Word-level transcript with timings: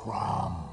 Crom. 0.00 0.69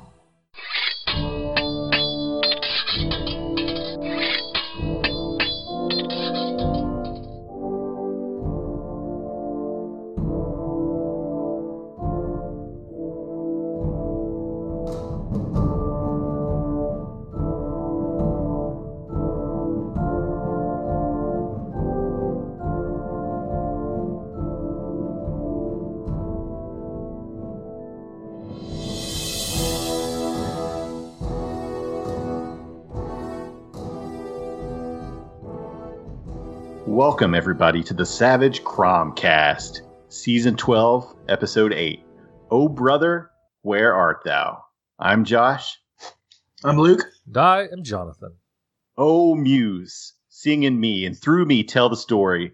Welcome, 36.98 37.36
everybody, 37.36 37.84
to 37.84 37.94
the 37.94 38.08
Savage 38.08 38.64
Cromcast, 38.64 39.82
Season 40.10 40.56
12, 40.56 41.16
Episode 41.30 41.72
8. 41.72 42.04
Oh, 42.50 42.68
brother, 42.68 43.30
where 43.62 43.94
art 43.94 44.24
thou? 44.26 44.64
I'm 44.98 45.24
Josh. 45.24 45.80
I'm 46.64 46.80
Luke. 46.80 47.04
And 47.28 47.38
I 47.38 47.68
am 47.72 47.84
Jonathan. 47.84 48.34
Oh, 48.98 49.36
Muse, 49.36 50.14
sing 50.30 50.64
in 50.64 50.80
me 50.80 51.06
and 51.06 51.16
through 51.16 51.46
me 51.46 51.64
tell 51.64 51.88
the 51.88 51.96
story 51.96 52.54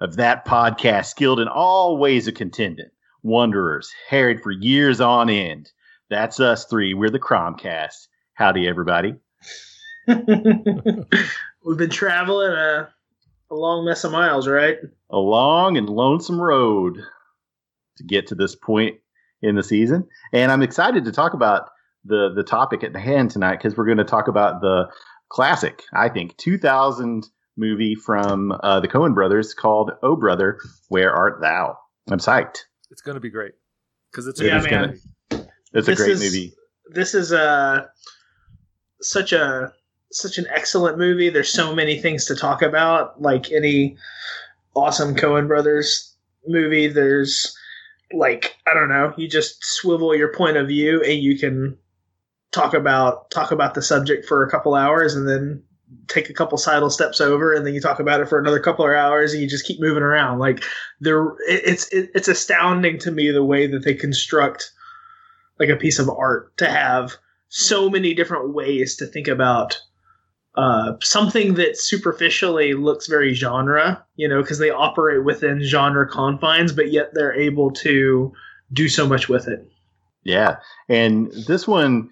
of 0.00 0.16
that 0.16 0.44
podcast 0.44 1.06
skilled 1.06 1.38
in 1.38 1.46
all 1.46 1.96
ways 1.96 2.26
of 2.26 2.34
contending. 2.34 2.90
Wanderers, 3.22 3.92
harried 4.08 4.42
for 4.42 4.50
years 4.50 5.00
on 5.00 5.30
end. 5.30 5.70
That's 6.10 6.40
us 6.40 6.64
three. 6.64 6.94
We're 6.94 7.10
the 7.10 7.20
Cromcast. 7.20 8.08
Howdy, 8.32 8.66
everybody. 8.66 9.14
We've 10.08 11.78
been 11.78 11.90
traveling 11.90 12.50
a, 12.50 12.88
a 13.54 13.60
long 13.60 13.84
mess 13.84 14.04
of 14.04 14.12
miles, 14.12 14.48
right? 14.48 14.76
a 15.10 15.18
long 15.18 15.76
and 15.76 15.88
lonesome 15.88 16.40
road 16.40 16.98
to 17.98 18.04
get 18.04 18.26
to 18.26 18.34
this 18.34 18.56
point 18.56 18.96
in 19.42 19.54
the 19.54 19.62
season. 19.62 20.08
And 20.32 20.50
I'm 20.50 20.62
excited 20.62 21.04
to 21.04 21.12
talk 21.12 21.34
about 21.34 21.68
the 22.04 22.32
the 22.34 22.42
topic 22.42 22.82
at 22.82 22.96
hand 22.96 23.30
tonight 23.30 23.56
because 23.58 23.76
we're 23.76 23.84
going 23.86 23.98
to 23.98 24.04
talk 24.04 24.26
about 24.28 24.60
the 24.60 24.88
classic, 25.28 25.82
I 25.92 26.08
think, 26.08 26.36
2000 26.38 27.26
movie 27.56 27.94
from 27.94 28.52
uh, 28.62 28.80
the 28.80 28.88
Coen 28.88 29.14
brothers 29.14 29.54
called 29.54 29.92
Oh 30.02 30.16
Brother, 30.16 30.58
Where 30.88 31.12
Art 31.12 31.40
Thou? 31.40 31.76
I'm 32.10 32.18
psyched. 32.18 32.58
It's 32.90 33.00
going 33.02 33.14
to 33.14 33.20
be 33.20 33.30
great 33.30 33.52
because 34.10 34.26
it's 34.26 34.40
It 34.40 34.46
Yeah, 34.46 34.60
man. 34.60 34.98
gonna- 35.30 35.46
It's 35.72 35.88
a 35.88 35.94
great 35.94 36.10
is- 36.10 36.20
movie. 36.22 36.52
This 36.90 37.14
is 37.14 37.32
uh, 37.32 37.84
such 39.00 39.32
a 39.32 39.72
such 40.20 40.38
an 40.38 40.46
excellent 40.50 40.98
movie. 40.98 41.28
There's 41.28 41.52
so 41.52 41.74
many 41.74 41.98
things 41.98 42.24
to 42.26 42.36
talk 42.36 42.62
about. 42.62 43.20
Like 43.20 43.50
any 43.50 43.96
awesome 44.74 45.14
Coen 45.14 45.48
Brothers 45.48 46.14
movie, 46.46 46.86
there's 46.86 47.56
like 48.12 48.56
I 48.66 48.74
don't 48.74 48.88
know. 48.88 49.12
You 49.16 49.28
just 49.28 49.64
swivel 49.64 50.14
your 50.14 50.32
point 50.32 50.56
of 50.56 50.68
view 50.68 51.02
and 51.02 51.22
you 51.22 51.38
can 51.38 51.76
talk 52.52 52.74
about 52.74 53.30
talk 53.30 53.50
about 53.50 53.74
the 53.74 53.82
subject 53.82 54.26
for 54.26 54.44
a 54.44 54.50
couple 54.50 54.74
hours 54.74 55.14
and 55.14 55.28
then 55.28 55.62
take 56.08 56.30
a 56.30 56.34
couple 56.34 56.56
sidle 56.56 56.90
steps 56.90 57.20
over 57.20 57.52
and 57.52 57.66
then 57.66 57.74
you 57.74 57.80
talk 57.80 57.98
about 57.98 58.20
it 58.20 58.28
for 58.28 58.38
another 58.38 58.60
couple 58.60 58.84
of 58.84 58.92
hours 58.92 59.32
and 59.32 59.42
you 59.42 59.48
just 59.48 59.66
keep 59.66 59.80
moving 59.80 60.02
around 60.02 60.38
like 60.38 60.62
there 61.00 61.34
it's 61.48 61.92
it, 61.92 62.10
it's 62.14 62.28
astounding 62.28 62.98
to 62.98 63.10
me 63.10 63.30
the 63.30 63.44
way 63.44 63.66
that 63.66 63.84
they 63.84 63.94
construct 63.94 64.72
like 65.58 65.68
a 65.68 65.76
piece 65.76 65.98
of 65.98 66.08
art 66.08 66.56
to 66.56 66.66
have 66.66 67.16
so 67.48 67.90
many 67.90 68.14
different 68.14 68.54
ways 68.54 68.96
to 68.96 69.06
think 69.06 69.28
about 69.28 69.78
uh, 70.56 70.92
something 71.00 71.54
that 71.54 71.76
superficially 71.78 72.74
looks 72.74 73.06
very 73.08 73.34
genre, 73.34 74.04
you 74.16 74.28
know, 74.28 74.40
because 74.42 74.58
they 74.58 74.70
operate 74.70 75.24
within 75.24 75.62
genre 75.62 76.08
confines, 76.08 76.72
but 76.72 76.92
yet 76.92 77.10
they're 77.14 77.34
able 77.34 77.70
to 77.72 78.32
do 78.72 78.88
so 78.88 79.06
much 79.06 79.28
with 79.28 79.48
it. 79.48 79.66
Yeah, 80.22 80.56
and 80.88 81.30
this 81.46 81.66
one, 81.68 82.10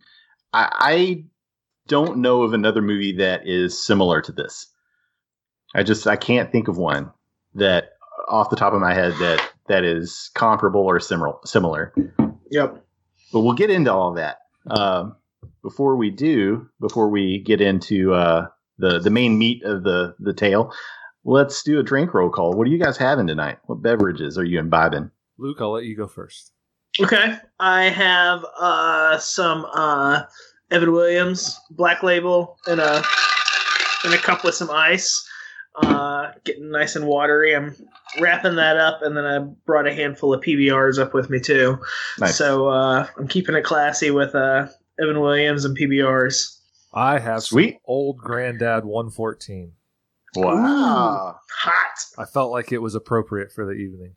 I, 0.52 0.68
I 0.72 1.24
don't 1.88 2.18
know 2.18 2.42
of 2.42 2.52
another 2.52 2.82
movie 2.82 3.12
that 3.16 3.46
is 3.48 3.82
similar 3.84 4.20
to 4.22 4.32
this. 4.32 4.66
I 5.74 5.82
just 5.82 6.06
I 6.06 6.16
can't 6.16 6.52
think 6.52 6.68
of 6.68 6.76
one 6.76 7.10
that 7.54 7.90
off 8.28 8.50
the 8.50 8.56
top 8.56 8.72
of 8.74 8.80
my 8.80 8.92
head 8.92 9.14
that 9.20 9.52
that 9.68 9.84
is 9.84 10.30
comparable 10.34 10.82
or 10.82 11.00
similar. 11.00 11.34
Similar, 11.44 11.94
Yep. 12.50 12.84
but 13.32 13.40
we'll 13.40 13.54
get 13.54 13.70
into 13.70 13.90
all 13.92 14.10
of 14.10 14.16
that. 14.16 14.38
Um, 14.68 15.16
before 15.62 15.96
we 15.96 16.10
do, 16.10 16.68
before 16.80 17.08
we 17.08 17.38
get 17.38 17.60
into 17.60 18.14
uh, 18.14 18.48
the 18.78 18.98
the 18.98 19.10
main 19.10 19.38
meat 19.38 19.62
of 19.64 19.84
the 19.84 20.14
the 20.18 20.34
tale, 20.34 20.72
let's 21.24 21.62
do 21.62 21.78
a 21.78 21.82
drink 21.82 22.14
roll 22.14 22.30
call. 22.30 22.52
What 22.52 22.66
are 22.66 22.70
you 22.70 22.82
guys 22.82 22.96
having 22.96 23.26
tonight? 23.26 23.58
What 23.66 23.82
beverages 23.82 24.38
are 24.38 24.44
you 24.44 24.58
imbibing? 24.58 25.10
Luke, 25.38 25.58
I'll 25.60 25.72
let 25.72 25.84
you 25.84 25.96
go 25.96 26.06
first. 26.06 26.52
Okay. 27.00 27.36
I 27.58 27.84
have 27.84 28.44
uh, 28.60 29.18
some 29.18 29.66
uh, 29.72 30.22
Evan 30.70 30.92
Williams 30.92 31.58
Black 31.70 32.02
Label 32.02 32.58
in 32.66 32.80
a 32.80 33.02
in 34.04 34.12
a 34.12 34.18
cup 34.18 34.44
with 34.44 34.54
some 34.54 34.70
ice. 34.70 35.28
Uh, 35.74 36.32
getting 36.44 36.70
nice 36.70 36.96
and 36.96 37.06
watery. 37.06 37.56
I'm 37.56 37.74
wrapping 38.20 38.56
that 38.56 38.76
up, 38.76 39.00
and 39.00 39.16
then 39.16 39.24
I 39.24 39.38
brought 39.38 39.86
a 39.86 39.94
handful 39.94 40.34
of 40.34 40.42
PBRs 40.42 40.98
up 40.98 41.14
with 41.14 41.30
me 41.30 41.40
too. 41.40 41.78
Nice. 42.18 42.36
So 42.36 42.68
uh, 42.68 43.06
I'm 43.16 43.26
keeping 43.26 43.54
it 43.54 43.64
classy 43.64 44.10
with 44.10 44.34
uh, 44.34 44.66
Evan 45.02 45.20
Williams 45.20 45.64
and 45.64 45.76
PBRs. 45.76 46.58
I 46.94 47.18
have 47.18 47.42
some 47.42 47.56
Sweet. 47.56 47.78
old 47.86 48.18
granddad 48.18 48.84
114. 48.84 49.72
wow, 50.36 51.36
Hot. 51.60 51.98
I 52.18 52.24
felt 52.24 52.50
like 52.52 52.72
it 52.72 52.78
was 52.78 52.94
appropriate 52.94 53.50
for 53.52 53.64
the 53.66 53.72
evening. 53.72 54.14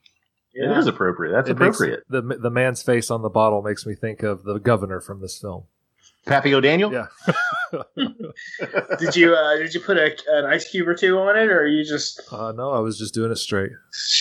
it 0.53 0.78
is 0.78 0.88
appropriate. 0.88 1.31
That's 1.34 1.50
It 1.50 1.53
appropriate. 1.53 2.03
the 2.09 2.22
the 2.22 2.50
man's 2.50 2.81
face 2.84 3.09
on 3.12 3.22
the 3.22 3.29
bottle 3.29 3.62
makes 3.62 3.85
me 3.85 3.96
think 3.96 4.23
of 4.23 4.44
the 4.44 4.59
governor 4.59 5.01
from 5.01 5.22
this 5.22 5.38
film. 5.40 5.63
Pappy 6.25 6.53
O'Daniel. 6.56 6.91
Yeah. 6.91 7.07
Did 9.00 9.16
you 9.16 9.34
uh, 9.35 9.57
did 9.57 9.73
you 9.73 9.79
put 9.79 9.97
a, 9.97 10.16
an 10.29 10.46
ice 10.46 10.69
cube 10.69 10.88
or 10.88 10.96
two 10.96 11.17
on 11.19 11.38
it, 11.38 11.50
or 11.50 11.67
you 11.67 11.84
just 11.84 12.22
Uh, 12.31 12.52
no, 12.52 12.72
I 12.72 12.79
was 12.79 12.97
just 12.97 13.13
doing 13.13 13.31
it 13.31 13.35
straight. 13.38 13.72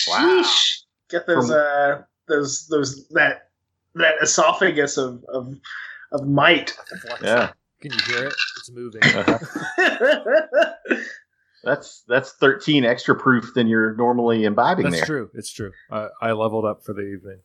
Wow. 0.07 0.41
Sheesh. 0.43 0.81
get 1.09 1.25
those 1.27 1.47
From- 1.47 1.57
uh 1.59 2.01
those 2.27 2.67
those 2.67 3.07
that 3.09 3.49
that 3.95 4.15
esophagus 4.21 4.97
of 4.97 5.23
of 5.25 5.55
of 6.15 6.27
might. 6.27 6.75
Yeah, 7.21 7.51
Can 7.81 7.91
you 7.93 7.99
hear 8.07 8.25
it? 8.27 8.33
It's 8.57 8.71
moving. 8.71 9.01
that's 11.63 12.03
that's 12.07 12.31
thirteen 12.33 12.85
extra 12.85 13.15
proof 13.15 13.53
than 13.55 13.67
you're 13.67 13.95
normally 13.95 14.43
imbibing 14.45 14.83
That's 14.85 14.97
there. 14.97 15.05
true. 15.05 15.29
It's 15.33 15.51
true. 15.51 15.71
I, 15.91 16.07
I 16.21 16.31
leveled 16.33 16.65
up 16.65 16.83
for 16.83 16.93
the 16.93 17.01
evening. 17.01 17.39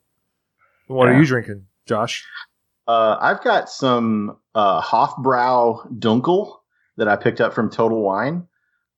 What 0.89 1.07
Yeah. 1.07 1.15
are 1.15 1.19
you 1.21 1.27
drinking, 1.27 1.67
Josh? 1.87 2.25
Uh, 2.87 3.17
I've 3.21 3.43
got 3.45 3.69
some 3.71 4.37
uh, 4.55 4.81
Hofbrau 4.83 5.91
Dunkel 5.99 6.57
that 6.97 7.09
I 7.09 7.17
picked 7.17 7.41
up 7.41 7.55
from 7.55 7.71
Total 7.71 8.01
Wine. 8.03 8.47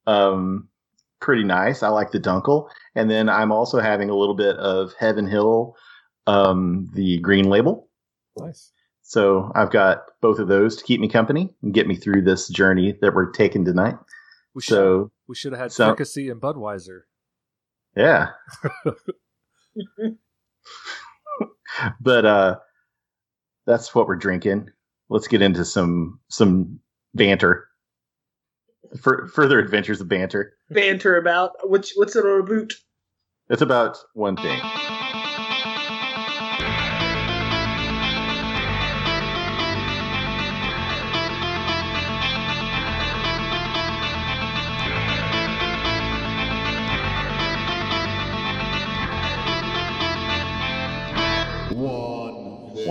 Um, 0.06 0.68
pretty 1.20 1.44
nice. 1.44 1.82
I 1.82 1.88
like 1.88 2.10
the 2.10 2.18
Dunkel, 2.20 2.68
and 2.94 3.10
then 3.10 3.28
I'm 3.28 3.52
also 3.52 3.80
having 3.80 4.08
a 4.10 4.16
little 4.16 4.34
bit 4.34 4.56
of 4.56 4.92
Heaven 4.98 5.26
Hill, 5.28 5.76
um, 6.26 6.90
the 6.94 7.18
Green 7.18 7.48
Label. 7.50 7.88
Nice. 8.38 8.72
So 9.02 9.50
I've 9.54 9.70
got 9.70 10.04
both 10.20 10.38
of 10.38 10.48
those 10.48 10.76
to 10.76 10.84
keep 10.84 11.00
me 11.00 11.08
company 11.08 11.54
and 11.62 11.74
get 11.74 11.86
me 11.86 11.96
through 11.96 12.22
this 12.22 12.48
journey 12.48 12.96
that 13.02 13.14
we're 13.14 13.30
taking 13.30 13.64
tonight. 13.64 13.94
We 14.54 14.62
should 14.62 14.74
So 14.74 15.10
we 15.28 15.34
should 15.34 15.52
have 15.52 15.60
had 15.60 15.72
so- 15.72 15.94
Fricassee 15.94 16.30
and 16.30 16.40
Budweiser. 16.40 17.00
Yeah. 17.96 18.28
but 22.00 22.24
uh 22.24 22.56
that's 23.66 23.94
what 23.94 24.06
we're 24.06 24.16
drinking. 24.16 24.68
Let's 25.08 25.28
get 25.28 25.42
into 25.42 25.64
some 25.64 26.20
some 26.28 26.80
banter. 27.14 27.68
For 29.00 29.26
further 29.28 29.58
adventures 29.58 30.00
of 30.00 30.08
banter. 30.08 30.54
Banter 30.70 31.16
about 31.16 31.52
which 31.68 31.92
what's 31.96 32.16
it 32.16 32.24
on 32.24 32.40
a 32.40 32.44
boot? 32.44 32.74
It's 33.48 33.62
about 33.62 33.98
one 34.14 34.36
thing. 34.36 34.60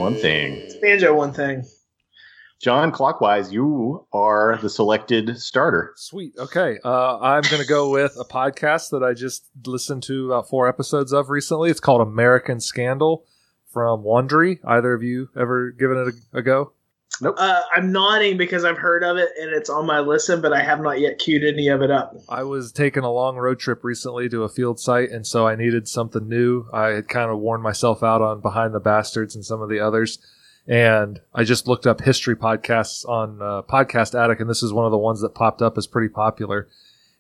One. 0.02 0.14
One 0.14 0.22
thing. 0.22 0.56
It's 0.56 0.76
banjo 0.78 1.14
one 1.14 1.32
thing. 1.32 1.64
John, 2.60 2.92
clockwise, 2.92 3.54
you 3.54 4.08
are 4.12 4.58
the 4.60 4.68
selected 4.68 5.40
starter. 5.40 5.94
Sweet. 5.96 6.34
Okay. 6.40 6.80
Uh, 6.84 7.20
I'm 7.20 7.44
going 7.44 7.62
to 7.62 7.68
go 7.68 7.92
with 7.92 8.18
a 8.20 8.26
podcast 8.26 8.90
that 8.90 9.04
I 9.04 9.14
just 9.14 9.46
listened 9.64 10.02
to 10.04 10.26
about 10.26 10.50
four 10.50 10.68
episodes 10.68 11.14
of 11.14 11.30
recently. 11.30 11.70
It's 11.70 11.80
called 11.80 12.02
American 12.02 12.60
Scandal 12.60 13.26
from 13.68 14.04
Wondery. 14.04 14.58
Either 14.66 14.92
of 14.92 15.04
you 15.04 15.30
ever 15.40 15.70
given 15.70 15.98
it 15.98 16.16
a, 16.34 16.40
a 16.40 16.42
go? 16.42 16.74
Uh, 17.24 17.62
I'm 17.76 17.92
nodding 17.92 18.38
because 18.38 18.64
I've 18.66 18.78
heard 18.78 19.04
of 19.04 19.18
it 19.18 19.30
and 19.40 19.52
it's 19.52 19.70
on 19.70 19.86
my 19.86 20.00
listen, 20.00 20.42
but 20.42 20.54
I 20.54 20.64
have 20.64 20.82
not 20.82 21.00
yet 21.00 21.20
queued 21.20 21.44
any 21.44 21.68
of 21.68 21.82
it 21.82 21.92
up. 21.92 22.16
I 22.28 22.44
was 22.44 22.72
taking 22.72 23.04
a 23.04 23.12
long 23.12 23.36
road 23.36 23.60
trip 23.60 23.84
recently 23.84 24.28
to 24.30 24.44
a 24.44 24.50
field 24.50 24.80
site, 24.80 25.12
and 25.12 25.26
so 25.26 25.48
I 25.48 25.56
needed 25.56 25.88
something 25.88 26.28
new. 26.28 26.66
I 26.74 26.88
had 26.90 27.08
kind 27.08 27.30
of 27.30 27.40
worn 27.40 27.62
myself 27.62 28.02
out 28.02 28.22
on 28.22 28.42
Behind 28.42 28.74
the 28.74 28.80
Bastards 28.80 29.36
and 29.36 29.46
some 29.46 29.62
of 29.62 29.70
the 29.70 29.80
others, 29.80 30.20
and 30.68 31.22
I 31.34 31.44
just 31.44 31.68
looked 31.68 31.86
up 31.86 32.02
history 32.02 32.36
podcasts 32.36 33.08
on 33.08 33.42
uh, 33.42 33.62
Podcast 33.64 34.20
Addict, 34.20 34.42
and 34.42 34.50
this 34.50 34.64
is 34.64 34.74
one 34.74 34.86
of 34.86 34.92
the 34.92 34.98
ones 34.98 35.22
that 35.22 35.36
popped 35.36 35.62
up 35.62 35.78
as 35.78 35.88
pretty 35.88 36.10
popular. 36.10 36.70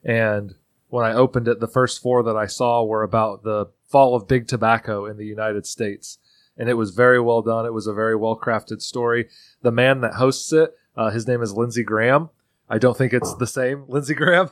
And 0.04 0.56
when 0.90 1.06
I 1.06 1.14
opened 1.14 1.48
it, 1.48 1.60
the 1.60 1.68
first 1.68 2.02
four 2.02 2.24
that 2.24 2.36
I 2.36 2.48
saw 2.48 2.84
were 2.84 3.04
about 3.04 3.44
the 3.44 3.68
fall 3.88 4.16
of 4.16 4.28
big 4.28 4.48
tobacco 4.48 5.06
in 5.06 5.18
the 5.18 5.26
United 5.26 5.66
States. 5.66 6.18
And 6.62 6.70
it 6.70 6.76
was 6.76 6.92
very 6.92 7.20
well 7.20 7.42
done. 7.42 7.66
It 7.66 7.74
was 7.74 7.88
a 7.88 7.94
very 7.94 8.16
well 8.16 8.38
crafted 8.38 8.84
story. 8.84 9.30
The 9.64 9.72
man 9.72 10.02
that 10.02 10.14
hosts 10.14 10.54
it, 10.54 10.76
uh, 10.96 11.10
his 11.10 11.26
name 11.26 11.42
is 11.42 11.54
Lindsey 11.54 11.84
Graham. 11.84 12.30
I 12.70 12.78
don't 12.78 12.96
think 12.96 13.14
it's 13.14 13.34
the 13.34 13.48
same 13.48 13.86
Lindsey 13.88 14.14
Graham. 14.14 14.52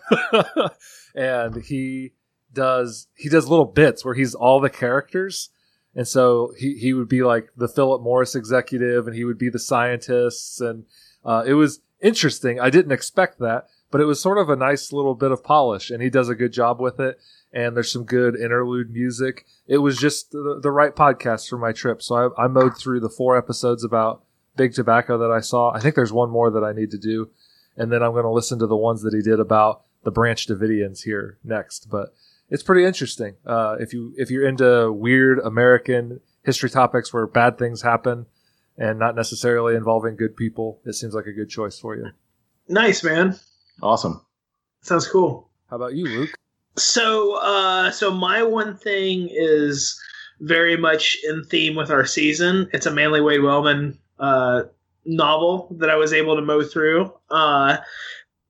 and 1.16 1.64
he 1.64 2.14
does 2.52 3.10
he 3.14 3.30
does 3.30 3.48
little 3.48 3.68
bits 3.68 4.04
where 4.04 4.16
he's 4.16 4.34
all 4.34 4.60
the 4.60 4.72
characters. 4.72 5.52
And 5.94 6.08
so 6.08 6.52
he, 6.58 6.80
he 6.80 6.94
would 6.94 7.10
be 7.10 7.22
like 7.22 7.52
the 7.56 7.68
Philip 7.68 8.02
Morris 8.02 8.34
executive 8.34 9.06
and 9.06 9.16
he 9.16 9.24
would 9.24 9.38
be 9.38 9.50
the 9.50 9.60
scientists. 9.60 10.60
And 10.60 10.86
uh, 11.24 11.44
it 11.46 11.54
was 11.54 11.82
interesting. 12.02 12.60
I 12.60 12.72
didn't 12.72 12.92
expect 12.92 13.38
that, 13.38 13.68
but 13.92 14.02
it 14.02 14.06
was 14.06 14.22
sort 14.22 14.38
of 14.38 14.50
a 14.50 14.56
nice 14.56 14.92
little 14.92 15.16
bit 15.16 15.32
of 15.32 15.44
polish 15.44 15.90
and 15.90 16.02
he 16.02 16.10
does 16.10 16.30
a 16.30 16.36
good 16.36 16.54
job 16.54 16.80
with 16.80 17.00
it 17.00 17.20
and 17.52 17.76
there's 17.76 17.92
some 17.92 18.04
good 18.04 18.36
interlude 18.36 18.92
music. 18.92 19.46
It 19.68 19.80
was 19.80 19.98
just 19.98 20.32
the, 20.32 20.60
the 20.62 20.72
right 20.72 20.96
podcast 20.96 21.50
for 21.50 21.58
my 21.58 21.72
trip 21.72 22.02
so 22.02 22.34
I, 22.38 22.46
I 22.46 22.48
mowed 22.48 22.78
through 22.78 23.00
the 23.00 23.10
four 23.10 23.38
episodes 23.38 23.84
about 23.84 24.24
big 24.56 24.74
tobacco 24.74 25.18
that 25.20 25.32
i 25.32 25.40
saw. 25.40 25.72
I 25.72 25.80
think 25.80 25.96
there's 25.96 26.12
one 26.12 26.30
more 26.30 26.52
that 26.52 26.64
i 26.64 26.74
need 26.74 26.92
to 26.92 26.98
do 26.98 27.30
and 27.78 27.92
then 27.92 28.04
i'm 28.04 28.12
going 28.12 28.24
to 28.24 28.30
listen 28.30 28.60
to 28.60 28.68
the 28.68 28.76
ones 28.76 29.02
that 29.04 29.14
he 29.14 29.22
did 29.22 29.40
about 29.40 29.84
the 30.04 30.12
branch 30.12 30.48
davidians 30.48 31.04
here 31.04 31.38
next 31.44 31.90
but 31.90 32.14
it's 32.52 32.64
pretty 32.64 32.84
interesting. 32.84 33.36
Uh, 33.46 33.76
if 33.80 33.94
you 33.94 34.14
if 34.18 34.32
you're 34.32 34.48
into 34.48 34.92
weird 34.92 35.40
american 35.40 36.20
history 36.44 36.70
topics 36.70 37.14
where 37.14 37.28
bad 37.28 37.58
things 37.58 37.82
happen 37.82 38.26
and 38.78 38.98
not 38.98 39.16
necessarily 39.16 39.76
involving 39.76 40.16
good 40.16 40.36
people 40.36 40.80
it 40.86 40.94
seems 40.94 41.14
like 41.14 41.26
a 41.26 41.34
good 41.34 41.50
choice 41.50 41.80
for 41.80 41.96
you. 41.96 42.08
Nice, 42.68 43.04
man. 43.04 43.40
Awesome. 43.82 44.22
Sounds 44.82 45.08
cool. 45.08 45.50
how 45.70 45.76
about 45.76 45.94
you 45.94 46.06
luke 46.06 46.34
So, 46.78 47.38
uh, 47.42 47.92
so 47.92 48.12
my 48.12 48.42
one 48.44 48.78
thing 48.78 49.30
is 49.32 50.00
very 50.40 50.78
much 50.78 51.18
in 51.28 51.44
theme 51.44 51.76
with 51.76 51.92
our 51.92 52.06
season. 52.06 52.70
It's 52.72 52.86
a 52.86 52.92
Manly 52.92 53.20
Wade 53.22 53.42
Wellman 53.42 53.98
uh, 54.20 54.64
novel 55.06 55.68
that 55.80 55.90
I 55.90 55.96
was 55.96 56.14
able 56.14 56.36
to 56.36 56.42
mow 56.42 56.64
through. 56.64 57.12
Uh, 57.30 57.78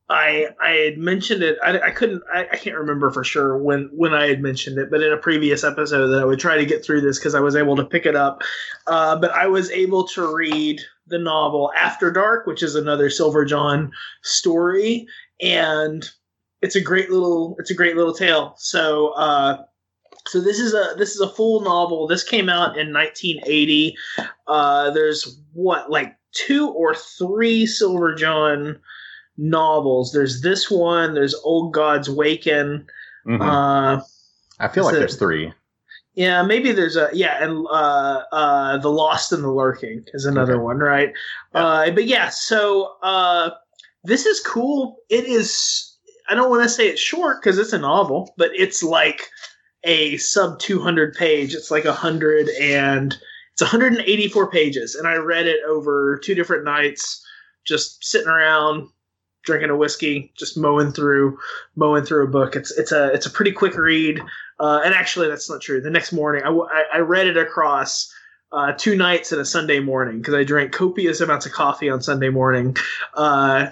I 0.10 0.48
I 0.60 0.72
had 0.72 0.98
mentioned 0.98 1.44
it. 1.44 1.58
I, 1.64 1.80
I 1.80 1.92
couldn't. 1.92 2.24
I, 2.34 2.48
I 2.52 2.56
can't 2.58 2.78
remember 2.78 3.12
for 3.12 3.24
sure 3.24 3.58
when 3.58 3.90
when 3.94 4.14
I 4.14 4.28
had 4.28 4.42
mentioned 4.42 4.80
it, 4.80 4.90
but 4.90 5.04
in 5.04 5.14
a 5.14 5.18
previous 5.18 5.64
episode 5.64 6.08
that 6.08 6.22
I 6.22 6.26
would 6.26 6.40
try 6.40 6.58
to 6.58 6.66
get 6.66 6.84
through 6.84 7.02
this 7.02 7.20
because 7.20 7.36
I 7.36 7.40
was 7.40 7.56
able 7.56 7.76
to 7.76 7.86
pick 7.86 8.06
it 8.06 8.16
up. 8.16 8.42
Uh, 8.88 9.16
but 9.20 9.32
I 9.32 9.48
was 9.48 9.70
able 9.70 10.08
to 10.10 10.36
read 10.36 10.82
the 11.08 11.20
novel 11.20 11.72
After 11.78 12.12
Dark, 12.12 12.48
which 12.48 12.64
is 12.64 12.76
another 12.76 13.10
Silver 13.10 13.46
John 13.46 13.92
story, 14.24 15.06
and 15.42 16.10
it's 16.62 16.76
a 16.76 16.82
great 16.82 17.12
little 17.12 17.56
it's 17.60 17.72
a 17.72 17.76
great 17.76 17.96
little 17.96 18.14
tale. 18.14 18.56
So 18.58 19.10
uh, 19.10 19.64
so 20.28 20.42
this 20.42 20.60
is 20.60 20.74
a 20.74 20.96
this 20.98 21.14
is 21.14 21.22
a 21.22 21.30
full 21.30 21.62
novel. 21.62 22.08
This 22.08 22.24
came 22.24 22.50
out 22.50 22.80
in 22.80 22.92
1980. 22.92 23.96
Uh, 24.48 24.90
there's 24.90 25.40
what 25.54 25.92
like 25.92 26.16
two 26.32 26.70
or 26.70 26.96
three 26.96 27.68
Silver 27.68 28.16
John 28.16 28.80
novels. 29.40 30.12
There's 30.12 30.42
this 30.42 30.70
one. 30.70 31.14
There's 31.14 31.34
Old 31.44 31.74
Gods 31.74 32.10
Waken. 32.10 32.86
Mhm. 33.28 33.42
Uh, 33.42 34.02
I 34.60 34.68
feel 34.68 34.84
like 34.84 34.94
so- 34.94 35.00
there's 35.00 35.16
three. 35.16 35.54
yeah, 36.16 36.42
maybe 36.44 36.72
there's 36.72 36.98
a 36.98 37.10
yeah, 37.14 37.42
and 37.44 37.66
uh, 37.72 38.24
uh, 38.32 38.78
the 38.78 38.90
Lost 38.92 39.32
and 39.32 39.44
the 39.44 39.52
Lurking 39.52 40.04
is 40.14 40.26
another 40.26 40.54
Okay. 40.56 40.62
one, 40.64 40.78
right? 40.80 41.14
Yeah. 41.56 41.66
Uh, 41.66 41.92
but 41.92 42.06
yeah, 42.06 42.30
so 42.30 42.96
uh, 43.02 43.52
this 44.04 44.26
is 44.26 44.40
cool. 44.42 44.98
It 45.10 45.26
is. 45.26 45.86
I 46.30 46.36
don't 46.36 46.50
want 46.50 46.62
to 46.64 46.70
say 46.70 46.88
it's 46.88 47.02
short 47.02 47.42
because 47.42 47.58
it's 47.58 47.74
a 47.74 47.80
novel, 47.80 48.34
but 48.38 48.52
it's 48.54 48.84
like 48.84 49.30
a 49.86 50.18
sub 50.18 50.60
200 50.60 51.16
page. 51.16 51.56
It's 51.56 51.72
like 51.72 51.86
a 51.86 51.94
hundred 51.94 52.50
and 52.62 53.18
it's 53.54 53.62
184 53.62 54.52
pages, 54.52 54.94
and 54.96 55.08
I 55.08 55.16
read 55.16 55.48
it 55.48 55.60
over 55.68 56.18
two 56.24 56.36
different 56.36 56.66
nights, 56.66 57.26
just 57.66 58.04
sitting 58.04 58.28
around 58.28 58.88
drinking 59.44 59.70
a 59.70 59.76
whiskey, 59.76 60.32
just 60.36 60.58
mowing 60.58 60.92
through 60.92 61.38
mowing 61.76 62.06
through 62.06 62.26
a 62.26 62.30
book. 62.30 62.56
It's 62.56 62.72
it's 62.72 62.92
a 62.92 63.12
it's 63.14 63.26
a 63.26 63.32
pretty 63.32 63.52
quick 63.52 63.76
read. 63.76 64.22
Uh, 64.60 64.82
and 64.84 64.94
actually, 64.94 65.30
that's 65.30 65.50
not 65.50 65.62
true. 65.62 65.82
The 65.82 65.90
next 65.90 66.12
morning, 66.12 66.44
I 66.46 66.84
I 66.94 66.98
read 67.00 67.28
it 67.28 67.38
across 67.38 68.14
uh, 68.52 68.74
two 68.74 68.96
nights 68.96 69.32
and 69.32 69.42
a 69.42 69.46
Sunday 69.46 69.80
morning 69.80 70.20
because 70.20 70.34
I 70.34 70.44
drank 70.44 70.72
copious 70.72 71.22
amounts 71.22 71.46
of 71.46 71.52
coffee 71.52 71.90
on 71.90 72.02
Sunday 72.02 72.30
morning, 72.30 72.76
uh, 73.14 73.68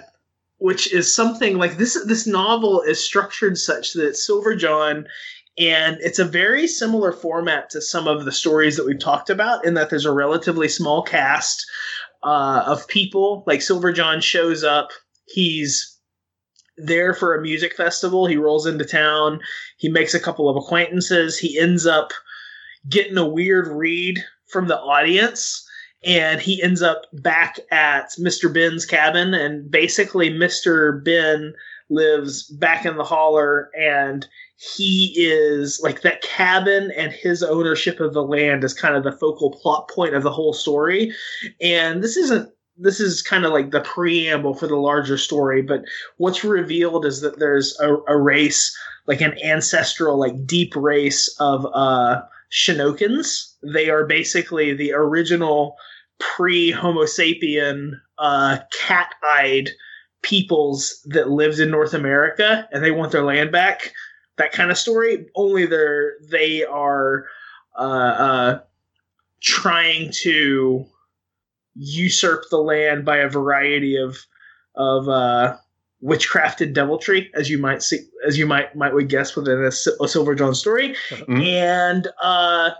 which 0.58 0.92
is 0.92 1.14
something 1.14 1.58
like 1.58 1.76
this. 1.76 2.02
This 2.06 2.26
novel 2.26 2.82
is 2.82 3.04
structured 3.04 3.58
such 3.58 3.92
that 3.94 4.16
Silver 4.16 4.54
John, 4.54 5.06
and 5.58 5.98
it's 6.00 6.18
a 6.18 6.24
very 6.24 6.66
similar 6.66 7.12
format 7.12 7.70
to 7.70 7.80
some 7.80 8.06
of 8.06 8.24
the 8.24 8.32
stories 8.32 8.76
that 8.76 8.86
we've 8.86 8.98
talked 8.98 9.30
about, 9.30 9.64
in 9.64 9.74
that 9.74 9.90
there's 9.90 10.06
a 10.06 10.12
relatively 10.12 10.68
small 10.68 11.02
cast 11.02 11.66
uh, 12.22 12.62
of 12.66 12.86
people. 12.88 13.44
Like 13.46 13.62
Silver 13.62 13.92
John 13.92 14.20
shows 14.20 14.64
up, 14.64 14.90
he's 15.28 15.98
there 16.76 17.14
for 17.14 17.34
a 17.34 17.42
music 17.42 17.74
festival. 17.74 18.26
He 18.26 18.36
rolls 18.36 18.66
into 18.66 18.84
town. 18.84 19.40
He 19.76 19.88
makes 19.88 20.14
a 20.14 20.20
couple 20.20 20.48
of 20.48 20.56
acquaintances. 20.56 21.38
He 21.38 21.58
ends 21.58 21.86
up 21.86 22.12
getting 22.88 23.18
a 23.18 23.26
weird 23.26 23.68
read 23.68 24.18
from 24.50 24.68
the 24.68 24.78
audience. 24.78 25.64
And 26.04 26.40
he 26.40 26.62
ends 26.62 26.80
up 26.80 27.02
back 27.12 27.58
at 27.72 28.10
Mr. 28.20 28.52
Ben's 28.52 28.86
cabin. 28.86 29.34
And 29.34 29.68
basically, 29.68 30.30
Mr. 30.30 31.02
Ben 31.04 31.52
lives 31.90 32.44
back 32.44 32.86
in 32.86 32.96
the 32.96 33.04
holler. 33.04 33.70
And 33.76 34.26
he 34.56 35.14
is 35.16 35.80
like 35.82 36.02
that 36.02 36.22
cabin 36.22 36.92
and 36.96 37.12
his 37.12 37.42
ownership 37.42 37.98
of 37.98 38.12
the 38.12 38.22
land 38.22 38.62
is 38.62 38.74
kind 38.74 38.94
of 38.94 39.02
the 39.02 39.12
focal 39.12 39.50
plot 39.50 39.88
point 39.88 40.14
of 40.14 40.22
the 40.22 40.32
whole 40.32 40.52
story. 40.52 41.12
And 41.60 42.02
this 42.02 42.16
isn't. 42.16 42.50
This 42.78 43.00
is 43.00 43.22
kind 43.22 43.44
of 43.44 43.52
like 43.52 43.70
the 43.70 43.80
preamble 43.80 44.54
for 44.54 44.66
the 44.68 44.76
larger 44.76 45.18
story, 45.18 45.62
but 45.62 45.82
what's 46.18 46.44
revealed 46.44 47.04
is 47.04 47.20
that 47.20 47.38
there's 47.38 47.78
a, 47.80 47.96
a 48.06 48.16
race 48.16 48.76
like 49.06 49.20
an 49.20 49.36
ancestral 49.42 50.18
like 50.18 50.46
deep 50.46 50.76
race 50.76 51.34
of 51.40 51.66
uh 51.74 52.22
Shonokins. 52.52 53.54
They 53.62 53.90
are 53.90 54.06
basically 54.06 54.74
the 54.74 54.92
original 54.92 55.76
pre 56.18 56.70
Homo 56.70 57.04
sapien 57.04 58.00
uh 58.18 58.58
cat-eyed 58.78 59.70
peoples 60.22 61.00
that 61.06 61.30
lived 61.30 61.58
in 61.58 61.70
North 61.70 61.94
America 61.94 62.68
and 62.70 62.84
they 62.84 62.90
want 62.90 63.12
their 63.12 63.24
land 63.24 63.50
back. 63.50 63.92
That 64.36 64.52
kind 64.52 64.70
of 64.70 64.78
story. 64.78 65.26
Only 65.34 65.66
they're 65.66 66.12
they 66.30 66.64
are 66.64 67.26
uh, 67.76 67.80
uh 67.80 68.60
trying 69.40 70.10
to 70.12 70.86
usurp 71.78 72.44
the 72.50 72.58
land 72.58 73.04
by 73.04 73.18
a 73.18 73.28
variety 73.28 73.96
of 73.96 74.18
of 74.74 75.08
uh 75.08 75.56
witchcraft 76.00 76.60
and 76.60 76.74
deviltry, 76.74 77.30
as 77.34 77.50
you 77.50 77.58
might 77.58 77.82
see, 77.82 77.98
as 78.26 78.38
you 78.38 78.46
might 78.46 78.74
might 78.76 78.94
would 78.94 79.08
guess 79.08 79.34
within 79.34 79.58
a, 79.58 79.68
a 80.02 80.08
Silver 80.08 80.34
John 80.34 80.54
story. 80.54 80.94
Mhm. 81.10 81.44
And 81.44 82.06
uh, 82.22 82.70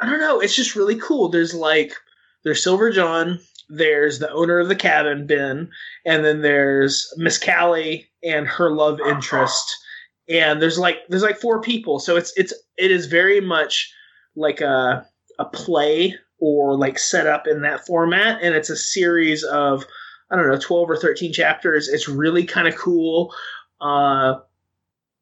I 0.00 0.06
don't 0.06 0.20
know, 0.20 0.40
it's 0.40 0.56
just 0.56 0.76
really 0.76 0.98
cool. 0.98 1.28
There's 1.28 1.54
like 1.54 1.94
there's 2.44 2.62
Silver 2.62 2.90
John, 2.90 3.40
there's 3.68 4.18
the 4.18 4.30
owner 4.30 4.58
of 4.58 4.68
the 4.68 4.76
cabin, 4.76 5.26
Ben, 5.26 5.70
and 6.04 6.24
then 6.24 6.42
there's 6.42 7.12
Miss 7.16 7.38
Callie 7.38 8.10
and 8.22 8.46
her 8.46 8.70
love 8.70 9.00
interest. 9.06 9.74
And 10.28 10.60
there's 10.60 10.78
like 10.78 10.98
there's 11.08 11.22
like 11.22 11.40
four 11.40 11.60
people, 11.60 11.98
so 11.98 12.16
it's 12.16 12.32
it's 12.36 12.52
it 12.76 12.90
is 12.90 13.06
very 13.06 13.40
much 13.40 13.92
like 14.36 14.60
a 14.60 15.06
a 15.38 15.44
play 15.46 16.14
or 16.44 16.76
like 16.76 16.98
set 16.98 17.26
up 17.26 17.46
in 17.46 17.62
that 17.62 17.86
format, 17.86 18.42
and 18.42 18.54
it's 18.54 18.70
a 18.70 18.76
series 18.76 19.42
of 19.44 19.84
I 20.30 20.36
don't 20.36 20.48
know, 20.48 20.58
12 20.58 20.90
or 20.90 20.96
13 20.96 21.32
chapters. 21.32 21.88
It's 21.88 22.08
really 22.08 22.44
kind 22.44 22.66
of 22.66 22.76
cool. 22.76 23.32
Uh, 23.80 24.36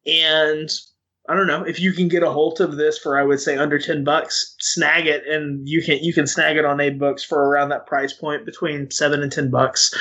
and 0.05 0.69
I 1.29 1.35
don't 1.35 1.47
know 1.47 1.63
if 1.63 1.79
you 1.79 1.93
can 1.93 2.07
get 2.07 2.23
a 2.23 2.31
hold 2.31 2.59
of 2.61 2.77
this 2.77 2.97
for, 2.97 3.17
I 3.17 3.23
would 3.23 3.39
say 3.39 3.55
under 3.55 3.77
10 3.77 4.03
bucks, 4.03 4.55
snag 4.59 5.05
it. 5.05 5.27
And 5.27 5.67
you 5.67 5.81
can, 5.83 5.99
you 5.99 6.13
can 6.13 6.25
snag 6.25 6.57
it 6.57 6.65
on 6.65 6.77
AbeBooks 6.77 7.25
for 7.25 7.47
around 7.47 7.69
that 7.69 7.85
price 7.85 8.13
point 8.13 8.45
between 8.45 8.89
seven 8.91 9.21
and 9.21 9.31
10 9.31 9.49
bucks. 9.49 9.93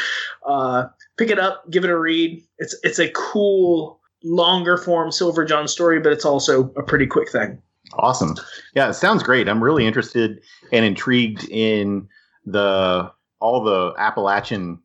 Uh, 0.47 0.87
pick 1.19 1.31
it 1.31 1.39
up, 1.39 1.71
give 1.71 1.85
it 1.85 1.91
a 1.91 1.99
read. 1.99 2.43
It's, 2.59 2.75
it's 2.83 2.99
a 2.99 3.11
cool, 3.11 4.01
longer 4.25 4.77
form 4.77 5.13
Silver 5.13 5.45
John 5.45 5.69
story, 5.69 6.01
but 6.01 6.13
it's 6.13 6.25
also 6.25 6.73
a 6.77 6.83
pretty 6.83 7.07
quick 7.07 7.31
thing. 7.31 7.61
Awesome. 7.95 8.37
Yeah, 8.75 8.89
it 8.89 8.95
sounds 8.95 9.23
great. 9.23 9.49
I'm 9.49 9.63
really 9.63 9.87
interested 9.87 10.41
and 10.73 10.85
intrigued 10.85 11.49
in 11.51 12.09
the 12.47 13.11
all 13.41 13.63
the 13.63 13.95
Appalachian 13.99 14.81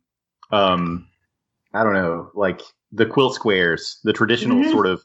um 0.50 1.06
I 1.74 1.84
don't 1.84 1.92
know, 1.94 2.30
like 2.34 2.62
the 2.92 3.06
quilt 3.06 3.34
squares, 3.34 4.00
the 4.04 4.12
traditional 4.12 4.58
Mhm. 4.62 4.70
sort 4.70 4.86
of 4.86 5.04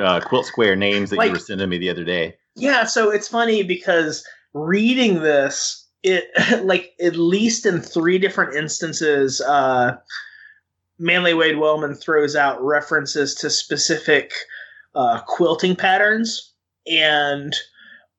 uh, 0.00 0.20
quilt 0.20 0.46
square 0.46 0.74
names 0.74 1.10
that 1.10 1.16
Like- 1.16 1.26
you 1.26 1.32
were 1.34 1.38
sending 1.38 1.68
me 1.68 1.76
the 1.78 1.90
other 1.90 2.04
day. 2.04 2.34
Yeah, 2.54 2.84
so 2.84 3.10
it's 3.10 3.28
funny 3.28 3.62
because 3.62 4.24
reading 4.54 5.20
this, 5.20 5.86
it 6.02 6.24
like 6.64 6.92
at 7.00 7.16
least 7.16 7.66
in 7.66 7.80
three 7.80 8.18
different 8.18 8.54
instances, 8.56 9.40
uh, 9.42 9.96
Manly 10.98 11.34
Wade 11.34 11.58
Wellman 11.58 11.94
throws 11.94 12.36
out 12.36 12.62
references 12.62 13.34
to 13.36 13.50
specific 13.50 14.32
uh, 14.94 15.20
quilting 15.26 15.74
patterns, 15.76 16.51
and 16.86 17.54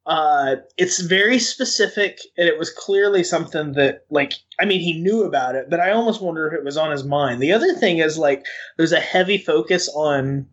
uh, 0.06 0.58
it's 0.78 1.00
very 1.00 1.40
specific, 1.40 2.20
and 2.38 2.48
it 2.48 2.60
was 2.60 2.70
clearly 2.70 3.24
something 3.24 3.74
that, 3.74 4.06
like, 4.10 4.34
I 4.60 4.66
mean, 4.66 4.82
he 4.82 5.02
knew 5.02 5.24
about 5.24 5.56
it, 5.56 5.70
but 5.70 5.80
I 5.80 5.92
almost 5.92 6.22
wonder 6.22 6.48
if 6.48 6.54
it 6.54 6.66
was 6.66 6.78
on 6.78 6.92
his 6.92 7.06
mind. 7.06 7.42
The 7.42 7.54
other 7.54 7.74
thing 7.74 8.00
is 8.00 8.18
like, 8.18 8.46
there's 8.78 8.92
a 8.92 9.00
heavy 9.00 9.38
focus 9.38 9.90
on 9.96 10.46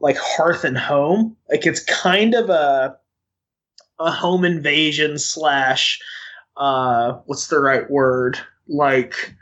like 0.00 0.16
hearth 0.16 0.62
and 0.62 0.78
home. 0.78 1.36
Like, 1.50 1.66
it's 1.66 1.84
kind 1.84 2.34
of 2.34 2.50
a 2.50 2.96
a 4.00 4.10
home 4.12 4.44
invasion 4.44 5.18
slash 5.18 5.98
uh 6.56 7.14
what's 7.26 7.48
the 7.48 7.58
right 7.58 7.90
word 7.90 8.38
like 8.68 9.34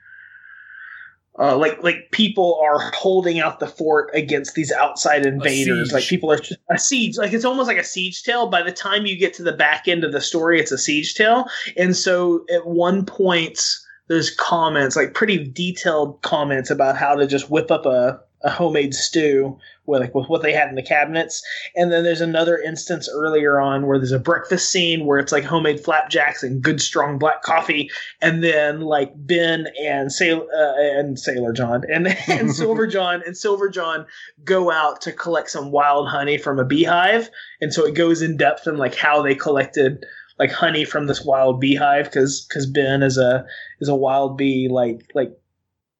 uh, 1.38 1.56
like 1.56 1.82
like 1.82 2.10
people 2.12 2.58
are 2.62 2.90
holding 2.92 3.38
out 3.38 3.60
the 3.60 3.66
fort 3.66 4.10
against 4.14 4.54
these 4.54 4.72
outside 4.72 5.26
invaders. 5.26 5.92
Like 5.92 6.04
people 6.04 6.32
are 6.32 6.40
a 6.70 6.78
siege. 6.78 7.18
Like 7.18 7.32
it's 7.32 7.44
almost 7.44 7.68
like 7.68 7.78
a 7.78 7.84
siege 7.84 8.22
tale. 8.22 8.48
By 8.48 8.62
the 8.62 8.72
time 8.72 9.06
you 9.06 9.18
get 9.18 9.34
to 9.34 9.42
the 9.42 9.52
back 9.52 9.86
end 9.86 10.04
of 10.04 10.12
the 10.12 10.20
story, 10.20 10.60
it's 10.60 10.72
a 10.72 10.78
siege 10.78 11.14
tale. 11.14 11.44
And 11.76 11.96
so 11.96 12.44
at 12.54 12.66
one 12.66 13.04
point, 13.04 13.60
there's 14.08 14.34
comments 14.34 14.96
like 14.96 15.14
pretty 15.14 15.46
detailed 15.48 16.22
comments 16.22 16.70
about 16.70 16.96
how 16.96 17.14
to 17.14 17.26
just 17.26 17.50
whip 17.50 17.70
up 17.70 17.86
a, 17.86 18.20
a 18.46 18.50
homemade 18.50 18.94
stew 18.94 19.58
with 19.86 20.00
like 20.00 20.14
with 20.14 20.28
what 20.28 20.42
they 20.42 20.52
had 20.52 20.68
in 20.68 20.76
the 20.76 20.82
cabinets. 20.82 21.42
And 21.74 21.92
then 21.92 22.04
there's 22.04 22.20
another 22.20 22.56
instance 22.56 23.08
earlier 23.12 23.60
on 23.60 23.86
where 23.86 23.98
there's 23.98 24.12
a 24.12 24.20
breakfast 24.20 24.70
scene 24.70 25.04
where 25.04 25.18
it's 25.18 25.32
like 25.32 25.42
homemade 25.42 25.80
flapjacks 25.80 26.44
and 26.44 26.62
good 26.62 26.80
strong 26.80 27.18
black 27.18 27.42
coffee. 27.42 27.90
And 28.22 28.44
then 28.44 28.82
like 28.82 29.12
Ben 29.16 29.66
and 29.82 30.12
Sailor 30.12 30.44
uh, 30.44 30.98
and 30.98 31.18
Sailor 31.18 31.52
John 31.52 31.82
and 31.92 32.06
and 32.28 32.52
Silver 32.54 32.86
John 32.86 33.22
and 33.26 33.36
Silver 33.36 33.68
John 33.68 34.06
go 34.44 34.70
out 34.70 35.00
to 35.02 35.12
collect 35.12 35.50
some 35.50 35.72
wild 35.72 36.08
honey 36.08 36.38
from 36.38 36.60
a 36.60 36.64
beehive. 36.64 37.28
And 37.60 37.74
so 37.74 37.84
it 37.84 37.96
goes 37.96 38.22
in 38.22 38.36
depth 38.36 38.68
in 38.68 38.76
like 38.76 38.94
how 38.94 39.22
they 39.22 39.34
collected 39.34 40.06
like 40.38 40.52
honey 40.52 40.84
from 40.84 41.08
this 41.08 41.24
wild 41.24 41.60
beehive 41.60 42.04
because 42.04 42.46
because 42.48 42.66
Ben 42.66 43.02
is 43.02 43.18
a 43.18 43.44
is 43.80 43.88
a 43.88 43.96
wild 43.96 44.38
bee 44.38 44.68
like 44.70 45.10
like 45.14 45.36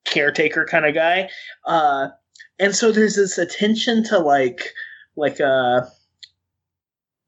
caretaker 0.07 0.65
kind 0.65 0.87
of 0.87 0.95
guy. 0.95 1.29
Uh, 1.65 2.09
and 2.59 2.75
so 2.75 2.91
there's 2.93 3.17
this 3.17 3.39
attention 3.39 4.03
to 4.05 4.19
like 4.19 4.73
like 5.17 5.41
uh 5.41 5.83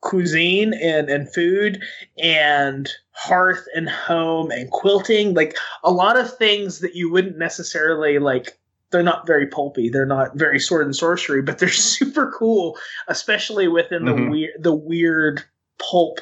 cuisine 0.00 0.72
and 0.74 1.08
and 1.10 1.32
food 1.32 1.82
and 2.22 2.88
hearth 3.10 3.66
and 3.74 3.88
home 3.88 4.50
and 4.52 4.70
quilting 4.70 5.34
like 5.34 5.56
a 5.82 5.90
lot 5.90 6.16
of 6.16 6.36
things 6.38 6.78
that 6.78 6.94
you 6.94 7.10
wouldn't 7.10 7.36
necessarily 7.36 8.18
like 8.20 8.56
they're 8.90 9.02
not 9.02 9.26
very 9.26 9.46
pulpy 9.46 9.88
they're 9.88 10.06
not 10.06 10.36
very 10.36 10.60
sword 10.60 10.86
and 10.86 10.94
sorcery 10.94 11.42
but 11.42 11.58
they're 11.58 11.68
super 11.68 12.32
cool 12.38 12.78
especially 13.08 13.66
within 13.66 14.04
the 14.04 14.12
Mhm. 14.12 14.30
weird 14.30 14.52
the 14.60 14.74
weird 14.74 15.42
pulp 15.78 16.20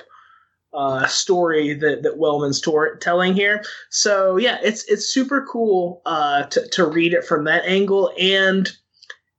uh, 0.72 1.06
story 1.06 1.72
that 1.72 2.02
that 2.02 2.18
Wellman's 2.18 2.60
tor- 2.60 2.96
telling 2.96 3.32
here. 3.32 3.64
So 3.88 4.36
yeah, 4.36 4.58
it's 4.62 4.84
it's 4.90 5.06
super 5.06 5.46
cool 5.50 6.02
uh, 6.04 6.42
to 6.44 6.68
to 6.70 6.84
read 6.84 7.14
it 7.14 7.24
from 7.24 7.44
that 7.44 7.64
angle, 7.64 8.12
and 8.20 8.68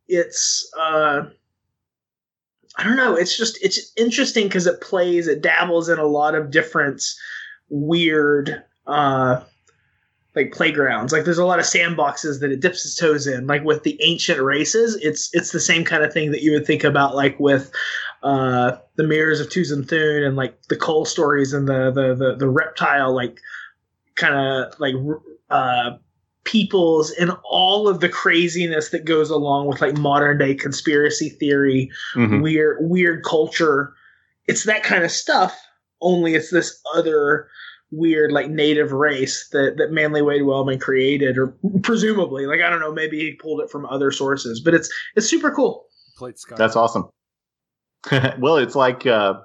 it's 0.08 0.70
uh, 0.80 1.24
I 2.78 2.84
don't 2.84 2.96
know, 2.96 3.16
it's 3.16 3.38
just 3.38 3.64
it's 3.64 3.92
interesting 3.98 4.48
because 4.48 4.68
it 4.68 4.82
plays, 4.82 5.28
it 5.28 5.42
dabbles 5.42 5.90
in 5.90 6.00
a 6.00 6.06
lot 6.06 6.36
of 6.36 6.52
different 6.52 7.04
weird. 7.70 8.64
Uh, 8.86 9.42
like 10.38 10.54
playgrounds. 10.54 11.12
Like 11.12 11.26
there's 11.26 11.40
a 11.40 11.46
lot 11.46 11.60
of 11.60 11.66
sandboxes 11.66 12.40
that 12.40 12.52
it 12.52 12.62
dips 12.62 12.86
its 12.86 12.96
toes 12.96 13.28
in. 13.28 13.48
Like 13.48 13.64
with 13.64 13.84
the 13.84 14.00
ancient 14.04 14.40
races, 14.40 14.96
it's 15.02 15.30
it's 15.34 15.52
the 15.52 15.60
same 15.60 15.84
kind 15.84 16.04
of 16.04 16.14
thing 16.14 16.32
that 16.32 16.44
you 16.44 16.54
would 16.54 16.66
think 16.66 16.86
about 16.86 17.16
like 17.16 17.38
with 17.40 17.72
uh 18.24 18.78
the 18.96 19.04
mirrors 19.04 19.40
of 19.40 19.50
Tuzun 19.50 19.90
Thune 19.90 20.24
and 20.24 20.36
like 20.36 20.62
the 20.70 20.78
Kull 20.78 21.06
stories 21.06 21.54
and 21.54 21.68
the 21.68 21.92
the 21.92 22.14
the, 22.16 22.36
the 22.36 22.48
reptile 22.48 23.14
like 23.14 23.40
kind 24.16 24.36
of 24.36 24.80
like 24.80 24.94
uh 25.50 25.98
peoples 26.48 27.12
and 27.12 27.32
all 27.44 27.88
of 27.88 28.00
the 28.00 28.10
craziness 28.10 28.90
that 28.90 29.06
goes 29.06 29.30
along 29.30 29.68
with 29.68 29.82
like 29.82 29.96
modern 29.98 30.38
day 30.38 30.56
conspiracy 30.56 31.30
theory 31.30 31.92
Mhm. 32.16 32.42
weird 32.42 32.78
weird 32.80 33.24
culture 33.24 33.94
it's 34.48 34.64
that 34.64 34.82
kind 34.82 35.04
of 35.04 35.12
stuff 35.12 35.56
only 36.02 36.34
it's 36.36 36.50
this 36.50 36.80
other 36.96 37.48
weird 37.92 38.32
like 38.32 38.50
native 38.50 38.92
race 38.94 39.48
that 39.52 39.76
that 39.78 39.92
manly 39.92 40.22
wade 40.22 40.44
wellman 40.46 40.80
created 40.80 41.38
or 41.38 41.54
presumably 41.84 42.46
like 42.46 42.62
i 42.62 42.70
don't 42.70 42.80
know 42.80 42.94
maybe 42.94 43.20
he 43.20 43.34
pulled 43.34 43.60
it 43.62 43.70
from 43.70 43.86
other 43.86 44.10
sources 44.12 44.60
but 44.62 44.74
it's 44.74 44.90
it's 45.16 45.30
super 45.30 45.52
cool 45.52 45.86
Played 46.18 46.40
Sky. 46.40 46.56
That's 46.58 46.76
awesome. 46.76 47.10
well, 48.40 48.58
it's 48.58 48.74
like 48.76 49.06
uh, 49.06 49.36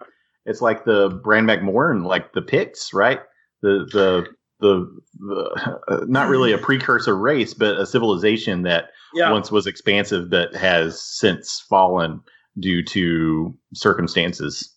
it's 0.47 0.63
like 0.63 0.87
the 0.87 1.21
Bran 1.23 1.45
Mak 1.45 1.63
Morn, 1.63 2.05
like 2.05 2.33
the 2.33 2.41
Picts, 2.41 2.95
right? 2.95 3.21
The 3.61 3.87
the 3.93 4.27
the, 4.63 5.01
the 5.19 5.81
uh, 5.89 6.05
not 6.09 6.29
really 6.29 6.53
a 6.53 6.59
precursor 6.59 7.17
race, 7.17 7.53
but 7.53 7.79
a 7.79 7.85
civilization 7.85 8.63
that 8.63 8.91
yeah 9.13 9.31
once 9.31 9.51
was 9.51 9.67
expansive, 9.67 10.31
but 10.31 10.55
has 10.55 11.03
since 11.03 11.65
fallen 11.69 12.21
due 12.59 12.83
to 12.85 13.55
circumstances. 13.75 14.75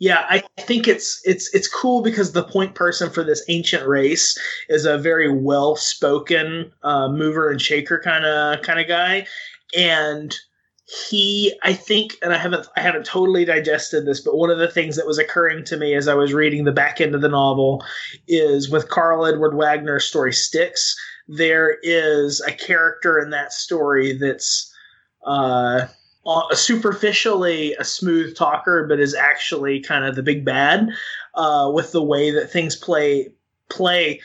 Yeah, 0.00 0.24
I 0.28 0.42
think 0.60 0.88
it's 0.88 1.20
it's 1.24 1.54
it's 1.54 1.68
cool 1.68 2.02
because 2.02 2.32
the 2.32 2.42
point 2.42 2.74
person 2.74 3.10
for 3.10 3.22
this 3.22 3.44
ancient 3.48 3.86
race 3.86 4.38
is 4.68 4.86
a 4.86 4.98
very 4.98 5.32
well 5.32 5.76
spoken 5.76 6.72
uh, 6.82 7.08
mover 7.08 7.50
and 7.50 7.60
shaker 7.60 8.00
kind 8.02 8.24
of 8.24 8.62
kind 8.62 8.80
of 8.80 8.88
guy, 8.88 9.26
and 9.76 10.34
he 10.86 11.58
I 11.62 11.72
think 11.72 12.16
and 12.22 12.32
I 12.32 12.38
haven't 12.38 12.66
I 12.76 12.80
haven't 12.80 13.06
totally 13.06 13.44
digested 13.44 14.04
this, 14.04 14.20
but 14.20 14.36
one 14.36 14.50
of 14.50 14.58
the 14.58 14.70
things 14.70 14.96
that 14.96 15.06
was 15.06 15.18
occurring 15.18 15.64
to 15.64 15.76
me 15.76 15.94
as 15.94 16.08
I 16.08 16.14
was 16.14 16.34
reading 16.34 16.64
the 16.64 16.72
back 16.72 17.00
end 17.00 17.14
of 17.14 17.22
the 17.22 17.28
novel 17.28 17.82
is 18.28 18.70
with 18.70 18.90
Karl 18.90 19.24
Edward 19.24 19.54
Wagner's 19.54 20.04
story 20.04 20.32
Sticks, 20.32 20.94
there 21.26 21.78
is 21.82 22.40
a 22.42 22.52
character 22.52 23.18
in 23.18 23.30
that 23.30 23.52
story 23.52 24.16
that's 24.16 24.70
uh 25.26 25.86
superficially 26.52 27.74
a 27.74 27.84
smooth 27.84 28.36
talker, 28.36 28.86
but 28.88 29.00
is 29.00 29.14
actually 29.14 29.80
kind 29.80 30.04
of 30.04 30.16
the 30.16 30.22
big 30.22 30.44
bad 30.44 30.88
uh, 31.34 31.70
with 31.72 31.92
the 31.92 32.02
way 32.02 32.30
that 32.30 32.50
things 32.50 32.76
play 32.76 33.28
play. 33.68 34.20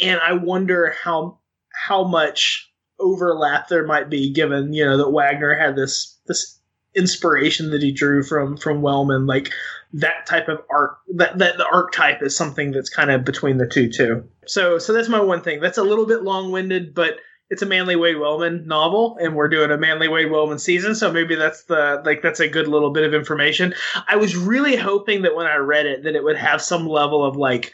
And 0.00 0.20
I 0.20 0.32
wonder 0.32 0.94
how 1.02 1.38
how 1.72 2.04
much 2.04 2.69
overlap 3.00 3.68
there 3.68 3.86
might 3.86 4.10
be, 4.10 4.30
given 4.30 4.72
you 4.72 4.84
know 4.84 4.96
that 4.96 5.10
Wagner 5.10 5.54
had 5.54 5.76
this 5.76 6.18
this 6.26 6.58
inspiration 6.94 7.70
that 7.70 7.82
he 7.82 7.92
drew 7.92 8.22
from 8.22 8.56
from 8.56 8.82
Wellman, 8.82 9.26
like 9.26 9.52
that 9.92 10.26
type 10.26 10.48
of 10.48 10.60
art. 10.70 10.98
That 11.14 11.38
that 11.38 11.56
the 11.56 11.66
archetype 11.66 12.22
is 12.22 12.36
something 12.36 12.72
that's 12.72 12.90
kind 12.90 13.10
of 13.10 13.24
between 13.24 13.58
the 13.58 13.66
two 13.66 13.90
too. 13.90 14.24
So 14.46 14.78
so 14.78 14.92
that's 14.92 15.08
my 15.08 15.20
one 15.20 15.42
thing. 15.42 15.60
That's 15.60 15.78
a 15.78 15.82
little 15.82 16.06
bit 16.06 16.22
long 16.22 16.52
winded, 16.52 16.94
but 16.94 17.16
it's 17.50 17.62
a 17.62 17.66
Manly 17.66 17.96
Wade 17.96 18.18
Wellman 18.18 18.66
novel, 18.66 19.18
and 19.20 19.34
we're 19.34 19.48
doing 19.48 19.72
a 19.72 19.76
Manly 19.76 20.06
Wade 20.06 20.30
Wellman 20.30 20.60
season, 20.60 20.94
so 20.94 21.12
maybe 21.12 21.34
that's 21.34 21.64
the 21.64 22.00
like 22.04 22.22
that's 22.22 22.40
a 22.40 22.48
good 22.48 22.68
little 22.68 22.90
bit 22.90 23.04
of 23.04 23.12
information. 23.12 23.74
I 24.08 24.16
was 24.16 24.36
really 24.36 24.76
hoping 24.76 25.22
that 25.22 25.34
when 25.34 25.46
I 25.46 25.56
read 25.56 25.86
it, 25.86 26.04
that 26.04 26.14
it 26.14 26.22
would 26.22 26.36
have 26.36 26.62
some 26.62 26.86
level 26.86 27.24
of 27.24 27.36
like 27.36 27.72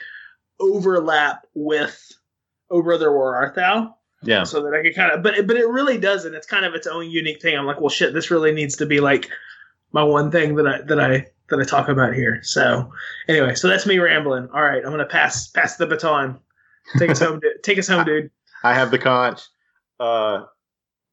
overlap 0.59 1.47
with 1.55 2.11
"Oh 2.71 2.83
Brother, 2.83 3.13
Where 3.13 3.35
Art 3.35 3.55
Thou," 3.55 3.96
Yeah, 4.27 4.45
so 4.45 4.63
that 4.63 4.75
I 4.75 4.83
could 4.83 4.95
kind 4.95 5.13
of, 5.13 5.23
but 5.23 5.39
it, 5.39 5.47
but 5.47 5.57
it 5.57 5.69
really 5.69 5.99
doesn't. 5.99 6.35
It's 6.35 6.47
kind 6.47 6.65
of 6.65 6.75
its 6.75 6.87
own 6.87 7.11
unique 7.11 7.41
thing. 7.41 7.57
I'm 7.57 7.67
like, 7.67 7.81
well, 7.81 7.89
shit, 7.89 8.13
this 8.13 8.31
really 8.31 8.53
needs 8.53 8.77
to 8.77 8.87
be 8.87 9.01
like 9.01 9.29
my 9.93 10.03
one 10.03 10.31
thing 10.31 10.57
that 10.57 10.67
I 10.67 10.81
that 10.83 11.01
I 11.01 11.27
that 11.49 11.61
I 11.61 11.65
talk 11.65 11.89
about 11.89 12.15
here. 12.15 12.41
So 12.43 12.91
anyway, 13.29 13.55
so 13.55 13.69
that's 13.69 13.87
me 13.87 13.99
rambling. 13.99 14.49
All 14.53 14.63
right, 14.63 14.85
I'm 14.85 14.91
gonna 14.91 15.07
pass 15.07 15.49
pass 15.49 15.77
the 15.77 15.87
baton. 15.87 16.39
Take 16.99 17.11
us 17.11 17.21
home, 17.21 17.41
dude. 17.41 17.63
Take 17.63 17.79
us 17.79 17.89
home, 17.89 18.05
dude. 18.05 18.31
I 18.65 18.75
have 18.75 18.91
the 18.91 18.99
conch. 18.99 19.43
Uh, 20.01 20.45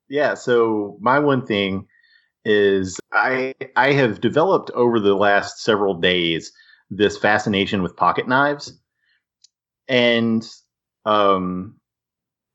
yeah. 0.10 0.34
So 0.34 0.98
my 1.00 1.20
one 1.20 1.46
thing 1.46 1.88
is 2.46 3.00
I 3.12 3.53
I 3.75 3.93
have 3.93 4.22
developed 4.22 4.72
over 4.72 5.00
the 5.00 5.15
last 5.15 5.63
several 5.63 5.93
days 5.93 6.51
this 6.89 7.17
fascination 7.17 7.82
with 7.82 7.96
pocket 7.96 8.27
knives, 8.27 8.77
and 9.88 10.46
um, 11.05 11.75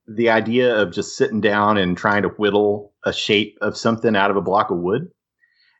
the 0.08 0.30
idea 0.30 0.74
of 0.74 0.92
just 0.92 1.16
sitting 1.16 1.40
down 1.40 1.76
and 1.76 1.96
trying 1.96 2.22
to 2.22 2.28
whittle 2.28 2.92
a 3.04 3.12
shape 3.12 3.58
of 3.60 3.76
something 3.76 4.16
out 4.16 4.30
of 4.30 4.36
a 4.36 4.42
block 4.42 4.70
of 4.70 4.78
wood. 4.78 5.08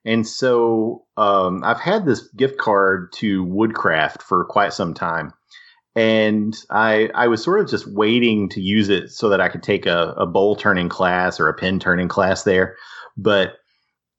and 0.04 0.26
so 0.26 1.04
um, 1.16 1.62
I've 1.64 1.80
had 1.80 2.06
this 2.06 2.28
gift 2.36 2.58
card 2.58 3.12
to 3.14 3.44
Woodcraft 3.44 4.22
for 4.22 4.44
quite 4.44 4.72
some 4.72 4.94
time, 4.94 5.32
and 5.96 6.56
I 6.70 7.10
I 7.14 7.26
was 7.28 7.42
sort 7.42 7.60
of 7.60 7.68
just 7.68 7.86
waiting 7.92 8.48
to 8.50 8.60
use 8.60 8.88
it 8.88 9.10
so 9.10 9.28
that 9.28 9.40
I 9.40 9.48
could 9.48 9.62
take 9.62 9.86
a, 9.86 10.14
a 10.16 10.26
bowl 10.26 10.56
turning 10.56 10.88
class 10.88 11.40
or 11.40 11.48
a 11.48 11.54
pin 11.54 11.80
turning 11.80 12.08
class 12.08 12.44
there, 12.44 12.76
but 13.16 13.56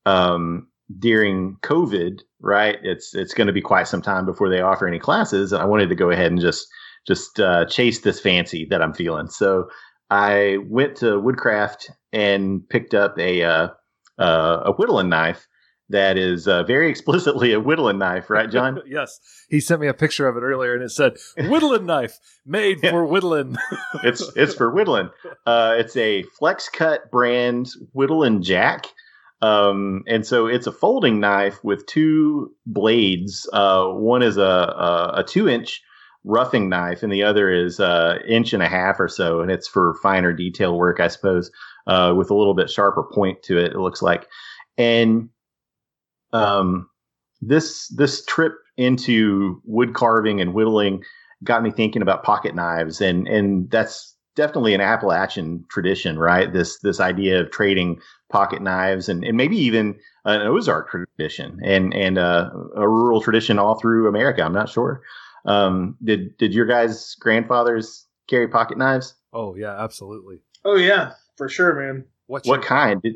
um, 0.05 0.67
during 0.97 1.57
COVID, 1.61 2.21
right? 2.41 2.77
It's 2.83 3.13
it's 3.15 3.33
going 3.33 3.47
to 3.47 3.53
be 3.53 3.61
quite 3.61 3.87
some 3.87 4.01
time 4.01 4.25
before 4.25 4.49
they 4.49 4.61
offer 4.61 4.87
any 4.87 4.99
classes, 4.99 5.53
and 5.53 5.61
I 5.61 5.65
wanted 5.65 5.89
to 5.89 5.95
go 5.95 6.09
ahead 6.09 6.31
and 6.31 6.41
just 6.41 6.67
just 7.07 7.39
uh, 7.39 7.65
chase 7.65 7.99
this 8.01 8.19
fancy 8.19 8.65
that 8.69 8.81
I'm 8.81 8.93
feeling. 8.93 9.29
So 9.29 9.69
I 10.09 10.57
went 10.67 10.97
to 10.97 11.19
Woodcraft 11.19 11.91
and 12.11 12.67
picked 12.67 12.93
up 12.93 13.17
a 13.19 13.43
uh, 13.43 13.67
uh, 14.17 14.61
a 14.65 14.71
whittling 14.73 15.09
knife 15.09 15.47
that 15.89 16.17
is 16.17 16.47
uh, 16.47 16.63
very 16.63 16.89
explicitly 16.89 17.51
a 17.53 17.59
whittling 17.59 17.97
knife, 17.97 18.29
right, 18.29 18.49
John? 18.49 18.79
yes. 18.87 19.19
He 19.49 19.59
sent 19.59 19.81
me 19.81 19.87
a 19.87 19.93
picture 19.93 20.27
of 20.27 20.37
it 20.37 20.41
earlier, 20.41 20.73
and 20.73 20.83
it 20.83 20.91
said 20.91 21.17
"whittling 21.37 21.85
knife 21.85 22.17
made 22.45 22.79
for 22.81 23.05
whittling." 23.05 23.57
it's 24.03 24.31
it's 24.35 24.53
for 24.53 24.71
whittling. 24.71 25.09
Uh, 25.45 25.75
it's 25.77 25.95
a 25.97 26.23
Flexcut 26.39 27.09
brand 27.11 27.69
whittling 27.93 28.41
jack. 28.41 28.87
Um, 29.41 30.03
and 30.05 30.27
so 30.27 30.47
it's 30.47 30.67
a 30.67 30.71
folding 30.71 31.21
knife 31.21 31.63
with 31.63 31.85
two 31.85 32.53
blades. 32.65 33.49
Uh, 33.53 33.85
one 33.85 34.21
is 34.21 34.35
a, 34.35 34.41
a, 34.41 35.11
a 35.19 35.23
two 35.23 35.47
inch 35.47 35.81
roughing 36.23 36.69
knife, 36.69 37.03
and 37.03 37.11
the 37.11 37.23
other 37.23 37.51
is 37.51 37.79
a 37.79 38.19
inch 38.27 38.53
and 38.53 38.63
a 38.63 38.67
half 38.67 38.99
or 38.99 39.07
so, 39.07 39.41
and 39.41 39.51
it's 39.51 39.67
for 39.67 39.95
finer 40.01 40.33
detail 40.33 40.77
work, 40.77 40.99
I 40.99 41.07
suppose, 41.07 41.51
uh, 41.87 42.13
with 42.15 42.29
a 42.29 42.35
little 42.35 42.53
bit 42.53 42.69
sharper 42.69 43.03
point 43.03 43.41
to 43.43 43.57
it. 43.57 43.71
It 43.73 43.79
looks 43.79 44.01
like, 44.01 44.27
and 44.77 45.29
um, 46.33 46.89
this 47.41 47.87
this 47.89 48.25
trip 48.25 48.53
into 48.77 49.61
wood 49.65 49.93
carving 49.93 50.41
and 50.41 50.53
whittling 50.53 51.03
got 51.43 51.63
me 51.63 51.71
thinking 51.71 52.01
about 52.01 52.23
pocket 52.23 52.55
knives, 52.55 53.01
and 53.01 53.27
and 53.27 53.69
that's 53.71 54.15
definitely 54.35 54.73
an 54.73 54.81
Appalachian 54.81 55.65
tradition, 55.69 56.17
right? 56.17 56.51
This 56.53 56.79
this 56.79 56.99
idea 56.99 57.41
of 57.41 57.51
trading 57.51 57.99
pocket 58.29 58.61
knives 58.61 59.09
and, 59.09 59.23
and 59.23 59.35
maybe 59.35 59.57
even 59.57 59.95
an 60.25 60.41
Ozark 60.41 60.89
tradition 60.89 61.59
and 61.63 61.93
and 61.93 62.17
uh, 62.17 62.49
a 62.75 62.87
rural 62.87 63.21
tradition 63.21 63.59
all 63.59 63.79
through 63.79 64.07
America. 64.07 64.43
I'm 64.43 64.53
not 64.53 64.69
sure. 64.69 65.01
Um, 65.45 65.97
did 66.03 66.37
did 66.37 66.53
your 66.53 66.65
guys' 66.65 67.15
grandfathers 67.19 68.07
carry 68.27 68.47
pocket 68.47 68.77
knives? 68.77 69.15
Oh 69.33 69.55
yeah, 69.55 69.81
absolutely. 69.81 70.39
Oh 70.65 70.75
yeah, 70.75 71.13
for 71.37 71.49
sure, 71.49 71.73
man. 71.73 72.05
What's 72.27 72.47
what 72.47 72.61
your, 72.61 72.63
kind? 72.63 73.01
Did, 73.01 73.15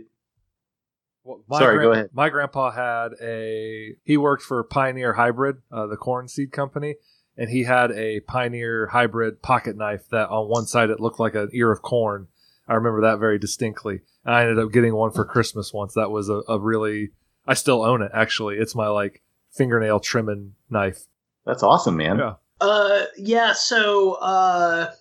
well, 1.23 1.43
Sorry, 1.53 1.75
gran- 1.75 1.87
go 1.87 1.91
ahead. 1.91 2.09
My 2.13 2.29
grandpa 2.29 2.71
had 2.71 3.13
a. 3.21 3.95
He 4.03 4.17
worked 4.17 4.43
for 4.43 4.63
Pioneer 4.63 5.13
Hybrid, 5.13 5.57
uh, 5.71 5.87
the 5.87 5.95
corn 5.95 6.27
seed 6.27 6.51
company, 6.51 6.95
and 7.37 7.49
he 7.49 7.63
had 7.63 7.91
a 7.91 8.19
Pioneer 8.21 8.87
Hybrid 8.87 9.41
pocket 9.41 9.77
knife 9.77 10.07
that 10.09 10.29
on 10.29 10.49
one 10.49 10.65
side 10.65 10.89
it 10.89 10.99
looked 10.99 11.19
like 11.19 11.35
an 11.35 11.49
ear 11.53 11.71
of 11.71 11.81
corn. 11.81 12.27
I 12.67 12.73
remember 12.73 13.01
that 13.01 13.19
very 13.19 13.39
distinctly. 13.39 14.01
And 14.25 14.33
I 14.33 14.41
ended 14.41 14.59
up 14.59 14.71
getting 14.71 14.95
one 14.95 15.11
for 15.11 15.25
Christmas 15.25 15.73
once. 15.73 15.93
That 15.93 16.11
was 16.11 16.29
a, 16.29 16.41
a 16.47 16.59
really. 16.59 17.11
I 17.45 17.55
still 17.55 17.83
own 17.83 18.01
it 18.01 18.11
actually. 18.13 18.55
It's 18.55 18.75
my 18.75 18.87
like 18.87 19.21
fingernail 19.51 19.99
trimming 19.99 20.53
knife. 20.69 21.05
That's 21.45 21.63
awesome, 21.63 21.97
man. 21.97 22.19
Yeah. 22.19 22.33
Uh, 22.61 23.05
yeah. 23.17 23.53
So, 23.53 24.13
uh, 24.13 24.91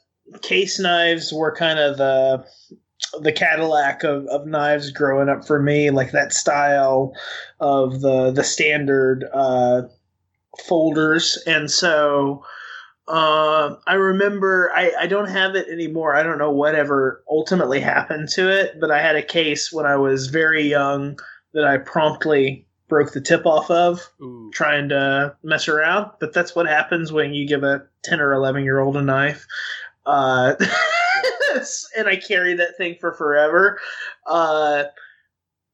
case 0.41 0.79
knives 0.79 1.33
were 1.33 1.55
kind 1.55 1.79
of 1.79 1.99
the 1.99 2.45
the 3.21 3.33
Cadillac 3.33 4.05
of, 4.05 4.27
of 4.27 4.47
knives 4.47 4.91
growing 4.91 5.29
up 5.29 5.47
for 5.47 5.61
me, 5.61 5.91
like 5.91 6.13
that 6.13 6.33
style 6.33 7.13
of 7.61 8.01
the 8.01 8.31
the 8.31 8.45
standard 8.45 9.25
uh, 9.33 9.83
folders, 10.67 11.39
and 11.47 11.71
so 11.71 12.45
uh, 13.09 13.75
I 13.87 13.95
remember 13.95 14.71
I, 14.75 14.93
I 15.01 15.07
don't 15.07 15.29
have 15.29 15.55
it 15.55 15.69
anymore. 15.69 16.15
I 16.15 16.23
don't 16.23 16.39
know 16.39 16.53
whatever 16.53 17.23
ultimately 17.31 17.81
happened 17.81 18.29
to 18.31 18.49
it, 18.49 18.81
but 18.81 18.91
I 18.91 19.03
had 19.03 19.17
a 19.17 19.23
case 19.23 19.73
when 19.73 19.87
I 19.87 19.97
was 19.97 20.29
very 20.29 20.63
young 20.63 21.19
that 21.55 21.65
I 21.65 21.79
promptly 21.79 22.67
broke 22.93 23.13
the 23.13 23.23
tip 23.23 23.47
off 23.47 23.71
of 23.71 24.07
Ooh. 24.21 24.51
trying 24.53 24.91
to 24.91 25.35
mess 25.43 25.67
around. 25.67 26.11
But 26.21 26.35
that's 26.35 26.55
what 26.55 26.67
happens 26.67 27.11
when 27.11 27.33
you 27.33 27.49
give 27.49 27.63
a 27.63 27.87
ten 28.05 28.21
or 28.21 28.35
eleven 28.35 28.65
year 28.65 28.81
old 28.81 28.99
a 28.99 29.03
knife. 29.03 29.47
Uh, 30.05 30.57
and 31.97 32.07
I 32.07 32.17
carry 32.17 32.53
that 32.53 32.77
thing 32.77 32.99
for 33.01 33.15
forever. 33.15 33.81
Uh, 34.27 34.85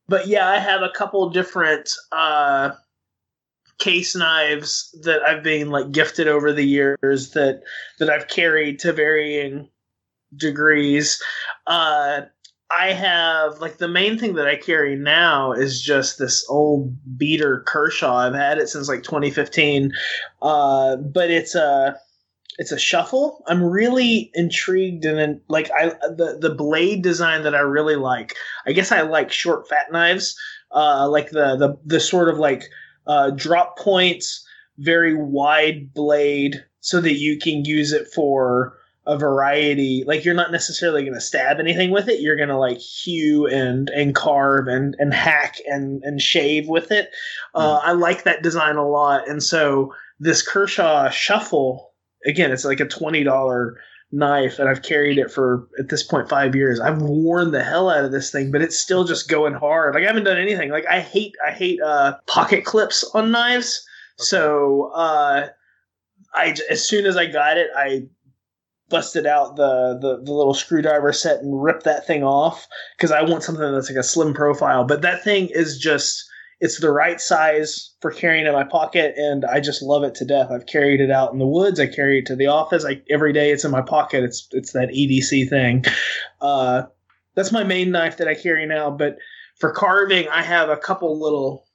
but 0.07 0.29
yeah, 0.29 0.49
I 0.49 0.61
have 0.61 0.83
a 0.83 0.93
couple 0.95 1.29
different 1.31 1.91
uh, 2.13 2.71
case 3.79 4.15
knives 4.15 4.97
that 5.03 5.21
I've 5.23 5.43
been 5.43 5.71
like 5.71 5.91
gifted 5.91 6.29
over 6.29 6.53
the 6.53 6.65
years 6.65 7.33
that 7.33 7.63
that 7.99 8.11
I've 8.11 8.29
carried 8.29 8.79
to 8.81 8.93
varying 8.93 9.69
degrees. 10.37 11.21
Uh, 11.67 12.23
I 12.71 12.93
have 12.93 13.61
like 13.61 13.79
the 13.79 13.89
main 13.89 14.19
thing 14.19 14.35
that 14.35 14.47
I 14.47 14.57
carry 14.57 14.95
now 14.95 15.53
is 15.53 15.81
just 15.81 16.19
this 16.19 16.45
old 16.49 16.95
beater 17.17 17.65
Kershaw. 17.67 18.15
I've 18.15 18.35
had 18.35 18.59
it 18.59 18.69
since 18.69 18.89
like 18.89 19.03
2015, 19.03 19.93
uh, 20.43 20.97
but 20.97 21.31
it's 21.31 21.55
a 21.55 21.97
it's 22.59 22.73
a 22.73 22.79
shuffle. 22.79 23.43
I'm 23.47 23.63
really 23.63 24.31
intrigued 24.35 25.07
and 25.07 25.41
like 25.49 25.71
I 25.71 25.89
the 25.89 26.37
the 26.41 26.55
blade 26.55 27.03
design 27.03 27.43
that 27.45 27.55
I 27.55 27.61
really 27.61 27.97
like. 27.97 28.35
I 28.67 28.73
guess 28.73 28.93
I 28.93 29.01
like 29.01 29.33
short 29.33 29.67
fat 29.69 29.91
knives, 29.91 30.37
uh, 30.73 31.09
like 31.09 31.31
the 31.31 31.57
the 31.57 31.79
the 31.87 32.01
sort 32.01 32.29
of 32.29 32.39
like 32.39 32.65
uh, 33.07 33.31
drop 33.31 33.79
points, 33.79 34.47
very 34.77 35.15
wide 35.15 35.95
blade, 35.95 36.63
so 36.81 37.01
that 37.01 37.15
you 37.15 37.39
can 37.39 37.65
use 37.65 37.93
it 37.93 38.09
for 38.15 38.78
a 39.09 39.17
variety. 39.17 40.05
Like 40.07 40.25
you're 40.25 40.35
not 40.35 40.53
necessarily 40.53 41.03
going 41.03 41.15
to 41.15 41.21
stab 41.21 41.59
anything 41.59 41.91
with 41.91 42.09
it. 42.09 42.21
You're 42.21 42.37
going 42.37 42.51
to 42.51 42.59
like 42.59 42.79
hew 42.79 43.47
and 43.47 43.89
and 43.89 44.15
carve 44.15 44.69
and 44.69 44.95
and 44.99 45.13
hack 45.13 45.57
and 45.67 46.03
and 46.05 46.21
shave 46.21 46.69
with 46.69 46.93
it. 46.93 47.11
Uh, 47.55 47.81
hmm. 47.81 47.89
I 47.89 47.93
like 47.93 48.25
that 48.25 48.43
design 48.43 48.77
a 48.77 48.87
lot, 48.87 49.27
and 49.27 49.43
so 49.43 49.95
this 50.21 50.47
Kershaw 50.47 51.09
shuffle 51.09 51.93
again, 52.27 52.53
it's 52.53 52.67
like 52.67 52.81
a 52.81 52.87
twenty 52.87 53.25
dollar 53.25 53.81
knife, 54.13 54.59
and 54.59 54.69
I've 54.69 54.83
carried 54.83 55.19
it 55.19 55.31
for 55.31 55.67
at 55.79 55.89
this 55.89 56.03
point 56.03 56.29
five 56.29 56.55
years. 56.55 56.79
I've 56.79 57.01
worn 57.01 57.51
the 57.51 57.65
hell 57.65 57.89
out 57.89 58.05
of 58.05 58.13
this 58.13 58.31
thing, 58.31 58.51
but 58.53 58.61
it's 58.61 58.79
still 58.79 59.05
just 59.05 59.29
going 59.29 59.55
hard. 59.55 59.95
Like 59.95 60.05
I 60.05 60.07
haven't 60.07 60.25
done 60.25 60.39
anything. 60.39 60.71
Like 60.71 60.87
I 60.87 61.01
hate 61.01 61.35
I 61.47 61.53
hate 61.53 61.81
uh, 61.81 62.17
pocket 62.27 62.67
clips 62.67 63.09
on 63.15 63.31
knives. 63.31 63.83
Okay. 64.19 64.25
So 64.27 64.93
uh, 64.95 65.49
I 66.35 66.57
as 66.69 66.87
soon 66.87 67.07
as 67.07 67.17
I 67.17 67.25
got 67.25 67.57
it, 67.57 67.71
I 67.75 68.07
busted 68.89 69.27
out 69.27 69.57
the, 69.57 69.99
the, 70.01 70.23
the 70.25 70.33
little 70.33 70.55
screwdriver 70.55 71.13
set 71.13 71.41
and 71.41 71.63
ripped 71.63 71.85
that 71.85 72.07
thing 72.07 72.23
off 72.23 72.67
because 72.97 73.11
I 73.11 73.23
want 73.23 73.43
something 73.43 73.73
that's 73.73 73.91
like 73.91 73.99
a 73.99 74.03
slim 74.03 74.35
profile. 74.35 74.85
But 74.85 75.03
that 75.03 75.23
thing 75.23 75.49
is 75.53 75.79
just 75.79 76.25
it's 76.61 76.81
the 76.81 76.91
right 76.91 77.21
size 77.21 77.95
for 78.01 78.11
carrying 78.11 78.47
in 78.47 78.53
my 78.53 78.65
pocket, 78.65 79.15
and 79.17 79.45
I 79.45 79.61
just 79.61 79.81
love 79.81 80.03
it 80.03 80.17
to 80.17 80.25
death. 80.25 80.51
I've 80.51 80.67
carried 80.67 81.01
it 81.01 81.11
out 81.11 81.33
in 81.33 81.39
the 81.39 81.47
woods. 81.47 81.79
I 81.79 81.87
carry 81.87 82.19
it 82.19 82.27
to 82.27 82.37
the 82.37 82.49
office. 82.49 82.85
I, 82.85 83.01
every 83.11 83.33
day 83.33 83.53
it's 83.53 83.65
in 83.65 83.71
my 83.71 83.83
pocket. 83.83 84.25
It's 84.25 84.49
it's 84.51 84.73
that 84.73 84.89
EDC 84.89 85.49
thing. 85.49 85.85
Uh, 86.41 86.83
that's 87.35 87.53
my 87.53 87.65
main 87.65 87.91
knife 87.91 88.17
that 88.17 88.29
I 88.29 88.35
carry 88.35 88.67
now. 88.67 88.91
But 88.91 89.19
for 89.59 89.73
carving, 89.73 90.29
I 90.29 90.43
have 90.43 90.69
a 90.69 90.77
couple 90.77 91.21
little 91.21 91.67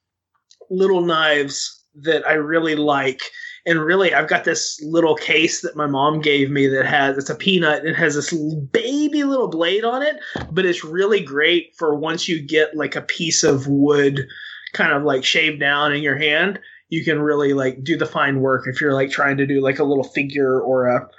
little 0.69 1.02
knives 1.02 1.84
that 1.95 2.28
I 2.28 2.34
really 2.34 2.76
like. 2.76 3.21
And 3.65 3.80
really, 3.80 4.13
I've 4.13 4.28
got 4.28 4.43
this 4.43 4.82
little 4.84 5.15
case 5.15 5.62
that 5.62 5.78
my 5.78 5.88
mom 5.88 6.19
gave 6.19 6.49
me 6.49 6.67
that 6.67 6.86
has 6.86 7.17
it's 7.17 7.30
a 7.30 7.36
peanut. 7.36 7.80
And 7.80 7.89
it 7.89 7.95
has 7.95 8.15
this 8.15 8.34
baby 8.71 9.23
little 9.23 9.47
blade 9.47 9.86
on 9.86 10.02
it, 10.02 10.17
but 10.52 10.65
it's 10.65 10.84
really 10.84 11.21
great 11.21 11.73
for 11.78 11.95
once 11.95 12.28
you 12.28 12.45
get 12.45 12.76
like 12.76 12.95
a 12.95 13.02
piece 13.02 13.43
of 13.43 13.67
wood 13.67 14.28
kind 14.73 14.91
of 14.91 15.04
like 15.04 15.23
shaved 15.23 15.60
down 15.60 15.93
in 15.93 16.04
your 16.04 16.17
hand, 16.17 16.60
you 16.89 17.04
can 17.06 17.21
really 17.21 17.54
like 17.54 17.84
do 17.84 17.97
the 17.97 18.06
fine 18.06 18.41
work 18.41 18.67
if 18.67 18.82
you're 18.82 18.93
like 18.93 19.12
trying 19.12 19.38
to 19.38 19.47
do 19.47 19.62
like 19.62 19.80
a 19.80 19.84
little 19.84 20.04
figure 20.04 20.60
or 20.60 20.88
a 20.88 21.10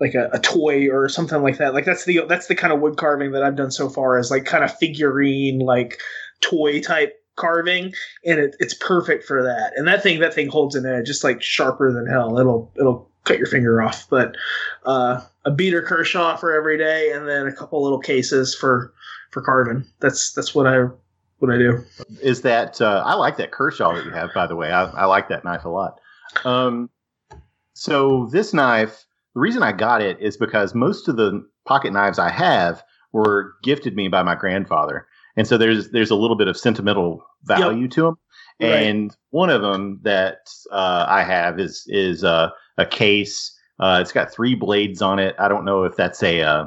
like 0.00 0.14
a, 0.14 0.28
a 0.32 0.38
toy 0.38 0.88
or 0.90 1.08
something 1.08 1.42
like 1.42 1.58
that. 1.58 1.72
Like 1.72 1.84
that's 1.84 2.04
the 2.04 2.22
that's 2.28 2.48
the 2.48 2.54
kind 2.54 2.72
of 2.72 2.80
wood 2.80 2.96
carving 2.96 3.32
that 3.32 3.42
I've 3.42 3.56
done 3.56 3.70
so 3.70 3.88
far 3.88 4.18
is 4.18 4.30
like 4.30 4.44
kind 4.44 4.64
of 4.64 4.76
figurine 4.76 5.60
like 5.60 6.00
toy 6.42 6.80
type 6.80 7.14
carving 7.36 7.92
and 8.24 8.40
it, 8.40 8.56
it's 8.58 8.74
perfect 8.74 9.24
for 9.24 9.42
that 9.42 9.72
and 9.76 9.86
that 9.86 10.02
thing 10.02 10.20
that 10.20 10.34
thing 10.34 10.48
holds 10.48 10.74
an 10.74 10.86
edge 10.86 11.06
just 11.06 11.22
like 11.22 11.42
sharper 11.42 11.92
than 11.92 12.06
hell 12.06 12.38
it'll 12.38 12.72
it'll 12.76 13.10
cut 13.24 13.38
your 13.38 13.46
finger 13.46 13.82
off 13.82 14.08
but 14.08 14.36
uh, 14.84 15.20
a 15.44 15.50
beater 15.50 15.82
kershaw 15.82 16.36
for 16.36 16.52
every 16.52 16.78
day 16.78 17.10
and 17.12 17.28
then 17.28 17.46
a 17.46 17.52
couple 17.52 17.82
little 17.82 17.98
cases 17.98 18.54
for 18.54 18.92
for 19.30 19.42
carving 19.42 19.84
that's 20.00 20.32
that's 20.32 20.54
what 20.54 20.66
i 20.66 20.86
what 21.38 21.52
I 21.52 21.58
do. 21.58 21.84
Is 22.22 22.42
that 22.42 22.80
uh, 22.80 23.02
I 23.04 23.14
like 23.14 23.36
that 23.36 23.50
Kershaw 23.50 23.94
that 23.94 24.04
you 24.04 24.10
have, 24.10 24.30
by 24.34 24.46
the 24.46 24.56
way. 24.56 24.70
I, 24.70 24.84
I 24.84 25.04
like 25.04 25.28
that 25.28 25.44
knife 25.44 25.64
a 25.64 25.68
lot. 25.68 26.00
Um, 26.44 26.90
so 27.74 28.28
this 28.32 28.54
knife, 28.54 29.04
the 29.34 29.40
reason 29.40 29.62
I 29.62 29.72
got 29.72 30.00
it 30.00 30.18
is 30.20 30.36
because 30.36 30.74
most 30.74 31.08
of 31.08 31.16
the 31.16 31.46
pocket 31.66 31.92
knives 31.92 32.18
I 32.18 32.30
have 32.30 32.82
were 33.12 33.54
gifted 33.62 33.96
me 33.96 34.08
by 34.08 34.22
my 34.22 34.34
grandfather, 34.34 35.06
and 35.36 35.46
so 35.46 35.58
there's 35.58 35.90
there's 35.90 36.10
a 36.10 36.16
little 36.16 36.36
bit 36.36 36.48
of 36.48 36.56
sentimental 36.56 37.24
value 37.44 37.82
yep. 37.82 37.90
to 37.90 38.02
them. 38.02 38.18
Right. 38.58 38.70
and 38.84 39.14
one 39.30 39.50
of 39.50 39.60
them 39.60 40.00
that 40.02 40.48
uh, 40.72 41.04
I 41.08 41.22
have 41.22 41.60
is 41.60 41.84
is 41.88 42.24
uh, 42.24 42.50
a 42.78 42.86
case. 42.86 43.52
Uh, 43.78 43.98
it's 44.00 44.12
got 44.12 44.32
three 44.32 44.54
blades 44.54 45.02
on 45.02 45.18
it. 45.18 45.34
I 45.38 45.48
don't 45.48 45.66
know 45.66 45.84
if 45.84 45.94
that's 45.96 46.22
a 46.22 46.40
uh, 46.42 46.66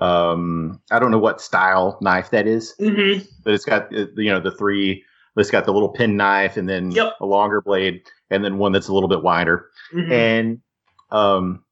um, 0.00 0.80
I 0.90 0.98
don't 0.98 1.10
know 1.10 1.18
what 1.18 1.40
style 1.40 1.98
knife 2.00 2.30
that 2.30 2.46
is, 2.46 2.74
Mm-hmm. 2.80 3.24
but 3.44 3.54
it's 3.54 3.64
got 3.64 3.94
uh, 3.94 4.06
you 4.16 4.30
know 4.30 4.40
the 4.40 4.52
three. 4.52 5.04
It's 5.36 5.50
got 5.50 5.64
the 5.64 5.72
little 5.72 5.88
pen 5.88 6.16
knife 6.16 6.56
and 6.58 6.68
then 6.68 6.90
Yep. 6.90 7.14
a 7.20 7.26
longer 7.26 7.62
blade 7.62 8.02
and 8.30 8.44
then 8.44 8.58
one 8.58 8.72
that's 8.72 8.88
a 8.88 8.92
little 8.94 9.08
bit 9.08 9.22
wider 9.22 9.70
hmm 9.90 10.12
and 10.12 10.60
um 11.10 11.64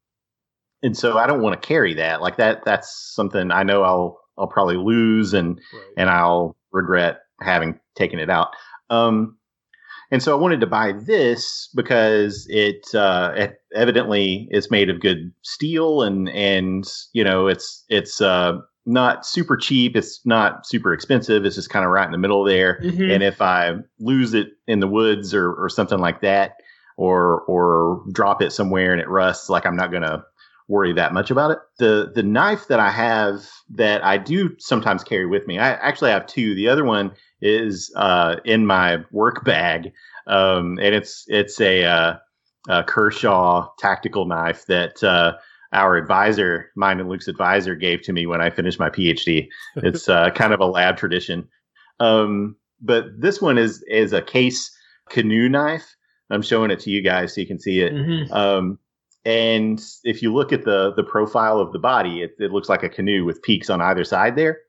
and 0.81 0.97
so 0.97 1.19
I 1.19 1.27
don't 1.27 1.41
want 1.43 1.61
to 1.61 1.67
carry 1.67 1.93
that 1.93 2.21
like 2.21 2.37
that 2.37 2.65
that's 2.65 3.13
something 3.13 3.51
I 3.51 3.61
know 3.61 3.83
I'll 3.83 4.19
I'll 4.37 4.47
probably 4.47 4.77
lose 4.77 5.33
and 5.33 5.59
Right. 5.73 5.83
and 5.97 6.09
I'll 6.09 6.55
regret 6.71 7.19
having 7.41 7.79
taken 7.95 8.19
it 8.19 8.29
out. 8.29 8.49
Um 8.89 9.37
and 10.13 10.21
so 10.21 10.35
I 10.35 10.39
wanted 10.41 10.59
to 10.59 10.67
buy 10.67 10.91
this 10.91 11.69
because 11.75 12.45
it 12.49 12.93
uh 12.93 13.33
it 13.35 13.55
evidently 13.73 14.47
is 14.51 14.69
made 14.71 14.89
of 14.89 14.99
good 14.99 15.31
steel 15.41 16.01
and 16.01 16.29
and 16.29 16.85
you 17.13 17.23
know 17.23 17.47
it's 17.47 17.85
it's 17.89 18.19
uh 18.21 18.57
not 18.87 19.25
super 19.27 19.55
cheap. 19.55 19.95
It's 19.95 20.19
not 20.25 20.65
super 20.65 20.91
expensive. 20.91 21.45
It's 21.45 21.55
just 21.55 21.69
kind 21.69 21.85
of 21.85 21.91
right 21.91 22.05
in 22.05 22.11
the 22.11 22.17
middle 22.17 22.43
there. 22.43 22.79
Hmm 22.81 23.11
and 23.11 23.23
if 23.23 23.41
I 23.41 23.75
lose 23.99 24.33
it 24.33 24.49
in 24.67 24.79
the 24.79 24.87
woods 24.87 25.33
or, 25.35 25.53
or 25.53 25.69
something 25.69 25.99
like 25.99 26.21
that, 26.21 26.53
or 26.97 27.41
or 27.41 28.03
drop 28.11 28.41
it 28.41 28.51
somewhere 28.51 28.91
and 28.91 28.99
it 29.01 29.07
rusts, 29.07 29.49
like 29.49 29.65
I'm 29.65 29.75
not 29.75 29.91
gonna 29.91 30.23
worry 30.67 30.93
that 30.93 31.13
much 31.13 31.31
about 31.31 31.51
it. 31.51 31.59
The 31.79 32.11
the 32.13 32.23
knife 32.23 32.67
that 32.67 32.79
I 32.79 32.91
have 32.91 33.47
that 33.71 34.03
I 34.03 34.17
do 34.17 34.55
sometimes 34.59 35.03
carry 35.03 35.25
with 35.25 35.47
me, 35.47 35.59
I 35.59 35.71
actually 35.73 36.11
have 36.11 36.27
two. 36.27 36.55
The 36.55 36.67
other 36.69 36.85
one 36.85 37.11
is 37.41 37.91
uh, 37.95 38.37
in 38.45 38.65
my 38.65 39.03
work 39.11 39.43
bag, 39.43 39.91
um, 40.27 40.77
and 40.81 40.95
it's 40.95 41.25
it's 41.27 41.59
a, 41.59 41.83
uh, 41.83 42.15
a 42.69 42.83
Kershaw 42.83 43.67
tactical 43.79 44.25
knife 44.25 44.65
that. 44.67 45.03
Uh, 45.03 45.33
our 45.73 45.95
advisor, 45.95 46.69
mine 46.75 46.99
and 46.99 47.07
Luke's 47.07 47.29
advisor, 47.29 47.75
gave 47.75 48.01
to 48.01 48.11
me 48.11 48.25
when 48.25 48.41
I 48.41 48.49
finished 48.49 48.77
my 48.77 48.89
PhD. 48.89 49.47
It's 49.77 50.09
uh, 50.09 50.29
kind 50.31 50.53
of 50.53 50.59
a 50.59 50.65
lab 50.65 50.97
tradition. 50.97 51.47
Um, 52.01 52.57
but 52.81 53.05
this 53.17 53.41
one 53.41 53.57
is 53.57 53.81
is 53.87 54.11
a 54.11 54.21
case 54.21 54.69
canoe 55.09 55.47
knife. 55.47 55.95
I'm 56.29 56.41
showing 56.41 56.71
it 56.71 56.79
to 56.81 56.89
you 56.89 57.01
guys 57.01 57.33
so 57.33 57.41
you 57.41 57.47
can 57.47 57.59
see 57.59 57.79
it. 57.81 57.93
hmm 57.93 58.33
Um, 58.33 58.79
and 59.25 59.81
if 60.03 60.21
you 60.21 60.33
look 60.33 60.51
at 60.51 60.65
the 60.65 60.93
the 60.95 61.03
profile 61.03 61.59
of 61.59 61.71
the 61.73 61.79
body, 61.79 62.21
it, 62.21 62.31
it 62.39 62.51
looks 62.51 62.69
like 62.69 62.83
a 62.83 62.89
canoe 62.89 63.25
with 63.25 63.41
peaks 63.43 63.69
on 63.69 63.81
either 63.81 64.03
side 64.03 64.35
there. 64.35 64.59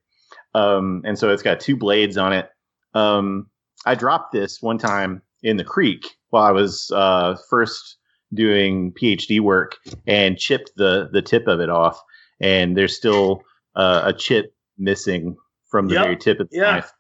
Um, 0.54 1.02
and 1.04 1.18
so 1.18 1.30
it's 1.30 1.42
got 1.42 1.60
two 1.60 1.76
blades 1.76 2.16
on 2.18 2.32
it. 2.32 2.50
Um, 2.94 3.46
I 3.86 3.94
dropped 3.94 4.32
this 4.32 4.60
one 4.60 4.78
time 4.78 5.22
in 5.42 5.56
the 5.56 5.64
creek 5.64 6.06
while 6.30 6.44
I 6.44 6.50
was 6.52 6.90
uh, 6.94 7.36
first 7.48 7.96
doing 8.34 8.92
PhD 8.92 9.40
work 9.40 9.76
and 10.06 10.38
chipped 10.38 10.72
the 10.76 11.08
the 11.12 11.22
tip 11.22 11.46
of 11.48 11.60
it 11.60 11.70
off, 11.70 12.00
and 12.40 12.76
there's 12.76 12.96
still 12.96 13.42
uh, 13.76 14.02
a 14.04 14.12
chip 14.12 14.54
missing 14.78 15.36
from 15.70 15.88
the 15.88 15.94
Yep. 15.94 16.04
very 16.04 16.16
tip 16.16 16.40
of 16.40 16.50
the 16.50 16.56
Yeah. 16.56 16.72
knife. 16.72 16.92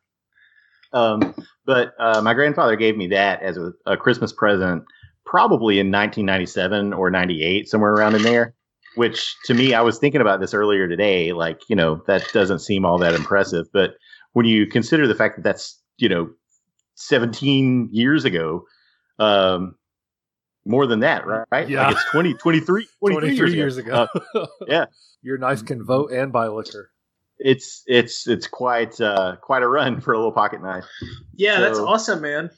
Um, 0.94 1.34
but 1.64 1.94
uh, 1.98 2.20
my 2.22 2.34
grandfather 2.34 2.76
gave 2.76 2.96
me 2.96 3.06
that 3.08 3.42
as 3.42 3.56
a, 3.56 3.72
a 3.86 3.96
Christmas 3.96 4.32
present, 4.32 4.84
probably 5.24 5.78
in 5.78 5.90
1997 5.90 6.92
or 6.92 7.10
98, 7.10 7.68
somewhere 7.68 7.92
around 7.92 8.14
in 8.14 8.22
there. 8.22 8.54
Which 8.94 9.34
to 9.46 9.54
me, 9.54 9.72
I 9.72 9.80
was 9.80 9.98
thinking 9.98 10.20
about 10.20 10.40
this 10.40 10.52
earlier 10.52 10.86
today. 10.86 11.32
Like, 11.32 11.60
you 11.68 11.74
know, 11.74 12.02
that 12.06 12.26
doesn't 12.34 12.58
seem 12.58 12.84
all 12.84 12.98
that 12.98 13.14
impressive. 13.14 13.66
But 13.72 13.92
when 14.34 14.44
you 14.44 14.66
consider 14.66 15.06
the 15.06 15.14
fact 15.14 15.36
that 15.36 15.42
that's, 15.42 15.80
you 15.96 16.10
know, 16.10 16.30
17 16.96 17.88
years 17.90 18.26
ago, 18.26 18.64
um, 19.18 19.76
more 20.66 20.86
than 20.86 21.00
that, 21.00 21.26
right? 21.26 21.68
Yeah. 21.68 21.86
Like 21.86 21.96
it's 21.96 22.10
20, 22.10 22.34
23, 22.34 22.86
23, 23.00 23.36
23 23.36 23.54
years, 23.54 23.76
ago. 23.78 24.06
Uh, 24.34 24.46
yeah. 24.68 24.84
Your 25.22 25.38
knife 25.38 25.64
can 25.64 25.82
vote 25.84 26.12
and 26.12 26.30
buy 26.30 26.48
liquor. 26.48 26.90
it's 27.38 27.82
it's 27.86 28.26
it's 28.28 28.46
quite 28.46 29.00
uh, 29.00 29.36
quite 29.42 29.62
a 29.62 29.68
run 29.68 30.00
for 30.00 30.12
a 30.12 30.16
little 30.16 30.32
pocket 30.32 30.62
knife. 30.62 30.84
Yeah, 31.34 31.60
that's 31.60 31.78
awesome, 31.78 32.20
man. 32.20 32.50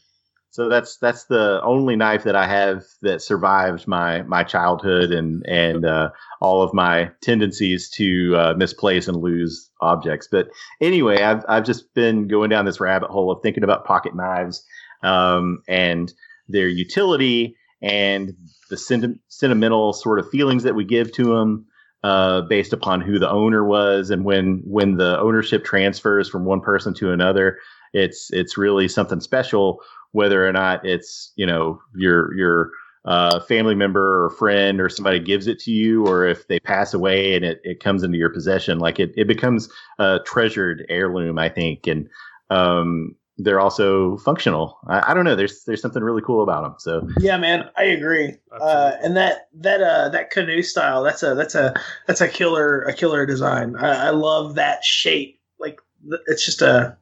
So 0.54 0.68
that's 0.68 0.98
that's 0.98 1.24
the 1.24 1.60
only 1.64 1.96
knife 1.96 2.22
that 2.22 2.36
I 2.36 2.46
have 2.46 2.84
that 3.02 3.20
survived 3.20 3.88
my 3.88 4.22
my 4.22 4.44
childhood 4.44 5.10
and 5.10 5.44
and 5.48 5.84
uh, 5.84 6.10
all 6.40 6.62
of 6.62 6.72
my 6.72 7.10
tendencies 7.22 7.90
to 7.96 8.36
uh, 8.36 8.54
misplace 8.56 9.08
and 9.08 9.16
lose 9.16 9.68
objects. 9.80 10.28
But 10.30 10.46
anyway, 10.80 11.22
I've 11.22 11.44
I've 11.48 11.64
just 11.64 11.92
been 11.94 12.28
going 12.28 12.50
down 12.50 12.66
this 12.66 12.78
rabbit 12.78 13.10
hole 13.10 13.32
of 13.32 13.42
thinking 13.42 13.64
about 13.64 13.84
pocket 13.84 14.14
knives 14.14 14.64
um, 15.02 15.60
and 15.66 16.14
their 16.48 16.68
utility 16.68 17.56
and 17.82 18.36
the 18.70 18.76
senti- 18.76 19.18
sentimental 19.26 19.92
sort 19.92 20.20
of 20.20 20.30
feelings 20.30 20.62
that 20.62 20.76
we 20.76 20.84
give 20.84 21.10
to 21.14 21.24
them. 21.24 21.66
Uh, 22.04 22.42
based 22.42 22.74
upon 22.74 23.00
who 23.00 23.18
the 23.18 23.30
owner 23.30 23.64
was, 23.64 24.10
and 24.10 24.26
when 24.26 24.60
when 24.66 24.98
the 24.98 25.18
ownership 25.20 25.64
transfers 25.64 26.28
from 26.28 26.44
one 26.44 26.60
person 26.60 26.92
to 26.92 27.10
another, 27.10 27.56
it's 27.94 28.30
it's 28.30 28.58
really 28.58 28.88
something 28.88 29.20
special 29.20 29.80
whether 30.14 30.46
or 30.48 30.52
not 30.52 30.86
it's 30.86 31.32
you 31.34 31.44
know 31.44 31.80
your 31.94 32.32
your 32.34 32.70
uh, 33.04 33.40
family 33.40 33.74
member 33.74 34.24
or 34.24 34.30
friend 34.30 34.80
or 34.80 34.88
somebody 34.88 35.20
gives 35.20 35.46
it 35.46 35.58
to 35.58 35.70
you 35.70 36.06
or 36.06 36.24
if 36.26 36.48
they 36.48 36.58
pass 36.58 36.94
away 36.94 37.34
and 37.34 37.44
it, 37.44 37.60
it 37.62 37.80
comes 37.80 38.02
into 38.02 38.16
your 38.16 38.30
possession 38.30 38.78
like 38.78 38.98
it, 38.98 39.12
it 39.14 39.26
becomes 39.26 39.68
a 39.98 40.20
treasured 40.24 40.86
heirloom 40.88 41.38
i 41.38 41.48
think 41.48 41.86
and 41.86 42.08
um, 42.48 43.14
they're 43.38 43.60
also 43.60 44.16
functional 44.18 44.78
I, 44.86 45.10
I 45.10 45.14
don't 45.14 45.24
know 45.24 45.34
there's 45.34 45.64
there's 45.64 45.82
something 45.82 46.02
really 46.02 46.22
cool 46.22 46.42
about 46.42 46.62
them 46.62 46.74
so 46.78 47.08
Yeah, 47.18 47.36
man, 47.36 47.68
I 47.76 47.84
agree. 47.84 48.36
Uh, 48.52 48.92
and 49.02 49.16
that 49.16 49.48
that 49.54 49.82
uh 49.82 50.08
that 50.10 50.30
canoe 50.30 50.62
style, 50.62 51.02
that's 51.02 51.22
a 51.22 51.34
that's 51.34 51.56
a 51.56 51.74
that's 52.06 52.20
a 52.20 52.28
killer 52.28 52.82
a 52.82 52.94
killer 52.94 53.26
design. 53.26 53.74
I, 53.76 54.06
I 54.06 54.10
love 54.10 54.54
that 54.54 54.84
shape. 54.84 55.40
Like 55.58 55.80
it's 56.28 56.44
just 56.44 56.62
a 56.62 56.96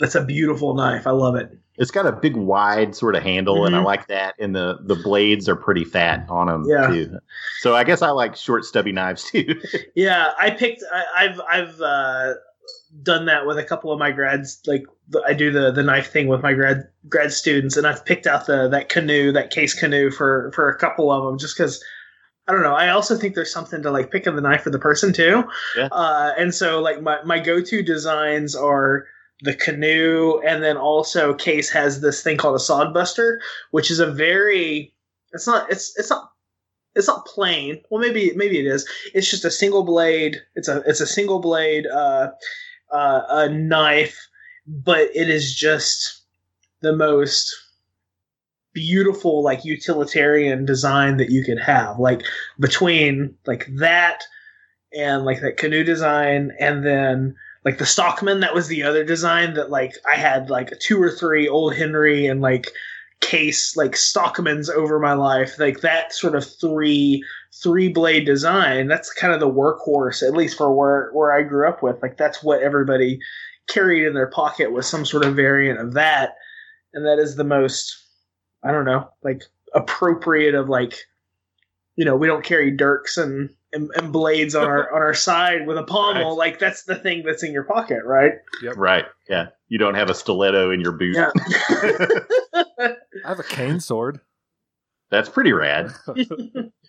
that's 0.00 0.14
a 0.16 0.24
beautiful 0.24 0.74
knife. 0.74 1.06
I 1.06 1.10
love 1.12 1.36
it. 1.36 1.56
it's 1.78 1.90
got 1.92 2.06
a 2.06 2.12
big 2.12 2.36
wide 2.36 2.94
sort 2.94 3.14
of 3.14 3.22
handle 3.22 3.64
and 3.64 3.74
i 3.76 3.78
Mhm. 3.80 3.84
like 3.84 4.06
that 4.08 4.34
and 4.38 4.54
the 4.54 4.78
the 4.82 4.96
blades 4.96 5.48
are 5.48 5.56
pretty 5.56 5.84
fat 5.84 6.26
on 6.28 6.46
them 6.48 6.64
Yeah. 6.66 6.88
too 6.88 7.18
so 7.60 7.74
i 7.74 7.84
guess 7.84 8.02
i 8.02 8.10
like 8.10 8.36
short 8.36 8.64
stubby 8.64 8.92
knives 8.92 9.24
too 9.30 9.60
Yeah, 9.94 10.32
I 10.38 10.50
picked. 10.50 10.82
I, 10.92 11.04
I've 11.24 11.40
I've 11.48 11.80
uh, 11.80 12.34
done 13.02 13.26
that 13.26 13.46
with 13.46 13.58
a 13.58 13.64
couple 13.64 13.92
of 13.92 13.98
my 13.98 14.10
grads. 14.10 14.60
Like 14.66 14.84
I 15.26 15.32
do 15.34 15.50
the 15.50 15.70
the 15.72 15.82
knife 15.82 16.10
thing 16.12 16.26
with 16.28 16.42
my 16.42 16.52
grad 16.54 16.88
grad 17.08 17.32
students, 17.32 17.76
and 17.76 17.86
I've 17.86 18.04
picked 18.04 18.26
out 18.26 18.46
the 18.46 18.68
that 18.68 18.88
canoe, 18.88 19.32
that 19.32 19.50
case 19.50 19.72
canoe 19.74 20.10
for 20.10 20.50
for 20.54 20.68
a 20.68 20.76
couple 20.78 21.10
of 21.12 21.24
them, 21.24 21.38
just 21.38 21.56
because. 21.56 21.82
I 22.48 22.52
don't 22.52 22.62
know. 22.64 22.74
I 22.74 22.88
also 22.88 23.16
think 23.16 23.36
there's 23.36 23.52
something 23.52 23.80
to 23.84 23.92
like 23.92 24.10
picking 24.10 24.34
the 24.34 24.40
knife 24.42 24.62
for 24.62 24.70
the 24.70 24.78
person 24.78 25.12
too. 25.12 25.44
Yeah. 25.76 25.86
Uh, 25.92 26.32
and 26.36 26.52
so 26.52 26.80
like 26.80 27.00
my, 27.00 27.22
my 27.22 27.38
go-to 27.38 27.80
designs 27.80 28.56
are 28.56 29.06
the 29.42 29.54
canoe 29.54 30.38
and 30.40 30.62
then 30.62 30.76
also 30.76 31.34
case 31.34 31.70
has 31.70 32.00
this 32.00 32.22
thing 32.22 32.36
called 32.36 32.56
a 32.56 32.58
sodbuster, 32.58 33.38
which 33.70 33.90
is 33.90 34.00
a 34.00 34.10
very 34.10 34.92
it's 35.32 35.46
not 35.46 35.70
it's 35.70 35.92
it's 35.98 36.10
not 36.10 36.30
it's 36.94 37.06
not 37.06 37.26
plain. 37.26 37.80
Well, 37.90 38.00
maybe 38.00 38.32
maybe 38.34 38.58
it 38.58 38.66
is. 38.66 38.88
It's 39.14 39.30
just 39.30 39.44
a 39.44 39.50
single 39.50 39.84
blade. 39.84 40.40
It's 40.54 40.68
a 40.68 40.82
it's 40.86 41.00
a 41.00 41.06
single 41.06 41.40
blade 41.40 41.86
uh, 41.86 42.30
uh, 42.90 43.22
a 43.28 43.48
knife, 43.48 44.18
but 44.66 45.08
it 45.14 45.28
is 45.28 45.54
just 45.54 46.22
the 46.80 46.94
most 46.94 47.54
beautiful 48.72 49.42
like 49.42 49.64
utilitarian 49.64 50.64
design 50.64 51.16
that 51.18 51.30
you 51.30 51.44
could 51.44 51.60
have. 51.60 51.98
Like 51.98 52.22
between 52.58 53.36
like 53.46 53.66
that 53.78 54.24
and 54.92 55.24
like 55.24 55.40
that 55.40 55.56
canoe 55.56 55.84
design, 55.84 56.52
and 56.58 56.84
then 56.84 57.36
like 57.64 57.78
the 57.78 57.86
Stockman. 57.86 58.40
That 58.40 58.54
was 58.54 58.68
the 58.68 58.82
other 58.82 59.04
design 59.04 59.54
that 59.54 59.70
like 59.70 59.94
I 60.10 60.16
had 60.16 60.50
like 60.50 60.78
two 60.80 61.02
or 61.02 61.10
three 61.10 61.48
old 61.48 61.74
Henry 61.74 62.26
and 62.26 62.40
like 62.40 62.68
case 63.20 63.76
like 63.76 63.92
Stockmans 63.92 64.70
over 64.70 64.98
my 64.98 65.12
life. 65.12 65.58
Like 65.58 65.80
that 65.80 66.12
sort 66.12 66.34
of 66.34 66.44
three 66.60 67.24
three 67.62 67.88
blade 67.88 68.24
design. 68.24 68.88
That's 68.88 69.12
kind 69.12 69.32
of 69.32 69.40
the 69.40 69.50
workhorse, 69.50 70.26
at 70.26 70.34
least 70.34 70.56
for 70.56 70.72
where 70.72 71.10
where 71.12 71.32
I 71.32 71.42
grew 71.42 71.68
up 71.68 71.82
with. 71.82 72.02
Like 72.02 72.16
that's 72.16 72.42
what 72.42 72.62
everybody 72.62 73.20
carried 73.68 74.06
in 74.06 74.14
their 74.14 74.30
pocket 74.30 74.72
was 74.72 74.86
some 74.86 75.04
sort 75.04 75.24
of 75.24 75.36
variant 75.36 75.78
of 75.80 75.94
that, 75.94 76.34
and 76.94 77.04
that 77.06 77.18
is 77.18 77.36
the 77.36 77.44
most 77.44 77.96
I 78.64 78.72
don't 78.72 78.84
know 78.84 79.08
like 79.22 79.42
appropriate 79.74 80.54
of 80.54 80.68
like 80.68 80.98
you 81.96 82.04
know 82.04 82.16
we 82.16 82.26
don't 82.26 82.44
carry 82.44 82.70
dirks 82.70 83.16
and 83.18 83.50
and, 83.72 83.90
and 83.96 84.12
blades 84.12 84.54
on 84.54 84.66
our 84.66 84.90
on 84.94 85.00
our 85.02 85.14
side 85.14 85.66
with 85.66 85.78
a 85.78 85.84
pommel. 85.84 86.36
Like 86.36 86.58
that's 86.58 86.84
the 86.84 86.96
thing 86.96 87.22
that's 87.24 87.42
in 87.42 87.52
your 87.52 87.64
pocket, 87.64 88.04
right? 88.04 88.32
right 88.76 89.06
yeah 89.28 89.46
you 89.68 89.78
don't 89.78 89.94
have 89.94 90.10
a 90.10 90.14
stiletto 90.14 90.70
in 90.70 90.80
your 90.80 90.92
boot 90.92 91.14
Yeah. 91.14 91.30
I 93.24 93.28
have 93.28 93.38
a 93.38 93.44
cane 93.44 93.78
sword. 93.80 94.20
that's 95.10 95.28
pretty 95.28 95.52
rad 95.52 95.92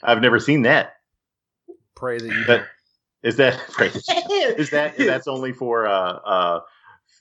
i've 0.03 0.21
never 0.21 0.39
seen 0.39 0.63
that 0.63 0.93
Pray 1.95 2.17
that 2.17 2.25
you 2.27 2.43
But 2.47 2.65
is 3.21 3.35
that 3.37 3.59
is 4.57 4.71
that 4.71 4.97
that's 4.97 5.27
only 5.27 5.53
for 5.53 5.85
uh, 5.85 6.13
uh, 6.25 6.59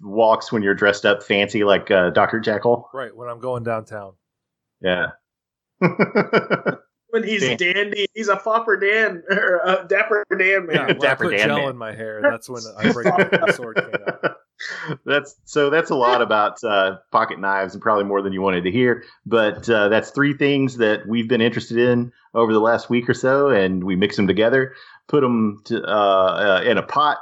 walks 0.01 0.51
when 0.51 0.62
you're 0.62 0.75
dressed 0.75 1.05
up 1.05 1.23
fancy 1.23 1.62
like 1.64 1.90
uh, 1.90 2.09
Dr. 2.11 2.40
Jekyll. 2.40 2.88
Right, 2.95 3.14
when 3.14 3.29
I'm 3.29 3.40
going 3.40 3.62
downtown. 3.62 4.14
Yeah. 4.81 5.11
When 7.11 7.25
he's 7.25 7.42
Dan. 7.42 7.57
dandy, 7.57 8.07
he's 8.14 8.29
a 8.29 8.38
flopper 8.38 8.77
Dan 8.77 9.23
or 9.31 9.61
a 9.64 9.87
dapper 9.87 10.25
Dan 10.31 10.66
man. 10.66 10.77
Yeah, 10.77 10.87
when 10.87 11.07
I 11.07 11.14
put 11.14 11.31
Dan 11.31 11.49
gel 11.49 11.59
Man. 11.59 11.68
in 11.70 11.77
my 11.77 11.92
hair, 11.92 12.20
that's 12.23 12.49
when 12.49 12.62
I 12.79 12.92
break 12.92 13.07
the 13.07 13.53
sword 13.57 13.77
came 13.77 14.03
out. 14.07 14.37
that's 15.07 15.37
so 15.46 15.70
that's 15.70 15.88
a 15.88 15.94
lot 15.94 16.20
about 16.20 16.62
uh, 16.64 16.99
pocket 17.11 17.40
knives 17.40 17.73
and 17.75 17.83
probably 17.83 18.05
more 18.05 18.20
than 18.20 18.31
you 18.31 18.42
wanted 18.42 18.62
to 18.62 18.70
hear 18.70 19.03
but 19.25 19.66
uh, 19.70 19.88
that's 19.88 20.11
three 20.11 20.35
things 20.35 20.77
that 20.77 21.09
we've 21.09 21.29
been 21.29 21.40
interested 21.40 21.79
in 21.79 22.12
over 22.35 22.53
the 22.53 22.61
last 22.61 22.90
week 22.90 23.09
or 23.09 23.14
so 23.14 23.49
and 23.49 23.83
we 23.83 23.96
mix 23.96 24.16
them 24.16 24.27
together 24.27 24.75
put 25.09 25.23
them 25.23 25.62
to, 25.64 25.83
uh, 25.83 26.61
uh, 26.61 26.62
in 26.68 26.77
a 26.77 26.83
pot 26.83 27.16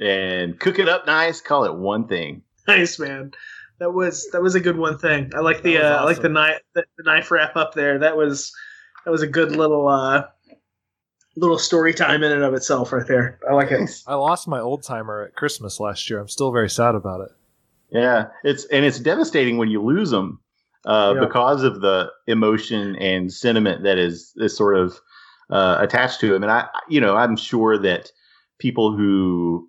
and 0.00 0.58
cook 0.58 0.80
it 0.80 0.88
up 0.88 1.06
nice 1.06 1.40
call 1.40 1.64
it 1.64 1.72
one 1.76 2.08
thing 2.08 2.42
Nice 2.66 2.98
man. 2.98 3.32
That 3.78 3.92
was 3.92 4.28
that 4.32 4.42
was 4.42 4.54
a 4.54 4.60
good 4.60 4.76
one 4.76 4.98
thing. 4.98 5.32
I 5.34 5.40
like 5.40 5.62
the 5.62 5.74
That 5.74 5.82
was 5.82 5.90
uh, 5.90 6.00
I 6.00 6.04
like 6.04 6.22
the 6.22 6.28
knife 6.28 6.60
the, 6.74 6.84
the 6.98 7.04
knife 7.04 7.30
wrap 7.30 7.56
up 7.56 7.74
there. 7.74 7.98
That 7.98 8.16
was 8.16 8.52
that 9.04 9.10
was 9.10 9.22
a 9.22 9.26
good 9.26 9.52
little 9.56 9.88
uh 9.88 10.24
little 11.36 11.58
story 11.58 11.94
time 11.94 12.22
in 12.22 12.32
and 12.32 12.42
of 12.42 12.54
itself 12.54 12.92
right 12.92 13.06
there. 13.06 13.38
I 13.48 13.54
like 13.54 13.70
it. 13.70 13.88
I 14.06 14.14
lost 14.14 14.48
my 14.48 14.60
old 14.60 14.82
timer 14.82 15.22
at 15.22 15.34
Christmas 15.36 15.78
last 15.80 16.10
year. 16.10 16.18
I'm 16.20 16.28
still 16.28 16.52
very 16.52 16.68
sad 16.68 16.94
about 16.94 17.20
it. 17.22 17.30
yeah 17.90 18.26
it's 18.44 18.64
and 18.66 18.84
it's 18.84 18.98
devastating 18.98 19.56
when 19.58 19.68
you 19.70 19.82
lose 19.82 20.10
them 20.10 20.40
uh, 20.86 21.14
Yeah. 21.14 21.26
because 21.26 21.62
of 21.62 21.80
the 21.80 22.10
emotion 22.26 22.96
and 22.96 23.32
sentiment 23.32 23.82
that 23.84 23.98
is 23.98 24.32
is 24.36 24.56
sort 24.56 24.76
of 24.76 24.98
uh, 25.50 25.76
attached 25.80 26.20
to 26.20 26.28
them. 26.32 26.42
And 26.44 26.52
I, 26.52 26.68
you 26.88 27.00
know, 27.00 27.16
I'm 27.16 27.36
sure 27.36 27.76
that 27.78 28.12
people 28.58 28.96
who 28.96 29.68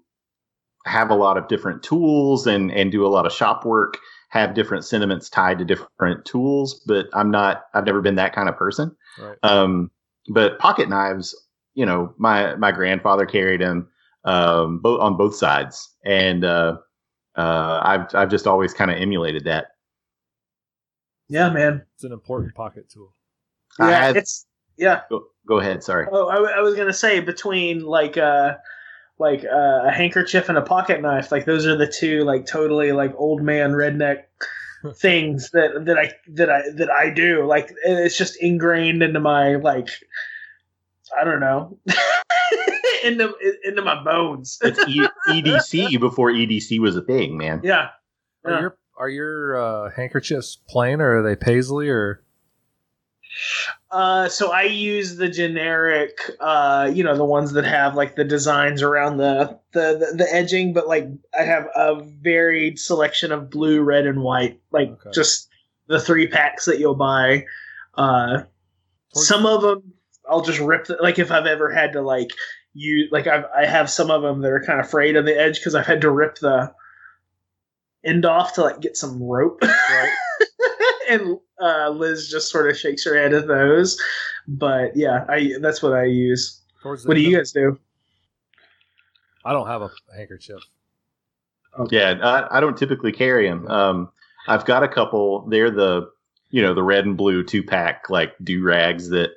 have 0.86 1.10
a 1.10 1.15
lot 1.15 1.38
of 1.38 1.48
different 1.48 1.84
tools 1.84 2.48
and 2.48 2.72
and 2.72 2.91
do 2.91 3.06
a 3.06 3.10
lot 3.10 3.26
of 3.26 3.32
shop 3.34 3.65
work 3.65 3.98
have 4.32 4.54
different 4.54 4.86
sentiments 4.86 5.30
tied 5.30 5.60
to 5.60 5.65
different 5.65 6.26
tools. 6.26 6.82
But 6.86 7.08
I'm 7.13 7.30
not. 7.30 7.65
I've 7.74 7.86
never 7.86 8.02
been 8.02 8.15
that 8.15 8.34
kind 8.34 8.50
of 8.50 8.58
person. 8.58 8.96
Right. 9.20 9.38
Um, 9.44 9.91
but 10.30 10.58
pocket 10.58 10.89
knives, 10.89 11.36
you 11.74 11.86
know, 11.86 12.13
my 12.17 12.56
my 12.56 12.72
grandfather 12.72 13.26
carried 13.26 13.62
them 13.62 13.89
um, 14.24 14.80
both 14.80 15.02
on 15.02 15.17
both 15.17 15.36
sides, 15.36 15.96
and 16.06 16.44
uh, 16.44 16.78
uh, 17.36 17.82
I've 17.84 18.15
I've 18.15 18.30
just 18.30 18.48
always 18.48 18.74
kind 18.74 18.89
of 18.89 18.98
emulated 18.98 19.44
that. 19.46 19.67
Yeah, 21.28 21.50
man. 21.50 21.84
It's 21.96 22.04
an 22.04 22.12
important 22.12 22.56
pocket 22.56 22.89
tool. 22.89 23.13
Yeah, 23.80 23.86
I 23.86 23.91
had, 23.91 24.17
it's 24.17 24.46
yeah. 24.78 25.02
go, 25.10 25.26
go 25.48 25.60
ahead. 25.60 25.84
Sorry. 25.84 26.08
Oh, 26.12 26.28
I, 26.30 26.36
w- 26.36 26.54
I 26.54 26.62
was 26.62 26.76
gonna 26.76 26.94
say 26.94 27.20
between 27.20 27.82
like 27.82 28.17
uh 28.17 28.56
like 29.21 29.45
uh, 29.45 29.86
a 29.86 29.91
handkerchief 29.91 30.49
and 30.49 30.57
a 30.57 30.63
pocket 30.63 30.99
knife, 30.99 31.31
like 31.31 31.45
those 31.45 31.67
are 31.67 31.77
the 31.77 31.88
two 31.88 32.23
like 32.23 32.47
totally 32.47 32.91
like 32.91 33.13
old 33.15 33.41
man 33.43 33.71
redneck 33.71 34.23
things 34.95 35.51
that 35.51 35.86
that 35.86 35.97
I 35.97 36.12
that 36.29 36.49
I 36.49 36.63
that 36.75 36.89
I 36.89 37.12
do. 37.12 37.45
Like 37.45 37.71
it's 37.86 38.17
just 38.17 38.36
ingrained 38.41 39.03
into 39.03 39.19
my 39.19 39.55
like 39.57 39.89
I 41.17 41.23
don't 41.23 41.39
know 41.39 41.77
into 43.03 43.34
into 43.63 43.84
my 43.84 44.03
bones. 44.03 44.57
It's 44.63 44.79
e- 44.88 45.07
EDC 45.29 45.99
before 45.99 46.31
EDC 46.31 46.79
was 46.79 46.97
a 46.97 47.01
thing, 47.01 47.38
man. 47.38 47.62
yeah. 47.63 47.89
Are 48.43 48.60
your 48.60 48.77
are 48.97 49.10
your 49.10 49.55
uh, 49.55 49.91
handkerchiefs 49.91 50.57
plain 50.67 50.99
or 50.99 51.19
are 51.19 51.21
they 51.21 51.36
paisley 51.36 51.89
or 51.89 52.23
Uh, 53.91 54.28
so 54.30 54.52
I 54.52 54.63
use 54.63 55.17
the 55.17 55.30
generic, 55.30 56.17
uh, 56.39 56.91
you 56.94 57.04
know, 57.04 57.15
the 57.15 57.26
ones 57.26 57.54
that 57.54 57.65
have 57.65 57.96
like 57.96 58.15
the 58.15 58.24
designs 58.24 58.82
around 58.82 59.17
the, 59.17 59.60
the 59.74 59.98
the 60.12 60.15
the 60.17 60.34
edging, 60.34 60.74
but 60.74 60.88
like 60.88 61.08
I 61.38 61.44
have 61.44 61.67
a 61.76 62.02
varied 62.04 62.80
selection 62.80 63.32
of 63.32 63.50
blue, 63.50 63.82
red, 63.82 64.06
and 64.06 64.22
white, 64.22 64.60
like 64.72 64.89
Okay. 64.89 65.12
just 65.13 65.50
the 65.88 66.00
three 66.00 66.28
packs 66.28 66.65
that 66.65 66.80
you'll 66.80 66.96
buy. 66.96 67.46
Uh, 67.96 68.44
some 69.13 69.46
of 69.46 69.62
them 69.62 69.94
I'll 70.30 70.41
just 70.41 70.60
rip. 70.60 70.86
The, 70.86 70.98
like 71.02 71.20
if 71.20 71.32
I've 71.32 71.46
ever 71.46 71.70
had 71.72 71.94
to 71.94 72.02
like 72.02 72.32
you 72.74 73.08
like 73.12 73.28
I've, 73.28 73.46
I 73.56 73.65
have 73.65 73.89
some 73.89 74.10
of 74.12 74.22
them 74.22 74.41
that 74.41 74.52
are 74.52 74.63
kind 74.65 74.80
of 74.80 74.89
frayed 74.89 75.17
on 75.17 75.26
the 75.26 75.38
edge 75.38 75.60
because 75.60 75.76
I've 75.76 75.88
had 75.88 76.02
to 76.02 76.12
rip 76.12 76.36
the 76.36 76.74
end 78.06 78.26
off 78.26 78.54
to 78.54 78.62
like 78.62 78.80
get 78.80 78.96
some 78.96 79.22
rope. 79.22 79.62
right? 79.62 80.13
and 81.10 81.38
uh, 81.62 81.89
Liz 81.89 82.30
just 82.30 82.50
sort 82.50 82.69
of 82.69 82.78
shakes 82.78 83.06
her 83.06 83.15
head 83.15 83.34
at 83.34 83.47
those. 83.47 84.02
But 84.47 84.95
yeah, 84.95 85.26
I 85.30 85.54
that's 85.62 85.82
what 85.84 85.93
I 85.93 86.06
use. 86.06 86.62
Towards 86.82 87.06
What 87.06 87.13
do 87.13 87.21
you 87.21 87.38
guys 87.38 87.52
do? 87.52 87.80
I 89.45 89.54
don't 89.54 89.67
have 89.67 89.82
a 89.82 89.89
handkerchief. 90.15 90.60
Yeah, 91.89 92.15
I, 92.21 92.58
I 92.58 92.60
don't 92.60 92.78
typically 92.78 93.12
carry 93.12 93.47
them. 93.47 93.67
Um, 93.67 94.10
I've 94.47 94.65
got 94.65 94.84
a 94.84 94.88
couple. 94.88 95.47
They're 95.47 95.71
the 95.71 96.10
you 96.50 96.62
know 96.62 96.74
the 96.74 96.84
red 96.84 97.06
and 97.06 97.15
blue 97.15 97.43
two 97.43 97.63
pack 97.63 98.10
like 98.10 98.34
do 98.43 98.63
rags 98.63 99.10
that 99.10 99.32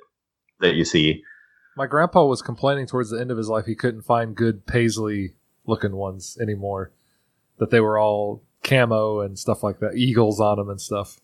that 0.59 0.75
you 0.75 0.85
see. 0.85 1.23
My 1.77 1.87
grandpa 1.87 2.25
was 2.25 2.41
complaining 2.41 2.87
towards 2.87 3.09
the 3.09 3.19
end 3.19 3.31
of 3.31 3.37
his 3.37 3.49
life 3.49 3.65
he 3.65 3.75
couldn't 3.75 4.03
find 4.03 4.35
good 4.35 4.65
paisley 4.65 5.33
looking 5.65 5.95
ones 5.95 6.37
anymore. 6.41 6.91
That 7.57 7.69
they 7.69 7.79
were 7.79 7.97
all 7.97 8.43
camo 8.63 9.21
and 9.21 9.37
stuff 9.37 9.63
like 9.63 9.79
that, 9.79 9.95
eagles 9.95 10.39
on 10.39 10.57
them 10.57 10.69
and 10.69 10.81
stuff. 10.81 11.19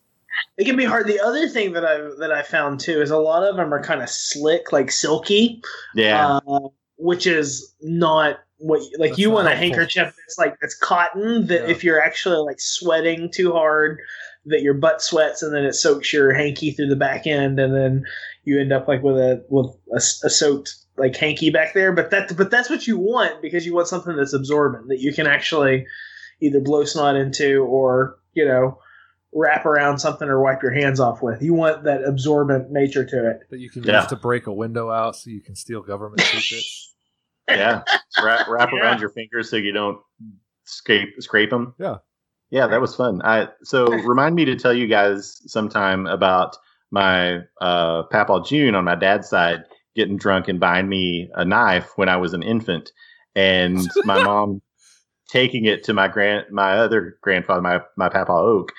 It 0.58 0.66
can 0.66 0.76
be 0.78 0.86
hard. 0.86 1.08
The 1.08 1.20
other 1.20 1.48
thing 1.48 1.74
that 1.74 1.86
I 1.86 1.98
that 2.20 2.32
I 2.32 2.42
found 2.44 2.80
too 2.80 3.02
is 3.02 3.12
a 3.12 3.18
lot 3.18 3.44
of 3.44 3.56
them 3.56 3.74
are 3.74 3.82
kind 3.84 4.02
of 4.02 4.10
slick, 4.10 4.72
like 4.72 4.92
silky, 4.92 5.62
Yeah, 5.96 6.40
uh, 6.48 6.60
which 6.98 7.28
is 7.28 7.74
not 7.82 8.40
what 8.58 8.82
like 9.00 9.12
That's 9.12 9.20
you 9.20 9.30
not 9.30 9.34
want 9.36 9.48
a 9.48 9.50
helpful. 9.52 9.68
handkerchief 9.70 10.16
that's 10.16 10.38
like 10.38 10.56
that's 10.62 10.76
cotton. 10.78 11.48
That 11.48 11.64
Yeah. 11.64 11.70
if 11.70 11.84
you're 11.84 12.02
actually 12.02 12.38
like 12.38 12.60
sweating 12.60 13.30
too 13.32 13.52
hard, 13.52 14.00
that 14.46 14.62
your 14.62 14.74
butt 14.76 15.02
sweats 15.02 15.42
and 15.42 15.54
then 15.54 15.64
it 15.66 15.74
soaks 15.74 16.14
your 16.14 16.34
hanky 16.34 16.72
through 16.72 16.88
the 16.90 16.96
back 16.96 17.26
end, 17.28 17.60
and 17.60 17.76
then 17.76 18.06
you 18.44 18.60
end 18.60 18.72
up 18.72 18.88
like 18.88 19.02
with 19.04 19.18
a 19.18 19.44
with 19.50 19.68
a, 19.94 19.98
a 20.26 20.30
soaked 20.30 20.76
like 20.98 21.16
hanky 21.16 21.50
back 21.50 21.74
there. 21.74 21.92
But 21.92 22.12
that 22.12 22.38
but 22.38 22.52
that's 22.52 22.70
what 22.70 22.86
you 22.88 22.98
want 22.98 23.42
because 23.42 23.66
you 23.66 23.74
want 23.74 23.88
something 23.88 24.16
that's 24.16 24.34
absorbent 24.34 24.88
that 24.90 25.00
you 25.00 25.14
can 25.14 25.26
actually 25.28 25.86
either 26.40 26.60
blow 26.60 26.84
snot 26.86 27.16
into 27.16 27.64
or 27.64 28.18
you 28.34 28.46
know 28.46 28.78
wrap 29.34 29.66
around 29.66 30.00
something 30.00 30.28
or 30.28 30.42
wipe 30.42 30.62
your 30.62 30.72
hands 30.74 31.00
off 31.00 31.22
with. 31.22 31.42
You 31.42 31.54
want 31.54 31.84
that 31.86 32.04
absorbent 32.04 32.70
nature 32.72 33.06
to 33.06 33.30
it. 33.32 33.42
That 33.50 33.60
you 33.60 33.70
can 33.70 33.84
Yeah. 33.84 34.02
use 34.02 34.10
to 34.10 34.16
break 34.18 34.48
a 34.48 34.54
window 34.54 34.90
out 34.92 35.16
so 35.16 35.30
you 35.30 35.42
can 35.42 35.56
steal 35.56 35.82
government 35.82 36.22
secrets. 36.34 36.94
yeah. 37.48 37.84
Wrap, 38.24 38.48
wrap 38.50 38.70
Yeah. 38.74 38.80
around 38.82 39.00
your 39.00 39.10
fingers 39.10 39.50
so 39.50 39.56
you 39.56 39.72
don't 39.72 40.00
scrape 40.66 41.10
scrape 41.22 41.50
them. 41.50 41.74
Yeah. 41.80 41.98
yeah, 42.50 42.68
that 42.68 42.82
was 42.82 42.96
fun. 42.96 43.22
I 43.24 43.48
so 43.64 43.86
remind 44.06 44.36
me 44.36 44.46
to 44.46 44.56
tell 44.56 44.74
you 44.74 44.88
guys 44.88 45.42
sometime 45.52 46.08
about 46.08 46.58
my 46.92 47.40
uh, 47.62 48.04
Papa 48.04 48.42
June 48.46 48.76
on 48.76 48.84
my 48.84 48.96
dad's 48.96 49.30
side 49.30 49.64
getting 49.96 50.18
drunk 50.18 50.48
and 50.50 50.60
buying 50.60 50.88
me 50.90 51.30
a 51.36 51.44
knife 51.46 51.92
when 51.98 52.10
I 52.10 52.18
was 52.18 52.34
an 52.34 52.44
infant, 52.44 52.92
and 53.36 53.80
my 54.06 54.22
mom 54.24 54.62
taking 55.30 55.66
it 55.66 55.84
to 55.86 55.94
my 55.94 56.08
grand 56.10 56.46
my 56.52 56.78
other 56.78 57.18
grandfather, 57.22 57.62
my 57.62 57.80
my 57.98 58.10
Papa 58.10 58.32
Oak, 58.34 58.72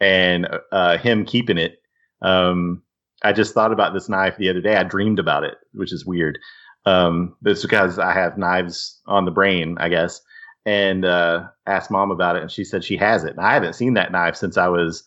and 0.00 0.48
uh, 0.72 0.98
him 0.98 1.24
keeping 1.24 1.58
it. 1.58 1.80
Um, 2.22 2.82
I 3.22 3.32
just 3.32 3.54
thought 3.54 3.72
about 3.72 3.94
this 3.94 4.08
knife 4.08 4.36
the 4.36 4.48
other 4.48 4.60
day. 4.60 4.76
I 4.76 4.84
dreamed 4.84 5.18
about 5.18 5.44
it, 5.44 5.56
which 5.72 5.92
is 5.92 6.06
weird. 6.06 6.38
Um, 6.84 7.36
it's 7.44 7.62
because 7.62 7.98
I 7.98 8.12
have 8.12 8.38
knives 8.38 9.00
on 9.06 9.24
the 9.24 9.30
brain, 9.30 9.76
I 9.78 9.88
guess. 9.88 10.20
And 10.64 11.04
uh, 11.04 11.48
asked 11.66 11.90
mom 11.90 12.10
about 12.10 12.36
it, 12.36 12.42
and 12.42 12.50
she 12.50 12.64
said 12.64 12.84
she 12.84 12.96
has 12.96 13.24
it. 13.24 13.30
And 13.36 13.40
I 13.40 13.54
haven't 13.54 13.74
seen 13.74 13.94
that 13.94 14.12
knife 14.12 14.36
since 14.36 14.56
I 14.56 14.68
was 14.68 15.02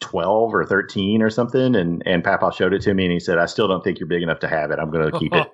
twelve 0.00 0.54
or 0.54 0.64
thirteen 0.64 1.20
or 1.20 1.28
something. 1.28 1.74
And 1.74 2.02
and 2.06 2.24
Papa 2.24 2.50
showed 2.56 2.72
it 2.72 2.80
to 2.82 2.94
me, 2.94 3.04
and 3.04 3.12
he 3.12 3.20
said, 3.20 3.36
"I 3.36 3.44
still 3.46 3.68
don't 3.68 3.84
think 3.84 3.98
you're 3.98 4.08
big 4.08 4.22
enough 4.22 4.38
to 4.40 4.48
have 4.48 4.70
it. 4.70 4.78
I'm 4.78 4.90
going 4.90 5.10
to 5.10 5.18
keep 5.18 5.34
it." 5.34 5.46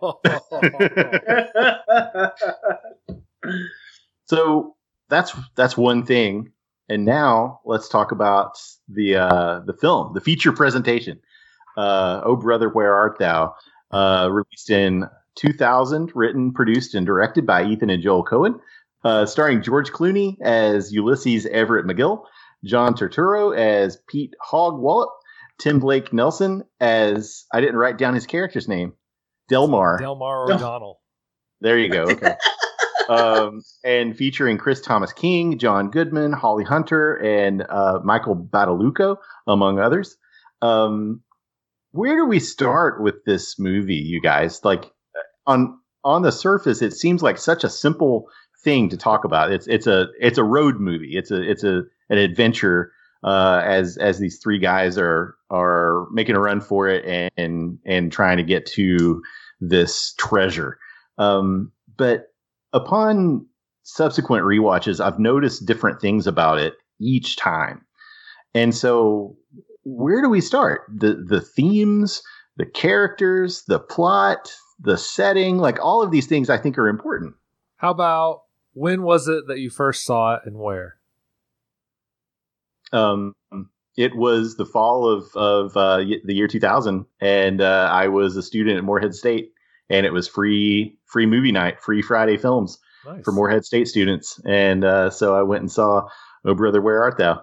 so 4.26 4.76
that's 5.08 5.36
that's 5.56 5.76
one 5.76 6.04
thing. 6.06 6.52
And 6.88 7.04
now 7.04 7.60
let's 7.64 7.88
talk 7.88 8.12
about 8.12 8.58
the 8.88 9.16
uh, 9.16 9.60
the 9.66 9.74
film, 9.74 10.14
the 10.14 10.20
feature 10.20 10.52
presentation. 10.52 11.20
Uh, 11.76 12.20
oh 12.24 12.36
brother, 12.36 12.68
where 12.68 12.94
art 12.94 13.18
thou? 13.18 13.54
Uh, 13.90 14.28
released 14.30 14.70
in 14.70 15.04
2000, 15.36 16.12
written, 16.14 16.52
produced, 16.52 16.94
and 16.94 17.06
directed 17.06 17.46
by 17.46 17.64
Ethan 17.64 17.90
and 17.90 18.02
Joel 18.02 18.24
Coen, 18.24 18.58
uh, 19.04 19.26
starring 19.26 19.62
George 19.62 19.90
Clooney 19.90 20.36
as 20.40 20.92
Ulysses 20.92 21.46
Everett 21.46 21.86
McGill, 21.86 22.24
John 22.64 22.94
Turturro 22.94 23.56
as 23.56 23.98
Pete 24.08 24.34
Hogwallop, 24.50 25.08
Tim 25.58 25.78
Blake 25.78 26.12
Nelson 26.12 26.64
as 26.80 27.44
I 27.52 27.60
didn't 27.60 27.76
write 27.76 27.98
down 27.98 28.14
his 28.14 28.26
character's 28.26 28.68
name, 28.68 28.92
Delmar. 29.48 29.98
Delmar 29.98 30.48
No. 30.48 30.54
O'Donnell. 30.56 31.00
There 31.60 31.78
you 31.78 31.88
go. 31.88 32.02
Okay. 32.04 32.34
um, 33.08 33.62
and 33.84 34.16
featuring 34.16 34.58
Chris 34.58 34.80
Thomas 34.80 35.12
King, 35.12 35.58
John 35.58 35.90
Goodman, 35.90 36.32
Holly 36.32 36.64
Hunter, 36.64 37.14
and 37.14 37.62
uh, 37.68 38.00
Michael 38.04 38.36
Badalucco, 38.36 39.16
among 39.46 39.78
others. 39.78 40.16
Um, 40.62 41.22
where 41.92 42.16
do 42.16 42.26
we 42.26 42.40
start 42.40 43.02
with 43.02 43.24
this 43.24 43.58
movie, 43.58 43.94
you 43.94 44.20
guys? 44.20 44.64
Like 44.64 44.90
on 45.46 45.78
on 46.04 46.22
the 46.22 46.32
surface, 46.32 46.82
it 46.82 46.92
seems 46.92 47.22
like 47.22 47.38
such 47.38 47.64
a 47.64 47.70
simple 47.70 48.28
thing 48.62 48.88
to 48.90 48.96
talk 48.96 49.24
about. 49.24 49.52
It's 49.52 49.66
it's 49.66 49.86
a 49.86 50.08
it's 50.20 50.38
a 50.38 50.44
road 50.44 50.80
movie. 50.80 51.16
It's 51.16 51.30
a 51.30 51.40
it's 51.42 51.64
a 51.64 51.82
an 52.10 52.18
adventure 52.18 52.92
uh, 53.24 53.62
as 53.64 53.96
as 53.96 54.18
these 54.18 54.38
three 54.42 54.58
guys 54.58 54.98
are 54.98 55.36
are 55.50 56.06
making 56.12 56.36
a 56.36 56.40
run 56.40 56.60
for 56.60 56.88
it 56.88 57.04
and 57.04 57.30
and, 57.36 57.78
and 57.84 58.12
trying 58.12 58.36
to 58.36 58.42
get 58.42 58.66
to 58.66 59.22
this 59.60 60.14
treasure. 60.18 60.78
Um, 61.18 61.72
but 61.96 62.26
upon 62.76 63.46
subsequent 63.82 64.44
rewatches, 64.44 65.04
I've 65.04 65.18
noticed 65.18 65.66
different 65.66 66.00
things 66.00 66.26
about 66.26 66.58
it 66.58 66.74
each 67.00 67.36
time. 67.36 67.84
And 68.54 68.74
so, 68.74 69.36
where 69.84 70.20
do 70.20 70.28
we 70.28 70.40
start? 70.40 70.82
The 70.88 71.14
the 71.14 71.40
themes, 71.40 72.22
the 72.56 72.66
characters, 72.66 73.64
the 73.66 73.78
plot, 73.78 74.52
the 74.78 74.96
setting, 74.96 75.58
like 75.58 75.78
all 75.80 76.02
of 76.02 76.10
these 76.10 76.26
things, 76.26 76.50
I 76.50 76.58
think 76.58 76.78
are 76.78 76.88
important. 76.88 77.34
How 77.76 77.90
about 77.90 78.42
when 78.74 79.02
was 79.02 79.28
it 79.28 79.46
that 79.48 79.58
you 79.58 79.70
first 79.70 80.04
saw 80.04 80.34
it 80.34 80.42
and 80.44 80.56
where? 80.58 80.96
Um, 82.92 83.34
it 83.96 84.16
was 84.16 84.56
the 84.56 84.66
fall 84.66 85.08
of 85.08 85.34
of 85.34 85.76
uh, 85.76 85.98
the 85.98 86.34
year 86.34 86.48
2000, 86.48 87.06
and 87.20 87.60
uh, 87.60 87.88
I 87.92 88.08
was 88.08 88.36
a 88.36 88.42
student 88.42 88.78
at 88.78 88.84
Morehead 88.84 89.14
State, 89.14 89.52
and 89.90 90.06
it 90.06 90.12
was 90.12 90.28
free 90.28 90.98
free 91.06 91.26
movie 91.26 91.52
night, 91.52 91.80
free 91.80 92.02
Friday 92.02 92.36
films 92.36 92.78
nice. 93.04 93.24
for 93.24 93.32
Morehead 93.32 93.64
State 93.64 93.88
students, 93.88 94.40
and 94.44 94.84
uh, 94.84 95.10
so 95.10 95.36
I 95.36 95.42
went 95.42 95.62
and 95.62 95.70
saw 95.72 96.08
Oh 96.44 96.54
Brother, 96.54 96.80
Where 96.80 97.02
Art 97.02 97.18
Thou? 97.18 97.42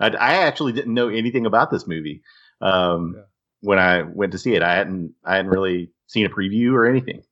I, 0.00 0.08
I 0.08 0.34
actually 0.44 0.72
didn't 0.72 0.94
know 0.94 1.08
anything 1.08 1.46
about 1.46 1.70
this 1.70 1.86
movie 1.86 2.22
um, 2.60 3.14
yeah. 3.16 3.22
when 3.60 3.78
I 3.78 4.02
went 4.02 4.32
to 4.32 4.38
see 4.38 4.54
it. 4.54 4.62
I 4.62 4.74
hadn't 4.74 5.14
I 5.24 5.36
hadn't 5.36 5.50
really 5.50 5.90
seen 6.06 6.26
a 6.26 6.30
preview 6.30 6.72
or 6.72 6.86
anything. 6.86 7.22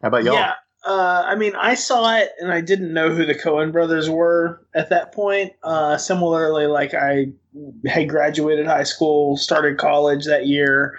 How 0.00 0.08
about 0.08 0.22
y'all? 0.22 0.34
Yeah, 0.34 0.54
uh, 0.86 1.24
I 1.26 1.34
mean, 1.34 1.54
I 1.56 1.74
saw 1.74 2.16
it 2.16 2.30
and 2.38 2.52
I 2.52 2.60
didn't 2.60 2.92
know 2.92 3.10
who 3.10 3.26
the 3.26 3.34
Coen 3.34 3.72
brothers 3.72 4.08
were 4.08 4.64
at 4.74 4.90
that 4.90 5.12
point. 5.12 5.52
Uh, 5.62 5.96
similarly, 5.96 6.66
like 6.66 6.94
I 6.94 7.26
had 7.86 8.08
graduated 8.08 8.66
high 8.66 8.84
school, 8.84 9.36
started 9.36 9.76
college 9.76 10.24
that 10.26 10.46
year. 10.46 10.98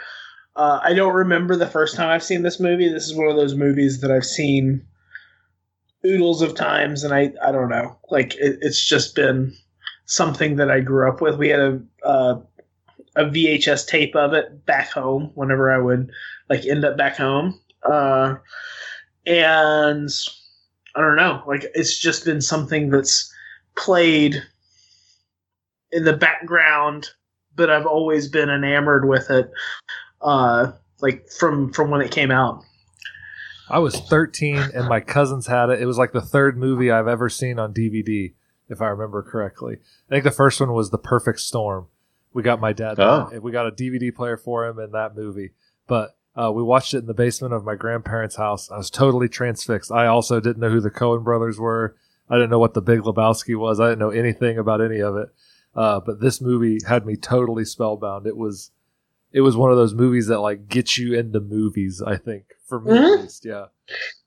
Uh, 0.60 0.82
I 0.84 0.94
don't 0.94 1.16
remember 1.16 1.56
the 1.56 1.66
first 1.66 1.96
time 1.96 2.10
I've 2.10 2.22
seen 2.22 2.42
this 2.42 2.60
movie. 2.60 2.90
This 2.90 3.08
is 3.08 3.16
one 3.16 3.30
of 3.30 3.38
those 3.38 3.56
movies 3.56 4.02
that 4.02 4.12
I've 4.12 4.26
seen 4.26 4.86
oodles 6.06 6.42
of 6.42 6.54
times, 6.54 7.06
and 7.06 7.14
I 7.14 7.32
I 7.42 7.54
don't 7.54 7.70
know. 7.70 7.98
Like 8.10 8.36
it, 8.36 8.58
it's 8.60 8.86
just 8.86 9.16
been 9.16 9.56
something 10.04 10.58
that 10.58 10.70
I 10.70 10.82
grew 10.82 11.10
up 11.10 11.22
with. 11.22 11.38
We 11.38 11.48
had 11.48 11.62
a 11.62 11.82
uh, 12.04 12.42
a 13.16 13.24
VHS 13.24 13.88
tape 13.88 14.18
of 14.18 14.34
it 14.34 14.66
back 14.66 14.90
home 14.92 15.32
whenever 15.36 15.72
I 15.72 15.78
would 15.78 16.12
like 16.50 16.66
end 16.66 16.84
up 16.84 16.98
back 16.98 17.16
home. 17.16 17.58
Uh, 17.90 18.36
and 19.26 20.10
I 20.94 21.00
don't 21.00 21.16
know, 21.16 21.42
like 21.48 21.68
it's 21.74 21.98
just 21.98 22.26
been 22.26 22.42
something 22.42 22.90
that's 22.90 23.34
played 23.78 24.44
in 25.94 26.04
the 26.04 26.18
background, 26.18 27.08
but 27.56 27.70
I've 27.70 27.86
always 27.86 28.28
been 28.28 28.50
enamored 28.50 29.08
with 29.08 29.30
it, 29.30 29.50
uh, 30.22 30.74
like 31.02 31.30
from 31.30 31.72
from 31.72 31.90
when 31.92 32.02
it 32.02 32.12
came 32.12 32.32
out. 32.32 32.64
I 33.70 33.80
was 33.80 33.96
13 33.96 34.58
and 34.58 34.88
my 34.88 35.00
cousins 35.00 35.46
had 35.46 35.70
it. 35.70 35.80
It 35.80 35.86
was 35.86 35.98
like 35.98 36.12
the 36.12 36.22
third 36.22 36.58
movie 36.58 36.90
I've 36.90 37.08
ever 37.08 37.30
seen 37.30 37.60
on 37.60 37.72
DVD, 37.72 38.34
if 38.68 38.82
I 38.82 38.88
remember 38.88 39.22
correctly. 39.22 39.78
I 40.10 40.10
think 40.10 40.24
the 40.24 40.32
first 40.32 40.60
one 40.60 40.74
was 40.74 40.90
The 40.90 40.98
Perfect 40.98 41.40
Storm. 41.40 41.86
We 42.34 42.42
got 42.42 42.60
my 42.60 42.74
dad. 42.74 43.00
Oh. 43.00 43.30
We 43.42 43.52
got 43.52 43.68
a 43.68 43.72
DVD 43.72 44.14
player 44.14 44.38
for 44.38 44.66
him 44.66 44.80
in 44.80 44.92
that 44.92 45.16
movie. 45.16 45.52
But 45.88 46.18
uh, 46.36 46.52
we 46.52 46.64
watched 46.64 46.94
it 46.94 47.00
in 47.00 47.06
the 47.06 47.14
basement 47.14 47.54
of 47.54 47.64
my 47.64 47.76
grandparents' 47.76 48.38
house. 48.38 48.72
I 48.72 48.78
was 48.78 48.90
totally 48.90 49.28
transfixed. 49.28 49.92
I 49.92 50.08
also 50.08 50.40
didn't 50.40 50.60
know 50.60 50.70
who 50.70 50.82
the 50.82 50.92
Coen 50.92 51.24
brothers 51.24 51.60
were. 51.60 51.96
I 52.30 52.36
didn't 52.36 52.52
know 52.52 52.60
what 52.60 52.76
the 52.76 52.82
Big 52.82 53.02
Lebowski 53.02 53.58
was. 53.58 53.80
I 53.80 53.90
didn't 53.90 54.00
know 54.00 54.12
anything 54.12 54.58
about 54.58 54.82
any 54.82 55.00
of 55.00 55.16
it. 55.16 55.30
Uh, 55.76 56.00
but 56.00 56.22
this 56.22 56.42
movie 56.42 56.80
had 56.88 57.06
me 57.06 57.16
totally 57.16 57.66
spellbound. 57.66 58.28
It 58.28 58.38
was, 58.38 58.72
it 59.32 59.42
was 59.42 59.56
one 59.56 59.72
of 59.72 59.78
those 59.78 59.94
movies 59.94 60.28
that 60.28 60.40
like 60.40 60.68
gets 60.68 60.98
you 60.98 61.18
into 61.18 61.40
movies. 61.40 62.02
I 62.06 62.18
think 62.18 62.46
for 62.68 62.80
me 62.80 62.92
mm-hmm. 62.92 63.14
at 63.14 63.22
least, 63.22 63.46
yeah. 63.46 63.66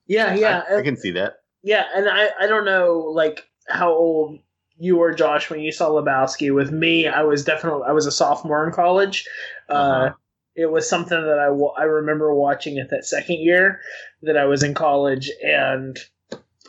Yeah, 0.06 0.34
yeah, 0.34 0.62
I, 0.68 0.78
I 0.78 0.82
can 0.82 0.96
see 0.96 1.12
that. 1.12 1.34
Yeah, 1.62 1.84
and 1.94 2.08
I, 2.08 2.30
I 2.40 2.46
don't 2.46 2.64
know 2.64 3.10
like 3.14 3.40
how 3.68 3.92
old 3.92 4.40
you 4.78 4.96
were, 4.96 5.14
Josh, 5.14 5.48
when 5.48 5.60
you 5.60 5.70
saw 5.70 5.88
Lebowski. 5.90 6.52
With 6.54 6.72
me, 6.72 7.06
I 7.06 7.22
was 7.22 7.44
definitely 7.44 7.82
I 7.86 7.92
was 7.92 8.06
a 8.06 8.12
sophomore 8.12 8.66
in 8.66 8.72
college. 8.72 9.26
Uh, 9.68 9.72
uh-huh. 9.72 10.04
Uh, 10.06 10.12
it 10.54 10.70
was 10.70 10.88
something 10.88 11.20
that 11.20 11.38
I, 11.38 11.80
I 11.80 11.84
remember 11.84 12.34
watching 12.34 12.76
it 12.76 12.88
that 12.90 13.06
second 13.06 13.36
year 13.36 13.80
that 14.22 14.36
I 14.36 14.44
was 14.44 14.62
in 14.62 14.74
college. 14.74 15.30
And 15.42 15.98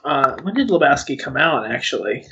uh, 0.03 0.37
when 0.41 0.53
did 0.53 0.69
Lebowski 0.69 1.19
come 1.19 1.35
out, 1.35 1.69
actually? 1.69 2.25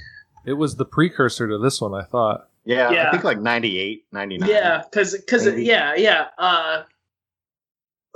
It 0.45 0.53
was 0.53 0.75
the 0.75 0.85
precursor 0.85 1.47
to 1.49 1.57
this 1.57 1.81
one, 1.81 1.93
I 1.93 2.03
thought. 2.03 2.47
Yeah, 2.63 2.91
yeah. 2.91 3.07
I 3.07 3.11
think 3.11 3.23
like 3.23 3.39
98, 3.39 4.05
99. 4.11 4.49
Yeah, 4.49 4.83
because, 4.83 5.17
cause, 5.27 5.47
yeah, 5.57 5.95
yeah. 5.95 6.27
Uh, 6.37 6.83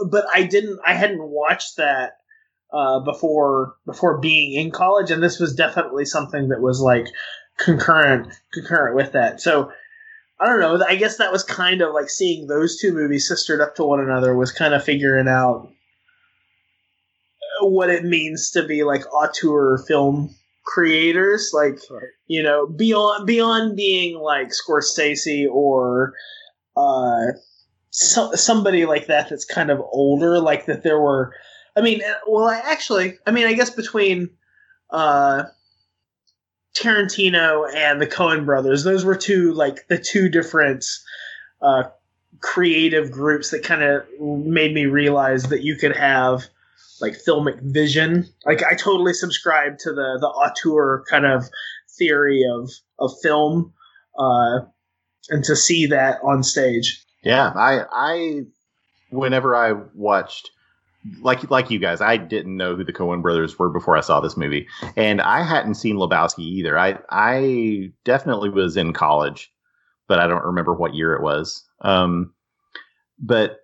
but 0.09 0.25
I 0.33 0.43
didn't, 0.43 0.79
I 0.85 0.93
hadn't 0.93 1.23
watched 1.23 1.77
that 1.77 2.17
uh, 2.71 2.99
before 2.99 3.75
before 3.85 4.19
being 4.19 4.53
in 4.53 4.71
college, 4.71 5.09
and 5.11 5.23
this 5.23 5.39
was 5.39 5.55
definitely 5.55 6.05
something 6.05 6.49
that 6.49 6.61
was 6.61 6.79
like 6.81 7.07
concurrent 7.57 8.33
concurrent 8.53 8.95
with 8.95 9.13
that. 9.13 9.41
So 9.41 9.71
I 10.39 10.47
don't 10.47 10.59
know. 10.59 10.85
I 10.85 10.95
guess 10.95 11.17
that 11.17 11.31
was 11.31 11.43
kind 11.43 11.81
of 11.81 11.93
like 11.93 12.09
seeing 12.09 12.47
those 12.47 12.77
two 12.79 12.93
movies 12.93 13.27
sistered 13.27 13.61
up 13.61 13.75
to 13.75 13.85
one 13.85 14.01
another 14.01 14.35
was 14.35 14.51
kind 14.51 14.73
of 14.73 14.83
figuring 14.83 15.27
out 15.27 15.71
what 17.61 17.89
it 17.89 18.03
means 18.03 18.51
to 18.51 18.67
be 18.67 18.83
like 18.83 19.05
auteur 19.13 19.77
film 19.87 20.35
creators 20.65 21.51
like 21.53 21.79
right. 21.91 22.09
you 22.27 22.41
know 22.41 22.67
beyond 22.67 23.25
beyond 23.27 23.75
being 23.75 24.17
like 24.17 24.49
Scorsese 24.49 25.47
or 25.49 26.13
uh 26.75 27.27
so, 27.91 28.33
somebody 28.33 28.85
like 28.85 29.07
that 29.07 29.29
that's 29.29 29.45
kind 29.45 29.71
of 29.71 29.79
older 29.91 30.39
like 30.39 30.65
that 30.65 30.83
there 30.83 30.99
were 30.99 31.33
I 31.75 31.81
mean 31.81 32.01
well 32.27 32.45
I 32.45 32.57
actually 32.57 33.17
I 33.25 33.31
mean 33.31 33.47
I 33.47 33.53
guess 33.53 33.69
between 33.69 34.29
uh 34.89 35.43
Tarantino 36.75 37.73
and 37.73 38.01
the 38.01 38.07
Coen 38.07 38.45
brothers. 38.45 38.83
Those 38.83 39.05
were 39.05 39.15
two 39.15 39.53
like 39.53 39.87
the 39.87 39.97
two 39.97 40.29
different 40.29 40.85
uh, 41.61 41.83
creative 42.41 43.11
groups 43.11 43.51
that 43.51 43.63
kind 43.63 43.81
of 43.81 44.05
made 44.19 44.73
me 44.73 44.85
realize 44.85 45.43
that 45.43 45.63
you 45.63 45.75
could 45.77 45.95
have 45.95 46.47
like 47.01 47.17
filmic 47.27 47.61
vision. 47.61 48.25
Like 48.45 48.63
I 48.63 48.75
totally 48.75 49.13
subscribe 49.13 49.77
to 49.79 49.91
the 49.91 50.17
the 50.19 50.27
auteur 50.27 51.03
kind 51.09 51.25
of 51.25 51.45
theory 51.97 52.43
of 52.51 52.69
of 52.99 53.11
film, 53.21 53.73
uh, 54.17 54.59
and 55.29 55.43
to 55.45 55.55
see 55.55 55.87
that 55.87 56.19
on 56.23 56.43
stage. 56.43 57.03
Yeah, 57.23 57.51
I 57.55 57.85
I 57.91 58.41
whenever 59.09 59.55
I 59.55 59.73
watched 59.93 60.51
like 61.21 61.49
like 61.51 61.69
you 61.69 61.79
guys, 61.79 62.01
I 62.01 62.17
didn't 62.17 62.57
know 62.57 62.75
who 62.75 62.83
the 62.83 62.93
Coen 62.93 63.21
brothers 63.21 63.57
were 63.57 63.69
before 63.69 63.95
I 63.97 64.01
saw 64.01 64.19
this 64.19 64.37
movie, 64.37 64.67
and 64.95 65.21
I 65.21 65.43
hadn't 65.43 65.75
seen 65.75 65.97
Lebowski 65.97 66.39
either. 66.39 66.77
I 66.77 66.99
I 67.09 67.91
definitely 68.03 68.49
was 68.49 68.77
in 68.77 68.93
college, 68.93 69.51
but 70.07 70.19
I 70.19 70.27
don't 70.27 70.45
remember 70.45 70.73
what 70.73 70.95
year 70.95 71.13
it 71.13 71.21
was. 71.21 71.63
Um, 71.81 72.33
but 73.19 73.59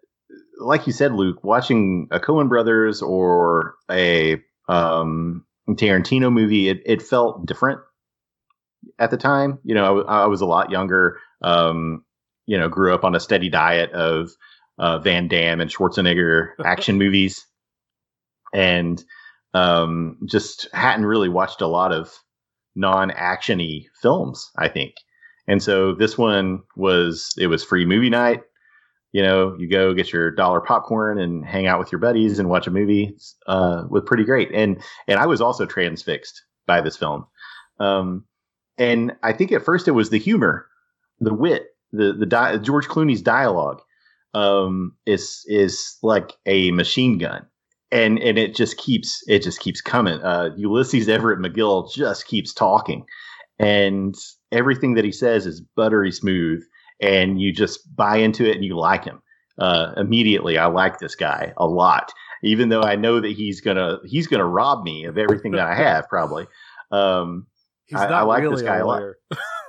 like 0.62 0.88
you 0.88 0.94
said, 0.94 1.14
Luke, 1.14 1.44
watching 1.44 2.08
a 2.12 2.20
Coen 2.20 2.48
brothers 2.48 3.02
or 3.02 3.76
a 3.90 4.42
um, 4.68 5.46
Tarantino 5.70 6.32
movie, 6.32 6.70
it, 6.70 6.82
it 6.86 7.02
felt 7.02 7.46
different 7.46 7.82
at 9.00 9.12
the 9.12 9.18
time. 9.18 9.60
You 9.64 9.76
know, 9.76 10.02
I, 10.04 10.24
I 10.24 10.26
was 10.28 10.42
a 10.42 10.46
lot 10.46 10.72
younger. 10.72 11.20
Um, 11.42 12.06
you 12.46 12.58
know, 12.58 12.70
grew 12.70 12.94
up 12.94 13.04
on 13.04 13.16
a 13.16 13.20
steady 13.20 13.50
diet 13.50 13.92
of 13.92 14.32
uh, 14.78 15.00
Van 15.00 15.28
Damme 15.28 15.62
and 15.62 15.70
Schwarzenegger 15.70 16.52
action 16.66 16.98
movies, 16.98 17.46
and 18.54 19.04
um, 19.54 20.18
just 20.26 20.68
hadn't 20.74 21.06
really 21.06 21.30
watched 21.30 21.62
a 21.62 21.68
lot 21.68 21.92
of 21.92 22.12
non-actiony 22.76 23.86
films. 24.02 24.52
I 24.58 24.68
think, 24.68 24.94
and 25.48 25.62
so 25.62 25.94
this 25.94 26.18
one 26.18 26.64
was 26.76 27.34
it 27.38 27.48
was 27.48 27.64
free 27.64 27.86
movie 27.86 28.10
night. 28.10 28.44
You 29.12 29.22
know, 29.22 29.56
you 29.58 29.68
go 29.68 29.94
get 29.94 30.14
your 30.14 30.32
dollar 30.32 30.62
popcorn 30.62 31.20
and 31.20 31.46
hang 31.46 31.68
out 31.68 31.80
with 31.80 31.92
your 31.92 32.00
buddies 32.00 32.40
and 32.40 32.50
watch 32.50 32.68
a 32.68 32.72
movie. 32.72 33.18
Uh, 33.46 33.84
was 33.90 34.04
pretty 34.06 34.24
great, 34.24 34.50
and 34.54 34.82
and 35.08 35.20
I 35.20 35.26
was 35.26 35.42
also 35.42 35.66
transfixed 35.66 36.44
by 36.66 36.82
this 36.82 36.96
film. 36.96 37.26
Um, 37.80 38.26
and 38.78 39.14
I 39.24 39.34
think 39.34 39.52
at 39.52 39.66
first 39.66 39.88
it 39.88 39.92
was 39.92 40.10
the 40.10 40.20
humor, 40.20 40.68
the 41.20 41.34
wit, 41.34 41.68
the 41.92 42.14
the 42.14 42.26
di- 42.26 42.58
George 42.58 42.88
Clooney's 42.88 43.22
dialogue 43.22 43.82
um, 44.34 44.96
is 45.06 45.44
is 45.48 45.98
like 46.02 46.34
a 46.46 46.72
machine 46.72 47.18
gun, 47.18 47.46
and 47.92 48.20
and 48.20 48.38
it 48.38 48.56
just 48.56 48.78
keeps 48.78 49.24
it 49.28 49.44
just 49.44 49.60
keeps 49.60 49.82
coming. 49.82 50.22
Uh, 50.22 50.52
Ulysses 50.58 51.10
Everett 51.10 51.40
McGill 51.40 51.92
just 51.92 52.28
keeps 52.28 52.54
talking, 52.54 53.06
and 53.60 54.16
everything 54.52 54.94
that 54.94 55.06
he 55.06 55.12
says 55.12 55.46
is 55.46 55.62
buttery 55.76 56.12
smooth, 56.12 56.64
and 57.02 57.42
you 57.42 57.52
just 57.52 57.94
buy 57.96 58.18
into 58.18 58.50
it 58.50 58.56
and 58.56 58.64
you 58.64 58.78
like 58.78 59.04
him 59.04 59.22
uh, 59.58 59.94
immediately. 59.98 60.58
I 60.58 60.68
like 60.68 61.00
this 61.00 61.16
guy 61.16 61.54
a 61.58 61.66
lot, 61.66 62.14
even 62.44 62.70
though 62.70 62.82
I 62.84 62.96
know 62.96 63.20
that 63.20 63.32
he's 63.32 63.60
gonna 63.62 63.98
he's 64.06 64.28
gonna 64.28 64.46
rob 64.46 64.84
me 64.84 65.06
of 65.06 65.18
everything 65.18 65.52
that 65.54 65.68
I 65.68 65.76
have, 65.90 66.08
probably. 66.08 66.48
Um, 66.92 67.48
He's 67.86 68.00
I- 68.00 68.10
not 68.10 68.22
I 68.22 68.22
like 68.24 68.42
really 68.44 68.56
this 68.56 68.62
guy 68.62 68.78
a 68.78 68.86
a 68.86 68.88
lot. 68.88 69.02
lawyer. 69.02 69.18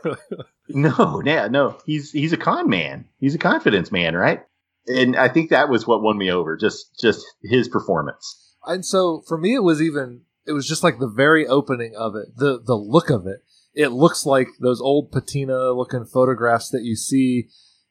no, 0.69 1.23
yeah, 1.25 1.49
no, 1.49 1.77
he's 1.87 2.11
he's 2.13 2.33
a 2.33 2.37
con 2.37 2.69
man. 2.69 3.07
He's 3.19 3.35
a 3.35 3.39
confidence 3.39 3.91
man, 3.91 4.15
right? 4.15 4.43
And 4.87 5.17
I 5.17 5.29
think 5.29 5.51
that 5.51 5.69
was 5.69 5.87
what 5.87 6.03
won 6.03 6.19
me 6.19 6.31
over. 6.31 6.57
Just 6.57 6.99
just 7.01 7.25
his 7.43 7.69
performance. 7.69 8.55
and 8.67 8.85
so 8.85 9.23
for 9.27 9.39
me, 9.39 9.55
it 9.55 9.63
was 9.63 9.81
even 9.83 10.23
it 10.47 10.53
was 10.53 10.67
just 10.69 10.83
like 10.83 10.99
the 10.99 11.09
very 11.09 11.47
opening 11.47 11.95
of 11.97 12.15
it, 12.17 12.37
the 12.37 12.61
the 12.65 12.75
look 12.77 13.11
of 13.11 13.27
it. 13.27 13.41
It 13.75 13.89
looks 13.89 14.27
like 14.27 14.49
those 14.61 14.81
old 14.81 15.13
patina 15.13 15.73
looking 15.73 16.05
photographs 16.05 16.69
that 16.71 16.83
you 16.83 16.95
see 16.97 17.49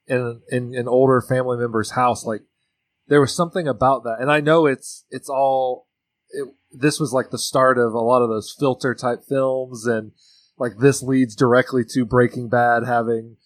in 0.07 0.41
in 0.49 0.75
an 0.75 0.87
older 0.87 1.21
family 1.21 1.57
member's 1.57 1.91
house. 1.91 2.25
Like 2.25 2.41
there 3.07 3.21
was 3.21 3.35
something 3.35 3.67
about 3.67 4.03
that, 4.03 4.17
and 4.19 4.31
I 4.31 4.41
know 4.41 4.65
it's 4.65 5.05
it's 5.09 5.29
all. 5.29 5.87
It, 6.29 6.47
this 6.71 6.99
was 6.99 7.11
like 7.11 7.31
the 7.31 7.37
start 7.37 7.77
of 7.77 7.93
a 7.93 7.99
lot 7.99 8.21
of 8.21 8.29
those 8.29 8.55
filter 8.57 8.95
type 8.95 9.19
films, 9.27 9.85
and 9.85 10.11
like 10.57 10.77
this 10.79 11.01
leads 11.01 11.35
directly 11.35 11.83
to 11.93 12.05
Breaking 12.05 12.47
Bad 12.47 12.85
having 12.85 13.37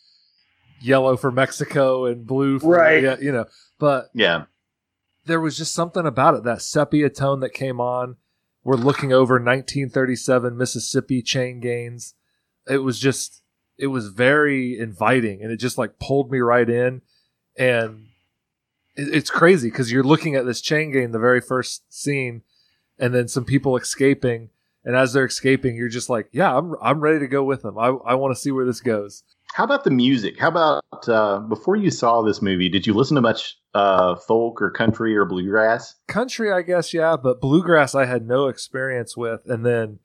yellow 0.82 1.18
for 1.18 1.32
Mexico 1.32 2.06
and 2.06 2.28
blue 2.28 2.60
for 2.60 2.76
Right. 2.76 3.02
yeah, 3.02 3.16
you 3.20 3.32
know. 3.32 3.46
But 3.80 4.10
Yeah, 4.14 4.44
there 5.26 5.40
was 5.42 5.58
just 5.58 5.74
something 5.74 6.06
about 6.06 6.36
it 6.36 6.44
that 6.44 6.62
sepia 6.62 7.10
tone 7.10 7.40
that 7.40 7.54
came 7.54 7.80
on 7.80 8.18
we're 8.64 8.76
looking 8.76 9.14
over 9.14 9.36
1937 9.36 10.58
mississippi 10.58 11.22
chain 11.22 11.60
gains 11.60 12.16
it 12.68 12.80
was 12.80 13.00
just 13.00 13.42
it 13.78 13.88
was 13.88 14.08
very 14.08 14.78
inviting 14.80 15.42
and 15.42 15.52
it 15.52 15.58
just 15.58 15.78
like 15.78 16.00
pulled 16.00 16.32
me 16.32 16.40
right 16.40 16.70
in 16.70 17.02
and 17.58 18.08
it, 18.96 19.14
it's 19.14 19.30
crazy 19.30 19.70
because 19.70 19.92
you're 19.92 20.04
looking 20.04 20.36
at 20.36 20.46
this 20.46 20.62
chain 20.62 20.92
gang 20.92 21.12
the 21.12 21.20
very 21.20 21.42
first 21.42 21.84
scene 21.94 22.42
and 22.98 23.14
then 23.14 23.28
some 23.28 23.46
people 23.46 23.76
escaping 23.78 24.50
and 24.84 24.96
as 24.96 25.14
they're 25.14 25.26
escaping 25.26 25.76
you're 25.76 25.90
just 25.90 26.10
like 26.10 26.28
yeah 26.32 26.56
i'm, 26.58 26.76
I'm 26.82 27.00
ready 27.02 27.20
to 27.20 27.28
go 27.28 27.44
with 27.44 27.62
them 27.62 27.78
i, 27.78 27.88
I 27.88 28.16
want 28.16 28.36
to 28.36 28.40
see 28.42 28.52
where 28.52 28.66
this 28.66 28.82
goes 28.82 29.24
How 29.54 29.64
about 29.64 29.84
the 29.84 29.92
music? 29.92 30.38
How 30.40 30.50
about 30.50 30.84
uh, 31.08 31.40
before 31.40 31.78
you 31.78 31.90
saw 31.90 32.22
this 32.22 32.42
movie? 32.42 32.68
Did 32.68 32.86
you 32.86 32.94
listen 32.94 33.16
to 33.16 33.22
much 33.22 33.58
uh, 33.74 34.16
folk 34.16 34.62
or 34.62 34.70
country 34.70 35.16
or 35.16 35.24
bluegrass? 35.26 35.96
country 36.08 36.52
i 36.52 36.62
guess 36.62 36.94
yeah 36.94 37.16
but 37.16 37.40
bluegrass 37.42 37.96
i 37.96 38.06
had 38.06 38.28
no 38.28 38.48
experience 38.48 39.16
with 39.16 39.42
and 39.46 39.66
then 39.66 40.00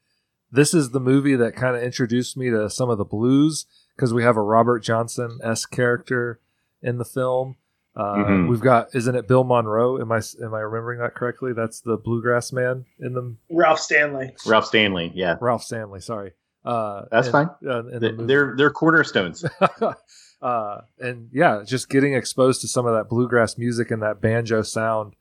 this 0.52 0.74
is 0.74 0.90
the 0.90 1.00
movie 1.00 1.36
that 1.36 1.54
kind 1.56 1.76
of 1.76 1.82
introduced 1.82 2.36
me 2.36 2.50
to 2.50 2.68
some 2.70 2.90
of 2.90 2.98
the 2.98 3.04
blues 3.04 3.66
because 3.96 4.12
we 4.14 4.22
have 4.22 4.36
a 4.36 4.42
robert 4.42 4.80
johnson 4.80 5.38
s 5.42 5.66
character 5.66 6.40
in 6.82 6.98
the 6.98 7.04
film 7.04 7.56
uh, 7.96 8.14
Mhm. 8.14 8.48
we've 8.48 8.60
got 8.60 8.94
isn't 8.94 9.14
it 9.16 9.26
bill 9.28 9.44
monroe 9.44 10.00
am 10.00 10.10
i 10.12 10.20
am 10.42 10.54
i 10.54 10.60
remembering 10.60 11.00
that 11.00 11.14
correctly 11.14 11.52
that's 11.52 11.80
the 11.80 11.96
bluegrass 11.96 12.52
man 12.52 12.84
in 12.98 13.14
the 13.14 13.34
Ralph 13.50 13.80
Stanley. 13.80 14.34
Ralph 14.46 14.66
Stanley. 14.66 15.10
Yeah, 15.14 15.36
ralph 15.40 15.62
stanley 15.62 16.00
sorry 16.00 16.32
uh, 16.64 17.02
That's 17.10 17.26
in- 17.28 17.32
fine. 17.32 17.48
uh, 17.66 17.78
in 17.86 17.86
the 17.92 17.98
They- 18.00 18.12
movie. 18.12 18.26
they're 18.26 18.54
they're 18.56 18.70
cornerstones. 18.70 19.44
uh, 20.42 20.80
and 20.98 21.28
yeah, 21.32 21.62
just 21.64 21.88
getting 21.88 22.12
exposed 22.14 22.60
to 22.60 22.68
some 22.68 22.84
of 22.86 22.94
that 22.94 23.08
bluegrass 23.08 23.56
music 23.58 23.90
and 23.90 24.02
that 24.02 24.20
banjo 24.20 24.62
sound. 24.62 25.14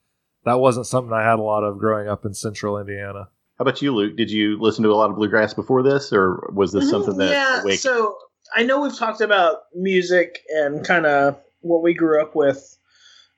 That 0.45 0.59
wasn't 0.59 0.85
something 0.87 1.13
I 1.13 1.23
had 1.23 1.39
a 1.39 1.41
lot 1.43 1.63
of 1.63 1.77
growing 1.77 2.07
up 2.09 2.25
in 2.25 2.33
central 2.33 2.77
Indiana. 2.77 3.29
How 3.59 3.63
about 3.63 3.81
you, 3.81 3.93
Luke? 3.93 4.15
Did 4.15 4.31
you 4.31 4.57
listen 4.57 4.85
to 4.85 4.89
a 4.89 4.95
lot 4.95 5.09
of 5.09 5.17
bluegrass 5.17 5.53
before 5.53 5.83
this, 5.83 6.13
or 6.13 6.49
was 6.53 6.71
this 6.71 6.89
something 6.89 7.17
that 7.17 7.29
Mm-hmm. 7.33 7.67
yeah, 7.67 7.75
so 7.75 8.15
I 8.55 8.63
know 8.63 8.79
we've 8.79 8.97
talked 8.97 9.19
about 9.19 9.63
music 9.75 10.43
and 10.49 10.85
kind 10.85 11.05
of 11.05 11.37
what 11.59 11.83
we 11.83 11.93
grew 11.93 12.21
up 12.21 12.37
with 12.37 12.77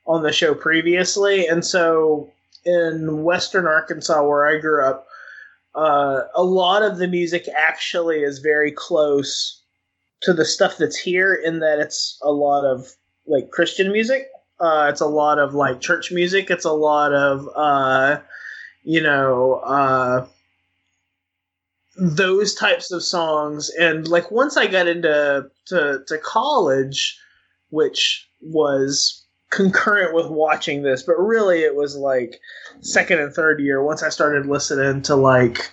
on 0.05 0.21
the 0.21 0.31
show 0.31 0.53
previously, 0.53 1.47
and 1.47 1.65
so 1.65 2.29
in 2.65 3.23
Western 3.23 3.65
Arkansas, 3.65 4.23
where 4.23 4.45
I 4.45 4.59
grew 4.59 4.85
up, 4.85 5.07
uh, 5.73 6.21
a 6.35 6.43
lot 6.43 6.83
of 6.83 6.99
the 6.99 7.07
music 7.07 7.47
actually 7.55 8.21
is 8.21 8.37
very 8.37 8.71
close 8.71 9.59
to 10.21 10.33
the 10.33 10.45
stuff 10.45 10.77
that's 10.77 10.97
here, 10.97 11.33
in 11.33 11.61
that 11.61 11.79
it's 11.79 12.19
a 12.21 12.31
lot 12.31 12.63
of 12.63 12.87
like 13.25 13.49
Christian 13.49 13.91
music. 13.91 14.27
Uh, 14.59 14.85
it's 14.87 15.01
a 15.01 15.07
lot 15.07 15.39
of 15.39 15.55
like 15.55 15.81
church 15.81 16.11
music. 16.11 16.51
It's 16.51 16.65
a 16.65 16.71
lot 16.71 17.11
of 17.11 17.49
uh, 17.55 18.19
you 18.83 19.01
know. 19.01 19.61
Uh, 19.63 20.27
those 21.97 22.55
types 22.55 22.91
of 22.91 23.03
songs 23.03 23.69
and 23.79 24.07
like 24.07 24.31
once 24.31 24.55
i 24.55 24.65
got 24.65 24.87
into 24.87 25.45
to, 25.65 26.01
to 26.07 26.17
college 26.19 27.19
which 27.69 28.27
was 28.41 29.25
concurrent 29.49 30.13
with 30.13 30.27
watching 30.27 30.83
this 30.83 31.03
but 31.03 31.19
really 31.19 31.59
it 31.59 31.75
was 31.75 31.95
like 31.95 32.39
second 32.79 33.19
and 33.19 33.33
third 33.33 33.59
year 33.59 33.83
once 33.83 34.01
i 34.01 34.09
started 34.09 34.45
listening 34.45 35.01
to 35.01 35.15
like 35.15 35.69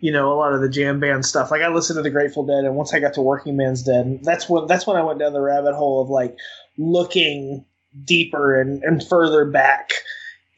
you 0.00 0.10
know 0.10 0.32
a 0.32 0.36
lot 0.36 0.54
of 0.54 0.62
the 0.62 0.68
jam 0.68 0.98
band 0.98 1.24
stuff 1.26 1.50
like 1.50 1.60
i 1.60 1.68
listened 1.68 1.98
to 1.98 2.02
the 2.02 2.10
grateful 2.10 2.46
dead 2.46 2.64
and 2.64 2.74
once 2.74 2.94
i 2.94 2.98
got 2.98 3.12
to 3.12 3.20
Workingman's 3.20 3.82
Dead 3.82 4.20
that's 4.22 4.48
when 4.48 4.66
that's 4.66 4.86
when 4.86 4.96
i 4.96 5.02
went 5.02 5.18
down 5.18 5.34
the 5.34 5.40
rabbit 5.40 5.74
hole 5.74 6.00
of 6.00 6.08
like 6.08 6.34
looking 6.78 7.64
deeper 8.04 8.58
and, 8.58 8.82
and 8.82 9.06
further 9.06 9.44
back 9.44 9.90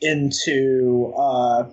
into 0.01 1.13
uh 1.19 1.69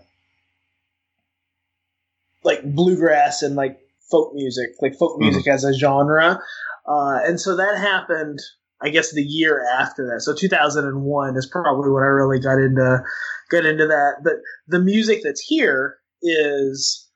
like 2.47 2.63
bluegrass 2.63 3.43
and 3.43 3.55
like 3.55 3.77
folk 4.09 4.33
music, 4.33 4.69
like 4.81 4.95
folk 4.95 5.19
music 5.19 5.47
as 5.47 5.63
a 5.63 5.73
genre. 5.73 6.39
Uh, 6.87 7.19
and 7.25 7.39
so 7.39 7.57
that 7.57 7.77
happened, 7.77 8.39
I 8.81 8.89
guess, 8.89 9.13
the 9.13 9.21
year 9.21 9.63
after 9.77 10.07
that. 10.07 10.21
So 10.21 10.33
2001 10.33 11.37
is 11.37 11.45
probably 11.45 11.91
when 11.91 12.03
I 12.03 12.07
really 12.07 12.39
got 12.39 12.57
into 12.57 13.03
got 13.51 13.65
into 13.65 13.85
that. 13.87 14.21
But 14.23 14.35
the 14.67 14.79
music 14.79 15.19
that's 15.23 15.41
here 15.41 15.97
is 16.21 17.07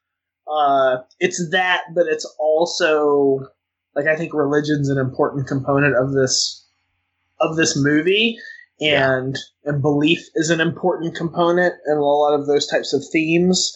uh, 0.52 0.98
it's 1.20 1.50
that, 1.52 1.82
but 1.96 2.08
it's 2.08 2.26
also 2.38 3.48
like 3.96 4.08
I 4.08 4.18
think 4.18 4.34
religion's 4.34 4.90
an 4.90 4.98
important 4.98 5.48
component 5.48 5.96
of 5.96 6.12
this 6.12 6.68
of 7.40 7.56
this 7.56 7.76
movie. 7.78 8.38
And 8.82 9.38
and 9.64 9.82
belief 9.82 10.28
is 10.34 10.50
an 10.50 10.60
important 10.60 11.16
component 11.16 11.76
and 11.86 12.00
a 12.00 12.04
lot 12.04 12.34
of 12.34 12.48
those 12.48 12.66
types 12.66 12.94
of 12.94 13.04
themes. 13.14 13.72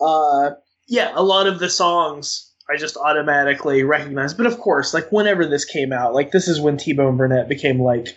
Uh, 0.00 0.52
yeah, 0.88 1.12
a 1.14 1.22
lot 1.22 1.46
of 1.46 1.58
the 1.58 1.68
songs 1.68 2.50
I 2.68 2.76
just 2.76 2.96
automatically 2.96 3.82
recognize. 3.82 4.34
But 4.34 4.46
of 4.46 4.58
course, 4.58 4.92
like 4.92 5.12
whenever 5.12 5.46
this 5.46 5.64
came 5.64 5.92
out, 5.92 6.14
like 6.14 6.32
this 6.32 6.48
is 6.48 6.60
when 6.60 6.76
T 6.76 6.92
Bone 6.92 7.16
Burnett 7.16 7.48
became 7.48 7.80
like 7.80 8.08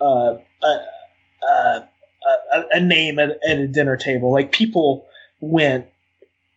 uh, 0.00 0.36
a, 0.62 0.78
a, 1.48 1.88
a, 2.72 2.80
name 2.80 3.18
at, 3.18 3.38
at 3.46 3.58
a 3.58 3.66
dinner 3.66 3.96
table. 3.96 4.30
Like 4.30 4.52
people 4.52 5.06
went 5.40 5.86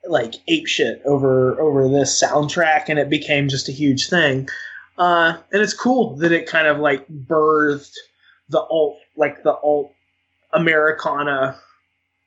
like 0.08 0.36
ape 0.48 0.68
shit 0.68 1.02
over 1.06 1.60
over 1.60 1.88
this 1.88 2.22
soundtrack, 2.22 2.86
and 2.88 3.00
it 3.00 3.10
became 3.10 3.50
just 3.50 3.70
a 3.70 3.74
huge 3.74 4.10
thing. 4.10 4.48
Uh, 4.98 5.38
and 5.52 5.62
it's 5.62 5.74
cool 5.74 6.18
that 6.18 6.32
it 6.32 6.46
kind 6.48 6.68
of 6.68 6.80
like 6.80 7.08
birthed 7.08 7.96
the 8.50 8.60
alt, 8.60 8.98
like 9.16 9.44
the 9.44 9.54
alt 9.54 9.94
Americana 10.54 11.58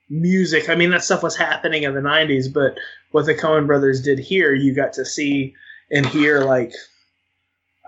music. 0.09 0.69
I 0.69 0.75
mean, 0.75 0.91
that 0.91 1.05
stuff 1.05 1.23
was 1.23 1.37
happening 1.37 1.83
in 1.85 1.95
the 1.95 2.01
'90s, 2.01 2.53
but 2.53 2.77
what 3.11 3.27
the 3.27 3.35
Coen 3.35 3.67
Brothers 3.67 4.03
did 4.03 4.19
here, 4.19 4.55
you 4.55 4.75
got 4.75 4.93
to 4.95 5.05
see 5.05 5.55
and 5.91 6.07
hear 6.07 6.41
like 6.41 6.73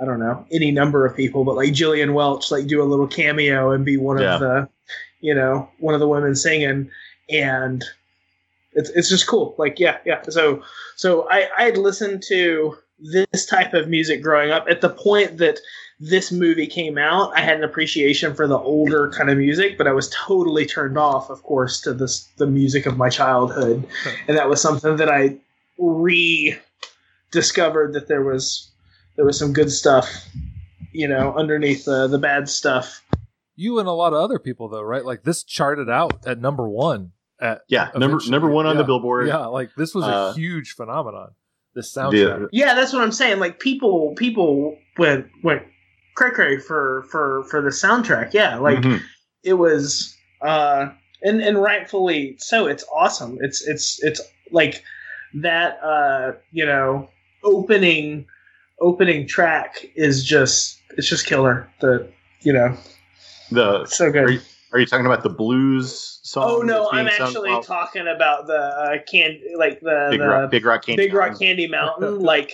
I 0.01 0.05
don't 0.05 0.19
know 0.21 0.45
any 0.53 0.71
number 0.71 1.07
of 1.07 1.17
people, 1.17 1.45
but 1.45 1.57
like 1.57 1.73
Gillian 1.73 2.12
Welch, 2.14 2.51
like 2.51 2.67
do 2.67 2.83
a 2.83 2.85
little 2.85 3.07
cameo 3.07 3.71
and 3.73 3.85
be 3.85 3.97
one 3.97 4.19
Yeah. 4.19 4.35
of 4.35 4.41
the, 4.41 4.69
you 5.21 5.35
know, 5.35 5.69
one 5.79 5.95
of 5.95 6.01
the 6.01 6.09
women 6.09 6.35
singing, 6.35 6.91
and 7.31 7.83
it's 8.73 8.91
it's 8.91 9.09
just 9.09 9.27
cool. 9.27 9.55
Like 9.59 9.81
yeah, 9.81 9.99
yeah. 10.05 10.23
So 10.29 10.62
so 10.97 11.29
I 11.31 11.49
I 11.57 11.62
had 11.64 11.79
listened 11.79 12.23
to 12.29 12.77
this 12.99 13.47
type 13.47 13.74
of 13.74 13.88
music 13.88 14.22
growing 14.22 14.51
up 14.51 14.66
at 14.68 14.80
the 14.80 14.88
point 14.90 15.38
that 15.38 15.59
this 15.99 16.30
movie 16.30 16.66
came 16.66 16.99
out, 16.99 17.32
I 17.34 17.40
had 17.40 17.57
an 17.57 17.64
appreciation 17.64 18.34
for 18.34 18.47
the 18.47 18.59
older 18.59 19.11
kind 19.16 19.30
of 19.30 19.38
music, 19.38 19.78
but 19.78 19.86
I 19.86 19.92
was 19.92 20.11
totally 20.11 20.66
turned 20.66 20.99
off, 20.99 21.30
of 21.30 21.42
course, 21.42 21.80
to 21.82 21.94
this 21.94 22.24
the 22.36 22.47
music 22.47 22.84
of 22.86 22.97
my 22.99 23.09
childhood, 23.09 23.86
and 24.28 24.36
that 24.36 24.49
was 24.49 24.61
something 24.61 24.97
that 24.97 25.09
I 25.09 25.36
rediscovered 27.30 27.92
that 27.94 28.09
there 28.09 28.22
was 28.24 28.70
there 29.16 29.24
was 29.24 29.38
some 29.38 29.53
good 29.53 29.70
stuff, 29.72 30.11
you 30.92 31.09
know, 31.09 31.34
underneath 31.36 31.84
the 31.84 32.07
the 32.09 32.18
bad 32.18 32.49
stuff. 32.49 33.03
You 33.59 33.78
and 33.78 33.88
a 33.88 33.92
lot 33.92 34.12
of 34.12 34.18
other 34.20 34.38
people, 34.38 34.68
though, 34.68 34.82
right? 34.82 35.05
Like 35.05 35.22
this 35.22 35.42
charted 35.42 35.88
out 35.88 36.26
at 36.26 36.38
number 36.40 36.68
one. 36.68 37.12
At 37.40 37.62
Yeah, 37.68 37.84
number 37.94 38.16
eventually. 38.16 38.30
number 38.32 38.51
one 38.51 38.66
on 38.66 38.76
the 38.76 38.84
Billboard. 38.84 39.28
Yeah, 39.28 39.47
like 39.47 39.70
this 39.76 39.94
was 39.94 40.05
Uh, 40.05 40.32
a 40.32 40.34
huge 40.34 40.72
phenomenon. 40.74 41.30
This 41.77 41.95
soundtrack. 41.95 42.49
Yeah, 42.51 42.74
that's 42.74 42.93
what 42.93 43.03
I'm 43.03 43.12
saying. 43.12 43.39
Like 43.39 43.61
people 43.61 44.14
people 44.16 44.77
went 44.99 45.27
went 45.45 45.62
cray 46.16 46.33
cray 46.33 46.59
for 46.59 47.05
for 47.12 47.45
for 47.45 47.61
the 47.61 47.70
soundtrack. 47.70 48.33
Yeah, 48.33 48.57
like. 48.59 48.79
Mhm. 48.79 49.01
it 49.45 49.55
was 49.55 50.16
uh 50.43 50.89
and 51.22 51.41
and 51.41 51.62
rightfully 51.62 52.35
so 52.39 52.66
it's 52.66 52.85
awesome 52.93 53.39
it's 53.41 53.66
it's 53.66 54.03
it's 54.03 54.20
like 54.51 54.83
that 55.35 55.79
uh 55.83 56.33
you 56.51 56.66
know 56.66 57.09
opening 57.45 58.27
opening 58.81 59.27
track 59.27 59.87
is 59.95 60.24
just 60.24 60.79
it's 60.99 61.09
just 61.09 61.27
killer 61.27 61.70
the 61.81 62.07
you 62.41 62.53
know 62.53 62.77
the 63.53 63.87
so 63.87 64.11
good 64.11 64.31
you, 64.31 64.41
Are 64.73 64.79
you 64.79 64.87
talking 64.87 65.07
about 65.07 65.23
the 65.23 65.31
blues 65.31 66.21
song? 66.23 66.45
Oh 66.47 66.61
no, 66.62 66.91
I'm 66.91 67.07
actually 67.07 67.62
talking 67.62 68.09
about 68.09 68.47
the 68.47 68.59
uh, 68.59 68.97
can 69.09 69.39
like 69.57 69.81
the 69.81 70.09
Big 70.11 70.21
the 70.21 70.27
Rock, 70.27 70.51
Big 70.51 70.64
Rock 70.64 70.85
Candy. 70.85 71.05
Big 71.05 71.14
Rock 71.14 71.31
Mountain. 71.31 71.47
Candy 71.47 71.67
Mountain. 71.71 72.21
like 72.21 72.53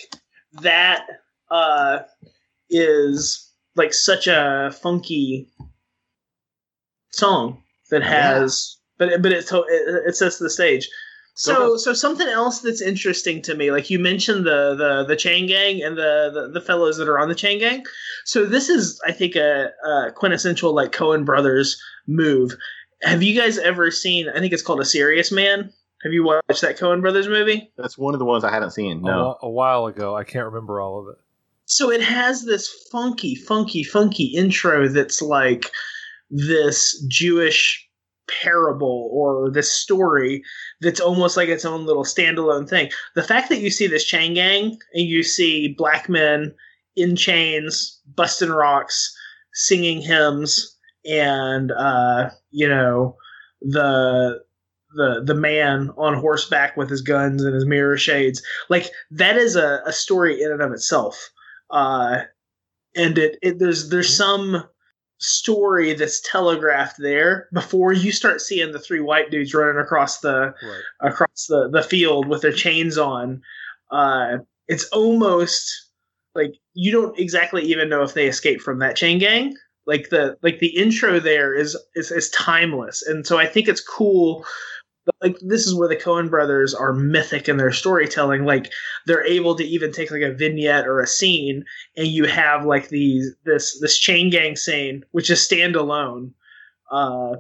that 0.61 1.07
uh, 1.51 2.01
is 2.69 3.51
like 3.77 3.95
such 3.95 4.27
a 4.27 4.75
funky 4.83 5.49
song 7.13 7.63
that 7.91 8.03
has, 8.03 8.77
but 8.99 9.23
but 9.23 9.33
it, 9.33 9.51
it 9.51 10.09
it 10.09 10.17
sets 10.17 10.39
the 10.39 10.51
stage. 10.51 10.89
So 11.35 11.77
so 11.79 11.95
something 11.95 12.29
else 12.29 12.61
that's 12.61 12.83
interesting 12.83 13.41
to 13.43 13.55
me, 13.55 13.71
like 13.71 13.89
you 13.89 13.99
mentioned 13.99 14.45
the 14.45 14.75
the 14.75 15.05
the 15.09 15.17
chain 15.17 15.47
gang 15.47 15.83
and 15.83 15.97
the 15.97 16.31
the, 16.33 16.51
the 16.53 16.61
fellows 16.61 16.99
that 16.99 17.09
are 17.09 17.19
on 17.19 17.29
the 17.29 17.35
chain 17.35 17.59
gang. 17.59 17.85
So 18.25 18.45
this 18.45 18.69
is, 18.69 19.01
I 19.07 19.13
think, 19.13 19.35
a, 19.35 19.71
a 19.85 20.13
quintessential 20.15 20.75
like 20.75 20.93
Coen 20.93 21.25
brothers 21.25 21.83
move. 22.07 22.55
Have 23.03 23.23
you 23.23 23.39
guys 23.41 23.59
ever 23.59 23.91
seen? 23.91 24.29
I 24.29 24.39
think 24.41 24.53
it's 24.53 24.63
called 24.63 24.81
A 24.81 24.85
Serious 24.85 25.33
Man. 25.33 25.73
Have 26.05 26.13
you 26.13 26.25
watched 26.25 26.61
that 26.63 26.79
Coen 26.79 27.01
brothers 27.01 27.29
movie? 27.29 27.73
That's 27.79 27.97
one 27.97 28.15
of 28.15 28.19
the 28.19 28.25
ones 28.27 28.45
I 28.45 28.51
haven't 28.51 28.73
seen. 28.73 29.03
No. 29.03 29.37
whi- 29.41 29.49
a 29.49 29.51
while 29.51 29.87
ago. 29.87 30.15
I 30.15 30.25
can't 30.25 30.47
remember 30.47 30.81
all 30.81 31.01
of 31.01 31.09
it. 31.09 31.19
So 31.65 31.91
it 31.91 32.03
has 32.03 32.45
this 32.45 32.69
funky, 32.91 33.35
funky, 33.37 33.83
funky 33.83 34.25
intro 34.25 34.89
that's 34.89 35.23
like 35.23 35.71
this 36.31 37.03
Jewish 37.09 37.89
parable 38.41 39.09
or 39.13 39.51
this 39.51 39.73
story 39.73 40.43
that's 40.81 41.01
almost 41.01 41.37
like 41.37 41.49
its 41.49 41.65
own 41.65 41.85
little 41.85 42.05
standalone 42.05 42.69
thing. 42.69 42.91
The 43.15 43.23
fact 43.23 43.49
that 43.49 43.61
you 43.61 43.71
see 43.71 43.87
this 43.87 44.05
chain 44.05 44.35
gang 44.35 44.79
and 44.95 45.07
you 45.07 45.23
see 45.23 45.75
black 45.77 46.09
men 46.09 46.55
in 46.97 47.17
chains, 47.17 48.01
busting 48.15 48.51
rocks, 48.51 49.15
singing 49.55 50.01
hymns, 50.01 50.77
and 51.05 51.73
uh, 51.73 52.31
you 52.51 52.69
know 52.69 53.17
the 53.61 54.43
the 54.95 55.23
the 55.25 55.35
man 55.35 55.91
on 55.97 56.15
horseback 56.15 56.77
with 56.77 56.91
his 56.91 57.01
guns 57.01 57.43
and 57.43 57.55
his 57.55 57.67
mirror 57.67 57.97
shades, 57.97 58.43
like 58.69 58.91
that 59.11 59.37
is 59.37 59.57
a, 59.57 59.81
a 59.87 59.93
story 59.93 60.43
in 60.43 60.53
and 60.53 60.63
of 60.63 60.73
itself 60.73 61.31
uh, 61.73 62.21
and 62.95 63.19
it, 63.19 63.39
it 63.43 63.59
there's 63.59 63.89
there's 63.89 64.15
some 64.15 64.63
story 65.23 65.95
that's 65.95 66.21
telegraphed 66.21 66.97
there 66.99 67.49
before 67.53 67.93
you 67.93 68.11
start 68.11 68.41
seeing 68.41 68.73
the 68.73 68.79
three 68.79 69.01
white 69.01 69.31
dudes 69.31 69.55
running 69.55 69.81
across 69.81 70.19
the 70.21 70.53
Right. 70.63 70.83
across 71.01 71.47
the, 71.49 71.71
the 71.73 71.83
field 71.83 72.29
with 72.29 72.43
their 72.43 72.53
chains 72.53 72.99
on. 72.99 73.41
Uh, 73.91 74.39
it's 74.69 74.85
almost 74.89 75.91
like 76.35 76.55
you 76.75 76.91
don't 76.91 77.19
exactly 77.19 77.63
even 77.63 77.89
know 77.89 78.03
if 78.03 78.15
they 78.15 78.27
escaped 78.27 78.63
from 78.63 78.81
that 78.81 78.97
chain 78.97 79.19
gang. 79.19 79.55
Like 79.87 80.11
the 80.11 80.37
like 80.43 80.59
the 80.59 80.77
intro 80.77 81.21
there 81.21 81.55
is 81.55 81.77
is, 81.95 82.11
is 82.11 82.31
timeless, 82.31 83.03
and 83.03 83.27
so 83.27 83.39
I 83.39 83.47
think 83.47 83.69
it's 83.69 83.81
cool. 83.81 84.45
Like 85.21 85.37
this 85.41 85.67
is 85.67 85.75
where 85.75 85.89
the 85.89 85.97
Coen 85.97 86.31
brothers 86.31 86.75
are 86.75 86.93
mythic 86.93 87.49
in 87.49 87.57
their 87.57 87.73
storytelling. 87.73 88.45
Like 88.45 88.73
they're 89.07 89.27
able 89.27 89.57
to 89.57 89.65
even 89.65 89.93
take 89.93 90.11
like 90.11 90.23
a 90.23 90.33
vignette 90.33 90.87
or 90.87 91.01
a 91.01 91.07
scene, 91.07 91.65
and 91.97 92.07
you 92.07 92.25
have 92.27 92.65
like 92.65 92.89
these 92.89 93.35
this 93.45 93.79
this 93.81 93.99
chain 93.99 94.31
gang 94.31 94.55
scene, 94.57 95.05
which 95.11 95.31
is 95.31 95.41
standalone, 95.41 96.33
uh, 96.91 97.37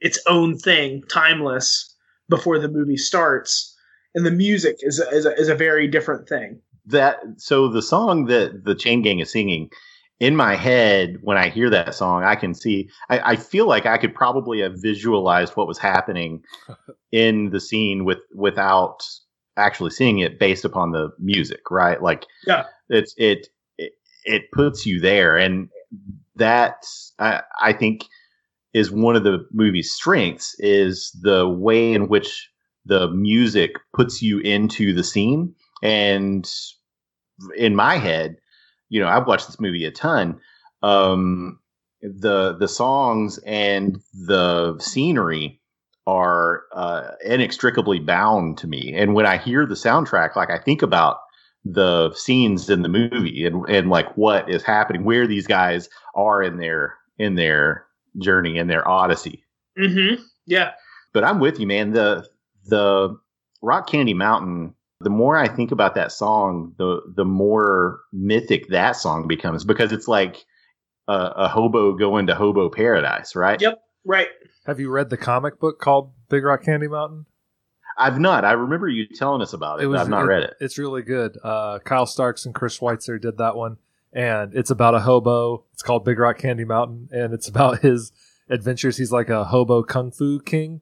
its 0.00 0.18
own 0.26 0.58
thing, 0.58 1.02
timeless. 1.10 1.92
Before 2.28 2.58
the 2.58 2.68
movie 2.68 2.96
starts, 2.96 3.76
and 4.14 4.26
the 4.26 4.32
music 4.32 4.76
is 4.80 4.98
is 4.98 5.26
a, 5.26 5.32
is 5.34 5.48
a 5.48 5.54
very 5.54 5.86
different 5.86 6.28
thing. 6.28 6.60
that 6.86 7.18
so 7.36 7.68
the 7.68 7.82
song 7.82 8.26
that 8.26 8.64
the 8.64 8.74
chain 8.74 9.02
gang 9.02 9.20
is 9.20 9.30
singing 9.30 9.70
in 10.20 10.34
my 10.36 10.54
head 10.54 11.18
when 11.22 11.36
i 11.36 11.48
hear 11.48 11.68
that 11.70 11.94
song 11.94 12.24
i 12.24 12.34
can 12.34 12.54
see 12.54 12.88
I, 13.10 13.32
I 13.32 13.36
feel 13.36 13.66
like 13.68 13.86
i 13.86 13.98
could 13.98 14.14
probably 14.14 14.60
have 14.60 14.80
visualized 14.80 15.56
what 15.56 15.68
was 15.68 15.78
happening 15.78 16.42
in 17.12 17.50
the 17.50 17.60
scene 17.60 18.04
with 18.04 18.18
without 18.34 19.04
actually 19.56 19.90
seeing 19.90 20.18
it 20.18 20.38
based 20.38 20.64
upon 20.64 20.92
the 20.92 21.10
music 21.18 21.70
right? 21.70 22.02
Like 22.02 22.26
Yeah. 22.46 22.64
it's 22.88 23.14
it 23.16 23.48
it, 23.78 23.92
it 24.24 24.50
puts 24.52 24.86
you 24.86 25.00
there. 25.00 25.36
And 25.36 25.68
that 26.36 26.84
I, 27.18 27.42
I 27.60 27.72
think 27.72 28.04
is 28.74 28.90
one 28.90 29.16
of 29.16 29.24
the 29.24 29.46
movie's 29.52 29.92
strengths 29.92 30.54
is 30.58 31.10
the 31.22 31.48
way 31.48 31.92
in 31.92 32.08
which 32.08 32.50
the 32.84 33.08
music 33.10 33.72
puts 33.94 34.20
you 34.22 34.40
into 34.40 34.92
the 34.92 35.04
scene. 35.04 35.54
And 35.82 36.50
in 37.56 37.74
my 37.74 37.96
head 37.96 38.36
you 38.88 39.00
know 39.00 39.08
i've 39.08 39.26
watched 39.26 39.46
this 39.46 39.60
movie 39.60 39.84
a 39.84 39.90
ton 39.90 40.38
um 40.82 41.58
the 42.02 42.56
the 42.58 42.68
songs 42.68 43.38
and 43.46 43.98
the 44.26 44.78
scenery 44.78 45.60
are 46.08 46.62
uh, 46.72 47.10
inextricably 47.24 47.98
bound 47.98 48.56
to 48.58 48.66
me 48.68 48.94
and 48.94 49.14
when 49.14 49.26
i 49.26 49.36
hear 49.36 49.66
the 49.66 49.74
soundtrack 49.74 50.36
like 50.36 50.50
i 50.50 50.58
think 50.58 50.82
about 50.82 51.18
the 51.64 52.14
scenes 52.14 52.70
in 52.70 52.82
the 52.82 52.88
movie 52.88 53.44
and 53.44 53.68
and 53.68 53.90
like 53.90 54.16
what 54.16 54.48
is 54.48 54.62
happening 54.62 55.02
where 55.02 55.26
these 55.26 55.48
guys 55.48 55.88
are 56.14 56.42
in 56.42 56.58
their 56.58 56.94
in 57.18 57.34
their 57.34 57.84
journey 58.18 58.56
in 58.56 58.68
their 58.68 58.86
odyssey 58.88 59.42
Mm-hmm. 59.78 60.22
Yeah. 60.46 60.70
but 61.12 61.22
I'm 61.24 61.38
with 61.40 61.58
you, 61.60 61.66
man. 61.66 61.90
The 61.92 62.26
the 62.66 63.14
Rock 63.62 63.88
Candy 63.90 64.14
Mountain. 64.14 64.74
The 65.06 65.10
more 65.10 65.36
I 65.36 65.46
think 65.46 65.70
about 65.70 65.94
that 65.94 66.10
song, 66.10 66.74
the 66.78 67.00
the 67.14 67.24
more 67.24 68.00
mythic 68.12 68.66
that 68.70 68.96
song 68.96 69.28
becomes 69.28 69.62
because 69.62 69.92
it's 69.92 70.08
like 70.08 70.44
a, 71.06 71.12
a 71.12 71.48
hobo 71.48 71.92
going 71.92 72.26
to 72.26 72.34
hobo 72.34 72.68
paradise, 72.68 73.36
right? 73.36 73.60
Yep. 73.60 73.80
Right. 74.04 74.26
Have 74.66 74.80
you 74.80 74.90
read 74.90 75.10
the 75.10 75.16
comic 75.16 75.60
book 75.60 75.78
called 75.78 76.10
Big 76.28 76.42
Rock 76.42 76.64
Candy 76.64 76.88
Mountain? 76.88 77.26
I've 77.96 78.18
not. 78.18 78.44
I 78.44 78.54
remember 78.54 78.88
you 78.88 79.06
telling 79.06 79.42
us 79.42 79.52
about 79.52 79.80
it. 79.80 79.88
but 79.88 79.96
I've 79.96 80.08
not 80.08 80.26
read 80.26 80.42
it. 80.42 80.54
It's 80.58 80.76
really 80.76 81.02
good. 81.02 81.38
Uh, 81.40 81.78
Kyle 81.78 82.04
Starks 82.06 82.44
and 82.44 82.52
Chris 82.52 82.74
Schweitzer 82.74 83.16
did 83.20 83.38
that 83.38 83.54
one, 83.54 83.76
and 84.12 84.56
it's 84.56 84.72
about 84.72 84.96
a 84.96 85.00
hobo. 85.02 85.66
It's 85.72 85.84
called 85.84 86.04
Big 86.04 86.18
Rock 86.18 86.38
Candy 86.38 86.64
Mountain, 86.64 87.10
and 87.12 87.32
it's 87.32 87.46
about 87.54 87.78
his 87.78 88.10
adventures. 88.50 88.96
He's 88.96 89.12
like 89.12 89.28
a 89.30 89.44
hobo 89.44 89.84
kung 89.84 90.10
fu 90.10 90.40
king, 90.40 90.80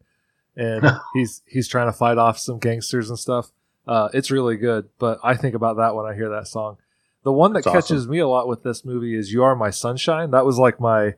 and 0.56 0.92
he's 1.12 1.42
he's 1.46 1.68
trying 1.68 1.88
to 1.88 1.92
fight 1.92 2.16
off 2.16 2.38
some 2.38 2.58
gangsters 2.58 3.10
and 3.10 3.18
stuff. 3.18 3.50
Uh, 3.86 4.08
it's 4.14 4.30
really 4.30 4.56
good, 4.56 4.88
but 4.98 5.18
I 5.22 5.34
think 5.34 5.54
about 5.54 5.76
that 5.76 5.94
when 5.94 6.06
I 6.06 6.14
hear 6.14 6.30
that 6.30 6.48
song. 6.48 6.78
The 7.22 7.32
one 7.32 7.52
that 7.54 7.64
That's 7.64 7.88
catches 7.88 8.06
me 8.08 8.18
a 8.18 8.28
lot 8.28 8.48
with 8.48 8.62
this 8.62 8.84
movie 8.84 9.16
is 9.16 9.32
"You 9.32 9.42
Are 9.44 9.54
My 9.56 9.70
Sunshine." 9.70 10.30
That 10.30 10.44
was 10.46 10.58
like 10.58 10.80
my 10.80 11.14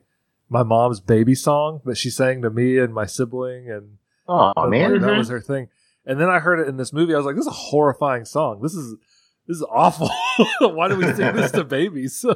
my 0.49 0.63
mom's 0.63 0.99
baby 0.99 1.35
song 1.35 1.81
that 1.85 1.97
she 1.97 2.09
sang 2.09 2.41
to 2.41 2.49
me 2.49 2.77
and 2.77 2.93
my 2.93 3.05
sibling, 3.05 3.69
and 3.69 3.97
Oh 4.27 4.51
but, 4.55 4.69
man, 4.69 4.91
like, 4.93 5.01
that 5.01 5.07
Mhm. 5.11 5.17
was 5.17 5.29
her 5.29 5.41
thing. 5.41 5.69
And 6.05 6.19
then 6.19 6.29
I 6.29 6.39
heard 6.39 6.59
it 6.59 6.67
in 6.67 6.77
this 6.77 6.93
movie. 6.93 7.13
I 7.13 7.17
was 7.17 7.25
like, 7.25 7.35
"This 7.35 7.43
is 7.45 7.51
a 7.51 7.51
horrifying 7.51 8.23
song. 8.25 8.61
This 8.61 8.73
is 8.73 8.95
this 9.47 9.57
is 9.57 9.65
awful. 9.69 10.09
Why 10.59 10.87
do 10.89 10.95
we 10.97 11.05
sing 11.13 11.33
this 11.35 11.51
to 11.51 11.63
babies?" 11.63 12.25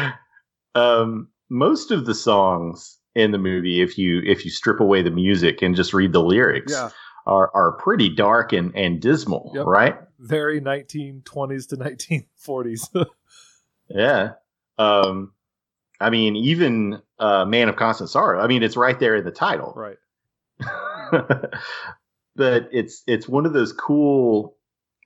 um, 0.74 1.28
most 1.48 1.90
of 1.90 2.06
the 2.06 2.14
songs 2.14 2.98
in 3.14 3.30
the 3.30 3.38
movie, 3.38 3.82
if 3.82 3.98
you 3.98 4.22
if 4.24 4.44
you 4.44 4.50
strip 4.50 4.80
away 4.80 5.02
the 5.02 5.10
music 5.10 5.62
and 5.62 5.76
just 5.76 5.92
read 5.92 6.12
the 6.12 6.22
lyrics, 6.22 6.72
yeah, 6.72 6.90
are 7.26 7.50
are 7.54 7.72
pretty 7.72 8.08
dark 8.08 8.52
and 8.52 8.74
and 8.76 9.00
dismal, 9.00 9.52
Yep. 9.54 9.66
right? 9.66 9.96
very 10.18 10.60
1920s 10.60 11.68
to 11.68 11.76
1940s. 11.76 13.06
Yeah. 13.88 14.30
Um, 14.78 15.32
I 16.00 16.08
mean, 16.10 16.34
even 16.36 17.02
uh, 17.18 17.44
Man 17.44 17.68
of 17.68 17.76
Constant 17.76 18.08
Sorrow. 18.08 18.40
I 18.40 18.46
mean, 18.46 18.62
it's 18.62 18.76
right 18.76 18.98
there 18.98 19.16
in 19.16 19.24
the 19.24 19.30
title. 19.32 19.74
right. 19.76 19.98
but 22.36 22.68
it's 22.72 23.02
it's 23.06 23.28
one 23.28 23.44
of 23.46 23.52
those 23.52 23.72
cool 23.72 24.56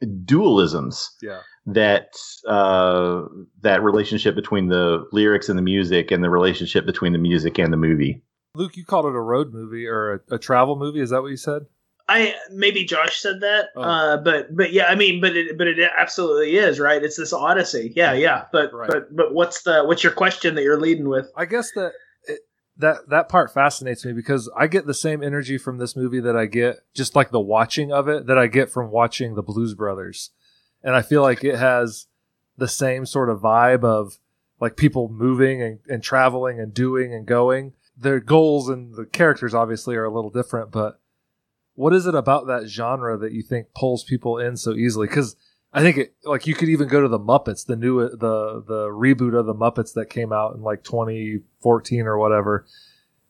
dualisms 0.04 1.08
Yeah. 1.22 1.40
that 1.66 2.14
uh, 2.46 3.22
that 3.62 3.82
relationship 3.82 4.34
between 4.34 4.68
the 4.68 5.06
lyrics 5.12 5.48
and 5.48 5.58
the 5.58 5.62
music, 5.62 6.10
and 6.10 6.22
the 6.22 6.30
relationship 6.30 6.86
between 6.86 7.12
the 7.12 7.18
music 7.18 7.58
and 7.58 7.72
the 7.72 7.76
movie. 7.78 8.22
Luke, 8.54 8.76
you 8.76 8.84
called 8.84 9.06
it 9.06 9.14
a 9.14 9.20
road 9.20 9.52
movie 9.52 9.86
or 9.86 10.14
a, 10.30 10.34
a 10.36 10.38
travel 10.38 10.76
movie. 10.76 11.00
Is 11.00 11.10
that 11.10 11.22
what 11.22 11.30
you 11.30 11.36
said? 11.36 11.66
I 12.08 12.34
maybe 12.52 12.84
Josh 12.84 13.20
said 13.20 13.40
that, 13.40 13.70
Oh. 13.74 13.82
uh, 13.82 14.16
but 14.18 14.54
but 14.54 14.72
yeah, 14.72 14.84
I 14.86 14.94
mean, 14.94 15.20
but 15.20 15.36
it 15.36 15.58
but 15.58 15.66
it 15.66 15.78
absolutely 15.96 16.56
is 16.56 16.78
right. 16.78 17.02
It's 17.02 17.16
this 17.16 17.32
odyssey. 17.32 17.92
Yeah, 17.96 18.12
yeah. 18.12 18.44
But 18.52 18.72
Right. 18.72 18.88
but 18.88 19.14
but 19.14 19.34
what's 19.34 19.62
the 19.62 19.82
what's 19.84 20.04
your 20.04 20.12
question 20.12 20.54
that 20.54 20.62
you're 20.62 20.80
leading 20.80 21.08
with? 21.08 21.30
I 21.36 21.46
guess 21.46 21.72
that 21.72 21.92
it, 22.24 22.40
that 22.76 23.08
that 23.08 23.28
part 23.28 23.52
fascinates 23.52 24.04
me 24.04 24.12
because 24.12 24.48
I 24.56 24.68
get 24.68 24.86
the 24.86 24.94
same 24.94 25.20
energy 25.22 25.58
from 25.58 25.78
this 25.78 25.96
movie 25.96 26.20
that 26.20 26.36
I 26.36 26.46
get 26.46 26.76
just 26.94 27.16
like 27.16 27.30
the 27.30 27.40
watching 27.40 27.92
of 27.92 28.06
it 28.08 28.26
that 28.26 28.38
I 28.38 28.46
get 28.46 28.70
from 28.70 28.90
watching 28.92 29.34
the 29.34 29.42
Blues 29.42 29.74
Brothers, 29.74 30.30
and 30.84 30.94
I 30.94 31.02
feel 31.02 31.22
like 31.22 31.42
it 31.42 31.56
has 31.58 32.06
the 32.56 32.68
same 32.68 33.04
sort 33.04 33.30
of 33.30 33.40
vibe 33.40 33.82
of 33.82 34.18
like 34.60 34.76
people 34.76 35.08
moving 35.08 35.60
and, 35.60 35.78
and 35.88 36.02
traveling 36.04 36.60
and 36.60 36.72
doing 36.72 37.12
and 37.12 37.26
going. 37.26 37.72
Their 37.98 38.20
goals 38.20 38.68
and 38.68 38.94
the 38.94 39.06
characters 39.06 39.54
obviously 39.54 39.96
are 39.96 40.04
a 40.04 40.10
little 40.14 40.30
different, 40.30 40.70
but 40.70 41.00
what 41.76 41.94
is 41.94 42.06
it 42.06 42.14
about 42.14 42.48
that 42.48 42.66
genre 42.66 43.16
that 43.18 43.32
you 43.32 43.42
think 43.42 43.68
pulls 43.74 44.02
people 44.02 44.38
in 44.38 44.56
so 44.56 44.72
easily? 44.72 45.06
Because 45.06 45.36
I 45.72 45.82
think 45.82 45.98
it 45.98 46.14
like 46.24 46.46
you 46.46 46.54
could 46.54 46.70
even 46.70 46.88
go 46.88 47.02
to 47.02 47.08
the 47.08 47.20
Muppets, 47.20 47.66
the 47.66 47.76
new 47.76 48.00
the 48.08 48.64
the 48.66 48.88
reboot 48.88 49.38
of 49.38 49.46
the 49.46 49.54
Muppets 49.54 49.92
that 49.92 50.10
came 50.10 50.32
out 50.32 50.54
in 50.54 50.62
like 50.62 50.82
2014 50.82 52.06
or 52.06 52.18
whatever, 52.18 52.66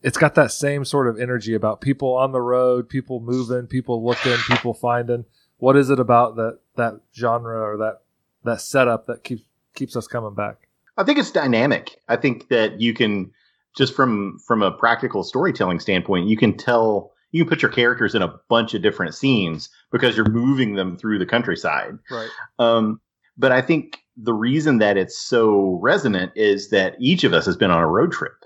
it's 0.01 0.17
got 0.17 0.37
that 0.37 0.53
same 0.53 0.85
sort 0.85 1.09
of 1.09 1.19
energy 1.19 1.55
about 1.55 1.81
people 1.81 2.15
on 2.15 2.31
the 2.31 2.41
road, 2.41 2.89
people 2.89 3.21
moving, 3.21 3.67
people 3.67 4.05
looking, 4.05 4.37
people 4.47 4.75
finding. 4.75 5.25
What 5.59 5.77
is 5.77 5.91
it 5.91 5.99
about 5.99 6.37
that 6.37 6.61
that 6.77 7.01
genre 7.15 7.61
or 7.61 7.77
that 7.79 8.03
that 8.45 8.61
setup 8.61 9.07
that 9.07 9.25
keeps 9.25 9.43
keeps 9.75 9.97
us 9.97 10.07
coming 10.07 10.35
back? 10.35 10.69
I 10.97 11.03
think 11.03 11.19
it's 11.19 11.33
dynamic. 11.33 12.01
I 12.09 12.15
think 12.15 12.49
that 12.49 12.81
you 12.81 12.95
can 12.95 13.33
just 13.77 13.93
from 13.93 14.39
from 14.47 14.63
a 14.63 14.71
practical 14.71 15.25
storytelling 15.25 15.81
standpoint, 15.81 16.29
you 16.29 16.37
can 16.37 16.57
tell 16.57 17.13
you 17.37 17.45
can 17.45 17.51
put 17.51 17.63
your 17.63 17.71
characters 17.71 18.15
in 18.15 18.23
a 18.23 18.35
bunch 18.49 18.75
of 18.75 18.83
different 18.83 19.15
scenes 19.15 19.69
because 19.93 20.17
you're 20.17 20.31
moving 20.31 20.75
them 20.75 20.97
through 20.97 21.19
the 21.19 21.27
countryside. 21.27 21.99
Right. 22.11 22.31
Um, 22.59 23.01
but 23.37 23.53
I 23.53 23.61
think 23.61 23.99
the 24.17 24.33
reason 24.33 24.79
that 24.79 24.97
it's 24.97 25.19
so 25.19 25.79
resonant 25.83 26.33
is 26.35 26.71
that 26.71 26.97
each 26.99 27.25
of 27.25 27.35
us 27.35 27.45
has 27.47 27.57
been 27.57 27.71
on 27.71 27.83
a 27.83 27.87
road 27.87 28.13
trip, 28.13 28.45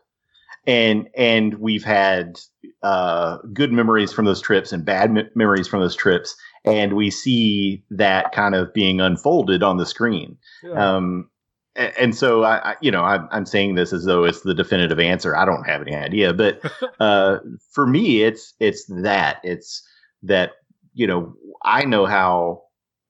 and 0.66 1.08
and 1.16 1.54
we've 1.54 1.84
had 1.84 2.40
uh, 2.82 3.38
good 3.52 3.72
memories 3.72 4.12
from 4.12 4.24
those 4.24 4.40
trips 4.40 4.72
and 4.72 4.84
bad 4.84 5.12
me- 5.12 5.28
memories 5.34 5.68
from 5.68 5.80
those 5.80 5.94
trips, 5.94 6.36
and 6.64 6.94
we 6.94 7.10
see 7.10 7.84
that 7.90 8.32
kind 8.32 8.54
of 8.54 8.74
being 8.74 9.00
unfolded 9.00 9.62
on 9.62 9.76
the 9.76 9.86
screen. 9.86 10.36
Yeah. 10.62 10.96
Um, 10.96 11.29
and 11.76 12.14
so 12.14 12.42
I, 12.44 12.72
I 12.72 12.76
you 12.80 12.90
know, 12.90 13.02
I'm, 13.02 13.28
I'm 13.30 13.46
saying 13.46 13.74
this 13.74 13.92
as 13.92 14.04
though 14.04 14.24
it's 14.24 14.42
the 14.42 14.54
definitive 14.54 14.98
answer. 14.98 15.36
I 15.36 15.44
don't 15.44 15.64
have 15.64 15.82
any 15.82 15.94
idea, 15.94 16.32
but 16.32 16.60
uh, 17.00 17.38
for 17.72 17.86
me, 17.86 18.22
it's 18.22 18.54
it's 18.60 18.84
that 18.86 19.40
it's 19.44 19.86
that 20.22 20.52
you 20.94 21.06
know 21.06 21.34
I 21.64 21.84
know 21.84 22.06
how 22.06 22.62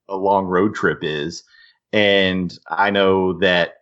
a 0.07 0.15
long 0.15 0.45
road 0.45 0.75
trip 0.75 0.99
is, 1.03 1.43
and 1.91 2.57
I 2.67 2.89
know 2.91 3.39
that 3.39 3.75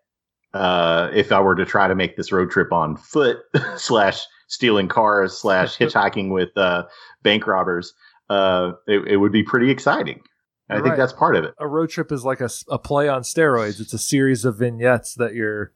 uh, 0.53 1.09
if 1.13 1.31
I 1.31 1.39
were 1.39 1.55
to 1.55 1.65
try 1.65 1.87
to 1.87 1.95
make 1.95 2.17
this 2.17 2.31
road 2.31 2.49
trip 2.49 2.71
on 2.71 2.95
foot 2.97 3.39
slash 3.75 4.25
stealing 4.47 4.87
cars 4.87 5.37
slash 5.37 5.77
hitchhiking 5.79 6.31
with 6.31 6.55
uh, 6.57 6.83
bank 7.23 7.45
robbers, 7.45 7.93
uh, 8.29 8.71
it, 8.87 9.07
it 9.07 9.17
would 9.17 9.31
be 9.31 9.43
pretty 9.43 9.69
exciting. 9.69 10.21
I 10.69 10.75
You're 10.75 10.83
think 10.83 10.91
right. 10.91 10.97
that's 10.97 11.13
part 11.13 11.35
of 11.35 11.43
it. 11.45 11.55
a 11.57 11.67
road 11.67 11.89
trip 11.89 12.11
is 12.11 12.23
like 12.23 12.41
a, 12.41 12.49
a 12.69 12.77
play 12.77 13.07
on 13.09 13.23
steroids. 13.23 13.79
It's 13.79 13.93
a 13.93 13.97
series 13.99 14.45
of 14.45 14.57
vignettes 14.57 15.15
that 15.15 15.33
you're 15.33 15.73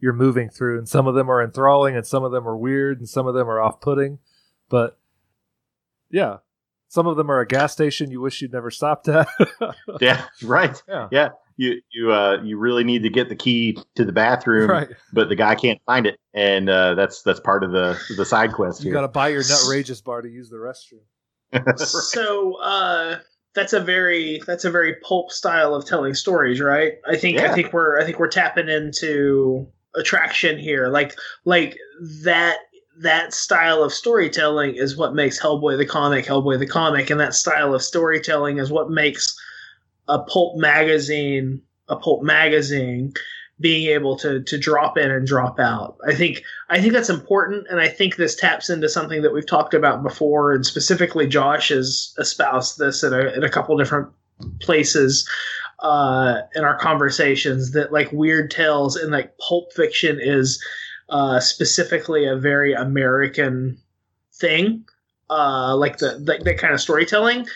you're 0.00 0.12
moving 0.12 0.50
through, 0.50 0.76
and 0.78 0.88
some 0.88 1.06
of 1.06 1.14
them 1.14 1.30
are 1.30 1.42
enthralling, 1.42 1.96
and 1.96 2.06
some 2.06 2.24
of 2.24 2.32
them 2.32 2.46
are 2.46 2.56
weird, 2.56 2.98
and 2.98 3.08
some 3.08 3.26
of 3.26 3.34
them 3.34 3.48
are 3.48 3.60
off-putting. 3.60 4.18
But 4.68 4.98
yeah, 6.10 6.38
some 6.88 7.06
of 7.06 7.16
them 7.16 7.30
are 7.30 7.40
a 7.40 7.46
gas 7.46 7.72
station 7.72 8.10
you 8.10 8.20
wish 8.20 8.42
you'd 8.42 8.52
never 8.52 8.70
stopped 8.70 9.08
at. 9.08 9.26
Yeah, 10.00 10.26
right. 10.42 10.82
yeah, 11.10 11.28
You 11.56 11.80
you 11.90 12.12
uh, 12.12 12.42
you 12.42 12.58
really 12.58 12.84
need 12.84 13.02
to 13.04 13.08
get 13.10 13.28
the 13.30 13.36
key 13.36 13.78
to 13.94 14.04
the 14.04 14.12
bathroom, 14.12 14.68
right. 14.68 14.88
but 15.12 15.28
the 15.30 15.36
guy 15.36 15.54
can't 15.54 15.80
find 15.86 16.06
it, 16.06 16.18
and 16.34 16.68
uh, 16.68 16.94
that's 16.94 17.22
that's 17.22 17.40
part 17.40 17.64
of 17.64 17.72
the 17.72 17.98
the 18.18 18.24
side 18.26 18.52
quest 18.52 18.84
You 18.84 18.92
got 18.92 19.02
to 19.02 19.08
buy 19.08 19.28
your 19.28 19.42
nutrageous 19.42 20.02
bar 20.04 20.20
to 20.20 20.28
use 20.28 20.50
the 20.50 20.56
restroom. 20.56 21.00
So 21.78 22.56
uh, 22.60 23.18
that's 23.54 23.72
a 23.72 23.80
very 23.80 24.42
that's 24.46 24.64
a 24.64 24.70
very 24.70 24.96
pulp 24.96 25.30
style 25.30 25.74
of 25.74 25.84
telling 25.84 26.14
stories, 26.14 26.60
right? 26.60 26.94
I 27.06 27.16
think 27.16 27.38
I 27.40 27.54
think 27.54 27.72
we're 27.72 27.98
I 27.98 28.04
think 28.04 28.18
we're 28.18 28.28
tapping 28.28 28.68
into 28.68 29.66
attraction 29.94 30.58
here. 30.58 30.88
Like 30.88 31.16
like 31.44 31.78
that 32.22 32.58
that 32.98 33.32
style 33.32 33.82
of 33.82 33.92
storytelling 33.92 34.74
is 34.74 34.96
what 34.96 35.14
makes 35.14 35.40
Hellboy 35.40 35.78
the 35.78 35.86
comic 35.86 36.26
Hellboy 36.26 36.58
the 36.58 36.66
comic, 36.66 37.10
and 37.10 37.20
that 37.20 37.34
style 37.34 37.74
of 37.74 37.82
storytelling 37.82 38.58
is 38.58 38.70
what 38.70 38.90
makes 38.90 39.36
a 40.08 40.18
pulp 40.18 40.56
magazine 40.56 41.62
a 41.88 41.96
pulp 41.96 42.22
magazine 42.22 43.12
being 43.60 43.88
able 43.88 44.16
to 44.16 44.42
to 44.42 44.58
drop 44.58 44.98
in 44.98 45.10
and 45.10 45.26
drop 45.26 45.60
out. 45.60 45.96
I 46.06 46.14
think 46.14 46.42
I 46.70 46.80
think 46.80 46.92
that's 46.92 47.10
important, 47.10 47.66
and 47.70 47.80
I 47.80 47.88
think 47.88 48.16
this 48.16 48.34
taps 48.34 48.68
into 48.68 48.88
something 48.88 49.22
that 49.22 49.32
we've 49.32 49.46
talked 49.46 49.74
about 49.74 50.02
before, 50.02 50.52
and 50.52 50.66
specifically 50.66 51.26
Josh 51.26 51.68
has 51.68 52.14
espoused 52.18 52.78
this 52.78 53.02
in 53.02 53.12
a, 53.12 53.28
in 53.32 53.44
a 53.44 53.50
couple 53.50 53.76
different 53.76 54.08
places 54.60 55.28
uh, 55.80 56.40
in 56.54 56.64
our 56.64 56.76
conversations. 56.76 57.72
That 57.72 57.92
like 57.92 58.10
weird 58.10 58.50
tales 58.50 58.96
and 58.96 59.12
like 59.12 59.38
pulp 59.38 59.72
fiction 59.72 60.18
is 60.20 60.62
uh, 61.08 61.38
specifically 61.38 62.26
a 62.26 62.36
very 62.36 62.72
American 62.72 63.78
thing, 64.32 64.84
uh, 65.30 65.76
like 65.76 65.98
the 65.98 66.18
that, 66.24 66.44
that 66.44 66.58
kind 66.58 66.74
of 66.74 66.80
storytelling. 66.80 67.46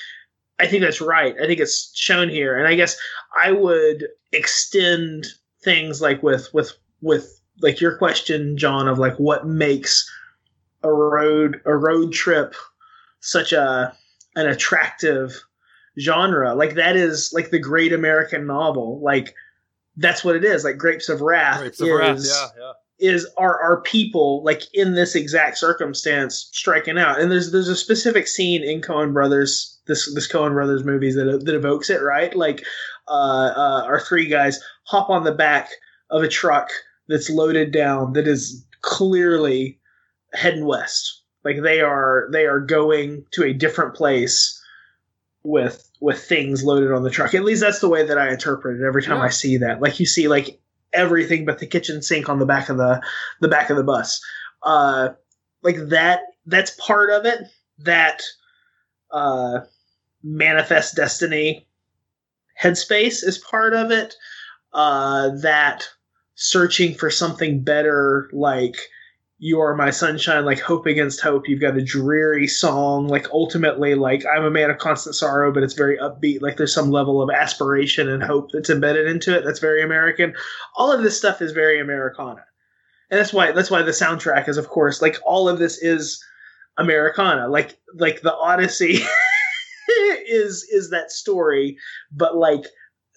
I 0.60 0.66
think 0.66 0.82
that's 0.82 1.00
right. 1.00 1.34
I 1.40 1.46
think 1.46 1.58
it's 1.58 1.90
shown 1.96 2.28
here, 2.28 2.56
and 2.56 2.68
I 2.68 2.76
guess 2.76 2.96
I 3.40 3.50
would 3.50 4.06
extend 4.32 5.26
things 5.62 6.00
like 6.00 6.22
with 6.22 6.48
with 6.52 6.72
with 7.00 7.40
like 7.60 7.80
your 7.80 7.96
question, 7.96 8.56
John, 8.56 8.88
of 8.88 8.98
like 8.98 9.16
what 9.16 9.46
makes 9.46 10.08
a 10.82 10.92
road 10.92 11.60
a 11.64 11.76
road 11.76 12.12
trip 12.12 12.54
such 13.20 13.52
a 13.52 13.92
an 14.36 14.48
attractive 14.48 15.42
genre. 15.98 16.54
Like 16.54 16.74
that 16.74 16.96
is 16.96 17.32
like 17.32 17.50
the 17.50 17.58
great 17.58 17.92
American 17.92 18.46
novel. 18.46 19.00
Like 19.00 19.34
that's 19.96 20.24
what 20.24 20.36
it 20.36 20.44
is. 20.44 20.64
Like 20.64 20.78
Grapes 20.78 21.08
of 21.08 21.20
Wrath 21.20 21.60
Grapes 21.60 21.80
of 21.80 21.88
is 21.88 21.94
Wrath, 21.94 22.20
yeah, 22.24 22.62
yeah. 23.00 23.12
is 23.12 23.26
are 23.36 23.60
are 23.60 23.80
people 23.82 24.42
like 24.44 24.62
in 24.72 24.94
this 24.94 25.14
exact 25.14 25.58
circumstance 25.58 26.48
striking 26.52 26.98
out. 26.98 27.20
And 27.20 27.30
there's 27.30 27.50
there's 27.50 27.68
a 27.68 27.76
specific 27.76 28.28
scene 28.28 28.62
in 28.62 28.80
Coen 28.80 29.12
Brothers 29.12 29.77
this 29.88 30.12
this 30.14 30.30
Coen 30.30 30.52
Brothers 30.52 30.84
movies 30.84 31.16
that 31.16 31.42
that 31.44 31.54
evokes 31.54 31.90
it, 31.90 32.02
right? 32.02 32.34
Like 32.34 32.64
uh, 33.08 33.52
uh, 33.56 33.82
our 33.86 34.00
three 34.00 34.28
guys 34.28 34.60
hop 34.84 35.10
on 35.10 35.24
the 35.24 35.34
back 35.34 35.70
of 36.10 36.22
a 36.22 36.28
truck 36.28 36.68
that's 37.08 37.30
loaded 37.30 37.72
down 37.72 38.12
that 38.12 38.28
is 38.28 38.64
clearly 38.82 39.80
heading 40.34 40.66
west. 40.66 41.22
Like 41.44 41.62
they 41.62 41.80
are 41.80 42.28
they 42.32 42.46
are 42.46 42.60
going 42.60 43.24
to 43.32 43.44
a 43.44 43.52
different 43.52 43.94
place 43.94 44.54
with 45.42 45.88
with 46.00 46.22
things 46.22 46.62
loaded 46.62 46.92
on 46.92 47.02
the 47.02 47.10
truck. 47.10 47.34
At 47.34 47.44
least 47.44 47.60
that's 47.62 47.80
the 47.80 47.88
way 47.88 48.06
that 48.06 48.18
I 48.18 48.30
interpret 48.30 48.80
it 48.80 48.86
every 48.86 49.02
time 49.02 49.16
Yeah. 49.16 49.24
I 49.24 49.28
see 49.30 49.56
that. 49.58 49.80
Like 49.80 49.98
you 49.98 50.06
see 50.06 50.28
like 50.28 50.60
everything 50.92 51.44
but 51.44 51.58
the 51.58 51.66
kitchen 51.66 52.02
sink 52.02 52.28
on 52.28 52.38
the 52.38 52.46
back 52.46 52.68
of 52.68 52.76
the 52.76 53.02
the 53.40 53.48
back 53.48 53.70
of 53.70 53.76
the 53.76 53.84
bus. 53.84 54.20
Uh 54.62 55.10
like 55.62 55.76
that 55.88 56.20
that's 56.46 56.70
part 56.78 57.10
of 57.10 57.24
it. 57.24 57.38
That 57.78 58.20
uh 59.10 59.60
manifest 60.22 60.96
destiny 60.96 61.66
headspace 62.60 63.24
is 63.24 63.38
part 63.38 63.74
of 63.74 63.90
it. 63.90 64.14
Uh 64.72 65.30
that 65.40 65.88
searching 66.34 66.94
for 66.94 67.10
something 67.10 67.62
better 67.62 68.30
like 68.32 68.76
you 69.40 69.60
are 69.60 69.74
my 69.74 69.90
sunshine 69.90 70.44
like 70.44 70.60
hope 70.60 70.86
against 70.86 71.20
hope 71.20 71.48
you've 71.48 71.60
got 71.60 71.76
a 71.76 71.82
dreary 71.82 72.46
song 72.46 73.06
like 73.06 73.28
ultimately 73.32 73.94
like 73.94 74.24
i'm 74.32 74.44
a 74.44 74.50
man 74.50 74.70
of 74.70 74.78
constant 74.78 75.14
sorrow 75.14 75.52
but 75.52 75.62
it's 75.62 75.74
very 75.74 75.96
upbeat 75.98 76.40
like 76.40 76.56
there's 76.56 76.74
some 76.74 76.90
level 76.90 77.22
of 77.22 77.30
aspiration 77.30 78.08
and 78.08 78.22
hope 78.22 78.50
that's 78.52 78.70
embedded 78.70 79.08
into 79.08 79.36
it 79.36 79.44
that's 79.44 79.60
very 79.60 79.82
american 79.82 80.34
all 80.76 80.92
of 80.92 81.02
this 81.02 81.16
stuff 81.16 81.40
is 81.40 81.52
very 81.52 81.80
americana 81.80 82.44
and 83.10 83.18
that's 83.18 83.32
why 83.32 83.52
that's 83.52 83.70
why 83.70 83.82
the 83.82 83.92
soundtrack 83.92 84.48
is 84.48 84.56
of 84.56 84.68
course 84.68 85.00
like 85.00 85.16
all 85.24 85.48
of 85.48 85.58
this 85.58 85.78
is 85.78 86.22
americana 86.78 87.48
like 87.48 87.78
like 87.94 88.20
the 88.22 88.34
odyssey 88.34 89.00
is 89.98 90.64
is 90.70 90.90
that 90.90 91.10
story 91.10 91.76
but 92.12 92.36
like 92.36 92.64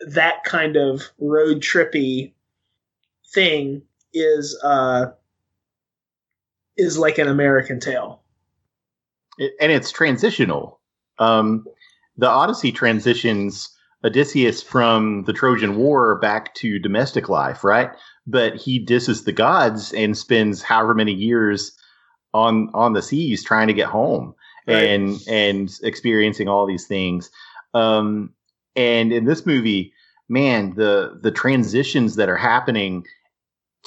that 0.07 0.43
kind 0.43 0.75
of 0.77 1.03
road 1.19 1.61
trippy 1.61 2.33
thing 3.33 3.81
is 4.13 4.59
uh 4.63 5.07
is 6.77 6.97
like 6.97 7.17
an 7.17 7.27
American 7.27 7.79
tale. 7.79 8.21
It- 9.37 9.53
and 9.59 9.71
it's 9.71 9.91
transitional. 9.91 10.79
Um, 11.19 11.65
the 12.17 12.27
Odyssey 12.27 12.71
transitions 12.71 13.69
Odysseus 14.03 14.63
from 14.63 15.23
the 15.25 15.33
Trojan 15.33 15.75
War 15.75 16.17
back 16.19 16.55
to 16.55 16.79
domestic 16.79 17.29
life, 17.29 17.63
right? 17.63 17.91
But 18.25 18.55
he 18.55 18.79
disses 18.79 19.23
the 19.23 19.31
gods 19.31 19.93
and 19.93 20.17
spends 20.17 20.63
however 20.63 20.95
many 20.95 21.13
years 21.13 21.71
on 22.33 22.69
on 22.73 22.93
the 22.93 23.01
seas 23.01 23.43
trying 23.43 23.67
to 23.67 23.73
get 23.73 23.87
home 23.87 24.33
Right. 24.67 24.83
and 24.83 25.19
and 25.27 25.71
experiencing 25.83 26.47
all 26.47 26.65
these 26.65 26.87
things. 26.87 27.29
Um, 27.73 28.33
and 28.75 29.11
in 29.11 29.25
this 29.25 29.45
movie, 29.45 29.93
man, 30.29 30.73
the 30.75 31.19
the 31.21 31.31
transitions 31.31 32.15
that 32.15 32.29
are 32.29 32.37
happening 32.37 33.05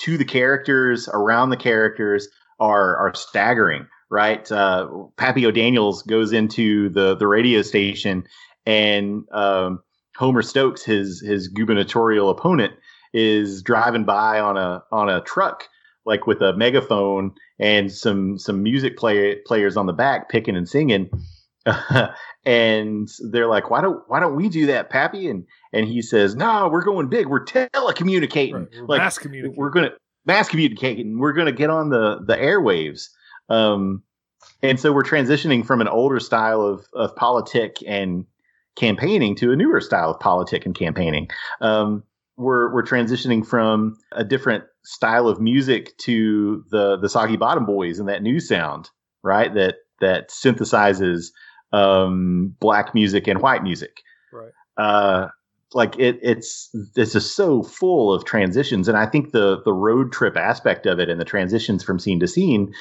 to 0.00 0.18
the 0.18 0.24
characters 0.24 1.08
around 1.12 1.50
the 1.50 1.56
characters 1.56 2.28
are 2.60 2.96
are 2.96 3.14
staggering 3.14 3.86
right 4.10 4.50
uh 4.52 4.88
pappy 5.16 5.46
o'daniels 5.46 6.02
goes 6.02 6.32
into 6.32 6.88
the 6.90 7.16
the 7.16 7.26
radio 7.26 7.62
station 7.62 8.24
and 8.66 9.24
um 9.32 9.82
homer 10.16 10.42
stokes 10.42 10.84
his 10.84 11.20
his 11.20 11.48
gubernatorial 11.48 12.30
opponent 12.30 12.72
is 13.12 13.62
driving 13.62 14.04
by 14.04 14.38
on 14.40 14.56
a 14.56 14.82
on 14.92 15.08
a 15.08 15.20
truck 15.22 15.68
like 16.06 16.26
with 16.26 16.40
a 16.42 16.56
megaphone 16.56 17.32
and 17.58 17.90
some 17.92 18.38
some 18.38 18.62
music 18.62 18.96
play, 18.96 19.36
players 19.46 19.76
on 19.76 19.86
the 19.86 19.92
back 19.92 20.28
picking 20.28 20.56
and 20.56 20.68
singing 20.68 21.08
and 22.44 23.08
they're 23.30 23.48
like 23.48 23.70
why 23.70 23.80
don't 23.80 24.02
why 24.08 24.20
don't 24.20 24.36
we 24.36 24.48
do 24.48 24.66
that 24.66 24.90
pappy 24.90 25.28
and 25.28 25.46
and 25.72 25.88
he 25.88 26.02
says 26.02 26.36
no 26.36 26.68
we're 26.68 26.82
going 26.82 27.08
big 27.08 27.26
we're 27.26 27.44
telecommunicating 27.44 28.52
Right. 28.52 28.68
We're 28.76 28.86
like 28.86 28.98
mass 28.98 29.18
communicating. 29.18 29.56
we're 29.56 29.70
gonna 29.70 29.92
mass 30.26 30.48
communicating. 30.48 31.18
We're 31.18 31.32
gonna 31.32 31.52
get 31.52 31.70
on 31.70 31.90
the 31.90 32.20
the 32.26 32.36
airwaves. 32.36 33.08
Um, 33.48 34.02
and 34.62 34.78
so 34.80 34.92
we're 34.92 35.02
transitioning 35.04 35.64
from 35.64 35.80
an 35.80 35.88
older 35.88 36.20
style 36.20 36.62
of 36.62 36.86
of 36.94 37.14
politic 37.16 37.76
and 37.86 38.24
campaigning 38.76 39.36
to 39.36 39.52
a 39.52 39.56
newer 39.56 39.80
style 39.80 40.10
of 40.10 40.20
politic 40.20 40.66
and 40.66 40.74
campaigning. 40.74 41.28
Um, 41.60 42.02
we're 42.36 42.72
we're 42.72 42.84
transitioning 42.84 43.46
from 43.46 43.96
a 44.12 44.24
different 44.24 44.64
style 44.84 45.28
of 45.28 45.40
music 45.40 45.96
to 45.98 46.64
the 46.70 46.96
the 46.96 47.08
Soggy 47.08 47.36
Bottom 47.36 47.66
Boys 47.66 47.98
and 47.98 48.08
that 48.08 48.22
new 48.22 48.40
sound, 48.40 48.90
right? 49.22 49.52
That 49.54 49.76
that 50.00 50.30
synthesizes 50.30 51.26
um, 51.72 52.54
black 52.60 52.94
music 52.94 53.26
and 53.26 53.40
white 53.40 53.62
music. 53.62 54.02
Right. 54.32 54.52
Uh, 54.76 55.28
like 55.72 55.98
it, 55.98 56.18
it's 56.22 56.70
it's 56.96 57.12
just 57.12 57.36
so 57.36 57.62
full 57.62 58.12
of 58.12 58.24
transitions, 58.24 58.88
and 58.88 58.96
I 58.96 59.06
think 59.06 59.32
the 59.32 59.60
the 59.64 59.72
road 59.72 60.12
trip 60.12 60.36
aspect 60.36 60.86
of 60.86 60.98
it 60.98 61.08
and 61.08 61.20
the 61.20 61.24
transitions 61.24 61.82
from 61.82 61.98
scene 61.98 62.20
to 62.20 62.28
scene 62.28 62.72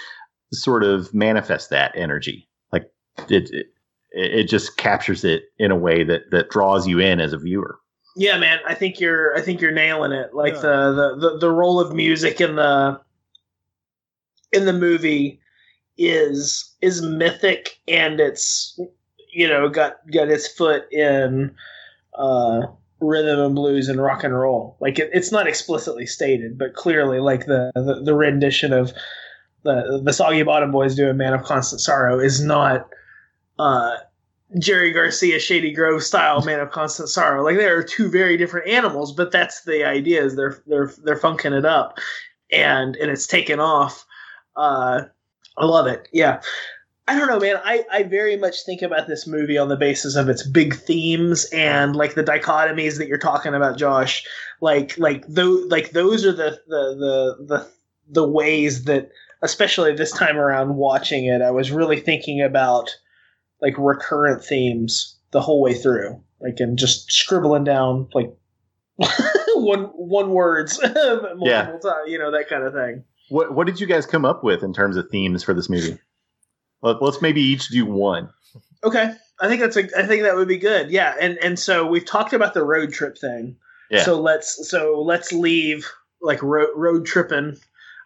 sort 0.52 0.84
of 0.84 1.14
manifest 1.14 1.70
that 1.72 1.92
energy. 1.96 2.48
Like 2.72 2.86
it, 3.30 3.50
it, 3.52 3.66
it 4.12 4.44
just 4.44 4.78
captures 4.78 5.24
it 5.24 5.44
in 5.58 5.72
a 5.72 5.76
way 5.76 6.04
that 6.04 6.30
that 6.32 6.50
draws 6.50 6.88
you 6.88 7.00
in 7.00 7.20
as 7.20 7.34
a 7.34 7.38
viewer. 7.38 7.80
Yeah, 8.16 8.38
man, 8.38 8.60
I 8.68 8.76
think 8.76 9.00
you're 9.00 9.36
I 9.36 9.42
think 9.42 9.62
you're 9.62 9.72
nailing 9.72 10.12
it. 10.12 10.34
Like 10.34 10.54
yeah. 10.56 10.62
the, 10.62 11.16
the 11.20 11.30
the 11.30 11.38
the 11.40 11.52
role 11.52 11.80
of 11.80 11.94
music 11.94 12.40
in 12.40 12.56
the 12.56 13.00
in 14.52 14.66
the 14.66 14.74
movie 14.74 15.40
is 15.98 16.76
is 16.82 17.02
mythic 17.02 17.80
and 17.88 18.20
it's 18.20 18.80
you 19.32 19.48
know 19.48 19.70
got 19.70 19.96
got 20.12 20.30
its 20.30 20.48
foot 20.48 20.92
in 20.92 21.54
uh 22.18 22.62
rhythm 23.00 23.40
and 23.40 23.56
blues 23.56 23.90
and 23.90 24.02
rock 24.02 24.24
and 24.24 24.38
roll. 24.38 24.78
Like 24.80 25.00
it, 25.00 25.10
it's 25.14 25.32
not 25.32 25.48
explicitly 25.48 26.06
stated, 26.06 26.58
but 26.58 26.74
clearly 26.74 27.20
like 27.20 27.46
the 27.46 27.72
the, 27.76 28.02
the 28.04 28.16
rendition 28.16 28.74
of 28.74 28.94
the 29.64 30.02
the 30.04 30.14
Soggy 30.14 30.44
Bottom 30.44 30.72
Boys 30.72 30.96
doing 30.96 31.18
"Man 31.18 31.34
of 31.34 31.44
Constant 31.44 31.82
Sorrow" 31.82 32.20
is 32.20 32.44
not 32.44 32.88
uh, 33.60 33.98
Jerry 34.60 34.92
Garcia, 34.92 35.40
Shady 35.40 35.72
Grove 35.72 36.04
style 36.04 36.42
"Man 36.44 36.60
of 36.60 36.72
Constant 36.72 37.10
Sorrow." 37.10 37.44
Like 37.44 37.58
they 37.58 37.68
are 37.68 37.84
two 37.84 38.10
very 38.10 38.38
different 38.38 38.68
animals, 38.68 39.14
but 39.14 39.32
that's 39.32 39.64
the 39.64 39.84
idea. 39.84 40.24
Is 40.24 40.36
they're 40.36 40.62
they're 40.68 40.92
they're 41.04 41.18
funking 41.18 41.54
it 41.54 41.66
up, 41.66 42.00
and 42.52 42.96
and 42.96 43.12
it's 43.12 43.28
taken 43.28 43.60
off. 43.60 44.06
Uh, 44.56 45.04
I 45.58 45.66
love 45.66 45.88
it. 45.88 46.08
Yeah. 46.12 46.42
I 47.06 47.20
don't 47.20 47.28
know, 47.28 47.40
man. 47.40 47.60
I, 47.66 47.84
I 47.92 48.04
very 48.04 48.38
much 48.38 48.64
think 48.66 48.82
about 48.82 49.08
this 49.08 49.28
movie 49.28 49.58
on 49.58 49.68
the 49.68 49.76
basis 49.76 50.16
of 50.16 50.30
its 50.30 50.48
big 50.48 50.74
themes 50.74 51.44
and 51.52 51.98
like 51.98 52.14
the 52.14 52.24
dichotomies 52.24 52.98
that 52.98 53.08
you're 53.08 53.18
talking 53.18 53.54
about, 53.54 53.78
Josh. 53.78 54.26
Like 54.62 54.98
like 54.98 55.28
those 55.28 55.70
like 55.70 55.92
those 55.92 56.26
are 56.26 56.32
the 56.32 56.62
the 56.68 56.96
the 56.96 57.46
the, 57.46 57.70
the 58.08 58.28
ways 58.28 58.86
that 58.86 59.10
especially 59.42 59.94
this 59.94 60.14
time 60.14 60.38
around 60.38 60.78
watching 60.78 61.26
it, 61.26 61.42
I 61.42 61.52
was 61.52 61.72
really 61.72 62.00
thinking 62.00 62.42
about 62.42 62.90
like 63.64 63.76
recurrent 63.78 64.44
themes 64.44 65.18
the 65.32 65.42
whole 65.42 65.62
way 65.62 65.74
through, 65.74 66.22
like 66.42 66.60
and 66.60 66.78
just 66.78 67.12
scribbling 67.12 67.64
down 67.64 68.10
like 68.14 68.32
one 69.56 69.86
one 69.86 70.32
words 70.32 70.80
multiple 70.84 71.48
yeah. 71.48 71.66
times, 71.66 71.84
you 72.08 72.20
know 72.20 72.30
that 72.30 72.50
kind 72.50 72.64
of 72.64 72.74
thing. 72.74 73.06
What 73.30 73.56
what 73.56 73.66
did 73.66 73.80
you 73.80 73.88
guys 73.88 74.06
come 74.06 74.26
up 74.26 74.44
with 74.44 74.62
in 74.62 74.74
terms 74.74 74.98
of 74.98 75.10
themes 75.10 75.44
for 75.44 75.54
this 75.54 75.70
movie? 75.70 75.98
Let, 76.82 77.02
us 77.02 77.22
maybe 77.22 77.42
each 77.42 77.70
do 77.70 77.86
one. 77.86 78.30
Okay, 78.84 79.14
I 79.40 79.48
think 79.48 79.62
that's 79.62 79.78
a. 79.78 79.88
I 79.98 80.06
think 80.06 80.24
that 80.24 80.36
would 80.36 80.50
be 80.50 80.58
good. 80.58 80.92
Yeah, 80.92 81.16
and 81.20 81.38
and 81.38 81.58
so 81.58 81.88
we've 81.88 82.06
talked 82.06 82.34
about 82.34 82.54
the 82.54 82.66
road 82.66 82.92
trip 82.92 83.18
thing. 83.18 83.56
Yeah. 83.90 84.04
So 84.04 84.20
let's 84.20 84.70
so 84.70 85.02
let's 85.02 85.32
leave 85.32 85.90
like 86.22 86.44
road 86.44 86.70
road 86.76 87.06
tripping 87.06 87.58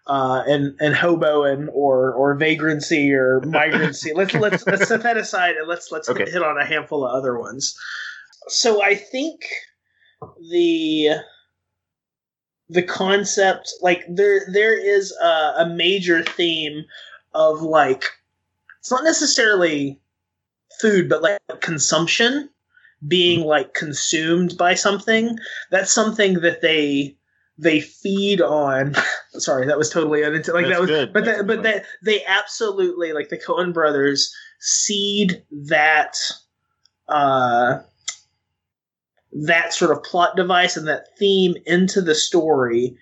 uh, 0.08 0.44
and 0.48 0.76
and 0.80 0.96
hoboing 0.96 1.68
or 1.74 2.14
or 2.14 2.36
vagrancy 2.36 3.14
or 3.14 3.42
migrancy. 3.46 4.14
let's 4.14 4.34
let's 4.34 4.66
let's 4.66 4.88
set 4.88 5.04
that 5.04 5.18
aside 5.18 5.56
and 5.56 5.68
let's 5.68 5.92
let's 5.92 6.10
okay. 6.10 6.30
hit 6.30 6.44
on 6.44 6.58
a 6.58 6.66
handful 6.66 7.06
of 7.06 7.14
other 7.14 7.38
ones. 7.38 7.78
So 8.48 8.84
I 8.84 8.96
think 8.96 9.42
the 10.50 11.10
the 12.70 12.84
concept 12.84 13.74
like 13.82 14.04
there 14.10 14.46
there 14.52 14.78
is 14.78 15.14
a, 15.22 15.54
a 15.60 15.74
major 15.76 16.24
theme 16.24 16.86
of 17.34 17.62
like 17.62 18.04
it's 18.80 18.92
not 18.92 19.04
necessarily 19.04 20.00
food 20.82 21.08
but 21.08 21.22
like 21.22 21.40
consumption 21.62 22.50
being 23.08 23.42
like 23.42 23.74
consumed 23.74 24.58
by 24.58 24.74
something 24.74 25.38
that's 25.72 25.92
something 25.92 26.42
that 26.42 26.62
they 26.62 27.16
they 27.58 27.80
feed 27.80 28.42
on 28.42 28.94
sorry 29.34 29.66
that 29.66 29.78
was 29.78 29.90
totally 29.90 30.24
unintentional 30.24 30.62
like 30.62 30.66
That's 30.66 30.76
that 30.76 30.82
was 30.82 30.90
good. 30.90 31.14
but 31.14 31.26
that, 31.26 31.48
but 31.48 31.64
that 31.64 31.86
they 32.04 32.24
absolutely 32.26 33.14
like 33.14 33.30
the 33.30 33.38
Coen 33.38 33.74
brothers 33.74 34.34
seed 34.60 35.44
that 35.52 36.18
uh 37.08 37.80
that 39.32 39.74
sort 39.74 39.92
of 39.96 40.04
plot 40.04 40.36
device 40.36 40.78
and 40.78 40.88
that 40.88 41.18
theme 41.18 41.56
into 41.66 42.02
the 42.02 42.16
story 42.16 42.98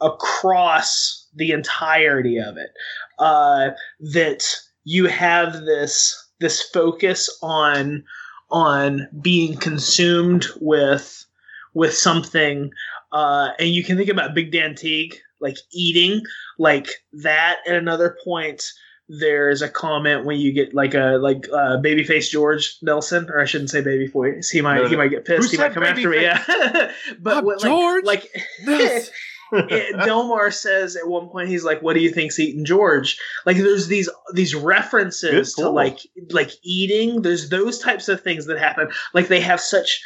across 0.00 1.26
the 1.34 1.50
entirety 1.50 2.38
of 2.38 2.56
it 2.56 2.70
uh 3.18 3.70
that 4.00 4.44
you 4.84 5.06
have 5.06 5.52
this 5.64 6.28
this 6.40 6.62
focus 6.62 7.28
on 7.42 8.04
on 8.50 9.08
being 9.20 9.56
consumed 9.56 10.46
with 10.60 11.26
with 11.74 11.94
something 11.94 12.70
uh, 13.12 13.50
and 13.58 13.68
you 13.68 13.84
can 13.84 13.96
think 13.96 14.08
about 14.08 14.34
Big 14.34 14.52
Dan 14.52 14.74
Teague, 14.74 15.16
like 15.40 15.56
eating, 15.72 16.22
like 16.58 16.88
that. 17.12 17.58
At 17.66 17.76
another 17.76 18.16
point, 18.24 18.64
there's 19.08 19.62
a 19.62 19.68
comment 19.68 20.26
when 20.26 20.38
you 20.38 20.52
get 20.52 20.74
like 20.74 20.94
a 20.94 21.18
like 21.20 21.48
uh, 21.52 21.78
babyface 21.78 22.30
George 22.30 22.76
Nelson, 22.82 23.28
or 23.30 23.40
I 23.40 23.46
shouldn't 23.46 23.70
say 23.70 23.82
babyface. 23.82 24.50
He 24.50 24.60
might 24.60 24.76
no, 24.76 24.82
no. 24.82 24.88
he 24.88 24.96
might 24.96 25.08
get 25.08 25.24
pissed. 25.24 25.50
Who 25.50 25.56
he 25.56 25.62
might 25.62 25.72
come 25.72 25.82
after 25.82 26.10
me. 26.10 26.22
Yeah, 26.22 26.92
but 27.18 27.44
what, 27.44 27.60
George, 27.60 28.04
like, 28.04 28.28
like 28.66 29.04
it, 29.52 30.04
Delmar 30.04 30.50
says 30.50 30.94
at 30.96 31.08
one 31.08 31.28
point 31.28 31.48
he's 31.48 31.64
like, 31.64 31.80
"What 31.80 31.94
do 31.94 32.00
you 32.00 32.10
think's 32.10 32.38
eating 32.38 32.66
George?" 32.66 33.18
Like, 33.46 33.56
there's 33.56 33.88
these 33.88 34.10
these 34.34 34.54
references 34.54 35.54
to 35.54 35.70
like 35.70 36.00
like 36.30 36.50
eating. 36.62 37.22
There's 37.22 37.48
those 37.48 37.78
types 37.78 38.08
of 38.08 38.20
things 38.20 38.44
that 38.46 38.58
happen. 38.58 38.88
Like 39.14 39.28
they 39.28 39.40
have 39.40 39.60
such 39.60 40.02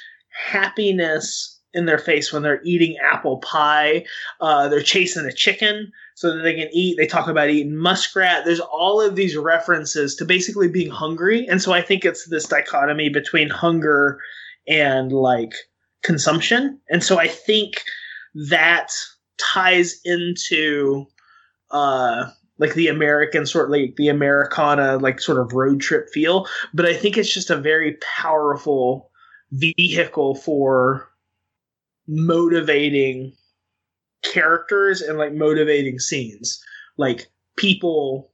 happiness 0.46 1.51
in 1.74 1.86
their 1.86 1.98
face 1.98 2.32
when 2.32 2.42
they're 2.42 2.62
eating 2.64 2.96
apple 2.98 3.38
pie. 3.38 4.04
Uh, 4.40 4.68
they're 4.68 4.82
chasing 4.82 5.26
a 5.26 5.32
chicken 5.32 5.90
so 6.14 6.34
that 6.34 6.42
they 6.42 6.54
can 6.54 6.68
eat. 6.72 6.96
They 6.96 7.06
talk 7.06 7.28
about 7.28 7.50
eating 7.50 7.76
muskrat. 7.76 8.44
There's 8.44 8.60
all 8.60 9.00
of 9.00 9.16
these 9.16 9.36
references 9.36 10.14
to 10.16 10.24
basically 10.24 10.68
being 10.68 10.90
hungry. 10.90 11.46
And 11.48 11.62
so 11.62 11.72
I 11.72 11.82
think 11.82 12.04
it's 12.04 12.28
this 12.28 12.46
dichotomy 12.46 13.08
between 13.08 13.48
hunger 13.48 14.20
and 14.68 15.12
like 15.12 15.54
consumption. 16.02 16.78
And 16.90 17.02
so 17.02 17.18
I 17.18 17.28
think 17.28 17.82
that 18.50 18.92
ties 19.38 20.00
into 20.04 21.06
uh 21.70 22.26
like 22.58 22.74
the 22.74 22.88
American 22.88 23.46
sort 23.46 23.66
of 23.66 23.70
like 23.72 23.96
the 23.96 24.08
Americana 24.08 24.98
like 24.98 25.20
sort 25.20 25.38
of 25.38 25.52
road 25.52 25.80
trip 25.80 26.08
feel. 26.10 26.46
But 26.72 26.86
I 26.86 26.94
think 26.94 27.16
it's 27.16 27.32
just 27.32 27.50
a 27.50 27.56
very 27.56 27.96
powerful 28.16 29.10
vehicle 29.50 30.36
for 30.36 31.08
motivating 32.06 33.32
characters 34.22 35.02
and 35.02 35.18
like 35.18 35.32
motivating 35.32 35.98
scenes. 35.98 36.62
Like 36.96 37.28
people 37.56 38.30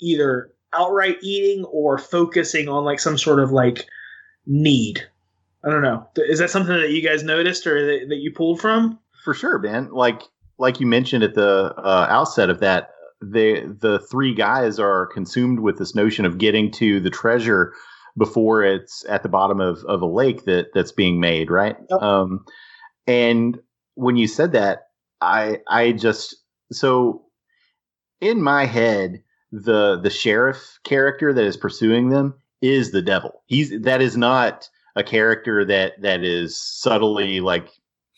either 0.00 0.52
outright 0.72 1.18
eating 1.22 1.64
or 1.64 1.98
focusing 1.98 2.68
on 2.68 2.84
like 2.84 3.00
some 3.00 3.18
sort 3.18 3.40
of 3.40 3.50
like 3.50 3.86
need. 4.46 5.02
I 5.64 5.70
don't 5.70 5.82
know. 5.82 6.08
Is 6.16 6.38
that 6.38 6.50
something 6.50 6.76
that 6.76 6.90
you 6.90 7.06
guys 7.06 7.22
noticed 7.22 7.66
or 7.66 7.86
that, 7.86 8.08
that 8.08 8.16
you 8.16 8.32
pulled 8.32 8.60
from? 8.60 8.98
For 9.24 9.34
sure 9.34 9.58
man. 9.58 9.90
Like 9.90 10.22
like 10.58 10.80
you 10.80 10.86
mentioned 10.86 11.24
at 11.24 11.34
the 11.34 11.74
uh, 11.76 12.06
outset 12.08 12.50
of 12.50 12.60
that 12.60 12.90
the 13.20 13.76
the 13.80 13.98
three 14.10 14.34
guys 14.34 14.78
are 14.78 15.06
consumed 15.06 15.60
with 15.60 15.78
this 15.78 15.94
notion 15.94 16.24
of 16.24 16.38
getting 16.38 16.70
to 16.70 17.00
the 17.00 17.10
treasure 17.10 17.72
before 18.16 18.62
it's 18.62 19.04
at 19.08 19.22
the 19.22 19.28
bottom 19.28 19.60
of, 19.60 19.78
of 19.84 20.00
a 20.02 20.06
lake 20.06 20.44
that 20.44 20.66
that's 20.74 20.92
being 20.92 21.18
made 21.20 21.50
right? 21.50 21.76
Yep. 21.90 22.02
um 22.02 22.44
and 23.06 23.58
when 23.94 24.16
you 24.16 24.26
said 24.26 24.52
that, 24.52 24.88
I 25.20 25.60
I 25.68 25.92
just 25.92 26.36
so 26.72 27.22
in 28.20 28.42
my 28.42 28.66
head 28.66 29.22
the 29.52 29.98
the 30.00 30.10
sheriff 30.10 30.78
character 30.84 31.32
that 31.32 31.44
is 31.44 31.56
pursuing 31.56 32.10
them 32.10 32.34
is 32.60 32.90
the 32.90 33.02
devil. 33.02 33.42
He's 33.46 33.72
that 33.82 34.02
is 34.02 34.16
not 34.16 34.68
a 34.96 35.04
character 35.04 35.64
that 35.64 36.00
that 36.02 36.24
is 36.24 36.58
subtly 36.58 37.40
like 37.40 37.68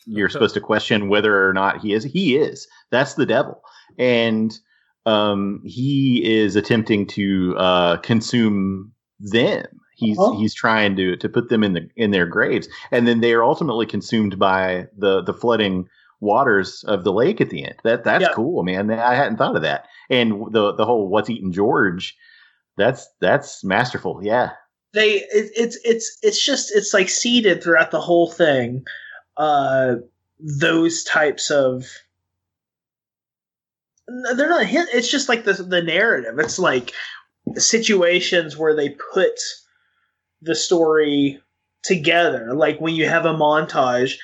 you're 0.07 0.28
supposed 0.30 0.55
to 0.55 0.61
question 0.61 1.09
whether 1.09 1.47
or 1.47 1.53
not 1.53 1.80
he 1.80 1.93
is. 1.93 2.03
He 2.05 2.36
is. 2.36 2.66
That's 2.91 3.14
the 3.14 3.26
devil. 3.26 3.61
And 3.99 4.59
um, 5.05 5.61
he 5.64 6.22
is 6.24 6.57
attempting 6.57 7.07
to 7.09 7.55
uh, 7.59 7.97
consume 7.99 8.93
them 9.20 9.66
He's 9.99 10.18
uh-huh. 10.18 10.38
he's 10.38 10.55
trying 10.55 10.94
to 10.96 11.16
to 11.16 11.28
put 11.28 11.49
them 11.49 11.64
in 11.64 11.72
the 11.72 11.88
in 11.96 12.12
their 12.12 12.26
graves, 12.26 12.68
and 12.92 13.07
then 13.07 13.20
they 13.20 13.32
are 13.32 13.42
ultimately 13.42 13.84
consumed 13.84 14.38
by 14.38 14.86
the 14.96 15.22
the 15.22 15.34
flooding 15.34 15.88
waters 16.20 16.84
of 16.84 17.03
the 17.03 17.12
lake 17.12 17.40
at 17.40 17.51
the 17.51 17.64
end. 17.64 17.74
That 17.82 18.05
that's 18.05 18.22
Yeah. 18.22 18.32
cool, 18.32 18.62
man. 18.62 18.90
I 18.92 19.14
hadn't 19.14 19.38
thought 19.38 19.57
of 19.57 19.62
that. 19.62 19.86
And 20.09 20.53
the 20.53 20.72
the 20.72 20.84
whole 20.84 21.09
what's 21.09 21.28
eating 21.28 21.53
George, 21.53 22.16
that's 22.76 23.09
that's 23.20 23.64
masterful. 23.64 24.20
Yeah. 24.22 24.51
they 24.94 25.16
it, 25.16 25.51
it's 25.57 25.78
it's 25.84 26.16
it's 26.22 26.44
just 26.44 26.74
it's 26.74 26.94
like 26.94 27.09
seeded 27.09 27.62
throughout 27.62 27.90
the 27.90 28.01
whole 28.01 28.30
thing 28.30 28.84
uh 29.36 29.96
those 30.38 31.05
types 31.05 31.51
of 31.51 31.84
they're 34.36 34.49
not 34.49 34.64
it's 34.66 35.11
just 35.11 35.28
like 35.28 35.44
the 35.44 35.53
the 35.53 35.82
narrative 35.82 36.38
it's 36.38 36.59
like 36.59 36.92
situations 37.57 38.57
where 38.57 38.74
they 38.74 38.96
put 39.12 39.38
the 40.43 40.55
story 40.55 41.41
together. 41.82 42.55
Like 42.55 42.80
when 42.80 42.95
you 42.95 43.09
have 43.09 43.24
a 43.24 43.34
montage 43.34 44.14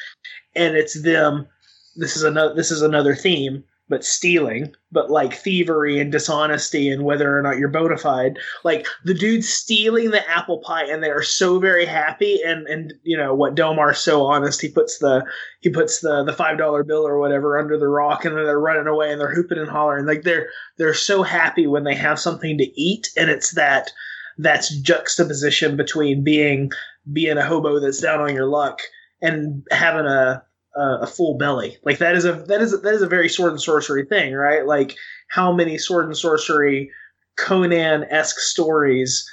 and 0.54 0.76
it's 0.76 1.02
them 1.02 1.48
this 1.96 2.16
is 2.16 2.22
another 2.22 2.54
this 2.54 2.70
is 2.70 2.82
another 2.82 3.14
theme 3.14 3.64
but 3.88 4.02
stealing 4.02 4.74
but 4.90 5.10
like 5.10 5.34
thievery 5.34 6.00
and 6.00 6.10
dishonesty 6.10 6.88
and 6.88 7.04
whether 7.04 7.38
or 7.38 7.42
not 7.42 7.58
you're 7.58 7.68
bona 7.68 7.98
fide. 7.98 8.38
Like 8.64 8.86
the 9.04 9.14
dude's 9.14 9.48
stealing 9.48 10.10
the 10.10 10.28
apple 10.28 10.58
pie 10.58 10.84
and 10.84 11.02
they 11.02 11.10
are 11.10 11.22
so 11.22 11.58
very 11.58 11.84
happy 11.84 12.40
and 12.44 12.66
and 12.66 12.94
you 13.02 13.16
know 13.16 13.34
what 13.34 13.54
Delmar's 13.54 13.98
so 13.98 14.24
honest 14.24 14.60
he 14.60 14.68
puts 14.68 14.98
the 14.98 15.24
he 15.60 15.70
puts 15.70 16.00
the 16.00 16.24
the 16.24 16.32
five 16.32 16.58
dollar 16.58 16.82
bill 16.82 17.06
or 17.06 17.18
whatever 17.18 17.58
under 17.58 17.78
the 17.78 17.88
rock 17.88 18.24
and 18.24 18.36
then 18.36 18.44
they're 18.44 18.60
running 18.60 18.86
away 18.86 19.12
and 19.12 19.20
they're 19.20 19.34
hooping 19.34 19.58
and 19.58 19.70
hollering. 19.70 20.06
Like 20.06 20.22
they're 20.22 20.48
they're 20.78 20.94
so 20.94 21.22
happy 21.22 21.66
when 21.66 21.84
they 21.84 21.94
have 21.94 22.18
something 22.18 22.58
to 22.58 22.80
eat 22.80 23.08
and 23.16 23.30
it's 23.30 23.52
that 23.52 23.92
that's 24.38 24.74
juxtaposition 24.80 25.76
between 25.76 26.24
being 26.24 26.70
being 27.12 27.36
a 27.36 27.44
hobo 27.44 27.78
that's 27.78 28.00
down 28.00 28.20
on 28.20 28.34
your 28.34 28.46
luck 28.46 28.80
and 29.22 29.66
having 29.70 30.06
a 30.06 30.42
a, 30.76 31.06
full 31.06 31.38
belly 31.38 31.78
like 31.84 31.98
that 31.98 32.16
is 32.16 32.24
a 32.24 32.32
that 32.32 32.60
is 32.60 32.74
a, 32.74 32.78
that 32.78 32.94
is 32.94 33.02
a 33.02 33.06
very 33.06 33.28
sword 33.28 33.52
and 33.52 33.60
sorcery 33.60 34.04
thing 34.04 34.34
right 34.34 34.66
like 34.66 34.96
how 35.28 35.52
many 35.52 35.78
sword 35.78 36.06
and 36.06 36.16
sorcery 36.16 36.90
Conan 37.36 38.04
esque 38.10 38.38
stories 38.38 39.28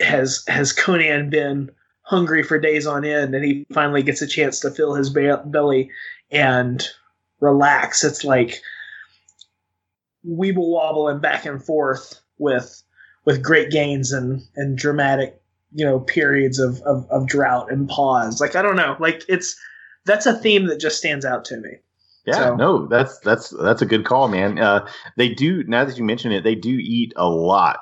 has 0.00 0.42
has 0.48 0.72
Conan 0.72 1.30
been 1.30 1.70
hungry 2.02 2.42
for 2.42 2.58
days 2.58 2.86
on 2.86 3.04
end, 3.04 3.34
and 3.34 3.44
he 3.44 3.66
finally 3.72 4.02
gets 4.02 4.22
a 4.22 4.26
chance 4.26 4.60
to 4.60 4.70
fill 4.70 4.94
his 4.94 5.10
ba- 5.10 5.42
belly 5.46 5.90
and 6.30 6.86
relax. 7.40 8.02
It's 8.02 8.24
like 8.24 8.60
weeble 10.26 10.68
wobbling 10.68 11.20
back 11.20 11.46
and 11.46 11.62
forth 11.62 12.20
with 12.38 12.82
with 13.30 13.42
great 13.42 13.70
gains 13.70 14.12
and 14.12 14.42
and 14.56 14.76
dramatic 14.76 15.40
you 15.72 15.84
know 15.84 16.00
periods 16.00 16.58
of, 16.58 16.80
of 16.82 17.06
of 17.10 17.26
drought 17.28 17.70
and 17.70 17.88
pause. 17.88 18.40
Like 18.40 18.56
I 18.56 18.62
don't 18.62 18.76
know, 18.76 18.96
like 18.98 19.22
it's 19.28 19.56
that's 20.04 20.26
a 20.26 20.34
theme 20.36 20.66
that 20.66 20.80
just 20.80 20.98
stands 20.98 21.24
out 21.24 21.44
to 21.46 21.56
me. 21.58 21.70
Yeah, 22.26 22.34
So- 22.34 22.56
no, 22.56 22.86
that's 22.86 23.18
that's 23.20 23.50
that's 23.50 23.82
a 23.82 23.86
good 23.86 24.04
call, 24.04 24.28
man. 24.28 24.58
Uh, 24.58 24.86
they 25.16 25.28
do 25.28 25.62
now 25.64 25.84
that 25.84 25.96
you 25.96 26.04
mention 26.04 26.32
it, 26.32 26.42
they 26.44 26.54
do 26.54 26.76
eat 26.80 27.12
a 27.16 27.28
lot. 27.28 27.78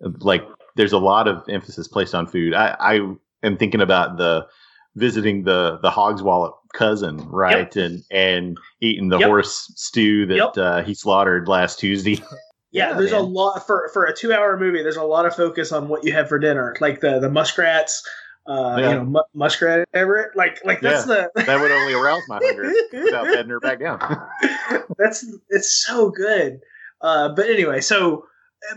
Like 0.00 0.44
there's 0.76 0.92
a 0.92 0.98
lot 0.98 1.26
of 1.28 1.42
emphasis 1.48 1.88
placed 1.88 2.14
on 2.14 2.26
food. 2.26 2.54
I, 2.54 2.76
I 2.78 2.94
am 3.42 3.56
thinking 3.56 3.80
about 3.80 4.18
the 4.18 4.46
visiting 4.94 5.44
the 5.44 5.78
the 5.82 5.90
Hogwallop 5.90 6.52
cousin, 6.74 7.16
right, 7.28 7.74
and 7.76 8.02
and 8.10 8.58
eating 8.80 9.08
the 9.08 9.18
Yep. 9.18 9.28
horse 9.28 9.72
stew 9.76 10.26
that 10.26 10.36
Yep. 10.36 10.56
uh, 10.58 10.82
he 10.82 10.94
slaughtered 10.94 11.48
last 11.48 11.78
Tuesday. 11.78 12.20
Yeah, 12.72 12.90
Yeah, 12.90 12.96
there's 12.98 13.12
a 13.12 13.20
lot 13.20 13.66
for 13.66 13.90
for 13.92 14.04
a 14.06 14.14
two 14.16 14.32
hour 14.32 14.58
movie. 14.58 14.82
There's 14.82 14.96
a 14.96 15.04
lot 15.04 15.26
of 15.26 15.36
focus 15.36 15.70
on 15.72 15.88
what 15.88 16.04
you 16.04 16.12
have 16.12 16.28
for 16.28 16.38
dinner, 16.38 16.74
like 16.80 17.00
the 17.00 17.20
the 17.20 17.30
muskrats, 17.30 18.02
uh, 18.46 18.76
Yeah. 18.78 18.88
you 18.88 18.94
know, 18.96 19.04
mu- 19.04 19.20
muskrat 19.34 19.86
Everett. 19.94 20.34
Like 20.36 20.64
like 20.64 20.80
that's 20.80 21.04
the 21.04 21.30
that 21.34 21.60
would 21.60 21.70
only 21.70 21.92
arouse 21.94 22.22
my 22.28 22.40
hunger 22.42 22.72
without 23.04 23.26
bedding 23.26 23.50
her 23.50 23.60
back 23.60 23.78
down. 23.80 24.00
that's 24.98 25.24
it's 25.50 25.84
so 25.86 26.10
good. 26.10 26.60
Uh, 27.00 27.28
but 27.34 27.46
anyway, 27.50 27.80
so 27.80 28.24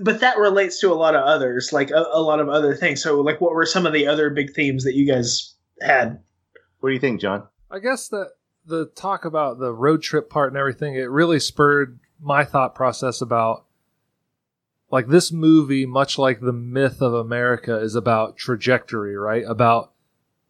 but 0.02 0.20
that 0.20 0.38
relates 0.38 0.80
to 0.80 0.92
a 0.92 0.96
lot 0.96 1.16
of 1.16 1.24
others, 1.24 1.72
like 1.72 1.92
a, 1.92 2.06
a 2.12 2.22
lot 2.22 2.40
of 2.40 2.50
other 2.50 2.76
things. 2.76 3.02
So 3.02 3.22
like, 3.22 3.40
what 3.40 3.54
were 3.54 3.66
some 3.66 3.86
of 3.86 3.94
the 3.94 4.08
other 4.08 4.30
big 4.30 4.54
themes 4.54 4.84
that 4.84 4.96
you 4.96 5.08
guys 5.08 5.54
had? 5.82 6.20
what 6.80 6.90
do 6.90 6.94
you 6.94 7.00
think, 7.00 7.22
John? 7.22 7.44
I 7.72 7.80
guess 7.80 8.10
that 8.10 8.32
the 8.66 8.88
talk 8.96 9.26
about 9.26 9.60
the 9.60 9.72
road 9.74 10.02
trip 10.02 10.30
part 10.30 10.52
and 10.52 10.58
everything, 10.58 10.96
it 10.96 11.10
really 11.10 11.40
spurred 11.40 12.00
my 12.20 12.44
thought 12.44 12.74
process 12.76 13.22
about 13.22 13.65
like 14.92 15.08
this 15.08 15.32
movie, 15.32 15.86
much 15.86 16.18
like 16.18 16.40
the 16.40 16.54
myth 16.54 17.02
of 17.02 17.14
America, 17.14 17.78
is 17.78 17.96
about 17.96 18.38
trajectory, 18.38 19.16
right? 19.16 19.44
About 19.48 19.92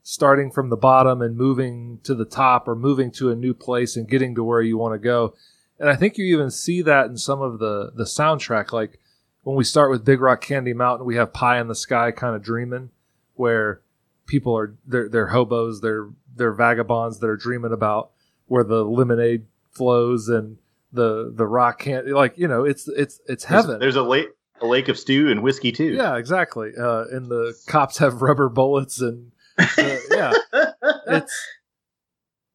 starting 0.03 0.51
from 0.51 0.69
the 0.69 0.77
bottom 0.77 1.21
and 1.21 1.35
moving 1.35 1.99
to 2.03 2.13
the 2.13 2.25
top 2.25 2.67
or 2.67 2.75
moving 2.75 3.11
to 3.11 3.31
a 3.31 3.35
new 3.35 3.53
place 3.53 3.95
and 3.95 4.07
getting 4.07 4.35
to 4.35 4.43
where 4.43 4.61
you 4.61 4.77
want 4.77 4.93
to 4.93 4.99
go. 4.99 5.33
And 5.79 5.89
I 5.89 5.95
think 5.95 6.17
you 6.17 6.25
even 6.25 6.51
see 6.51 6.81
that 6.83 7.07
in 7.07 7.17
some 7.17 7.41
of 7.41 7.59
the 7.59 7.91
the 7.95 8.03
soundtrack. 8.03 8.71
Like 8.71 8.99
when 9.43 9.55
we 9.55 9.63
start 9.63 9.89
with 9.89 10.05
Big 10.05 10.21
Rock 10.21 10.41
Candy 10.41 10.73
Mountain, 10.73 11.05
we 11.05 11.15
have 11.15 11.33
Pie 11.33 11.59
in 11.59 11.67
the 11.67 11.75
Sky 11.75 12.11
kind 12.11 12.35
of 12.35 12.43
dreaming, 12.43 12.91
where 13.33 13.81
people 14.25 14.57
are 14.57 14.75
they're 14.85 15.09
they're 15.09 15.27
hobos, 15.27 15.81
they're 15.81 16.09
they're 16.35 16.53
vagabonds 16.53 17.19
that 17.19 17.27
are 17.27 17.37
dreaming 17.37 17.73
about 17.73 18.11
where 18.47 18.63
the 18.63 18.83
lemonade 18.83 19.45
flows 19.71 20.29
and 20.29 20.57
the 20.95 21.31
the 21.35 21.45
rock 21.45 21.79
can't 21.79 22.07
like 22.07 22.37
you 22.37 22.47
know 22.47 22.63
it's 22.65 22.87
it's 22.87 23.19
it's 23.27 23.45
There's- 23.45 23.65
heaven. 23.65 23.79
There's, 23.79 23.95
a 23.95 24.03
lake 24.03 24.29
a 24.61 24.65
lake 24.65 24.87
of 24.87 24.97
stew 24.97 25.29
and 25.29 25.41
whiskey 25.43 25.71
too. 25.71 25.93
yeah, 25.93 26.15
exactly. 26.17 26.71
Uh, 26.77 27.05
and 27.11 27.29
the 27.29 27.53
cops 27.67 27.97
have 27.97 28.21
rubber 28.21 28.47
bullets 28.49 29.01
and 29.01 29.31
uh, 29.59 29.97
yeah, 30.11 30.33
it's 31.07 31.47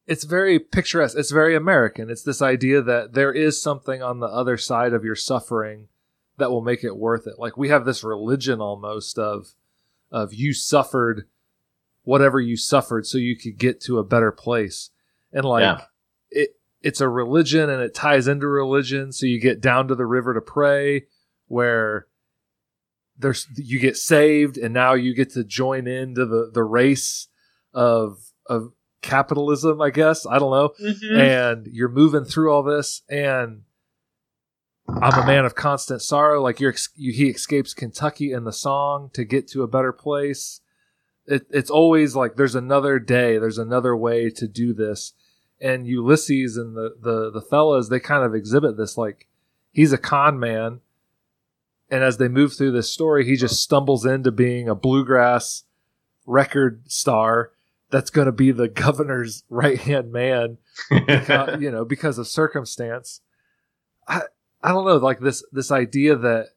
it's 0.06 0.24
very 0.24 0.58
picturesque. 0.58 1.16
It's 1.16 1.30
very 1.30 1.54
American. 1.54 2.10
It's 2.10 2.22
this 2.24 2.42
idea 2.42 2.82
that 2.82 3.12
there 3.12 3.32
is 3.32 3.62
something 3.62 4.02
on 4.02 4.18
the 4.20 4.26
other 4.26 4.56
side 4.56 4.92
of 4.92 5.04
your 5.04 5.14
suffering 5.14 5.88
that 6.38 6.50
will 6.50 6.62
make 6.62 6.82
it 6.82 6.96
worth 6.96 7.26
it. 7.26 7.38
Like 7.38 7.56
we 7.56 7.68
have 7.68 7.84
this 7.84 8.02
religion 8.02 8.60
almost 8.60 9.18
of 9.18 9.54
of 10.10 10.34
you 10.34 10.52
suffered 10.52 11.26
whatever 12.02 12.40
you 12.40 12.56
suffered 12.56 13.06
so 13.06 13.18
you 13.18 13.36
could 13.36 13.58
get 13.58 13.80
to 13.82 13.98
a 13.98 14.04
better 14.04 14.32
place. 14.32 14.90
And 15.32 15.44
like 15.44 15.62
Yeah. 15.62 15.82
it 16.30 16.56
it's 16.82 17.00
a 17.00 17.08
religion 17.08 17.68
and 17.68 17.82
it 17.82 17.94
ties 17.94 18.26
into 18.28 18.46
religion. 18.46 19.12
So 19.12 19.26
you 19.26 19.40
get 19.40 19.60
down 19.60 19.88
to 19.88 19.94
the 19.94 20.06
river 20.06 20.34
to 20.34 20.40
pray 20.40 21.06
where 21.46 22.06
there's 23.18 23.46
you 23.56 23.78
get 23.78 23.96
saved 23.96 24.56
and 24.56 24.72
now 24.72 24.94
you 24.94 25.14
get 25.14 25.30
to 25.32 25.44
join 25.44 25.86
into 25.86 26.24
the 26.24 26.50
the 26.52 26.64
race 26.64 27.28
of 27.74 28.18
of 28.46 28.72
capitalism 29.02 29.80
i 29.80 29.90
guess. 29.90 30.26
I 30.26 30.38
don't 30.38 30.50
know. 30.50 30.70
Mhm. 30.82 31.18
and 31.18 31.66
you're 31.66 31.88
moving 31.88 32.24
through 32.24 32.50
all 32.52 32.62
this 32.62 33.02
and 33.08 33.62
i'm 34.88 35.22
a 35.22 35.26
man 35.26 35.44
of 35.44 35.54
constant 35.54 36.02
sorrow. 36.02 36.42
Like 36.42 36.60
you're 36.60 36.74
you, 36.96 37.12
he 37.12 37.28
escapes 37.28 37.74
kentucky 37.74 38.32
in 38.32 38.44
the 38.44 38.52
song 38.52 39.10
to 39.14 39.24
get 39.24 39.48
to 39.48 39.62
a 39.62 39.68
better 39.68 39.92
place. 39.92 40.60
It, 41.26 41.46
it's 41.50 41.70
always 41.70 42.16
like 42.16 42.36
there's 42.36 42.54
another 42.54 42.98
day. 42.98 43.38
There's 43.38 43.58
another 43.58 43.94
way 43.96 44.30
to 44.30 44.48
do 44.48 44.72
this 44.72 45.12
and 45.60 45.86
ulysses 45.86 46.56
and 46.56 46.76
the, 46.76 46.94
the 47.00 47.30
the 47.30 47.42
fellas 47.42 47.88
they 47.88 48.00
kind 48.00 48.24
of 48.24 48.34
exhibit 48.34 48.76
this 48.76 48.96
like 48.96 49.28
he's 49.72 49.92
a 49.92 49.98
con 49.98 50.38
man 50.38 50.80
and 51.90 52.02
as 52.02 52.16
they 52.16 52.28
move 52.28 52.54
through 52.54 52.72
this 52.72 52.90
story 52.90 53.24
he 53.24 53.36
just 53.36 53.62
stumbles 53.62 54.06
into 54.06 54.30
being 54.30 54.68
a 54.68 54.74
bluegrass 54.74 55.64
record 56.26 56.82
star 56.90 57.50
that's 57.90 58.10
going 58.10 58.26
to 58.26 58.32
be 58.32 58.52
the 58.52 58.68
governor's 58.84 59.44
right 59.48 59.78
hand 59.78 60.12
man 60.12 60.58
because, 60.88 61.60
you 61.60 61.70
know 61.70 61.84
because 61.84 62.18
of 62.18 62.26
circumstance. 62.26 63.20
I 64.08 64.22
i 64.62 64.70
don't 64.70 64.86
know 64.86 64.96
like 64.96 65.20
this 65.20 65.44
this 65.52 65.70
idea 65.70 66.16
that 66.16 66.48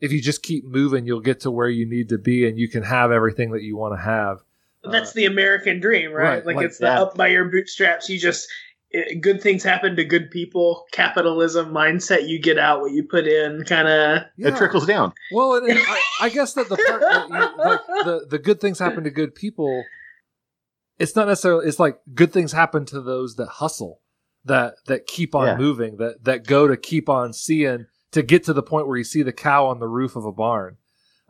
if 0.00 0.12
you 0.12 0.20
just 0.20 0.42
keep 0.42 0.64
moving 0.64 1.06
you'll 1.06 1.20
get 1.20 1.40
to 1.40 1.50
where 1.50 1.68
you 1.68 1.88
need 1.88 2.08
to 2.08 2.18
be 2.18 2.46
and 2.46 2.58
you 2.58 2.68
can 2.68 2.82
have 2.82 3.10
everything 3.10 3.52
that 3.52 3.62
you 3.62 3.76
want 3.76 3.94
to 3.94 4.02
have 4.02 4.38
But 4.82 4.92
that's 4.92 5.10
uh, 5.10 5.14
the 5.16 5.24
American 5.26 5.80
dream, 5.80 6.12
right? 6.12 6.24
right, 6.36 6.46
Like, 6.46 6.56
like 6.56 6.66
it's 6.66 6.78
the 6.78 6.88
up 6.90 7.16
by 7.16 7.28
your 7.28 7.46
bootstraps. 7.46 8.08
You 8.08 8.18
just 8.18 8.46
it, 8.90 9.20
good 9.20 9.42
things 9.42 9.62
happen 9.62 9.96
to 9.96 10.04
good 10.04 10.30
people. 10.30 10.84
Capitalism 10.92 11.72
mindset. 11.72 12.28
You 12.28 12.40
get 12.40 12.58
out 12.58 12.80
what 12.80 12.92
you 12.92 13.04
put 13.04 13.26
in. 13.26 13.64
Kind 13.64 13.88
of. 13.88 14.22
yeah. 14.36 14.48
It 14.48 14.56
trickles 14.56 14.86
down. 14.86 15.12
Well, 15.32 15.56
and, 15.56 15.68
and 15.68 15.78
I, 15.80 16.00
I 16.22 16.28
guess 16.30 16.54
that 16.54 16.68
the 16.68 16.76
part 16.76 17.00
that 17.00 17.28
you, 17.28 17.64
like 17.64 17.80
the 18.04 18.26
the 18.30 18.38
good 18.38 18.60
things 18.60 18.78
happen 18.78 19.04
to 19.04 19.10
good 19.10 19.34
people. 19.34 19.84
It's 20.98 21.14
not 21.14 21.28
necessarily. 21.28 21.66
It's 21.66 21.78
like 21.78 22.00
good 22.14 22.32
things 22.32 22.52
happen 22.52 22.84
to 22.86 23.00
those 23.00 23.36
that 23.36 23.46
hustle, 23.48 24.00
that 24.44 24.74
that 24.86 25.06
keep 25.06 25.34
on 25.34 25.46
Yeah. 25.46 25.56
moving, 25.56 25.96
that 25.98 26.24
that 26.24 26.46
go 26.46 26.66
to 26.66 26.76
keep 26.76 27.08
on 27.08 27.32
seeing 27.32 27.86
to 28.12 28.22
get 28.22 28.44
to 28.44 28.52
the 28.52 28.62
point 28.62 28.88
where 28.88 28.96
you 28.96 29.04
see 29.04 29.22
the 29.22 29.32
cow 29.32 29.66
on 29.66 29.80
the 29.80 29.88
roof 29.88 30.16
of 30.16 30.24
a 30.24 30.32
barn. 30.32 30.78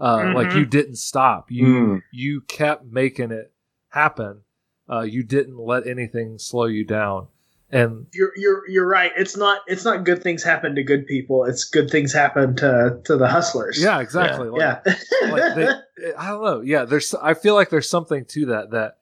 Uh, 0.01 0.33
Like 0.35 0.49
Mhm. 0.51 0.57
you 0.57 0.65
didn't 0.67 0.97
stop. 0.97 1.51
You 1.51 1.67
Mm. 1.67 2.03
you 2.13 2.41
kept 2.43 2.85
making 2.85 3.31
it 3.33 3.53
happen. 3.89 4.43
Uh, 4.91 5.01
you 5.03 5.23
didn't 5.23 5.59
let 5.59 5.87
anything 5.87 6.39
slow 6.39 6.65
you 6.67 6.85
down. 6.85 7.29
And 7.71 8.07
You're 8.15 8.33
you're 8.37 8.63
you're 8.69 8.87
right. 8.89 9.13
It's 9.17 9.37
not 9.37 9.61
it's 9.67 9.85
not 9.85 10.05
good 10.05 10.23
things 10.23 10.43
happen 10.43 10.75
to 10.77 10.83
good 10.83 11.07
people. 11.07 11.45
It's 11.45 11.65
good 11.65 11.91
things 11.91 12.13
happen 12.15 12.57
to 12.57 12.99
to 13.05 13.17
the 13.19 13.29
hustlers. 13.29 13.79
yeah, 13.83 14.01
exactly. 14.01 14.49
Like, 14.49 14.61
yeah. 14.87 14.95
like 15.31 15.55
they, 15.55 15.69
I 16.17 16.29
don't 16.29 16.43
know. 16.45 16.61
Yeah, 16.63 16.85
there's. 16.87 17.15
I 17.15 17.35
feel 17.35 17.55
like 17.55 17.69
there's 17.69 17.91
something 17.91 18.25
to 18.27 18.47
that. 18.47 18.71
That 18.71 18.99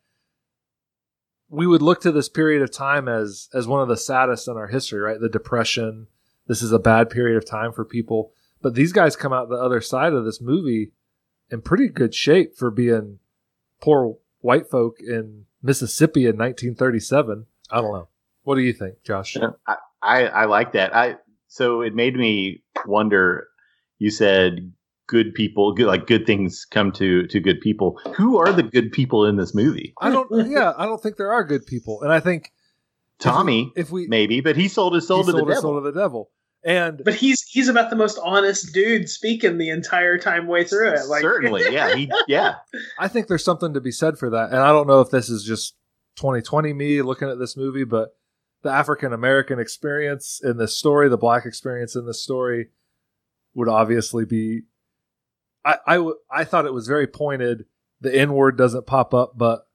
we 1.48 1.66
would 1.66 1.82
look 1.82 2.00
to 2.00 2.10
this 2.10 2.28
period 2.28 2.62
of 2.62 2.72
time 2.72 3.06
as 3.06 3.48
as 3.54 3.68
one 3.68 3.82
of 3.82 3.88
the 3.88 3.96
saddest 3.96 4.48
in 4.48 4.56
our 4.56 4.66
history, 4.66 4.98
right? 5.00 5.20
The 5.20 5.28
depression. 5.28 6.08
This 6.48 6.62
is 6.62 6.72
a 6.72 6.78
bad 6.80 7.10
period 7.10 7.36
of 7.36 7.44
time 7.44 7.72
for 7.72 7.84
people. 7.84 8.32
But 8.66 8.74
these 8.74 8.92
guys 8.92 9.14
come 9.14 9.32
out 9.32 9.48
the 9.48 9.54
other 9.54 9.80
side 9.80 10.12
of 10.12 10.24
this 10.24 10.40
movie 10.40 10.90
in 11.52 11.62
pretty 11.62 11.86
good 11.86 12.12
shape 12.12 12.56
for 12.56 12.68
being 12.68 13.20
poor 13.80 14.16
white 14.40 14.68
folk 14.68 14.96
in 14.98 15.44
Mississippi 15.62 16.22
in 16.22 16.36
1937. 16.36 17.46
I 17.70 17.80
don't 17.80 17.92
know. 17.92 18.08
What 18.42 18.56
do 18.56 18.62
you 18.62 18.72
think, 18.72 19.04
Josh? 19.04 19.36
I, 19.68 19.76
I, 20.02 20.22
I 20.24 20.44
like 20.46 20.72
that. 20.72 20.96
I 20.96 21.14
so 21.46 21.80
it 21.80 21.94
made 21.94 22.16
me 22.16 22.64
wonder. 22.86 23.46
You 24.00 24.10
said 24.10 24.72
good 25.06 25.32
people, 25.34 25.72
good 25.72 25.86
like 25.86 26.08
good 26.08 26.26
things 26.26 26.64
come 26.68 26.90
to 26.90 27.24
to 27.28 27.38
good 27.38 27.60
people. 27.60 28.00
Who 28.16 28.36
are 28.36 28.52
the 28.52 28.64
good 28.64 28.90
people 28.90 29.26
in 29.26 29.36
this 29.36 29.54
movie? 29.54 29.94
I 30.00 30.10
don't. 30.10 30.50
Yeah, 30.50 30.72
I 30.76 30.86
don't 30.86 31.00
think 31.00 31.18
there 31.18 31.30
are 31.30 31.44
good 31.44 31.66
people, 31.66 32.02
and 32.02 32.12
I 32.12 32.18
think 32.18 32.50
Tommy, 33.20 33.72
if 33.76 33.92
we, 33.92 34.02
if 34.02 34.06
we 34.06 34.08
maybe, 34.08 34.40
but 34.40 34.56
he 34.56 34.66
sold 34.66 34.94
his 34.94 35.06
soul 35.06 35.22
to 35.22 35.30
the 35.30 35.44
devil. 35.44 35.62
soul 35.62 35.74
to 35.80 35.92
the 35.92 35.96
devil. 35.96 36.30
And 36.66 37.00
but 37.04 37.14
he's 37.14 37.40
he's 37.42 37.68
about 37.68 37.90
the 37.90 37.96
most 37.96 38.18
honest 38.24 38.74
dude 38.74 39.08
speaking 39.08 39.56
the 39.56 39.70
entire 39.70 40.18
time 40.18 40.48
way 40.48 40.64
through 40.64 40.94
it. 40.94 41.06
Like 41.06 41.22
certainly, 41.22 41.62
yeah, 41.70 41.94
he, 41.94 42.10
yeah. 42.26 42.56
I 42.98 43.06
think 43.06 43.28
there's 43.28 43.44
something 43.44 43.72
to 43.74 43.80
be 43.80 43.92
said 43.92 44.18
for 44.18 44.30
that, 44.30 44.50
and 44.50 44.58
I 44.58 44.72
don't 44.72 44.88
know 44.88 45.00
if 45.00 45.10
this 45.10 45.30
is 45.30 45.44
just 45.44 45.76
2020 46.16 46.72
me 46.72 47.02
looking 47.02 47.28
at 47.28 47.38
this 47.38 47.56
movie, 47.56 47.84
but 47.84 48.16
the 48.62 48.70
African 48.70 49.12
American 49.12 49.60
experience 49.60 50.40
in 50.42 50.56
this 50.56 50.74
story, 50.74 51.08
the 51.08 51.16
black 51.16 51.46
experience 51.46 51.94
in 51.94 52.04
this 52.04 52.20
story, 52.20 52.70
would 53.54 53.68
obviously 53.68 54.24
be. 54.24 54.62
I 55.64 55.76
I, 55.86 55.94
w- 55.94 56.18
I 56.28 56.42
thought 56.42 56.66
it 56.66 56.74
was 56.74 56.88
very 56.88 57.06
pointed. 57.06 57.66
The 58.00 58.12
N 58.12 58.32
word 58.32 58.58
doesn't 58.58 58.88
pop 58.88 59.14
up, 59.14 59.38
but 59.38 59.68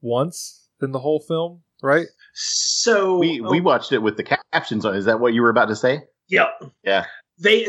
once 0.00 0.68
in 0.80 0.92
the 0.92 1.00
whole 1.00 1.20
film, 1.20 1.64
right? 1.82 2.06
So 2.38 3.16
we 3.16 3.40
we 3.40 3.60
oh. 3.60 3.62
watched 3.62 3.92
it 3.92 4.02
with 4.02 4.18
the 4.18 4.38
captions 4.52 4.84
on. 4.84 4.94
Is 4.94 5.06
that 5.06 5.20
what 5.20 5.32
you 5.32 5.40
were 5.40 5.48
about 5.48 5.68
to 5.68 5.76
say? 5.76 6.02
Yep. 6.28 6.64
Yeah. 6.84 7.06
They 7.38 7.66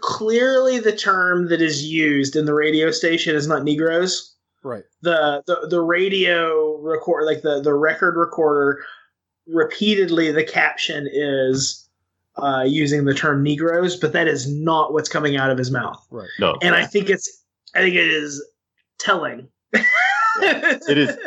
clearly 0.00 0.80
the 0.80 0.94
term 0.94 1.48
that 1.50 1.62
is 1.62 1.84
used 1.84 2.34
in 2.34 2.44
the 2.44 2.54
radio 2.54 2.90
station 2.90 3.36
is 3.36 3.46
not 3.46 3.62
Negroes. 3.62 4.34
Right. 4.64 4.82
The 5.02 5.44
the, 5.46 5.68
the 5.70 5.80
radio 5.80 6.78
record 6.80 7.26
like 7.26 7.42
the 7.42 7.60
the 7.60 7.74
record 7.74 8.16
recorder 8.16 8.80
repeatedly 9.46 10.32
the 10.32 10.44
caption 10.44 11.08
is 11.12 11.88
uh, 12.36 12.64
using 12.66 13.04
the 13.04 13.14
term 13.14 13.44
Negroes, 13.44 13.94
but 13.94 14.12
that 14.14 14.26
is 14.26 14.52
not 14.52 14.92
what's 14.92 15.08
coming 15.08 15.36
out 15.36 15.50
of 15.50 15.58
his 15.58 15.70
mouth. 15.70 16.04
Right. 16.10 16.28
No. 16.40 16.56
And 16.60 16.74
I 16.74 16.84
think 16.86 17.08
it's 17.08 17.44
I 17.76 17.82
think 17.82 17.94
it 17.94 18.08
is 18.08 18.44
telling. 18.98 19.48
yeah. 20.42 20.78
It 20.88 20.98
is 20.98 21.18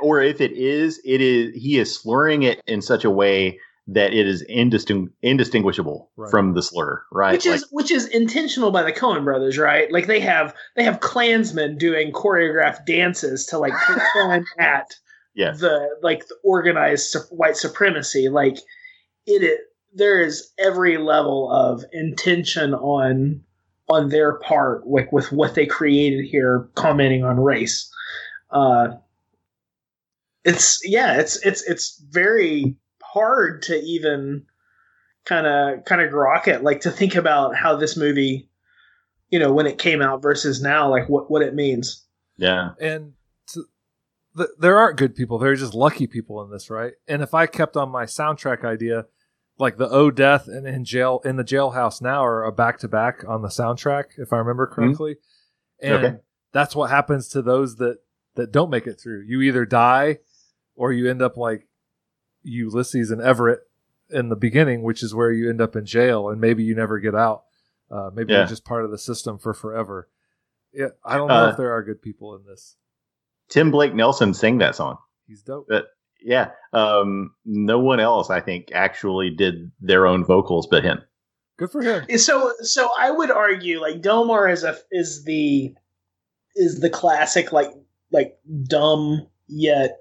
or 0.00 0.20
if 0.20 0.40
it 0.40 0.52
is, 0.52 1.00
it 1.04 1.20
is 1.20 1.54
he 1.54 1.78
is 1.78 1.94
slurring 1.94 2.42
it 2.42 2.60
in 2.66 2.82
such 2.82 3.04
a 3.04 3.10
way 3.10 3.58
that 3.88 4.14
it 4.14 4.28
is 4.28 4.42
indisting- 4.42 5.10
indistinguishable 5.22 6.10
right. 6.16 6.30
from 6.30 6.54
the 6.54 6.62
slur, 6.62 7.02
right? 7.10 7.32
Which 7.32 7.46
is 7.46 7.66
which 7.70 7.90
is 7.90 8.06
intentional 8.06 8.70
by 8.70 8.82
the 8.82 8.92
Coen 8.92 9.24
brothers, 9.24 9.58
right? 9.58 9.90
Like 9.90 10.06
they 10.06 10.20
have 10.20 10.54
they 10.76 10.84
have 10.84 11.00
Klansmen 11.00 11.78
doing 11.78 12.12
choreographed 12.12 12.86
dances 12.86 13.46
to 13.46 13.58
like 13.58 13.74
fun 14.14 14.44
at 14.58 14.94
yeah. 15.34 15.52
the 15.52 15.96
like 16.02 16.26
the 16.28 16.36
organized 16.44 17.16
white 17.30 17.56
supremacy. 17.56 18.28
Like 18.28 18.58
it, 19.26 19.42
it 19.42 19.60
there 19.94 20.20
is 20.20 20.52
every 20.58 20.96
level 20.96 21.50
of 21.50 21.84
intention 21.92 22.74
on 22.74 23.42
on 23.88 24.08
their 24.08 24.38
part 24.38 24.86
with 24.86 25.08
with 25.12 25.32
what 25.32 25.54
they 25.54 25.66
created 25.66 26.24
here, 26.24 26.68
commenting 26.74 27.24
on 27.24 27.40
race. 27.40 27.91
Uh, 28.52 28.96
it's 30.44 30.80
yeah, 30.84 31.18
it's 31.18 31.44
it's 31.44 31.62
it's 31.62 32.02
very 32.10 32.76
hard 33.02 33.62
to 33.62 33.80
even 33.80 34.44
kind 35.24 35.46
of 35.46 35.84
kind 35.84 36.02
of 36.02 36.12
grok 36.12 36.48
it, 36.48 36.62
like 36.62 36.80
to 36.80 36.90
think 36.90 37.14
about 37.14 37.56
how 37.56 37.76
this 37.76 37.96
movie, 37.96 38.48
you 39.30 39.38
know, 39.38 39.52
when 39.52 39.66
it 39.66 39.78
came 39.78 40.02
out 40.02 40.22
versus 40.22 40.62
now, 40.62 40.88
like 40.90 41.08
what 41.08 41.30
what 41.30 41.42
it 41.42 41.54
means. 41.54 42.04
Yeah, 42.36 42.70
and 42.80 43.12
to, 43.48 43.64
the, 44.34 44.48
there 44.58 44.78
aren't 44.78 44.98
good 44.98 45.14
people; 45.14 45.38
they're 45.38 45.54
just 45.54 45.74
lucky 45.74 46.06
people 46.06 46.42
in 46.42 46.50
this, 46.50 46.70
right? 46.70 46.94
And 47.06 47.22
if 47.22 47.34
I 47.34 47.46
kept 47.46 47.76
on 47.76 47.90
my 47.90 48.04
soundtrack 48.04 48.64
idea, 48.64 49.06
like 49.58 49.76
the 49.76 49.88
O 49.88 50.10
Death 50.10 50.48
and 50.48 50.66
in 50.66 50.84
jail 50.84 51.20
in 51.24 51.36
the 51.36 51.44
jailhouse 51.44 52.02
now 52.02 52.24
are 52.24 52.44
a 52.44 52.52
back 52.52 52.78
to 52.80 52.88
back 52.88 53.24
on 53.26 53.42
the 53.42 53.48
soundtrack, 53.48 54.18
if 54.18 54.32
I 54.32 54.38
remember 54.38 54.66
mm-hmm. 54.66 54.74
correctly, 54.74 55.14
mm-hmm. 55.14 55.94
and 55.94 56.04
okay. 56.04 56.16
that's 56.52 56.74
what 56.74 56.90
happens 56.90 57.28
to 57.28 57.42
those 57.42 57.76
that 57.76 57.98
that 58.34 58.52
don't 58.52 58.70
make 58.70 58.86
it 58.86 59.00
through. 59.00 59.24
You 59.26 59.40
either 59.42 59.64
die 59.64 60.18
or 60.74 60.92
you 60.92 61.10
end 61.10 61.22
up 61.22 61.36
like 61.36 61.66
Ulysses 62.42 63.10
and 63.10 63.20
Everett 63.20 63.60
in 64.10 64.28
the 64.28 64.36
beginning, 64.36 64.82
which 64.82 65.02
is 65.02 65.14
where 65.14 65.32
you 65.32 65.48
end 65.48 65.60
up 65.60 65.76
in 65.76 65.86
jail 65.86 66.28
and 66.28 66.40
maybe 66.40 66.64
you 66.64 66.74
never 66.74 66.98
get 66.98 67.14
out. 67.14 67.44
Uh, 67.90 68.10
maybe 68.14 68.32
yeah. 68.32 68.40
you're 68.40 68.48
just 68.48 68.64
part 68.64 68.84
of 68.84 68.90
the 68.90 68.98
system 68.98 69.38
for 69.38 69.52
forever. 69.52 70.08
Yeah, 70.72 70.88
I 71.04 71.16
don't 71.16 71.28
know 71.28 71.46
uh, 71.46 71.50
if 71.50 71.56
there 71.56 71.72
are 71.72 71.82
good 71.82 72.00
people 72.00 72.34
in 72.36 72.44
this. 72.46 72.76
Tim 73.48 73.70
Blake 73.70 73.94
Nelson 73.94 74.32
sang 74.32 74.58
that 74.58 74.74
song. 74.74 74.96
He's 75.26 75.42
dope. 75.42 75.66
But 75.68 75.88
yeah, 76.22 76.50
um, 76.72 77.34
no 77.44 77.78
one 77.78 78.00
else 78.00 78.30
I 78.30 78.40
think 78.40 78.70
actually 78.72 79.30
did 79.30 79.70
their 79.80 80.06
own 80.06 80.24
vocals 80.24 80.66
but 80.66 80.82
him. 80.82 81.02
Good 81.58 81.70
for 81.70 81.82
him. 81.82 82.18
So 82.18 82.54
so 82.62 82.88
I 82.98 83.10
would 83.10 83.30
argue 83.30 83.80
like 83.80 84.00
Delmar 84.00 84.48
is 84.48 84.64
a 84.64 84.78
is 84.90 85.24
the 85.24 85.74
is 86.54 86.80
the 86.80 86.90
classic 86.90 87.52
like 87.52 87.72
like 88.12 88.38
dumb 88.64 89.26
yet 89.48 90.00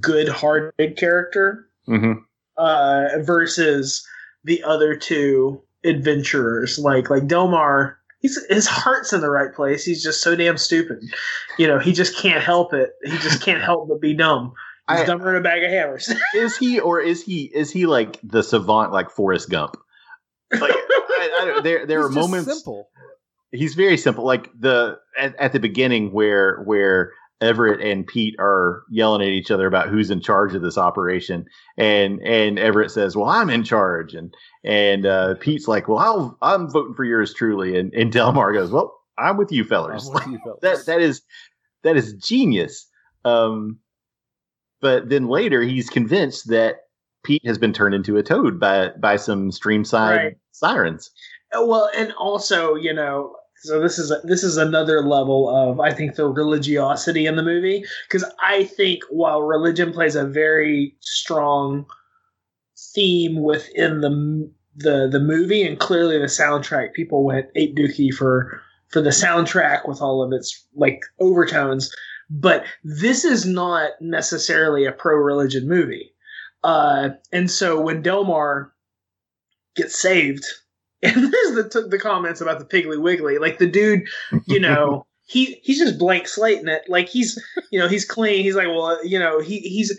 good-hearted 0.00 0.96
character 0.96 1.68
mm-hmm. 1.88 2.20
uh, 2.56 3.08
versus 3.20 4.06
the 4.44 4.62
other 4.64 4.96
two 4.96 5.62
adventurers. 5.84 6.78
Like 6.78 7.10
like 7.10 7.26
Delmar, 7.26 7.98
he's 8.20 8.38
his 8.48 8.66
heart's 8.66 9.12
in 9.12 9.20
the 9.20 9.30
right 9.30 9.54
place. 9.54 9.84
He's 9.84 10.02
just 10.02 10.22
so 10.22 10.36
damn 10.36 10.58
stupid. 10.58 10.98
You 11.58 11.66
know, 11.66 11.78
he 11.78 11.92
just 11.92 12.16
can't 12.16 12.42
help 12.42 12.72
it. 12.72 12.90
He 13.04 13.16
just 13.18 13.42
can't 13.42 13.62
help 13.62 13.88
but 13.88 14.00
be 14.00 14.14
dumb. 14.14 14.52
He's 14.90 15.00
I, 15.00 15.04
dumber 15.04 15.26
than 15.26 15.36
a 15.36 15.40
bag 15.42 15.62
of 15.62 15.70
hammers. 15.70 16.12
is 16.34 16.56
he 16.56 16.80
or 16.80 17.00
is 17.00 17.22
he 17.22 17.44
is 17.54 17.70
he 17.70 17.86
like 17.86 18.18
the 18.22 18.42
savant 18.42 18.92
like 18.92 19.10
Forrest 19.10 19.50
Gump? 19.50 19.76
Like 20.50 20.72
I, 20.72 21.54
I, 21.58 21.60
there 21.60 21.86
there 21.86 22.06
he's 22.06 22.16
are 22.16 22.20
moments. 22.20 22.52
Simple. 22.52 22.88
He's 23.52 23.74
very 23.74 23.96
simple. 23.96 24.24
Like 24.24 24.50
the 24.58 24.98
at, 25.18 25.34
at 25.36 25.52
the 25.52 25.60
beginning 25.60 26.12
where 26.12 26.60
where 26.62 27.12
Everett 27.40 27.80
and 27.80 28.06
Pete 28.06 28.34
are 28.38 28.82
yelling 28.90 29.22
at 29.22 29.28
each 29.28 29.50
other 29.50 29.66
about 29.66 29.88
who's 29.88 30.10
in 30.10 30.20
charge 30.20 30.54
of 30.54 30.62
this 30.62 30.76
operation, 30.76 31.46
and 31.76 32.20
and 32.22 32.58
Everett 32.58 32.90
says, 32.90 33.16
"Well, 33.16 33.28
I'm 33.28 33.48
in 33.48 33.62
charge," 33.62 34.14
and 34.14 34.34
and 34.64 35.06
uh, 35.06 35.34
Pete's 35.36 35.68
like, 35.68 35.88
"Well, 35.88 35.98
I'll, 35.98 36.38
I'm 36.42 36.68
voting 36.68 36.94
for 36.94 37.04
yours 37.04 37.32
truly," 37.32 37.78
and 37.78 37.92
and 37.94 38.10
Delmar 38.12 38.52
goes, 38.52 38.70
"Well, 38.70 38.92
I'm 39.16 39.36
with 39.36 39.52
you 39.52 39.64
fellers." 39.64 40.10
With 40.12 40.26
you 40.26 40.38
fellers. 40.44 40.60
that 40.62 40.86
that 40.86 41.00
is 41.00 41.22
that 41.84 41.96
is 41.96 42.14
genius. 42.14 42.86
Um, 43.24 43.78
but 44.80 45.08
then 45.08 45.28
later 45.28 45.62
he's 45.62 45.90
convinced 45.90 46.48
that 46.48 46.86
Pete 47.24 47.46
has 47.46 47.58
been 47.58 47.72
turned 47.72 47.94
into 47.94 48.16
a 48.16 48.22
toad 48.22 48.58
by 48.58 48.88
by 49.00 49.16
some 49.16 49.50
streamside 49.50 50.16
right. 50.16 50.36
sirens. 50.50 51.10
Well, 51.52 51.88
and 51.96 52.12
also, 52.12 52.74
you 52.74 52.92
know, 52.92 53.36
so 53.60 53.80
this 53.80 53.98
is 53.98 54.10
a, 54.10 54.20
this 54.24 54.44
is 54.44 54.56
another 54.56 55.02
level 55.02 55.48
of 55.48 55.80
I 55.80 55.92
think 55.92 56.14
the 56.14 56.28
religiosity 56.28 57.26
in 57.26 57.36
the 57.36 57.42
movie 57.42 57.84
because 58.08 58.24
I 58.42 58.64
think 58.64 59.02
while 59.10 59.42
religion 59.42 59.92
plays 59.92 60.14
a 60.14 60.26
very 60.26 60.96
strong 61.00 61.86
theme 62.94 63.42
within 63.42 64.00
the 64.00 64.50
the 64.76 65.08
the 65.10 65.20
movie 65.20 65.62
and 65.62 65.78
clearly 65.78 66.18
the 66.18 66.26
soundtrack, 66.26 66.92
people 66.92 67.24
went 67.24 67.48
ape 67.56 67.76
dookie 67.76 68.12
for 68.12 68.60
for 68.88 69.00
the 69.00 69.10
soundtrack 69.10 69.86
with 69.86 70.00
all 70.00 70.22
of 70.22 70.32
its 70.32 70.66
like 70.74 71.00
overtones. 71.20 71.94
But 72.30 72.64
this 72.84 73.24
is 73.24 73.46
not 73.46 73.92
necessarily 74.00 74.84
a 74.84 74.92
pro 74.92 75.16
religion 75.16 75.66
movie, 75.66 76.12
uh, 76.62 77.10
and 77.32 77.50
so 77.50 77.80
when 77.80 78.02
Delmar 78.02 78.72
gets 79.74 79.98
saved 79.98 80.44
and 81.02 81.32
there's 81.32 81.54
the 81.54 81.86
the 81.88 81.98
comments 81.98 82.40
about 82.40 82.58
the 82.58 82.64
Piggly 82.64 83.00
Wiggly. 83.00 83.38
Like 83.38 83.58
the 83.58 83.68
dude, 83.68 84.02
you 84.46 84.58
know, 84.58 85.06
he 85.26 85.60
he's 85.62 85.78
just 85.78 85.98
blank 85.98 86.26
slating 86.26 86.66
it. 86.66 86.82
Like 86.88 87.08
he's 87.08 87.40
you 87.70 87.78
know 87.78 87.86
he's 87.86 88.04
clean. 88.04 88.42
He's 88.42 88.56
like, 88.56 88.66
well, 88.66 89.04
you 89.06 89.18
know, 89.18 89.40
he 89.40 89.60
he's. 89.60 89.96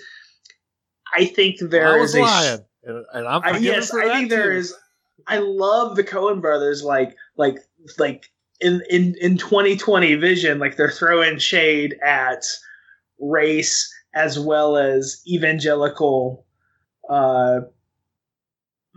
I 1.16 1.26
think 1.26 1.60
there 1.62 2.00
I 2.00 2.04
is 2.04 2.16
a 2.16 2.22
lying, 2.22 2.60
and, 2.84 3.06
and 3.14 3.28
I'm 3.28 3.42
I, 3.44 3.58
yes, 3.58 3.94
I 3.94 4.14
think 4.14 4.30
too. 4.30 4.36
there 4.36 4.52
is. 4.52 4.76
I 5.26 5.38
love 5.38 5.96
the 5.96 6.04
Coen 6.04 6.42
brothers. 6.42 6.84
Like 6.84 7.16
like 7.38 7.60
like 7.98 8.30
in 8.60 8.82
in 8.90 9.16
in 9.22 9.38
2020 9.38 10.16
vision, 10.16 10.60
like 10.60 10.76
they're 10.76 10.92
throwing 10.92 11.38
shade 11.38 11.98
at 12.04 12.46
race 13.20 13.90
as 14.14 14.38
well 14.38 14.76
as 14.76 15.22
evangelical 15.28 16.46
uh 17.10 17.60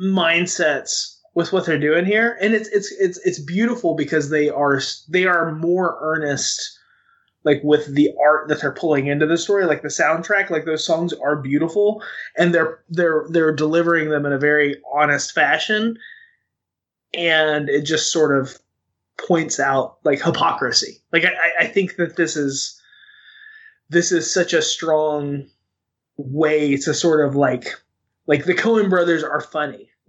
mindsets 0.00 1.11
with 1.34 1.52
what 1.52 1.64
they're 1.64 1.78
doing 1.78 2.04
here, 2.04 2.36
and 2.40 2.54
it's 2.54 2.68
it's 2.68 2.92
it's 2.92 3.18
it's 3.24 3.38
beautiful 3.38 3.94
because 3.94 4.30
they 4.30 4.48
are 4.48 4.80
they 5.08 5.24
are 5.26 5.52
more 5.52 5.98
earnest 6.00 6.78
like 7.44 7.60
with 7.64 7.94
the 7.94 8.10
art 8.24 8.48
that 8.48 8.60
they're 8.60 8.72
pulling 8.72 9.06
into 9.06 9.26
the 9.26 9.36
story. 9.36 9.64
Like 9.64 9.82
the 9.82 9.88
soundtrack 9.88 10.50
like 10.50 10.64
those 10.64 10.84
songs 10.84 11.12
are 11.12 11.36
beautiful 11.36 12.02
and 12.36 12.54
they're 12.54 12.80
they're 12.88 13.26
they're 13.30 13.54
delivering 13.54 14.10
them 14.10 14.26
in 14.26 14.32
a 14.32 14.38
very 14.38 14.76
honest 14.92 15.32
fashion. 15.32 15.98
And 17.14 17.68
it 17.68 17.82
just 17.82 18.12
sort 18.12 18.38
of 18.38 18.58
points 19.18 19.60
out 19.60 19.98
like 20.04 20.22
hypocrisy. 20.22 21.02
Like 21.12 21.24
i 21.24 21.64
i 21.64 21.66
think 21.66 21.96
that 21.96 22.16
this 22.16 22.36
is 22.36 22.80
this 23.88 24.12
is 24.12 24.32
such 24.32 24.52
a 24.52 24.62
strong 24.62 25.46
way 26.16 26.76
to 26.76 26.94
sort 26.94 27.26
of 27.26 27.36
like 27.36 27.74
like 28.26 28.44
the 28.44 28.54
Coen 28.54 28.88
brothers 28.88 29.24
are 29.24 29.40
funny. 29.40 29.90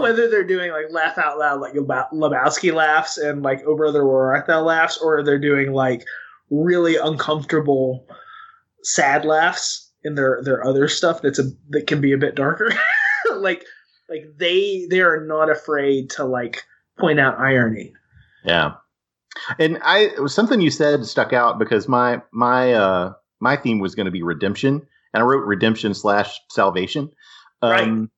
Whether 0.00 0.28
they're 0.30 0.44
doing 0.44 0.70
like 0.70 0.86
laugh 0.90 1.18
out 1.18 1.38
loud 1.38 1.60
like 1.60 1.74
Lebowski 1.74 2.72
laughs 2.72 3.18
and 3.18 3.42
like 3.42 3.62
Oh 3.66 3.76
Brother 3.76 4.06
Where 4.06 4.34
Art 4.34 4.46
Thou 4.46 4.62
laughs, 4.62 4.98
or 4.98 5.22
they're 5.22 5.38
doing 5.38 5.72
like 5.72 6.04
really 6.50 6.96
uncomfortable 6.96 8.06
sad 8.82 9.24
laughs 9.24 9.92
in 10.04 10.14
their 10.14 10.40
their 10.42 10.64
other 10.64 10.88
stuff 10.88 11.22
that's 11.22 11.38
a 11.38 11.44
that 11.70 11.86
can 11.86 12.00
be 12.00 12.12
a 12.12 12.18
bit 12.18 12.34
darker. 12.34 12.72
like 13.36 13.64
like 14.08 14.24
they 14.36 14.86
they 14.88 15.00
are 15.00 15.24
not 15.24 15.50
afraid 15.50 16.10
to 16.10 16.24
like 16.24 16.62
point 16.98 17.20
out 17.20 17.38
irony. 17.38 17.92
Yeah. 18.44 18.74
And 19.58 19.78
I 19.82 20.10
something 20.26 20.60
you 20.60 20.70
said 20.70 21.04
stuck 21.04 21.32
out 21.32 21.58
because 21.58 21.88
my 21.88 22.22
my 22.32 22.72
uh 22.72 23.12
my 23.40 23.56
theme 23.56 23.80
was 23.80 23.94
going 23.94 24.06
to 24.06 24.12
be 24.12 24.22
redemption 24.22 24.86
and 25.12 25.22
I 25.22 25.26
wrote 25.26 25.46
redemption 25.46 25.94
slash 25.94 26.38
salvation. 26.50 27.10
Um, 27.62 27.70
right. 27.70 28.08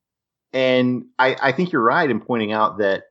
And 0.52 1.04
I, 1.18 1.36
I 1.42 1.52
think 1.52 1.72
you're 1.72 1.82
right 1.82 2.10
in 2.10 2.20
pointing 2.20 2.52
out 2.52 2.78
that 2.78 3.04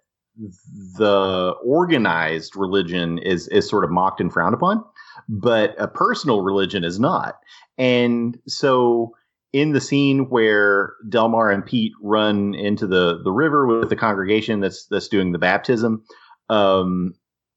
the 0.98 1.56
organized 1.64 2.56
religion 2.56 3.18
is 3.20 3.48
is 3.50 3.68
sort 3.68 3.84
of 3.84 3.90
mocked 3.90 4.22
and 4.22 4.32
frowned 4.32 4.54
upon, 4.54 4.84
but 5.28 5.76
a 5.80 5.88
personal 5.88 6.42
religion 6.42 6.84
is 6.84 7.00
not. 7.00 7.40
And 7.78 8.40
so 8.48 9.16
in 9.54 9.72
the 9.72 9.82
scene 9.82 10.30
where 10.30 10.94
Delmar 11.10 11.50
and 11.50 11.66
Pete 11.66 11.94
run 12.02 12.54
into 12.56 12.86
the 12.86 13.22
the 13.24 13.32
river 13.32 13.66
with 13.66 13.90
the 13.90 13.96
congregation 13.96 14.60
that's 14.60 14.86
that's 14.88 15.08
doing 15.08 15.32
the 15.32 15.40
baptism, 15.40 16.04
um, 16.50 17.16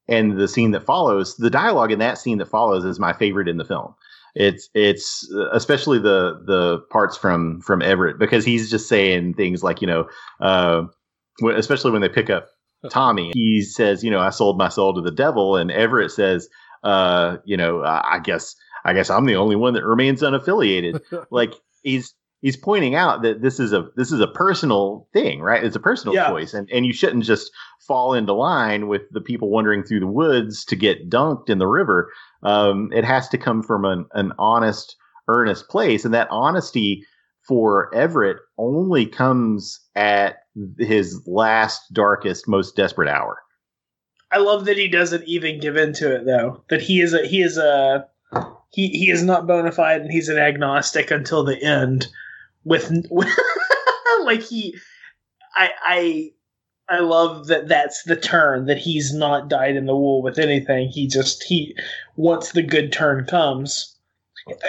and 0.09 0.39
the 0.39 0.49
scene 0.49 0.71
that 0.73 0.85
follows, 0.85 1.37
the 1.37 1.51
dialogue 1.51 1.93
in 1.93 1.99
that 1.99 2.19
scene 2.19 2.39
that 2.39 2.49
follows 2.49 2.85
is 2.85 2.99
my 2.99 3.13
favorite 3.13 3.49
in 3.49 3.59
the 3.59 3.65
film 3.65 3.95
it's 4.35 4.69
it's 4.75 5.31
especially 5.53 5.99
the 5.99 6.43
the 6.47 6.79
parts 6.91 7.17
from 7.17 7.61
from 7.61 7.83
Everett 7.83 8.19
because 8.19 8.45
he's 8.45 8.71
just 8.71 8.89
saying 8.89 9.35
things 9.35 9.63
like 9.63 9.81
you 9.81 9.87
know 9.87 10.09
uh, 10.41 10.83
especially 11.55 11.91
when 11.91 12.01
they 12.01 12.09
pick 12.09 12.31
up 12.31 12.49
Tommy 12.91 13.33
he 13.35 13.63
says 13.63 14.05
you 14.05 14.11
know 14.11 14.21
I 14.21 14.31
sold 14.31 14.59
my 14.59 14.69
soul 14.69 14.95
to 14.95 15.01
the 15.01 15.11
devil 15.11 15.57
and 15.57 15.71
Everett 15.71 16.13
says 16.13 16.49
uh, 16.83 17.39
you 17.45 17.57
know 17.57 17.83
I 17.83 18.21
guess 18.23 18.55
I 18.85 18.93
guess 18.93 19.11
I'm 19.11 19.27
the 19.27 19.37
only 19.37 19.57
one 19.57 19.75
that 19.75 19.85
remains 19.85 20.23
unaffiliated. 20.23 21.01
Like 21.31 21.55
he's 21.83 22.15
he's 22.41 22.57
pointing 22.57 22.95
out 22.95 23.23
that 23.23 23.43
this 23.43 23.61
is 23.61 23.73
a 23.73 23.89
this 23.97 24.13
is 24.13 24.21
a 24.21 24.27
personal 24.27 25.09
thing 25.13 25.41
right? 25.41 25.63
It's 25.63 25.77
a 25.77 25.81
personal 25.81 26.15
yeah. 26.15 26.29
choice 26.29 26.55
and 26.55 26.69
and 26.71 26.87
you 26.87 26.93
shouldn't 26.93 27.25
just 27.25 27.51
fall 27.81 28.15
into 28.15 28.33
line 28.33 28.89
with 28.89 29.03
the 29.11 29.21
people 29.21 29.51
wandering 29.51 29.83
through 29.83 30.01
the 30.01 30.07
woods 30.07 30.65
to 30.67 30.77
get 30.77 31.11
dunked 31.11 31.51
in 31.51 31.59
the 31.59 31.67
river 31.67 32.11
um, 32.43 32.91
it 32.93 33.05
has 33.05 33.29
to 33.31 33.39
come 33.39 33.63
from 33.63 33.85
an, 33.85 34.07
an 34.13 34.33
honest, 34.39 34.97
earnest 35.29 35.69
place. 35.69 36.05
And 36.05 36.15
that 36.15 36.29
honesty 36.31 37.05
for 37.47 37.95
Everett 37.95 38.39
only 38.59 39.07
comes 39.07 39.81
at 39.95 40.37
his 40.79 41.23
last, 41.27 41.83
darkest, 41.93 42.49
most 42.49 42.77
desperate 42.77 43.09
hour. 43.09 43.39
I 44.33 44.39
love 44.39 44.67
that 44.67 44.77
he 44.77 44.89
doesn't 44.89 45.25
even 45.25 45.61
give 45.61 45.77
into 45.77 46.15
it 46.15 46.25
though. 46.25 46.63
That 46.71 46.81
he 46.81 47.01
is 47.01 47.15
a 47.15 47.27
he 47.27 47.43
is 47.43 47.59
a 47.59 48.07
he 48.71 48.89
he 48.89 49.11
is 49.11 49.25
not 49.25 49.47
bona 49.47 49.73
fide 49.73 50.03
and 50.03 50.11
he's 50.11 50.29
an 50.29 50.39
agnostic 50.39 51.11
until 51.11 51.43
the 51.43 51.61
end. 51.61 52.07
With, 52.63 52.93
with 53.11 53.29
like 54.23 54.43
he, 54.43 54.77
I 55.57 55.71
I 55.83 56.31
I 56.91 56.99
love 56.99 57.47
that 57.47 57.69
that's 57.69 58.03
the 58.03 58.17
turn 58.17 58.67
that 58.67 58.79
he's 58.79 59.15
not 59.15 59.49
dyed 59.49 59.77
in 59.77 59.87
the 59.87 59.95
wool 59.95 60.23
with 60.23 60.39
anything. 60.39 60.89
He 60.89 61.07
just 61.07 61.45
he 61.45 61.77
once 62.17 62.51
the 62.51 62.63
good 62.63 62.93
turn 62.93 63.27
comes, 63.27 63.97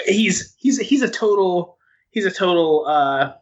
he's 0.05 0.55
he's 0.59 0.77
he's 0.79 1.01
a 1.01 1.09
total 1.09 1.77
he's 2.11 2.25
a 2.25 2.31
total 2.31 2.85
uh 2.87 3.33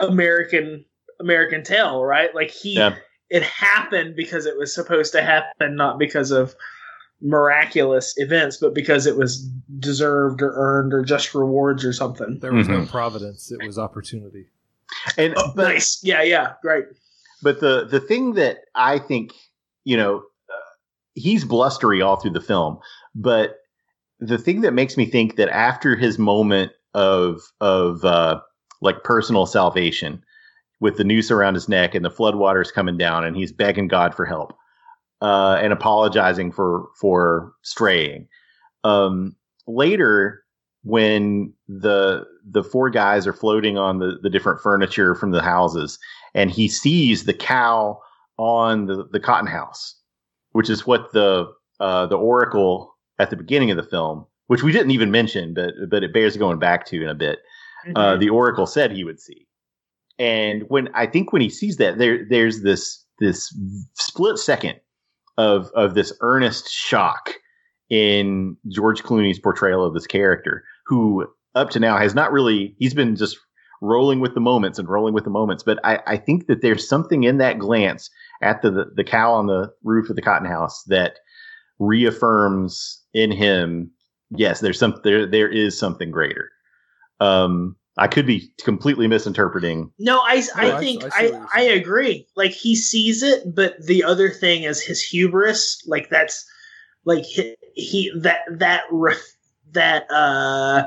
American 0.00 0.84
American 1.20 1.62
tale, 1.62 2.04
right? 2.04 2.34
Like 2.34 2.50
he 2.50 2.74
yeah. 2.74 2.96
it 3.28 3.44
happened 3.44 4.16
because 4.16 4.46
it 4.46 4.58
was 4.58 4.74
supposed 4.74 5.12
to 5.12 5.22
happen, 5.22 5.76
not 5.76 5.98
because 5.98 6.32
of 6.32 6.54
miraculous 7.22 8.14
events, 8.16 8.56
but 8.56 8.74
because 8.74 9.06
it 9.06 9.16
was 9.16 9.48
deserved 9.78 10.42
or 10.42 10.52
earned 10.56 10.92
or 10.92 11.04
just 11.04 11.34
rewards 11.34 11.84
or 11.84 11.92
something. 11.92 12.38
There 12.40 12.52
was 12.52 12.66
mm-hmm. 12.66 12.80
no 12.80 12.86
providence; 12.86 13.52
it 13.52 13.64
was 13.64 13.78
opportunity. 13.78 14.46
And 15.16 15.34
oh, 15.36 15.52
but, 15.54 15.68
nice, 15.68 16.00
yeah, 16.02 16.22
yeah, 16.22 16.54
great. 16.62 16.86
But 17.42 17.60
the 17.60 17.86
the 17.86 18.00
thing 18.00 18.34
that 18.34 18.58
I 18.74 18.98
think 18.98 19.32
you 19.84 19.96
know 19.96 20.18
uh, 20.18 20.70
he's 21.14 21.44
blustery 21.44 22.02
all 22.02 22.16
through 22.16 22.32
the 22.32 22.40
film, 22.40 22.78
but 23.14 23.56
the 24.18 24.38
thing 24.38 24.60
that 24.60 24.74
makes 24.74 24.96
me 24.96 25.06
think 25.06 25.36
that 25.36 25.48
after 25.48 25.96
his 25.96 26.18
moment 26.18 26.72
of 26.94 27.40
of 27.60 28.04
uh, 28.04 28.40
like 28.82 29.04
personal 29.04 29.46
salvation, 29.46 30.22
with 30.80 30.96
the 30.96 31.04
noose 31.04 31.30
around 31.30 31.54
his 31.54 31.68
neck 31.68 31.94
and 31.94 32.04
the 32.04 32.10
floodwaters 32.10 32.72
coming 32.72 32.96
down, 32.96 33.24
and 33.24 33.36
he's 33.36 33.52
begging 33.52 33.88
God 33.88 34.14
for 34.14 34.24
help 34.24 34.54
uh, 35.20 35.58
and 35.60 35.72
apologizing 35.72 36.50
for 36.50 36.88
for 36.98 37.52
straying. 37.62 38.26
Um, 38.84 39.36
later, 39.66 40.39
when 40.82 41.52
the 41.68 42.24
the 42.48 42.64
four 42.64 42.90
guys 42.90 43.26
are 43.26 43.32
floating 43.32 43.76
on 43.76 43.98
the, 43.98 44.18
the 44.22 44.30
different 44.30 44.60
furniture 44.60 45.14
from 45.14 45.30
the 45.30 45.42
houses, 45.42 45.98
and 46.34 46.50
he 46.50 46.68
sees 46.68 47.24
the 47.24 47.34
cow 47.34 48.00
on 48.38 48.86
the, 48.86 49.06
the 49.12 49.20
cotton 49.20 49.46
house, 49.46 49.94
which 50.52 50.70
is 50.70 50.86
what 50.86 51.12
the 51.12 51.46
uh, 51.80 52.06
the 52.06 52.16
oracle 52.16 52.96
at 53.18 53.30
the 53.30 53.36
beginning 53.36 53.70
of 53.70 53.76
the 53.76 53.82
film, 53.82 54.24
which 54.46 54.62
we 54.62 54.72
didn't 54.72 54.92
even 54.92 55.10
mention, 55.10 55.52
but 55.54 55.74
but 55.90 56.02
it 56.02 56.12
bears 56.12 56.36
going 56.36 56.58
back 56.58 56.86
to 56.86 57.02
in 57.02 57.08
a 57.08 57.14
bit. 57.14 57.40
Uh, 57.84 57.88
mm-hmm. 57.88 57.96
Uh, 57.96 58.16
the 58.16 58.28
oracle 58.30 58.66
said 58.66 58.90
he 58.90 59.04
would 59.04 59.20
see, 59.20 59.46
and 60.18 60.64
when 60.68 60.88
I 60.94 61.06
think 61.06 61.32
when 61.32 61.42
he 61.42 61.50
sees 61.50 61.76
that, 61.76 61.98
there 61.98 62.24
there's 62.28 62.62
this 62.62 63.04
this 63.18 63.54
split 63.94 64.38
second 64.38 64.80
of 65.36 65.70
of 65.74 65.94
this 65.94 66.12
earnest 66.20 66.70
shock 66.70 67.34
in 67.90 68.56
George 68.68 69.02
Clooney's 69.02 69.38
portrayal 69.38 69.84
of 69.84 69.94
this 69.94 70.06
character, 70.06 70.64
who 70.90 71.26
up 71.54 71.70
to 71.70 71.80
now 71.80 71.96
has 71.96 72.14
not 72.14 72.32
really 72.32 72.74
he's 72.78 72.94
been 72.94 73.16
just 73.16 73.38
rolling 73.80 74.20
with 74.20 74.34
the 74.34 74.40
moments 74.40 74.78
and 74.78 74.88
rolling 74.88 75.14
with 75.14 75.24
the 75.24 75.30
moments. 75.30 75.62
But 75.62 75.78
I, 75.84 76.00
I 76.06 76.16
think 76.18 76.46
that 76.48 76.60
there's 76.60 76.86
something 76.86 77.24
in 77.24 77.38
that 77.38 77.58
glance 77.58 78.10
at 78.42 78.60
the, 78.60 78.70
the, 78.70 78.84
the 78.96 79.04
cow 79.04 79.32
on 79.32 79.46
the 79.46 79.72
roof 79.82 80.10
of 80.10 80.16
the 80.16 80.22
cotton 80.22 80.46
house 80.46 80.82
that 80.88 81.18
reaffirms 81.78 83.02
in 83.14 83.32
him, 83.32 83.90
yes, 84.36 84.60
there's 84.60 84.78
some 84.78 85.00
there 85.02 85.26
there 85.26 85.48
is 85.48 85.78
something 85.78 86.10
greater. 86.10 86.50
Um, 87.20 87.76
I 87.96 88.06
could 88.06 88.26
be 88.26 88.52
completely 88.62 89.06
misinterpreting. 89.08 89.90
No, 89.98 90.20
I, 90.20 90.42
I 90.56 90.78
think 90.80 91.04
I, 91.04 91.26
I, 91.26 91.46
I, 91.54 91.62
agree. 91.62 92.26
Like 92.34 92.52
he 92.52 92.74
sees 92.74 93.22
it, 93.22 93.54
but 93.54 93.74
the 93.84 94.04
other 94.04 94.30
thing 94.30 94.62
is 94.62 94.80
his 94.80 95.02
hubris. 95.02 95.82
Like 95.86 96.08
that's 96.08 96.46
like 97.04 97.24
he, 97.24 97.56
he 97.74 98.12
that 98.20 98.40
that 98.50 98.84
that 99.72 100.10
uh 100.10 100.86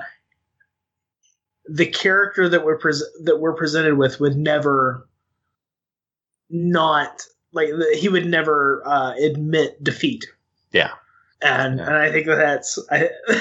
the 1.65 1.85
character 1.85 2.49
that 2.49 2.65
we're 2.65 2.77
pres- 2.77 3.03
that 3.23 3.39
we're 3.39 3.55
presented 3.55 3.97
with 3.97 4.19
would 4.19 4.35
never 4.35 5.07
not 6.49 7.21
like 7.53 7.69
he 7.93 8.09
would 8.09 8.25
never 8.25 8.83
uh, 8.85 9.13
admit 9.13 9.81
defeat. 9.83 10.25
Yeah, 10.71 10.91
and 11.41 11.79
yeah. 11.79 11.85
and 11.85 11.95
I 11.95 12.11
think 12.11 12.27
that's 12.27 12.79
I, 12.91 13.09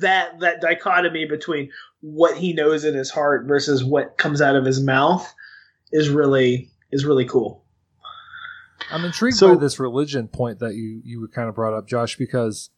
that 0.00 0.40
that 0.40 0.60
dichotomy 0.60 1.24
between 1.24 1.70
what 2.00 2.36
he 2.36 2.52
knows 2.52 2.84
in 2.84 2.94
his 2.94 3.10
heart 3.10 3.46
versus 3.46 3.82
what 3.82 4.18
comes 4.18 4.40
out 4.40 4.56
of 4.56 4.64
his 4.64 4.80
mouth 4.80 5.32
is 5.92 6.08
really 6.08 6.70
is 6.92 7.04
really 7.04 7.24
cool. 7.24 7.64
I'm 8.90 9.04
intrigued 9.04 9.36
so, 9.36 9.54
by 9.54 9.60
this 9.60 9.78
religion 9.78 10.28
point 10.28 10.58
that 10.60 10.74
you 10.74 11.00
you 11.04 11.28
kind 11.34 11.48
of 11.48 11.54
brought 11.54 11.74
up, 11.74 11.88
Josh, 11.88 12.16
because 12.16 12.70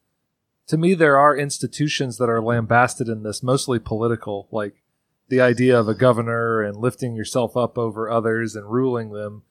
to 0.69 0.77
me 0.77 0.95
there 0.95 1.17
are 1.19 1.37
institutions 1.37 2.19
that 2.19 2.29
are 2.29 2.43
lambasted 2.43 3.09
in 3.09 3.23
this, 3.23 3.43
mostly 3.43 3.79
political, 3.79 4.49
like 4.51 4.83
the 5.29 5.41
idea 5.41 5.79
of 5.79 5.89
a 5.89 5.95
governor 5.95 6.63
and 6.63 6.77
lifting 6.77 7.15
yourself 7.15 7.57
up 7.57 7.79
over 7.79 8.11
others 8.11 8.55
and 8.55 8.71
ruling 8.71 9.11
them 9.11 9.43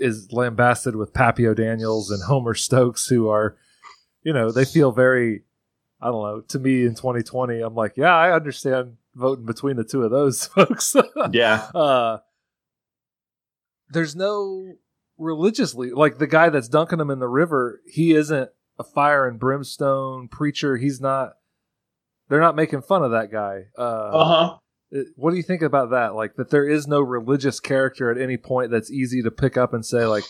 is 0.00 0.32
lambasted 0.32 0.96
with 0.96 1.12
Pappy 1.12 1.46
O'Daniels 1.46 2.10
and 2.10 2.22
Homer 2.22 2.54
Stokes, 2.54 3.06
who 3.06 3.28
are, 3.28 3.56
you 4.22 4.32
know, 4.32 4.50
they 4.50 4.64
feel 4.64 4.92
very, 4.92 5.42
I 6.00 6.06
don't 6.06 6.22
know, 6.22 6.40
to 6.40 6.58
me 6.58 6.84
in 6.84 6.94
2020, 6.94 7.60
I'm 7.60 7.74
like, 7.74 7.96
yeah, 7.96 8.14
I 8.14 8.32
understand 8.32 8.96
voting 9.14 9.44
between 9.44 9.76
the 9.76 9.84
two 9.84 10.02
of 10.02 10.10
those 10.10 10.46
folks. 10.54 10.94
yeah. 11.32 11.68
Uh, 11.74 12.18
there's 13.90 14.16
no 14.16 14.76
religiously, 15.18 15.90
like 15.90 16.18
the 16.18 16.26
guy 16.26 16.48
that's 16.48 16.68
dunking 16.68 17.00
him 17.00 17.10
in 17.10 17.18
the 17.18 17.28
river, 17.28 17.80
he 17.86 18.14
isn't 18.14 18.50
a 18.86 18.90
fire 18.94 19.26
and 19.28 19.38
brimstone 19.38 20.28
preacher. 20.28 20.76
He's 20.76 21.00
not. 21.00 21.32
They're 22.28 22.40
not 22.40 22.56
making 22.56 22.82
fun 22.82 23.02
of 23.02 23.10
that 23.12 23.30
guy. 23.30 23.64
Uh 23.78 23.82
Uh 23.82 24.24
huh. 24.24 24.56
What 25.16 25.30
do 25.30 25.36
you 25.36 25.42
think 25.42 25.62
about 25.62 25.90
that? 25.90 26.14
Like 26.14 26.34
that 26.36 26.50
there 26.50 26.68
is 26.68 26.86
no 26.86 27.00
religious 27.00 27.60
character 27.60 28.10
at 28.10 28.18
any 28.20 28.36
point 28.36 28.70
that's 28.70 28.90
easy 28.90 29.22
to 29.22 29.30
pick 29.30 29.56
up 29.56 29.72
and 29.72 29.84
say 29.84 30.06
like, 30.06 30.24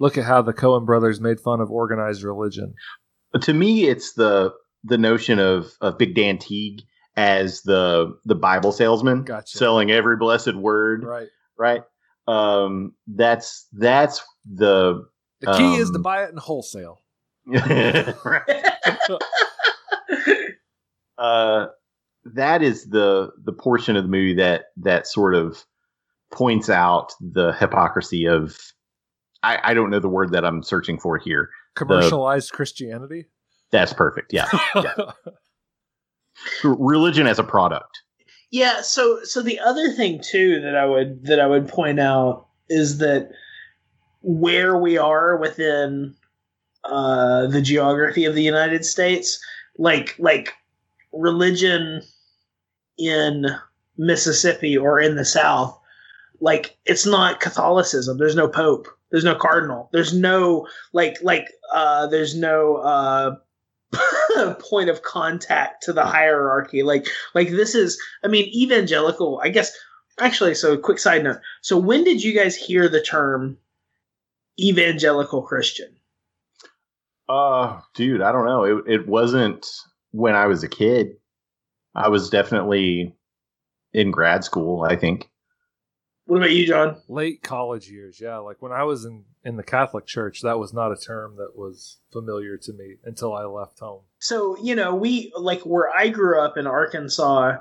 look 0.00 0.18
at 0.18 0.24
how 0.24 0.42
the 0.42 0.52
Coen 0.52 0.84
brothers 0.86 1.20
made 1.20 1.38
fun 1.40 1.60
of 1.60 1.70
organized 1.70 2.22
religion. 2.24 2.74
to 3.42 3.52
me 3.52 3.84
it's 3.88 4.14
the 4.14 4.52
the 4.84 4.98
notion 4.98 5.38
of 5.38 5.72
of 5.80 5.98
big 5.98 6.14
dan 6.14 6.38
teague 6.38 6.80
as 7.16 7.62
the 7.62 8.12
the 8.24 8.34
bible 8.34 8.70
salesman 8.72 9.22
Gotcha. 9.24 9.58
selling 9.58 9.90
every 9.90 10.16
blessed 10.16 10.54
word 10.54 11.04
Right. 11.04 11.28
right 11.58 11.82
um 12.28 12.94
that's 13.06 13.66
that's 13.72 14.22
the 14.50 15.04
The 15.40 15.52
key 15.58 15.74
is 15.76 15.90
to 15.90 15.96
Um, 15.96 16.02
buy 16.02 16.24
it 16.24 16.30
in 16.30 16.36
wholesale. 16.38 17.00
uh 21.18 21.66
that 22.24 22.62
is 22.62 22.86
the 22.86 23.30
the 23.42 23.52
portion 23.52 23.96
of 23.96 24.04
the 24.04 24.08
movie 24.08 24.34
that 24.34 24.66
that 24.76 25.06
sort 25.06 25.34
of 25.34 25.64
points 26.30 26.68
out 26.68 27.12
the 27.20 27.52
hypocrisy 27.52 28.26
of 28.26 28.58
I, 29.42 29.58
I 29.62 29.74
don't 29.74 29.90
know 29.90 30.00
the 30.00 30.08
word 30.08 30.32
that 30.32 30.44
I'm 30.44 30.62
searching 30.62 30.98
for 30.98 31.16
here. 31.16 31.50
Commercialized 31.74 32.52
Christianity. 32.52 33.26
That's 33.70 33.92
perfect. 33.92 34.32
Yeah. 34.32 34.48
Religion 36.64 37.26
as 37.26 37.38
a 37.38 37.44
product. 37.44 38.02
Yeah, 38.50 38.80
so 38.80 39.22
so 39.24 39.42
the 39.42 39.60
other 39.60 39.92
thing 39.92 40.20
too 40.22 40.60
that 40.62 40.74
I 40.74 40.86
would 40.86 41.26
that 41.26 41.38
I 41.38 41.46
would 41.46 41.68
point 41.68 42.00
out 42.00 42.46
is 42.68 42.98
that 42.98 43.30
where 44.22 44.76
we 44.76 44.96
are 44.96 45.36
within 45.36 46.14
uh, 46.84 47.46
the 47.46 47.62
geography 47.62 48.24
of 48.24 48.34
the 48.34 48.42
United 48.42 48.84
States, 48.84 49.40
like 49.78 50.14
like 50.18 50.54
religion 51.12 52.02
in 52.98 53.46
Mississippi 53.96 54.76
or 54.76 55.00
in 55.00 55.16
the 55.16 55.24
South, 55.24 55.78
like 56.40 56.76
it's 56.84 57.06
not 57.06 57.40
Catholicism. 57.40 58.18
There's 58.18 58.36
no 58.36 58.48
Pope. 58.48 58.88
There's 59.10 59.24
no 59.24 59.34
cardinal. 59.34 59.88
There's 59.92 60.14
no 60.14 60.66
like 60.92 61.18
like 61.22 61.46
uh, 61.72 62.06
there's 62.06 62.36
no 62.36 62.76
uh, 62.76 63.36
point 64.60 64.90
of 64.90 65.02
contact 65.02 65.82
to 65.84 65.92
the 65.92 66.04
hierarchy. 66.04 66.82
Like 66.82 67.06
like 67.34 67.50
this 67.50 67.74
is 67.74 67.98
I 68.22 68.28
mean 68.28 68.46
evangelical. 68.54 69.40
I 69.42 69.48
guess 69.48 69.72
actually. 70.20 70.54
So 70.54 70.76
quick 70.76 70.98
side 70.98 71.24
note. 71.24 71.40
So 71.62 71.78
when 71.78 72.04
did 72.04 72.22
you 72.22 72.34
guys 72.34 72.56
hear 72.56 72.88
the 72.88 73.02
term 73.02 73.56
evangelical 74.60 75.42
Christian? 75.42 75.97
Uh, 77.28 77.80
dude, 77.94 78.22
I 78.22 78.32
don't 78.32 78.46
know. 78.46 78.64
It 78.64 78.84
it 78.86 79.08
wasn't 79.08 79.66
when 80.12 80.34
I 80.34 80.46
was 80.46 80.62
a 80.62 80.68
kid. 80.68 81.16
I 81.94 82.08
was 82.08 82.30
definitely 82.30 83.14
in 83.92 84.10
grad 84.10 84.44
school, 84.44 84.82
I 84.82 84.96
think. 84.96 85.28
What 86.26 86.36
about 86.36 86.52
you, 86.52 86.66
John? 86.66 87.00
Late 87.08 87.42
college 87.42 87.88
years, 87.90 88.20
yeah. 88.20 88.36
Like 88.36 88.60
when 88.60 88.72
I 88.72 88.84
was 88.84 89.04
in 89.04 89.24
in 89.44 89.56
the 89.56 89.62
Catholic 89.62 90.06
Church, 90.06 90.42
that 90.42 90.58
was 90.58 90.72
not 90.72 90.92
a 90.92 90.96
term 90.96 91.36
that 91.36 91.56
was 91.56 91.98
familiar 92.12 92.56
to 92.58 92.72
me 92.72 92.96
until 93.04 93.34
I 93.34 93.44
left 93.44 93.80
home. 93.80 94.02
So 94.18 94.56
you 94.62 94.74
know 94.74 94.94
we 94.94 95.32
like 95.36 95.62
where 95.62 95.88
I 95.94 96.08
grew 96.08 96.40
up 96.40 96.56
in 96.56 96.66
Arkansas. 96.66 97.56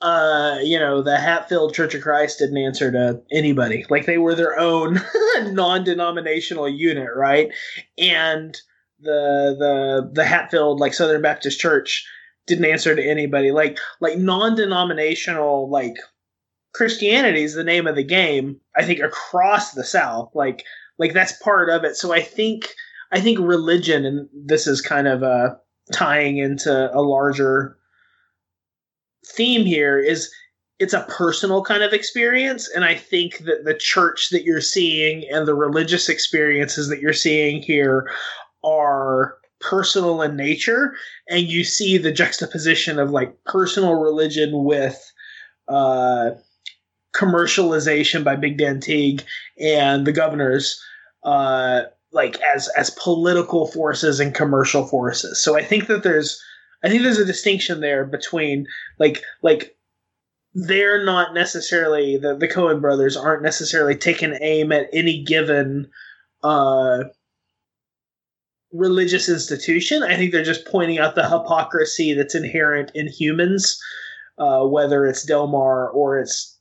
Uh, 0.00 0.58
you 0.62 0.78
know, 0.78 1.02
the 1.02 1.18
Hatfield 1.18 1.74
Church 1.74 1.94
of 1.94 2.02
Christ 2.02 2.38
didn't 2.38 2.56
answer 2.56 2.92
to 2.92 3.20
anybody. 3.32 3.84
Like 3.90 4.06
they 4.06 4.16
were 4.16 4.34
their 4.34 4.58
own 4.58 4.94
non-denominational 5.44 6.68
unit, 6.68 7.08
right? 7.14 7.50
And 7.96 8.56
the 9.00 9.54
the 9.58 10.10
the 10.12 10.24
Hatfield 10.24 10.80
like 10.80 10.94
Southern 10.94 11.22
Baptist 11.22 11.60
Church 11.60 12.06
didn't 12.46 12.64
answer 12.64 12.94
to 12.94 13.02
anybody. 13.02 13.52
Like 13.52 13.78
like 14.00 14.18
non-denominational 14.18 15.70
like 15.70 15.96
Christianity 16.74 17.42
is 17.42 17.54
the 17.54 17.64
name 17.64 17.86
of 17.86 17.96
the 17.96 18.04
game. 18.04 18.60
I 18.76 18.84
think 18.84 19.00
across 19.00 19.72
the 19.72 19.84
South, 19.84 20.30
like 20.34 20.64
like 20.98 21.12
that's 21.12 21.40
part 21.42 21.70
of 21.70 21.84
it. 21.84 21.96
So 21.96 22.12
I 22.12 22.22
think 22.22 22.74
I 23.12 23.20
think 23.20 23.38
religion, 23.38 24.04
and 24.04 24.28
this 24.32 24.66
is 24.66 24.80
kind 24.80 25.08
of 25.08 25.22
uh, 25.22 25.54
tying 25.92 26.38
into 26.38 26.90
a 26.94 27.00
larger 27.00 27.78
theme 29.26 29.64
here, 29.64 29.98
is 29.98 30.30
it's 30.78 30.92
a 30.92 31.06
personal 31.08 31.64
kind 31.64 31.82
of 31.82 31.92
experience. 31.92 32.68
And 32.74 32.84
I 32.84 32.94
think 32.94 33.38
that 33.38 33.64
the 33.64 33.74
church 33.74 34.28
that 34.30 34.44
you're 34.44 34.60
seeing 34.60 35.24
and 35.30 35.46
the 35.46 35.54
religious 35.54 36.08
experiences 36.08 36.88
that 36.88 37.00
you're 37.00 37.12
seeing 37.12 37.62
here 37.62 38.10
are 38.62 39.36
personal 39.60 40.22
in 40.22 40.36
nature. 40.36 40.94
And 41.28 41.48
you 41.48 41.64
see 41.64 41.98
the 41.98 42.12
juxtaposition 42.12 42.98
of 42.98 43.10
like 43.10 43.44
personal 43.44 43.94
religion 43.94 44.64
with 44.64 45.12
uh, 45.66 46.30
commercialization 47.12 48.22
by 48.22 48.36
Big 48.36 48.58
Dan 48.58 48.80
Teague 48.80 49.24
and 49.58 50.06
the 50.06 50.12
governors. 50.12 50.80
Uh, 51.24 51.82
like 52.12 52.40
as 52.40 52.68
as 52.68 52.90
political 52.90 53.66
forces 53.66 54.20
and 54.20 54.34
commercial 54.34 54.86
forces. 54.86 55.42
So 55.42 55.56
I 55.56 55.62
think 55.62 55.88
that 55.88 56.02
there's 56.02 56.42
I 56.82 56.88
think 56.88 57.02
there's 57.02 57.18
a 57.18 57.24
distinction 57.24 57.80
there 57.80 58.04
between 58.04 58.66
like 58.98 59.22
like 59.42 59.76
they're 60.66 61.04
not 61.04 61.34
necessarily 61.34 62.16
the 62.16 62.34
the 62.34 62.48
Coen 62.48 62.80
brothers 62.80 63.16
aren't 63.16 63.42
necessarily 63.42 63.96
taking 63.96 64.36
aim 64.40 64.72
at 64.72 64.88
any 64.92 65.22
given 65.22 65.88
uh 66.42 67.04
religious 68.72 69.28
institution. 69.28 70.02
I 70.02 70.16
think 70.16 70.32
they're 70.32 70.44
just 70.44 70.66
pointing 70.66 70.98
out 70.98 71.14
the 71.14 71.28
hypocrisy 71.28 72.12
that's 72.12 72.34
inherent 72.34 72.90
in 72.94 73.06
humans, 73.06 73.80
uh, 74.38 74.66
whether 74.66 75.06
it's 75.06 75.24
Delmar 75.24 75.88
or 75.88 76.18
it's 76.18 76.58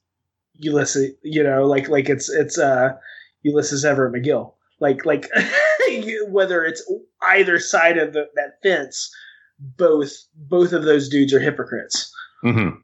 Ulysses, 0.53 1.13
you 1.23 1.43
know, 1.43 1.65
like 1.65 1.89
like 1.89 2.09
it's 2.09 2.29
it's 2.29 2.57
uh 2.57 2.93
Ulysses 3.43 3.85
Everett 3.85 4.13
McGill 4.13 4.53
like 4.79 5.05
like 5.05 5.27
whether 6.27 6.63
it's 6.63 6.83
either 7.29 7.59
side 7.59 7.97
of 7.97 8.13
the, 8.13 8.27
that 8.35 8.61
fence 8.61 9.09
both 9.59 10.11
both 10.35 10.71
of 10.71 10.83
those 10.83 11.09
dudes 11.09 11.33
are 11.33 11.39
hypocrites 11.39 12.11
Mm-hmm. 12.43 12.79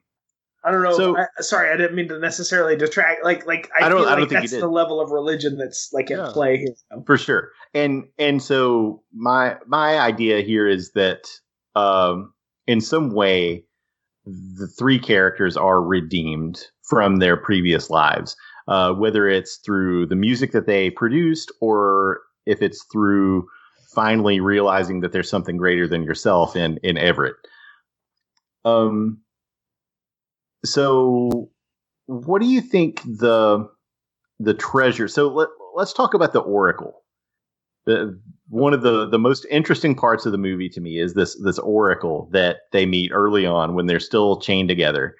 I 0.65 0.71
don't 0.71 0.83
know. 0.83 0.95
So- 0.97 1.17
I, 1.17 1.25
sorry 1.41 1.71
i 1.71 1.77
didn't 1.77 1.95
mean 1.95 2.07
to 2.09 2.19
necessarily 2.19 2.75
detract 2.75 3.23
like 3.23 3.45
like 3.45 3.69
i, 3.79 3.85
I 3.85 3.89
don't- 3.89 3.99
feel 4.01 4.07
I 4.07 4.11
don't 4.11 4.19
like 4.21 4.29
think 4.29 4.41
that's 4.49 4.59
the 4.61 4.67
level 4.67 4.99
of 5.01 5.11
religion 5.11 5.57
that's 5.57 5.89
like 5.93 6.09
at 6.11 6.17
Yeah. 6.17 6.29
play 6.31 6.57
here 6.57 6.73
for 7.05 7.17
sure. 7.17 7.51
And 7.73 8.05
and 8.19 8.41
so 8.41 9.01
my 9.13 9.57
my 9.67 9.97
idea 9.99 10.41
here 10.41 10.67
is 10.67 10.91
that 10.93 11.27
um 11.75 12.33
in 12.67 12.79
some 12.81 13.11
way 13.13 13.65
the 14.25 14.67
three 14.79 14.99
characters 14.99 15.57
are 15.57 15.81
redeemed 15.81 16.65
from 16.89 17.17
their 17.17 17.35
previous 17.35 17.89
lives 17.89 18.35
uh 18.67 18.93
whether 18.93 19.27
it's 19.27 19.57
through 19.65 20.05
the 20.05 20.15
music 20.15 20.51
that 20.53 20.67
they 20.67 20.89
produced 20.91 21.51
or 21.61 22.21
if 22.45 22.61
it's 22.61 22.85
through 22.91 23.45
finally 23.95 24.39
realizing 24.39 25.01
that 25.01 25.11
there's 25.11 25.29
something 25.29 25.57
greater 25.57 25.87
than 25.87 26.03
yourself 26.03 26.55
in 26.55 26.77
in 26.83 26.97
everett. 26.97 27.35
Um 28.65 29.19
so 30.65 31.49
what 32.05 32.41
do 32.41 32.47
you 32.47 32.61
think 32.61 33.01
the 33.03 33.69
the 34.39 34.53
treasure 34.53 35.07
so 35.07 35.27
let, 35.29 35.49
let's 35.75 35.93
talk 35.93 36.13
about 36.13 36.33
the 36.33 36.39
oracle. 36.39 37.03
The 37.85 38.19
one 38.47 38.73
of 38.73 38.81
the 38.81 39.07
the 39.09 39.19
most 39.19 39.45
interesting 39.49 39.95
parts 39.95 40.25
of 40.25 40.31
the 40.31 40.37
movie 40.37 40.69
to 40.69 40.81
me 40.81 40.99
is 40.99 41.13
this 41.13 41.35
this 41.43 41.59
oracle 41.59 42.29
that 42.31 42.57
they 42.71 42.85
meet 42.85 43.11
early 43.13 43.45
on 43.45 43.75
when 43.75 43.87
they're 43.87 43.99
still 43.99 44.39
chained 44.39 44.69
together. 44.69 45.15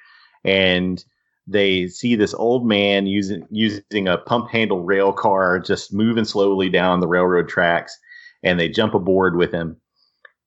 And 0.46 1.04
they 1.46 1.88
see 1.88 2.16
this 2.16 2.34
old 2.34 2.66
man 2.66 3.06
using 3.06 3.46
using 3.50 4.08
a 4.08 4.18
pump 4.18 4.50
handle 4.50 4.84
rail 4.84 5.12
car 5.12 5.60
just 5.60 5.94
moving 5.94 6.26
slowly 6.26 6.70
down 6.70 7.02
the 7.02 7.08
railroad 7.08 7.50
tracks 7.50 7.98
and 8.44 8.60
they 8.60 8.70
jump 8.70 8.94
aboard 8.94 9.36
with 9.36 9.52
him. 9.52 9.78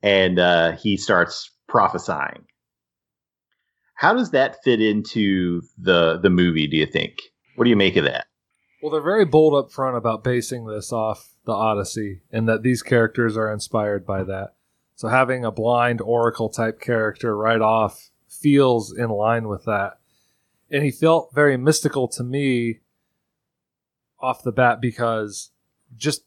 And 0.03 0.39
uh, 0.39 0.73
he 0.73 0.97
starts 0.97 1.51
prophesying 1.69 2.47
how 3.97 4.13
does 4.15 4.31
that 4.31 4.63
fit 4.63 4.81
into 4.81 5.63
the 5.77 6.19
the 6.19 6.31
movie 6.31 6.67
do 6.67 6.77
you 6.77 6.87
think 6.87 7.19
what 7.57 7.65
do 7.65 7.71
you 7.71 7.77
make 7.77 7.97
of 7.97 8.05
that 8.05 8.27
Well, 8.83 8.93
they're 8.93 9.01
very 9.01 9.25
bold 9.25 9.55
up 9.55 9.73
front 9.73 9.97
about 9.97 10.23
basing 10.23 10.67
this 10.67 10.93
off 10.93 11.35
the 11.45 11.53
Odyssey 11.53 12.21
and 12.31 12.49
that 12.49 12.63
these 12.63 12.83
characters 12.83 13.37
are 13.37 13.53
inspired 13.53 14.07
by 14.07 14.23
that. 14.25 14.55
So 14.95 15.09
having 15.09 15.45
a 15.45 15.51
blind 15.51 16.01
oracle 16.01 16.49
type 16.49 16.81
character 16.81 17.37
right 17.37 17.61
off 17.61 18.11
feels 18.29 18.93
in 18.97 19.09
line 19.09 19.49
with 19.49 19.65
that. 19.65 19.99
And 20.71 20.85
he 20.85 20.91
felt 20.91 21.35
very 21.35 21.57
mystical 21.57 22.09
to 22.09 22.23
me 22.23 22.81
off 24.21 24.43
the 24.43 24.53
bat 24.53 24.81
because 24.81 25.51
just 25.97 26.23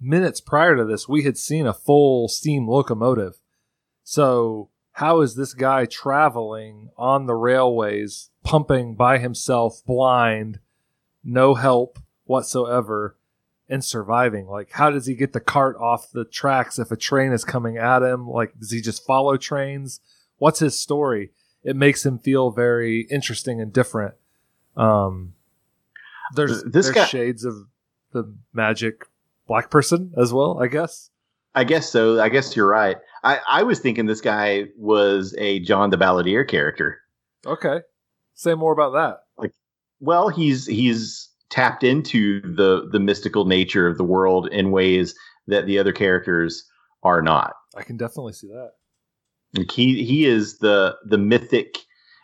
minutes 0.00 0.40
prior 0.40 0.76
to 0.76 0.84
this, 0.84 1.08
we 1.08 1.22
had 1.22 1.36
seen 1.36 1.66
a 1.66 1.74
full 1.74 2.28
steam 2.28 2.68
locomotive. 2.68 3.40
So, 4.02 4.70
how 4.98 5.20
is 5.20 5.34
this 5.34 5.54
guy 5.54 5.86
traveling 5.86 6.90
on 6.96 7.26
the 7.26 7.34
railways, 7.34 8.30
pumping 8.44 8.94
by 8.94 9.18
himself, 9.18 9.82
blind, 9.86 10.60
no 11.22 11.54
help 11.54 11.98
whatsoever, 12.24 13.16
and 13.68 13.84
surviving. 13.84 14.46
Like, 14.46 14.70
how 14.72 14.90
does 14.90 15.06
he 15.06 15.14
get 15.14 15.32
the 15.32 15.40
cart 15.40 15.76
off 15.80 16.10
the 16.12 16.24
tracks 16.24 16.78
if 16.78 16.90
a 16.90 16.96
train 16.96 17.32
is 17.32 17.44
coming 17.44 17.76
at 17.76 18.02
him? 18.02 18.28
Like, 18.28 18.58
does 18.58 18.70
he 18.70 18.80
just 18.80 19.04
follow 19.04 19.36
trains? 19.36 20.00
What's 20.38 20.60
his 20.60 20.78
story? 20.78 21.32
It 21.64 21.74
makes 21.76 22.04
him 22.04 22.18
feel 22.18 22.50
very 22.50 23.02
interesting 23.10 23.60
and 23.60 23.72
different. 23.72 24.14
Um, 24.76 25.34
there's 26.34 26.62
This 26.62 26.72
there's 26.86 26.90
guy- 26.90 27.06
shades 27.06 27.44
of 27.44 27.66
the 28.12 28.32
magic 28.52 29.06
black 29.46 29.70
person 29.70 30.12
as 30.16 30.32
well, 30.32 30.58
I 30.62 30.66
guess. 30.68 31.10
I 31.54 31.64
guess 31.64 31.88
so. 31.88 32.20
I 32.20 32.28
guess 32.28 32.54
you're 32.56 32.66
right. 32.68 32.96
I, 33.24 33.40
I 33.48 33.62
was 33.62 33.80
thinking 33.80 34.06
this 34.06 34.20
guy 34.20 34.66
was 34.76 35.34
a 35.38 35.60
John 35.60 35.90
the 35.90 35.96
Balladeer 35.96 36.46
character. 36.46 37.00
Okay, 37.46 37.80
say 38.34 38.54
more 38.54 38.72
about 38.72 38.92
that. 38.92 39.18
Like, 39.36 39.52
Well, 40.00 40.28
he's 40.28 40.66
he's 40.66 41.30
tapped 41.50 41.82
into 41.82 42.40
the 42.54 42.88
the 42.92 43.00
mystical 43.00 43.46
nature 43.46 43.86
of 43.86 43.96
the 43.96 44.04
world 44.04 44.48
in 44.48 44.70
ways 44.70 45.14
that 45.46 45.66
the 45.66 45.78
other 45.78 45.92
characters 45.92 46.64
are 47.02 47.22
not. 47.22 47.52
I 47.76 47.82
can 47.82 47.96
definitely 47.96 48.32
see 48.34 48.48
that. 48.48 48.72
Like 49.56 49.70
he 49.70 50.04
he 50.04 50.26
is 50.26 50.58
the 50.58 50.96
the 51.06 51.18
mythic 51.18 51.78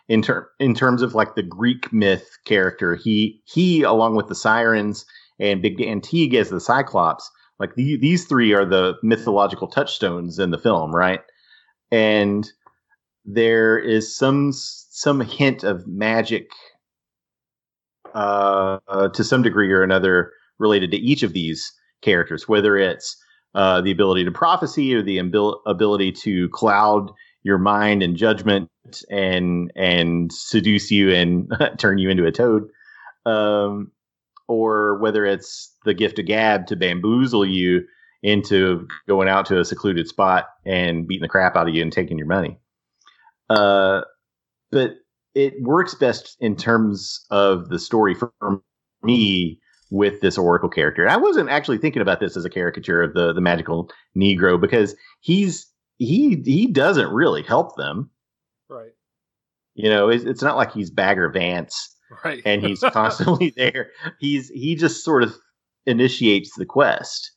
in 0.07 0.21
ter- 0.21 0.49
in 0.59 0.73
terms 0.75 1.01
of 1.01 1.15
like 1.15 1.35
the 1.35 1.43
Greek 1.43 1.91
myth 1.91 2.37
character. 2.45 2.95
He 2.95 3.41
he 3.45 3.83
along 3.83 4.15
with 4.15 4.27
the 4.27 4.35
sirens 4.35 5.05
and 5.39 5.61
Big 5.61 5.77
Dan 5.77 6.01
Teague 6.01 6.35
as 6.35 6.49
the 6.49 6.59
Cyclops. 6.59 7.29
Like 7.61 7.75
the, 7.75 7.95
these 7.97 8.25
three 8.25 8.53
are 8.53 8.65
the 8.65 8.95
mythological 9.03 9.67
touchstones 9.67 10.39
in 10.39 10.49
the 10.49 10.57
film, 10.57 10.91
right? 10.93 11.21
And 11.91 12.49
there 13.23 13.77
is 13.77 14.17
some 14.17 14.51
some 14.51 15.21
hint 15.21 15.63
of 15.63 15.85
magic 15.85 16.49
uh, 18.15 18.79
uh, 18.87 19.09
to 19.09 19.23
some 19.23 19.43
degree 19.43 19.71
or 19.71 19.83
another 19.83 20.31
related 20.57 20.89
to 20.91 20.97
each 20.97 21.21
of 21.21 21.33
these 21.33 21.71
characters, 22.01 22.47
whether 22.47 22.77
it's 22.77 23.15
uh, 23.53 23.79
the 23.81 23.91
ability 23.91 24.25
to 24.25 24.31
prophecy 24.31 24.95
or 24.95 25.03
the 25.03 25.19
abil- 25.19 25.61
ability 25.67 26.11
to 26.11 26.49
cloud 26.49 27.11
your 27.43 27.59
mind 27.59 28.01
and 28.01 28.17
judgment 28.17 28.69
and 29.11 29.71
and 29.75 30.33
seduce 30.33 30.89
you 30.89 31.11
and 31.11 31.51
turn 31.77 31.99
you 31.99 32.09
into 32.09 32.25
a 32.25 32.31
toad, 32.31 32.63
um, 33.27 33.91
or 34.51 34.97
whether 34.97 35.25
it's 35.25 35.73
the 35.85 35.93
gift 35.93 36.19
of 36.19 36.25
gab 36.25 36.67
to 36.67 36.75
bamboozle 36.75 37.45
you 37.45 37.81
into 38.21 38.85
going 39.07 39.29
out 39.29 39.45
to 39.45 39.57
a 39.57 39.63
secluded 39.63 40.09
spot 40.09 40.47
and 40.65 41.07
beating 41.07 41.21
the 41.21 41.29
crap 41.29 41.55
out 41.55 41.69
of 41.69 41.73
you 41.73 41.81
and 41.81 41.93
taking 41.93 42.17
your 42.17 42.27
money. 42.27 42.59
Uh, 43.49 44.01
but 44.69 44.95
it 45.35 45.53
works 45.61 45.95
best 45.95 46.35
in 46.41 46.57
terms 46.57 47.25
of 47.31 47.69
the 47.69 47.79
story 47.79 48.13
for 48.13 48.33
me 49.01 49.57
with 49.89 50.19
this 50.19 50.37
Oracle 50.37 50.69
character. 50.69 51.03
And 51.03 51.11
I 51.11 51.17
wasn't 51.17 51.49
actually 51.49 51.77
thinking 51.77 52.01
about 52.01 52.19
this 52.19 52.35
as 52.35 52.43
a 52.43 52.49
caricature 52.49 53.01
of 53.01 53.13
the 53.13 53.31
the 53.31 53.41
magical 53.41 53.89
Negro 54.17 54.59
because 54.59 54.95
he's 55.21 55.65
he 55.97 56.41
he 56.45 56.67
doesn't 56.67 57.11
really 57.13 57.41
help 57.41 57.77
them. 57.77 58.09
Right. 58.69 58.91
You 59.75 59.89
know, 59.89 60.09
it's, 60.09 60.25
it's 60.25 60.41
not 60.41 60.57
like 60.57 60.73
he's 60.73 60.91
Bagger 60.91 61.29
Vance 61.29 61.95
Right. 62.23 62.41
and 62.45 62.63
he's 62.63 62.79
constantly 62.91 63.53
there. 63.55 63.91
He's 64.19 64.49
he 64.49 64.75
just 64.75 65.03
sort 65.03 65.23
of 65.23 65.35
initiates 65.85 66.55
the 66.55 66.65
quest, 66.65 67.31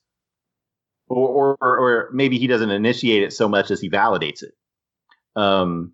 or, 1.07 1.57
or 1.61 1.77
or 1.79 2.09
maybe 2.13 2.37
he 2.37 2.47
doesn't 2.47 2.69
initiate 2.69 3.23
it 3.23 3.33
so 3.33 3.47
much 3.47 3.71
as 3.71 3.81
he 3.81 3.89
validates 3.89 4.43
it. 4.43 4.53
Um, 5.35 5.93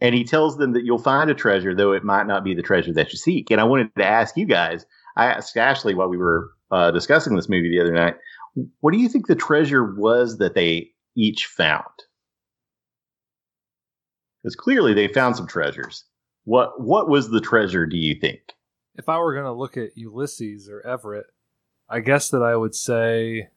and 0.00 0.14
he 0.14 0.24
tells 0.24 0.56
them 0.56 0.72
that 0.72 0.84
you'll 0.84 0.98
find 0.98 1.30
a 1.30 1.34
treasure, 1.34 1.74
though 1.74 1.92
it 1.92 2.02
might 2.02 2.26
not 2.26 2.42
be 2.42 2.54
the 2.54 2.62
treasure 2.62 2.92
that 2.92 3.12
you 3.12 3.18
seek. 3.18 3.50
And 3.50 3.60
I 3.60 3.64
wanted 3.64 3.94
to 3.96 4.04
ask 4.04 4.36
you 4.36 4.46
guys. 4.46 4.84
I 5.16 5.26
asked 5.26 5.56
Ashley 5.56 5.94
while 5.94 6.08
we 6.08 6.16
were 6.16 6.50
uh, 6.72 6.90
discussing 6.90 7.36
this 7.36 7.48
movie 7.48 7.70
the 7.70 7.80
other 7.80 7.92
night. 7.92 8.16
What 8.80 8.92
do 8.92 8.98
you 8.98 9.08
think 9.08 9.26
the 9.26 9.36
treasure 9.36 9.94
was 9.94 10.38
that 10.38 10.54
they 10.54 10.90
each 11.16 11.46
found? 11.46 11.84
Because 14.42 14.56
clearly 14.56 14.92
they 14.92 15.06
found 15.06 15.36
some 15.36 15.46
treasures. 15.46 16.04
What 16.44 16.80
what 16.80 17.08
was 17.08 17.30
the 17.30 17.40
treasure? 17.40 17.86
Do 17.86 17.96
you 17.96 18.14
think? 18.14 18.54
if 18.94 19.08
I 19.08 19.18
were 19.18 19.32
going 19.32 19.46
to 19.46 19.52
look 19.52 19.76
at 19.76 19.96
Ulysses 19.96 20.68
or 20.68 20.84
Everett, 20.86 21.26
I 21.88 22.00
guess 22.00 22.28
that 22.30 22.42
I 22.42 22.56
would 22.56 22.74
say 22.74 23.48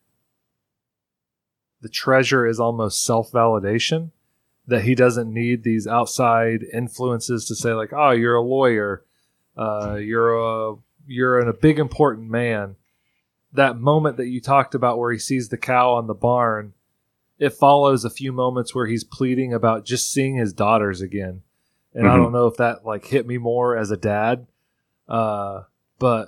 the 1.82 1.90
treasure 1.90 2.46
is 2.46 2.60
almost 2.60 3.04
self 3.04 3.32
validation. 3.32 4.12
That 4.68 4.84
he 4.84 4.96
doesn't 4.96 5.32
need 5.32 5.62
these 5.62 5.86
outside 5.86 6.64
influences 6.74 7.46
to 7.46 7.56
say 7.56 7.74
like, 7.74 7.94
"Oh, 7.94 8.10
you're 8.10 8.36
a 8.36 8.42
lawyer, 8.42 9.04
uh, 9.56 9.98
you're 10.02 10.34
a 10.34 10.76
you're 11.06 11.40
an, 11.40 11.48
a 11.48 11.54
big 11.54 11.78
important 11.78 12.32
man." 12.32 12.76
That 13.54 13.78
moment 13.78 14.18
that 14.18 14.28
you 14.28 14.42
talked 14.42 14.74
about 14.74 14.98
where 14.98 15.12
he 15.12 15.20
sees 15.20 15.50
the 15.50 15.58
cow 15.58 15.94
on 15.94 16.08
the 16.08 16.16
barn, 16.16 16.74
it 17.38 17.54
follows 17.54 18.04
a 18.04 18.10
few 18.10 18.32
moments 18.32 18.74
where 18.74 18.88
he's 18.88 19.04
pleading 19.04 19.54
about 19.54 19.86
just 19.86 20.12
seeing 20.12 20.36
his 20.36 20.52
daughters 20.52 21.00
again, 21.00 21.44
and 21.96 22.08
I 22.08 22.12
Mhm. 22.14 22.18
don't 22.18 22.32
know 22.34 22.46
if 22.48 22.58
that 22.58 22.86
like 22.86 23.06
hit 23.06 23.26
me 23.26 23.38
more 23.40 23.76
as 23.76 23.90
a 23.90 23.98
dad 23.98 24.46
uh, 25.08 25.64
but 25.98 26.28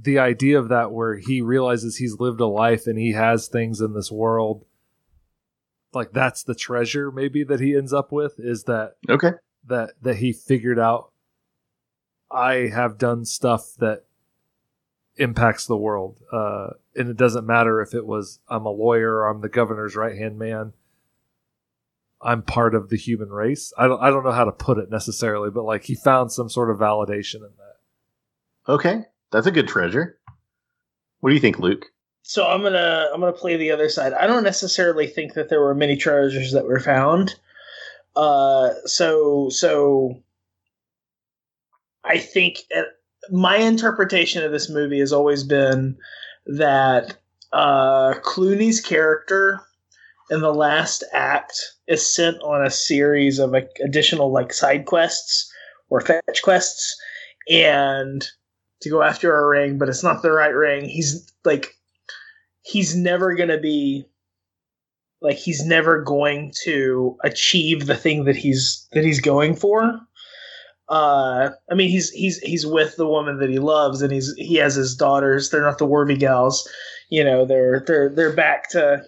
the 0.00 0.18
idea 0.18 0.58
of 0.58 0.68
that 0.68 0.90
where 0.92 1.16
he 1.16 1.40
realizes 1.40 1.96
he's 1.96 2.18
lived 2.20 2.40
a 2.40 2.46
life 2.46 2.86
and 2.86 2.98
he 2.98 3.12
has 3.12 3.46
things 3.48 3.80
in 3.80 3.94
this 3.94 4.10
world 4.10 4.64
like 5.94 6.12
that's 6.12 6.42
the 6.42 6.54
treasure 6.54 7.10
maybe 7.10 7.44
that 7.44 7.60
he 7.60 7.74
ends 7.76 7.92
up 7.92 8.10
with 8.12 8.34
is 8.38 8.64
that 8.64 8.96
Okay. 9.08 9.30
that 9.66 9.90
that 10.02 10.16
he 10.16 10.32
figured 10.32 10.78
out 10.78 11.12
I 12.30 12.68
have 12.72 12.98
done 12.98 13.24
stuff 13.24 13.74
that 13.78 14.02
impacts 15.16 15.64
the 15.64 15.76
world. 15.76 16.20
Uh, 16.32 16.70
and 16.96 17.08
it 17.08 17.16
doesn't 17.16 17.46
matter 17.46 17.80
if 17.80 17.94
it 17.94 18.04
was 18.04 18.40
I'm 18.48 18.66
a 18.66 18.70
lawyer 18.70 19.18
or 19.18 19.28
I'm 19.28 19.40
the 19.40 19.48
governor's 19.48 19.94
right 19.96 20.16
hand 20.18 20.36
man. 20.38 20.72
I'm 22.22 22.42
part 22.42 22.74
of 22.74 22.88
the 22.88 22.96
human 22.96 23.28
race. 23.28 23.72
I 23.76 23.86
don't 23.86 24.00
I 24.02 24.10
don't 24.10 24.24
know 24.24 24.32
how 24.32 24.44
to 24.44 24.52
put 24.52 24.78
it 24.78 24.90
necessarily, 24.90 25.50
but 25.50 25.64
like 25.64 25.84
he 25.84 25.94
found 25.94 26.32
some 26.32 26.48
sort 26.48 26.70
of 26.70 26.78
validation 26.78 27.36
in 27.36 27.50
that. 27.58 28.72
Okay. 28.72 29.02
That's 29.30 29.46
a 29.46 29.52
good 29.52 29.68
treasure. 29.68 30.18
What 31.20 31.30
do 31.30 31.34
you 31.34 31.40
think, 31.40 31.58
Luke? 31.58 31.86
So 32.22 32.46
I'm 32.46 32.62
gonna 32.62 33.08
I'm 33.12 33.20
gonna 33.20 33.32
play 33.32 33.56
the 33.56 33.70
other 33.70 33.88
side. 33.88 34.12
I 34.12 34.26
don't 34.26 34.44
necessarily 34.44 35.06
think 35.06 35.34
that 35.34 35.48
there 35.48 35.60
were 35.60 35.74
many 35.74 35.96
treasures 35.96 36.52
that 36.52 36.66
were 36.66 36.80
found. 36.80 37.34
Uh, 38.14 38.70
so 38.84 39.48
so 39.50 40.22
I 42.02 42.18
think 42.18 42.60
uh, 42.76 42.82
my 43.30 43.56
interpretation 43.56 44.42
of 44.42 44.52
this 44.52 44.70
movie 44.70 45.00
has 45.00 45.12
always 45.12 45.44
been 45.44 45.98
that 46.46 47.16
uh, 47.52 48.14
Clooney's 48.24 48.80
character 48.80 49.60
in 50.30 50.40
the 50.40 50.54
last 50.54 51.04
act 51.12 51.58
is 51.86 52.14
sent 52.14 52.40
on 52.42 52.64
a 52.64 52.70
series 52.70 53.38
of 53.38 53.50
like, 53.50 53.70
additional 53.84 54.32
like 54.32 54.52
side 54.52 54.86
quests 54.86 55.50
or 55.88 56.00
fetch 56.00 56.42
quests, 56.42 56.96
and 57.48 58.26
to 58.80 58.90
go 58.90 59.02
after 59.02 59.36
a 59.36 59.46
ring, 59.46 59.78
but 59.78 59.88
it's 59.88 60.02
not 60.02 60.22
the 60.22 60.32
right 60.32 60.54
ring. 60.54 60.88
He's 60.88 61.32
like 61.44 61.76
he's 62.62 62.96
never 62.96 63.34
going 63.34 63.48
to 63.48 63.58
be 63.58 64.04
like 65.22 65.36
he's 65.36 65.64
never 65.64 66.02
going 66.02 66.52
to 66.64 67.16
achieve 67.22 67.86
the 67.86 67.96
thing 67.96 68.24
that 68.24 68.36
he's 68.36 68.86
that 68.92 69.04
he's 69.04 69.20
going 69.20 69.54
for. 69.56 70.00
Uh 70.88 71.50
i 71.68 71.74
mean 71.74 71.90
he's 71.90 72.10
he's 72.10 72.38
he's 72.38 72.64
with 72.64 72.94
the 72.94 73.08
woman 73.08 73.40
that 73.40 73.50
he 73.50 73.58
loves 73.58 74.02
and 74.02 74.12
he's 74.12 74.32
he 74.36 74.56
has 74.56 74.74
his 74.74 74.94
daughters. 74.94 75.50
They're 75.50 75.62
not 75.62 75.78
the 75.78 75.86
Wharvey 75.86 76.16
gals. 76.16 76.68
You 77.08 77.24
know 77.24 77.44
they're 77.44 77.80
they're 77.86 78.08
they're 78.08 78.34
back 78.34 78.70
to 78.70 79.02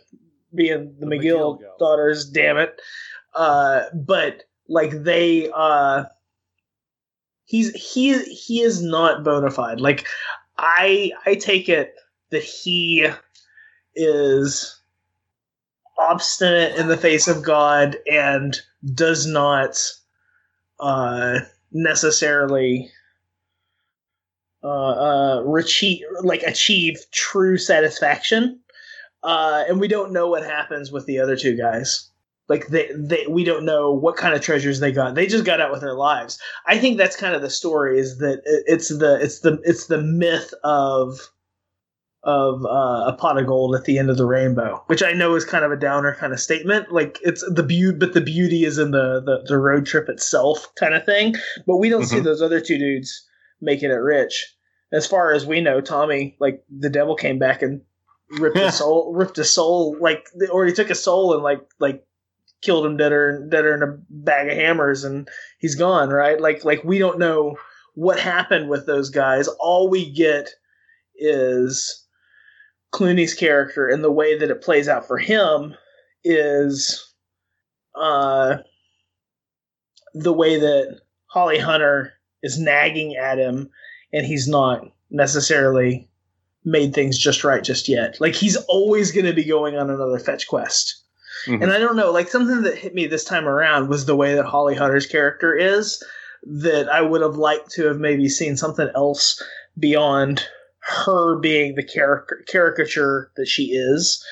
being 0.55 0.95
the, 0.99 1.07
The 1.07 1.17
mcgill, 1.17 1.61
McGill 1.61 1.79
daughters 1.79 2.29
damn 2.29 2.57
it. 2.57 2.81
Uh 3.35 3.85
but 3.95 4.45
like 4.69 4.91
they 4.91 5.51
uh 5.55 6.05
he's 7.45 7.73
he 7.75 8.19
he 8.25 8.61
is 8.63 8.83
not 8.83 9.25
bona 9.25 9.51
fide. 9.51 9.81
Like 9.81 10.07
i 10.59 11.13
i 11.27 11.35
take 11.35 11.69
it 11.69 11.95
that 12.31 12.43
he 12.43 13.09
is 13.95 14.79
obstinate 15.99 16.77
in 16.77 16.89
the 16.89 16.97
face 16.97 17.29
of 17.29 17.43
God 17.43 17.97
and 18.11 18.57
does 18.95 19.27
not 19.27 19.79
uh, 20.81 21.41
necessarily 21.73 22.91
uh, 24.63 24.69
uh, 25.41 25.55
achieve, 25.55 26.03
like 26.23 26.43
achieve 26.43 27.05
true 27.11 27.59
satisfaction. 27.59 28.61
Uh, 29.23 29.65
and 29.69 29.81
we 29.81 29.89
don't 29.89 30.13
know 30.13 30.29
what 30.29 30.45
happens 30.45 30.93
with 30.93 31.07
the 31.07 31.19
other 31.19 31.37
two 31.37 31.57
guys. 31.57 32.11
Like 32.49 32.69
they, 32.69 32.89
they, 32.97 33.27
we 33.29 33.45
don't 33.45 33.65
know 33.67 33.93
what 33.93 34.17
kind 34.17 34.35
of 34.35 34.41
treasures 34.41 34.81
they 34.81 34.91
got. 34.93 35.15
They 35.15 35.27
just 35.27 35.45
got 35.45 35.61
out 35.61 35.71
with 35.71 35.81
their 35.83 35.95
lives. 35.95 36.39
I 36.67 36.79
think 36.79 36.97
that's 36.97 37.17
kind 37.17 37.35
of 37.35 37.43
the 37.43 37.51
story. 37.51 37.99
Is 37.99 38.19
that 38.19 38.41
it- 38.45 38.65
it's 38.67 38.89
the 38.89 39.19
it's 39.21 39.41
the 39.41 39.61
it's 39.65 39.87
the 39.87 40.01
myth 40.01 40.55
of 40.65 41.19
of 42.25 42.65
uh, 42.65 43.05
a 43.13 43.17
pot 43.19 43.39
of 43.39 43.47
gold 43.47 43.75
at 43.77 43.85
the 43.85 43.99
end 43.99 44.11
of 44.11 44.17
the 44.17 44.27
rainbow, 44.27 44.83
which 44.87 45.03
I 45.03 45.13
know 45.13 45.35
is 45.35 45.45
kind 45.45 45.65
of 45.65 45.71
a 45.73 45.77
downer 45.77 46.15
kind 46.19 46.33
of 46.33 46.41
statement. 46.41 46.91
Like 46.93 47.19
it's 47.23 47.45
the 47.55 47.63
beauty, 47.63 47.97
but 47.99 48.13
the 48.15 48.21
beauty 48.21 48.65
is 48.65 48.79
in 48.79 48.91
the, 48.91 49.21
the 49.25 49.45
the 49.47 49.59
road 49.59 49.87
trip 49.87 50.09
itself, 50.09 50.69
kind 50.77 50.95
of 50.95 51.05
thing. 51.05 51.35
But 51.67 51.77
we 51.77 51.89
don't 51.89 52.05
see 52.07 52.17
Mhm. 52.19 52.25
those 52.25 52.43
other 52.43 52.61
two 52.61 52.79
dudes 52.79 53.27
making 53.61 53.91
it 53.91 53.95
rich. 53.95 54.55
as 54.93 55.07
far 55.07 55.33
as 55.33 55.45
we 55.45 55.61
know, 55.61 55.81
Tommy, 55.83 56.35
like 56.41 56.65
the 56.79 56.89
devil 56.89 57.15
came 57.15 57.39
back 57.39 57.61
and 57.63 57.83
ripped 58.31 58.57
a 58.57 58.73
soul, 58.73 59.13
ripped 59.15 59.39
a 59.39 59.45
soul, 59.45 59.97
like 60.01 60.27
or 60.51 60.67
he 60.67 60.73
took 60.73 60.91
a 60.91 60.95
soul 60.95 61.35
and 61.35 61.43
like 61.43 61.61
like 61.79 62.05
killed 62.61 62.85
him 62.85 62.97
deader 62.97 63.29
and 63.29 63.51
deader 63.51 63.75
in 63.75 63.83
a 63.83 63.99
bag 64.11 64.49
of 64.49 64.57
hammers, 64.57 65.05
and 65.05 65.29
he's 65.59 65.75
gone. 65.75 66.11
Right? 66.11 66.41
Like 66.41 66.65
like 66.65 66.85
we 66.85 66.99
don't 66.99 67.19
know 67.19 67.57
what 67.95 68.21
happened 68.21 68.69
with 68.69 68.87
those 68.87 69.11
guys. 69.11 69.49
All 69.61 69.89
we 69.89 70.11
get 70.11 70.51
is 71.17 72.07
Clooney's 72.93 73.35
character 73.35 73.89
and 73.89 74.03
the 74.03 74.13
way 74.13 74.39
that 74.39 74.51
it 74.51 74.63
plays 74.63 74.89
out 74.89 75.07
for 75.07 75.19
him 75.19 75.75
is 76.25 77.13
uh 77.95 78.59
the 80.15 80.33
way 80.33 80.59
that 80.59 81.01
Holly 81.27 81.59
Hunter 81.59 82.13
is 82.43 82.59
nagging 82.59 83.17
at 83.17 83.39
him 83.39 83.69
and 84.13 84.25
he's 84.25 84.49
not 84.49 84.85
necessarily 85.11 86.09
made 86.69 86.95
things 86.95 87.19
just 87.19 87.45
right 87.45 87.65
just 87.65 87.89
yet. 87.89 88.21
Like 88.21 88.35
he's 88.35 88.57
always 88.69 89.11
going 89.11 89.27
to 89.27 89.33
be 89.33 89.45
going 89.45 89.77
on 89.77 89.91
another 89.91 90.19
fetch 90.19 90.47
quest. 90.47 91.03
Mm-hmm. 91.47 91.63
And 91.63 91.73
I 91.73 91.79
don't 91.79 91.97
know, 91.97 92.11
like 92.11 92.29
something 92.29 92.63
that 92.63 92.77
hit 92.77 92.95
me 92.95 93.07
this 93.07 93.25
time 93.25 93.47
around 93.47 93.89
was 93.89 94.07
the 94.07 94.17
way 94.17 94.35
that 94.35 94.45
Holly 94.45 94.75
Hunter's 94.75 95.07
character 95.07 95.55
is 95.55 96.03
that 96.43 96.89
I 96.89 97.01
would 97.01 97.23
have 97.23 97.37
liked 97.37 97.71
to 97.73 97.87
have 97.87 97.99
maybe 97.99 98.29
seen 98.29 98.57
something 98.57 98.89
else 98.95 99.43
beyond 99.79 100.47
her 100.81 101.39
being 101.39 101.75
the 101.75 101.85
caric- 101.85 102.47
caricature 102.47 103.31
that 103.37 103.47
she 103.47 103.65
is 103.67 104.25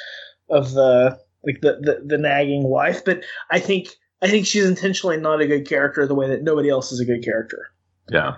of 0.48 0.72
the 0.72 1.18
like 1.44 1.60
the, 1.60 1.78
the 1.80 2.02
the 2.04 2.18
nagging 2.18 2.64
wife, 2.64 3.04
but 3.04 3.22
I 3.50 3.60
think 3.60 3.88
I 4.22 4.28
think 4.28 4.46
she's 4.46 4.64
intentionally 4.64 5.18
not 5.18 5.40
a 5.40 5.46
good 5.46 5.68
character 5.68 6.06
the 6.06 6.14
way 6.14 6.28
that 6.28 6.42
nobody 6.42 6.70
else 6.70 6.92
is 6.92 7.00
a 7.00 7.04
good 7.04 7.22
character. 7.22 7.68
Yeah. 8.10 8.36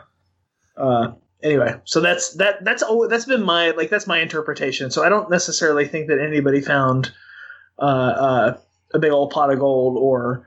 Uh, 0.76 1.12
anyway, 1.42 1.80
so 1.84 2.00
that's 2.00 2.34
that 2.34 2.64
that's 2.64 2.82
oh 2.86 3.08
that's 3.08 3.24
been 3.24 3.42
my 3.42 3.70
like 3.70 3.90
that's 3.90 4.06
my 4.06 4.20
interpretation. 4.20 4.90
So 4.90 5.04
I 5.04 5.08
don't 5.08 5.30
necessarily 5.30 5.86
think 5.86 6.08
that 6.08 6.20
anybody 6.20 6.60
found 6.60 7.12
uh, 7.78 7.82
uh, 7.82 8.58
a 8.94 8.98
big 8.98 9.12
old 9.12 9.30
pot 9.30 9.52
of 9.52 9.58
gold 9.58 9.96
or 9.96 10.46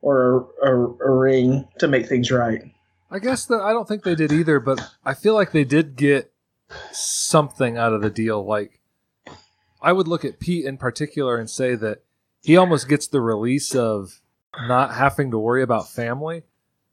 or 0.00 0.48
a, 0.62 1.08
a, 1.08 1.10
ring 1.10 1.66
to 1.78 1.88
make 1.88 2.06
things 2.06 2.30
right. 2.30 2.62
I 3.10 3.18
guess 3.18 3.46
that 3.46 3.60
I 3.60 3.72
don't 3.72 3.88
think 3.88 4.04
they 4.04 4.14
did 4.14 4.32
either, 4.32 4.60
but 4.60 4.80
I 5.04 5.14
feel 5.14 5.34
like 5.34 5.50
they 5.50 5.64
did 5.64 5.96
get 5.96 6.32
something 6.92 7.76
out 7.76 7.92
of 7.92 8.00
the 8.00 8.10
deal. 8.10 8.44
Like 8.46 8.80
I 9.82 9.92
would 9.92 10.06
look 10.06 10.24
at 10.24 10.38
Pete 10.38 10.64
in 10.64 10.76
particular 10.76 11.36
and 11.36 11.50
say 11.50 11.74
that 11.74 12.02
he 12.42 12.56
almost 12.56 12.88
gets 12.88 13.08
the 13.08 13.20
release 13.20 13.74
of 13.74 14.20
not 14.66 14.94
having 14.94 15.30
to 15.30 15.38
worry 15.38 15.62
about 15.62 15.88
family. 15.88 16.44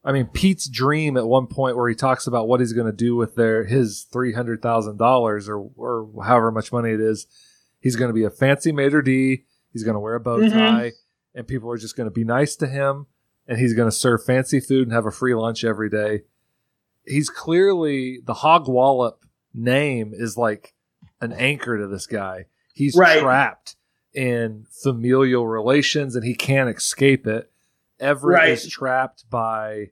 I 0.05 0.11
mean, 0.11 0.27
Pete's 0.27 0.69
dream 0.69 1.17
at 1.17 1.25
one 1.27 1.47
point 1.47 1.75
where 1.75 1.89
he 1.89 1.95
talks 1.95 2.27
about 2.27 2.47
what 2.47 2.59
he's 2.59 2.73
going 2.73 2.85
to 2.85 2.95
do 2.95 3.15
with 3.15 3.35
their 3.35 3.65
his 3.65 4.03
three 4.11 4.33
hundred 4.33 4.61
thousand 4.61 4.97
dollars 4.97 5.49
or 5.49 5.67
or 5.75 6.07
however 6.23 6.51
much 6.51 6.71
money 6.71 6.91
it 6.91 7.01
is, 7.01 7.25
he's 7.79 7.95
going 7.95 8.09
to 8.09 8.13
be 8.13 8.23
a 8.23 8.29
fancy 8.29 8.71
maitre 8.71 9.01
d. 9.01 9.45
He's 9.73 9.83
going 9.83 9.95
to 9.95 9.99
wear 9.99 10.15
a 10.15 10.19
bow 10.19 10.37
mm-hmm. 10.37 10.57
tie, 10.57 10.89
mm-hmm. 10.89 11.39
and 11.39 11.47
people 11.47 11.71
are 11.71 11.77
just 11.77 11.97
going 11.97 12.07
to 12.07 12.13
be 12.13 12.23
nice 12.23 12.55
to 12.57 12.67
him, 12.67 13.07
and 13.47 13.57
he's 13.57 13.73
going 13.73 13.89
to 13.89 13.95
serve 13.95 14.23
fancy 14.23 14.59
food 14.59 14.83
and 14.83 14.93
have 14.93 15.07
a 15.07 15.11
free 15.11 15.33
lunch 15.33 15.63
every 15.63 15.89
day. 15.89 16.21
He's 17.03 17.29
clearly 17.29 18.19
the 18.23 18.35
Hogwallop 18.35 19.17
name 19.55 20.13
is 20.13 20.37
like 20.37 20.75
an 21.19 21.33
anchor 21.33 21.77
to 21.79 21.87
this 21.87 22.05
guy. 22.05 22.45
He's 22.73 22.95
right. 22.95 23.21
trapped 23.21 23.75
in 24.13 24.65
familial 24.83 25.47
relations 25.47 26.15
and 26.15 26.23
he 26.23 26.35
can't 26.35 26.69
escape 26.69 27.25
it. 27.27 27.51
Everett 28.05 28.39
right. 28.39 28.49
is 28.49 28.67
trapped 28.67 29.29
by 29.29 29.91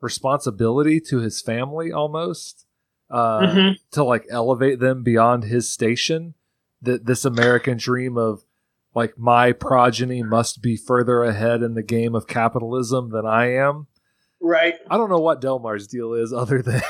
responsibility 0.00 1.00
to 1.00 1.18
his 1.18 1.40
family 1.40 1.92
almost 1.92 2.66
uh, 3.10 3.40
mm-hmm. 3.40 3.72
to 3.92 4.04
like 4.04 4.26
elevate 4.30 4.80
them 4.80 5.02
beyond 5.02 5.44
his 5.44 5.70
station. 5.70 6.34
That 6.82 7.04
this 7.04 7.26
American 7.26 7.76
dream 7.76 8.16
of 8.16 8.42
like 8.94 9.18
my 9.18 9.52
progeny 9.52 10.22
must 10.22 10.62
be 10.62 10.76
further 10.76 11.22
ahead 11.22 11.62
in 11.62 11.74
the 11.74 11.82
game 11.82 12.14
of 12.14 12.26
capitalism 12.26 13.10
than 13.10 13.26
I 13.26 13.52
am. 13.54 13.86
Right. 14.42 14.74
I 14.88 14.96
don't 14.96 15.10
know 15.10 15.18
what 15.18 15.42
Delmar's 15.42 15.86
deal 15.86 16.14
is 16.14 16.32
other 16.32 16.62
than 16.62 16.82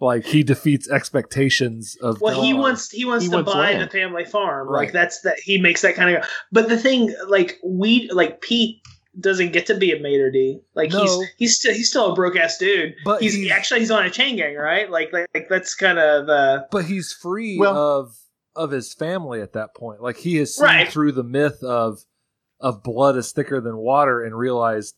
like 0.00 0.24
he 0.24 0.42
defeats 0.42 0.90
expectations 0.90 1.96
of 2.02 2.20
Well, 2.20 2.34
Delmar. 2.34 2.46
he 2.46 2.54
wants 2.54 2.90
he 2.90 3.04
wants 3.04 3.24
he 3.24 3.30
to 3.30 3.36
wants 3.36 3.52
buy 3.52 3.60
land. 3.60 3.82
the 3.82 3.90
family 3.90 4.24
farm. 4.24 4.68
Right. 4.68 4.86
Like 4.86 4.92
that's 4.92 5.20
that 5.20 5.38
he 5.38 5.60
makes 5.60 5.82
that 5.82 5.94
kind 5.94 6.16
of 6.16 6.24
But 6.50 6.68
the 6.68 6.76
thing 6.76 7.14
like 7.28 7.58
we 7.62 8.10
like 8.10 8.40
Pete 8.40 8.82
doesn't 9.20 9.52
get 9.52 9.66
to 9.66 9.76
be 9.76 9.92
a 9.92 10.00
maitre 10.00 10.30
d. 10.30 10.60
Like 10.74 10.90
no. 10.90 11.02
he's 11.02 11.28
he's 11.36 11.56
still 11.56 11.74
he's 11.74 11.90
still 11.90 12.12
a 12.12 12.14
broke 12.14 12.36
ass 12.36 12.58
dude. 12.58 12.94
But 13.04 13.22
he's, 13.22 13.34
he's, 13.34 13.50
actually 13.50 13.80
he's 13.80 13.90
on 13.90 14.04
a 14.04 14.10
chain 14.10 14.36
gang, 14.36 14.54
right? 14.54 14.90
Like 14.90 15.12
like, 15.12 15.28
like 15.34 15.48
that's 15.48 15.74
kind 15.74 15.98
of 15.98 16.26
the. 16.26 16.66
But 16.70 16.84
he's 16.84 17.12
free 17.12 17.58
well, 17.58 17.76
of 17.76 18.16
of 18.54 18.70
his 18.70 18.92
family 18.92 19.40
at 19.40 19.52
that 19.54 19.74
point. 19.74 20.02
Like 20.02 20.16
he 20.16 20.36
has 20.36 20.54
seen 20.54 20.66
right. 20.66 20.88
through 20.88 21.12
the 21.12 21.24
myth 21.24 21.62
of 21.62 22.04
of 22.60 22.82
blood 22.82 23.16
is 23.16 23.32
thicker 23.32 23.60
than 23.60 23.76
water 23.76 24.24
and 24.24 24.36
realized 24.36 24.96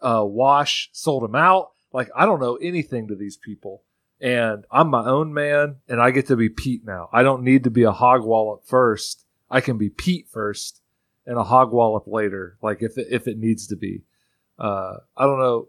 uh, 0.00 0.24
Wash 0.24 0.90
sold 0.92 1.24
him 1.24 1.34
out. 1.34 1.70
Like 1.92 2.10
I 2.14 2.26
don't 2.26 2.40
know 2.40 2.56
anything 2.56 3.08
to 3.08 3.14
these 3.14 3.36
people, 3.36 3.82
and 4.20 4.64
I'm 4.70 4.88
my 4.88 5.06
own 5.06 5.32
man, 5.32 5.76
and 5.88 6.00
I 6.00 6.10
get 6.10 6.26
to 6.26 6.36
be 6.36 6.48
Pete 6.48 6.84
now. 6.84 7.08
I 7.12 7.22
don't 7.22 7.42
need 7.42 7.64
to 7.64 7.70
be 7.70 7.84
a 7.84 7.92
Hogwallop 7.92 8.66
first. 8.66 9.24
I 9.50 9.60
can 9.60 9.78
be 9.78 9.90
Pete 9.90 10.28
first 10.30 10.81
and 11.26 11.38
a 11.38 11.44
Hogwallop 11.44 12.04
later, 12.06 12.56
like 12.62 12.82
if 12.82 12.98
it, 12.98 13.08
if 13.10 13.28
it 13.28 13.38
needs 13.38 13.66
to 13.68 13.76
be. 13.76 14.02
Uh, 14.58 14.94
I 15.16 15.24
don't 15.24 15.38
know. 15.38 15.68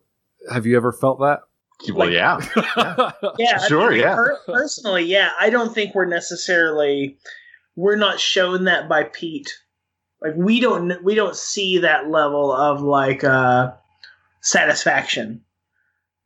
Have 0.52 0.66
you 0.66 0.76
ever 0.76 0.92
felt 0.92 1.20
that? 1.20 1.42
Well, 1.90 2.08
like, 2.08 2.14
yeah, 2.14 2.40
yeah, 2.78 3.32
yeah 3.38 3.58
sure, 3.58 3.88
I 3.88 3.90
mean, 3.90 4.00
yeah. 4.00 4.16
Per- 4.16 4.40
personally, 4.46 5.04
yeah, 5.04 5.32
I 5.40 5.50
don't 5.50 5.74
think 5.74 5.96
we're 5.96 6.06
necessarily 6.06 7.18
we're 7.76 7.96
not 7.96 8.20
shown 8.20 8.66
that 8.66 8.88
by 8.88 9.04
Pete. 9.04 9.54
Like 10.22 10.34
we 10.36 10.60
don't 10.60 11.04
we 11.04 11.16
don't 11.16 11.36
see 11.36 11.80
that 11.80 12.10
level 12.10 12.54
of 12.54 12.82
like 12.82 13.24
uh 13.24 13.72
satisfaction. 14.42 15.43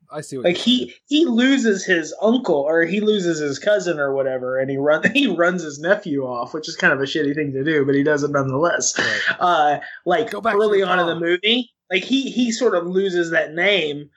I 0.09 0.21
see. 0.21 0.37
what 0.37 0.45
like 0.45 0.57
he 0.57 0.93
he 1.07 1.25
loses 1.25 1.85
his 1.85 2.13
uncle 2.21 2.55
or 2.55 2.83
he 2.83 3.01
loses 3.01 3.39
his 3.39 3.59
cousin 3.59 3.99
or 3.99 4.13
whatever, 4.13 4.57
and 4.57 4.69
he 4.69 4.77
run 4.77 5.03
he 5.13 5.27
runs 5.27 5.63
his 5.63 5.79
nephew 5.79 6.23
off, 6.23 6.53
which 6.53 6.67
is 6.67 6.75
kind 6.75 6.93
of 6.93 6.99
a 6.99 7.03
shitty 7.03 7.35
thing 7.35 7.51
to 7.53 7.63
do, 7.63 7.85
but 7.85 7.95
he 7.95 8.03
does 8.03 8.23
it 8.23 8.31
nonetheless. 8.31 8.97
Right. 8.97 9.35
Uh, 9.39 9.79
like 10.05 10.33
early 10.33 10.83
on 10.83 10.99
in 10.99 11.07
the 11.07 11.19
movie, 11.19 11.71
like 11.91 12.03
he 12.03 12.29
he 12.31 12.51
sort 12.51 12.75
of 12.75 12.87
loses 12.87 13.31
that 13.31 13.53
name 13.53 14.09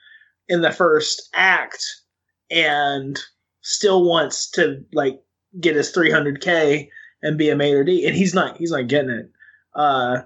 in 0.47 0.61
the 0.61 0.71
first 0.71 1.29
act, 1.33 1.83
and 2.49 3.19
still 3.61 4.03
wants 4.05 4.49
to 4.51 4.83
like 4.93 5.21
get 5.59 5.75
his 5.75 5.93
300k 5.93 6.89
and 7.21 7.37
be 7.37 7.49
a 7.49 7.55
maitre 7.55 7.83
d, 7.83 8.05
and 8.05 8.15
he's 8.15 8.33
not 8.33 8.57
he's 8.57 8.71
not 8.71 8.87
getting 8.87 9.11
it. 9.11 9.31
Uh, 9.73 10.21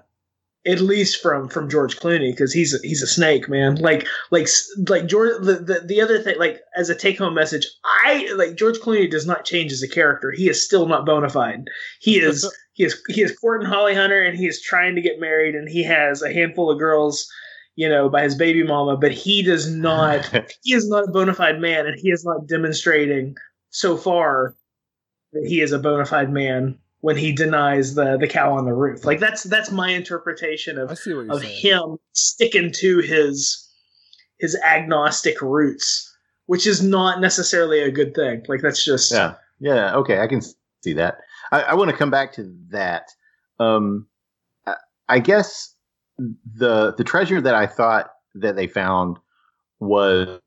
at 0.66 0.80
least 0.80 1.22
from 1.22 1.48
from 1.48 1.70
George 1.70 1.96
Clooney 1.96 2.32
because 2.32 2.52
he's 2.52 2.74
a, 2.74 2.78
he's 2.86 3.02
a 3.02 3.06
snake, 3.06 3.48
man. 3.48 3.76
Like 3.76 4.06
like 4.30 4.48
like 4.88 5.06
George. 5.06 5.32
The, 5.40 5.54
the, 5.54 5.80
the 5.86 6.00
other 6.00 6.20
thing, 6.20 6.38
like 6.38 6.60
as 6.76 6.90
a 6.90 6.94
take 6.94 7.18
home 7.18 7.34
message, 7.34 7.66
I 7.84 8.30
like 8.36 8.56
George 8.56 8.78
Clooney 8.78 9.10
does 9.10 9.26
not 9.26 9.44
change 9.44 9.72
as 9.72 9.82
a 9.82 9.88
character. 9.88 10.32
He 10.32 10.48
is 10.48 10.64
still 10.64 10.86
not 10.86 11.06
bona 11.06 11.28
fide. 11.28 11.68
He 12.00 12.18
is 12.18 12.50
he 12.72 12.84
is 12.84 13.00
he 13.08 13.22
is 13.22 13.36
courting 13.38 13.68
Holly 13.68 13.94
Hunter 13.94 14.22
and 14.22 14.36
he 14.36 14.46
is 14.46 14.60
trying 14.60 14.96
to 14.96 15.00
get 15.00 15.20
married 15.20 15.54
and 15.54 15.68
he 15.68 15.84
has 15.84 16.22
a 16.22 16.32
handful 16.32 16.70
of 16.70 16.78
girls. 16.78 17.30
You 17.78 17.90
know, 17.90 18.08
by 18.08 18.22
his 18.22 18.34
baby 18.34 18.62
mama, 18.62 18.96
but 18.96 19.12
he 19.12 19.42
does 19.42 19.70
not. 19.70 20.24
he 20.62 20.72
is 20.72 20.88
not 20.88 21.04
a 21.04 21.12
bona 21.12 21.34
fide 21.34 21.60
man, 21.60 21.86
and 21.86 22.00
he 22.00 22.08
is 22.08 22.24
not 22.24 22.46
demonstrating 22.46 23.36
so 23.68 23.98
far 23.98 24.54
that 25.34 25.46
he 25.46 25.60
is 25.60 25.72
a 25.72 25.78
bona 25.78 26.06
fide 26.06 26.32
man 26.32 26.78
when 27.00 27.16
he 27.16 27.32
denies 27.32 27.94
the 27.94 28.16
the 28.18 28.26
cow 28.26 28.52
on 28.52 28.64
the 28.64 28.72
roof. 28.72 29.04
Like 29.04 29.20
that's 29.20 29.42
that's 29.44 29.70
my 29.70 29.90
interpretation 29.90 30.78
of 30.78 30.90
of 30.90 30.98
saying. 30.98 31.60
him 31.60 31.98
sticking 32.12 32.72
to 32.76 32.98
his 33.00 33.62
his 34.38 34.58
agnostic 34.64 35.40
roots, 35.40 36.14
which 36.46 36.66
is 36.66 36.82
not 36.82 37.20
necessarily 37.20 37.80
a 37.80 37.90
good 37.90 38.14
thing. 38.14 38.42
Like 38.48 38.60
that's 38.60 38.84
just 38.84 39.12
yeah 39.12 39.34
yeah 39.60 39.94
okay 39.96 40.20
I 40.20 40.26
can 40.26 40.40
see 40.82 40.92
that. 40.94 41.18
I, 41.52 41.62
I 41.62 41.74
want 41.74 41.90
to 41.90 41.96
come 41.96 42.10
back 42.10 42.32
to 42.34 42.52
that. 42.70 43.10
Um, 43.60 44.06
I 45.08 45.20
guess 45.20 45.74
the 46.18 46.94
the 46.96 47.04
treasure 47.04 47.40
that 47.40 47.54
I 47.54 47.66
thought 47.66 48.10
that 48.34 48.56
they 48.56 48.66
found 48.66 49.18
was 49.80 50.40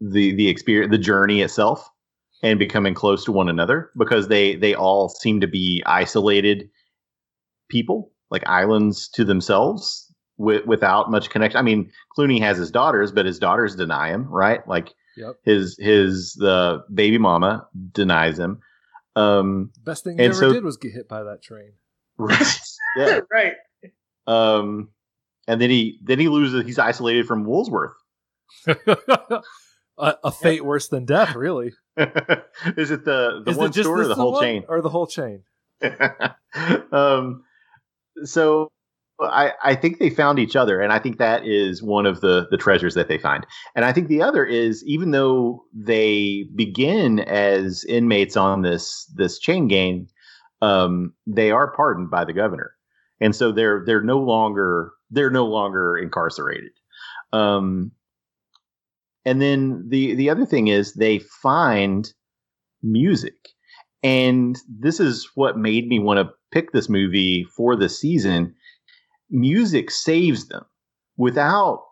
the 0.00 0.32
the 0.34 0.48
experience 0.48 0.90
the 0.90 0.98
journey 0.98 1.42
itself 1.42 1.90
and 2.42 2.58
becoming 2.58 2.94
close 2.94 3.24
to 3.24 3.32
one 3.32 3.48
another 3.48 3.90
because 3.96 4.28
they 4.28 4.56
they 4.56 4.74
all 4.74 5.08
seem 5.08 5.40
to 5.40 5.46
be 5.46 5.82
isolated 5.86 6.68
people 7.68 8.12
like 8.30 8.42
islands 8.46 9.08
to 9.08 9.24
themselves 9.24 10.12
with, 10.38 10.64
without 10.66 11.10
much 11.10 11.30
connection. 11.30 11.58
I 11.58 11.62
mean 11.62 11.90
clooney 12.16 12.40
has 12.40 12.56
his 12.56 12.70
daughters 12.70 13.12
but 13.12 13.26
his 13.26 13.38
daughters 13.38 13.76
deny 13.76 14.08
him 14.08 14.26
right? 14.28 14.66
Like 14.66 14.94
yep. 15.16 15.36
his 15.44 15.76
his 15.78 16.34
the 16.34 16.82
baby 16.92 17.18
mama 17.18 17.66
denies 17.92 18.38
him. 18.38 18.60
Um 19.16 19.70
best 19.84 20.04
thing 20.04 20.18
he 20.18 20.24
ever 20.24 20.34
so, 20.34 20.52
did 20.52 20.64
was 20.64 20.76
get 20.76 20.92
hit 20.92 21.08
by 21.08 21.22
that 21.24 21.42
train. 21.42 21.72
Right. 22.18 22.60
Yeah. 22.96 23.20
Right. 23.32 23.54
Um 24.26 24.88
and 25.46 25.60
then 25.60 25.70
he 25.70 25.98
then 26.02 26.18
he 26.18 26.28
loses 26.28 26.64
he's 26.64 26.78
isolated 26.78 27.26
from 27.26 27.44
woolsworth. 27.44 27.92
A, 30.00 30.16
a 30.24 30.32
fate 30.32 30.64
worse 30.64 30.88
than 30.88 31.04
death, 31.04 31.34
really. 31.34 31.72
is 32.76 32.90
it 32.90 33.04
the 33.04 33.42
the 33.44 33.50
Is 33.50 33.56
one 33.56 33.72
store 33.72 34.00
or 34.00 34.08
the 34.08 34.14
whole 34.14 34.40
chain? 34.40 34.64
or 34.68 34.80
the 34.80 34.88
whole 34.88 35.06
chain? 35.06 35.42
um, 36.92 37.44
so 38.24 38.70
I 39.20 39.52
I 39.62 39.74
think 39.74 39.98
they 39.98 40.10
found 40.10 40.38
each 40.38 40.56
other, 40.56 40.80
and 40.80 40.92
I 40.92 40.98
think 40.98 41.18
that 41.18 41.46
is 41.46 41.82
one 41.82 42.06
of 42.06 42.20
the 42.20 42.46
the 42.50 42.56
treasures 42.56 42.94
that 42.94 43.08
they 43.08 43.18
find. 43.18 43.46
And 43.74 43.84
I 43.84 43.92
think 43.92 44.08
the 44.08 44.22
other 44.22 44.44
is 44.44 44.84
even 44.86 45.10
though 45.10 45.64
they 45.74 46.46
begin 46.54 47.20
as 47.20 47.84
inmates 47.84 48.36
on 48.36 48.62
this 48.62 49.10
this 49.14 49.38
chain 49.38 49.68
gang, 49.68 50.08
um, 50.62 51.12
they 51.26 51.50
are 51.50 51.74
pardoned 51.74 52.10
by 52.10 52.24
the 52.24 52.32
governor, 52.32 52.72
and 53.20 53.34
so 53.34 53.52
they're 53.52 53.82
they're 53.84 54.02
no 54.02 54.18
longer 54.18 54.92
they're 55.10 55.30
no 55.30 55.46
longer 55.46 55.96
incarcerated. 55.98 56.72
Um, 57.32 57.92
and 59.24 59.40
then 59.40 59.84
the 59.88 60.14
the 60.14 60.30
other 60.30 60.46
thing 60.46 60.68
is 60.68 60.94
they 60.94 61.18
find 61.18 62.12
music. 62.82 63.34
And 64.02 64.56
this 64.66 64.98
is 64.98 65.28
what 65.34 65.58
made 65.58 65.86
me 65.86 65.98
want 65.98 66.18
to 66.18 66.32
pick 66.52 66.72
this 66.72 66.88
movie 66.88 67.44
for 67.44 67.76
the 67.76 67.88
season. 67.88 68.54
Music 69.28 69.90
saves 69.90 70.48
them 70.48 70.64
without 71.18 71.82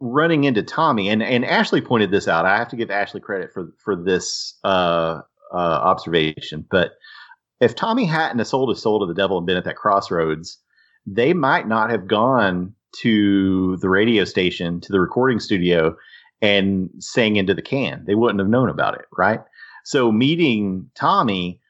running 0.00 0.44
into 0.44 0.62
tommy. 0.62 1.08
And 1.08 1.22
and 1.22 1.44
ashley 1.44 1.80
pointed 1.80 2.10
this 2.10 2.26
out. 2.26 2.46
I 2.46 2.56
have 2.56 2.68
to 2.70 2.76
give 2.76 2.90
ashley 2.90 3.20
credit 3.20 3.52
for 3.52 3.72
for 3.82 3.94
this 3.94 4.58
uh, 4.64 5.20
uh, 5.52 5.56
observation. 5.56 6.66
But 6.70 6.92
if 7.60 7.74
tommy 7.74 8.06
hadn't 8.06 8.44
sold 8.46 8.70
his 8.70 8.82
soul 8.82 9.00
to 9.00 9.06
the 9.06 9.14
devil 9.14 9.38
and 9.38 9.46
been 9.46 9.56
at 9.56 9.64
that 9.64 9.76
crossroads 9.76 10.58
they 11.06 11.32
might 11.32 11.68
not 11.68 11.90
have 11.90 12.06
gone 12.06 12.74
to 12.92 13.76
the 13.78 13.88
radio 13.88 14.24
station 14.24 14.80
to 14.80 14.92
the 14.92 15.00
recording 15.00 15.38
studio 15.38 15.94
and 16.42 16.90
sang 16.98 17.36
into 17.36 17.54
the 17.54 17.62
can 17.62 18.04
they 18.06 18.14
wouldn't 18.14 18.40
have 18.40 18.48
known 18.48 18.68
about 18.68 18.94
it 18.94 19.06
right 19.16 19.40
so 19.84 20.12
meeting 20.12 20.90
Tommy 20.94 21.60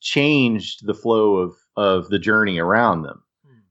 changed 0.00 0.86
the 0.86 0.94
flow 0.94 1.36
of 1.36 1.54
of 1.76 2.08
the 2.08 2.18
journey 2.18 2.58
around 2.58 3.02
them. 3.02 3.22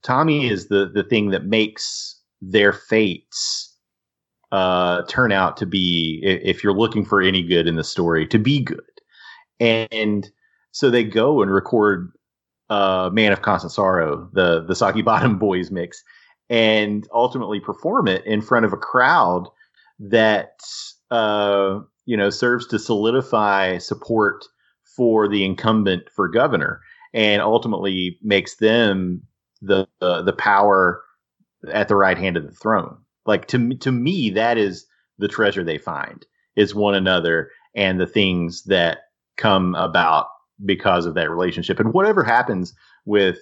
Tommy 0.04 0.48
is 0.48 0.68
the 0.68 0.90
the 0.94 1.04
thing 1.04 1.30
that 1.32 1.46
makes 1.46 2.20
their 2.42 2.72
fates 2.72 3.76
uh, 4.52 5.02
turn 5.10 5.32
out 5.32 5.58
to 5.58 5.66
be, 5.66 6.22
if 6.24 6.64
you're 6.64 6.74
looking 6.74 7.04
for 7.04 7.22
any 7.22 7.44
good 7.44 7.68
in 7.68 7.76
the 7.76 7.84
story, 7.84 8.26
to 8.28 8.38
be 8.40 8.62
good. 8.62 8.80
And 9.60 10.30
so 10.72 10.90
they 10.90 11.04
go 11.04 11.42
and 11.42 11.52
record 11.52 12.12
uh, 12.70 13.10
"Man 13.12 13.34
of 13.34 13.42
Constant 13.42 13.74
Sorrow," 13.74 14.30
the 14.34 14.64
the 14.64 14.76
Soggy 14.76 15.02
Bottom 15.12 15.38
Boys 15.38 15.72
mix, 15.72 16.04
and 16.50 17.08
ultimately 17.14 17.60
perform 17.60 18.08
it 18.08 18.26
in 18.26 18.42
front 18.42 18.66
of 18.66 18.74
a 18.74 18.78
crowd 18.78 19.50
that 20.00 20.60
uh, 21.12 21.80
you 22.06 22.18
know 22.18 22.30
serves 22.30 22.68
to 22.68 22.80
solidify 22.80 23.78
support 23.78 24.46
for 24.96 25.28
the 25.28 25.46
incumbent 25.46 26.10
for 26.10 26.28
governor, 26.28 26.82
and 27.14 27.42
ultimately 27.42 28.18
makes 28.22 28.56
them 28.58 29.22
the 29.62 29.88
uh, 30.02 30.22
the 30.22 30.34
power 30.34 31.02
at 31.72 31.88
the 31.88 31.96
right 31.96 32.18
hand 32.18 32.38
of 32.38 32.44
the 32.46 32.52
throne. 32.52 32.98
Like 33.26 33.48
to 33.48 33.76
to 33.76 33.92
me, 33.92 34.30
that 34.32 34.58
is 34.58 34.86
the 35.18 35.28
treasure 35.28 35.64
they 35.64 35.78
find 35.78 36.26
is 36.56 36.76
one 36.76 36.96
another 36.96 37.52
and 37.76 38.00
the 38.00 38.08
things 38.08 38.64
that 38.64 39.00
come 39.38 39.76
about 39.76 40.28
because 40.66 41.06
of 41.06 41.14
that 41.14 41.30
relationship. 41.30 41.80
And 41.80 41.94
whatever 41.94 42.24
happens 42.24 42.74
with 43.06 43.40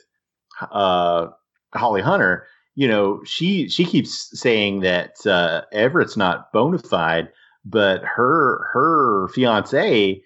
uh, 0.72 1.28
Holly 1.74 2.02
Hunter, 2.02 2.46
you 2.76 2.88
know, 2.88 3.22
she 3.26 3.70
she 3.70 3.86
keeps 3.86 4.38
saying 4.40 4.82
that 4.82 5.26
uh, 5.26 5.62
Everett's 5.72 6.18
not 6.18 6.52
bona 6.52 6.80
fide, 6.80 7.30
but 7.64 8.04
her 8.04 8.68
her 8.74 9.30
fiance 9.30 10.22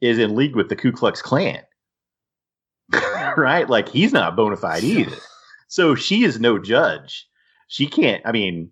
is 0.00 0.18
in 0.18 0.36
league 0.36 0.54
with 0.54 0.68
the 0.68 0.76
Ku 0.76 0.92
Klux 0.92 1.22
Klan, 1.22 1.62
right? 3.36 3.68
Like 3.68 3.88
he's 3.88 4.12
not 4.12 4.36
bona 4.36 4.56
fide 4.56 4.84
either. 4.84 5.16
So 5.68 5.94
she 5.94 6.24
is 6.24 6.38
no 6.38 6.58
judge. 6.58 7.26
She 7.68 7.86
can't. 7.86 8.22
I 8.26 8.32
mean, 8.32 8.70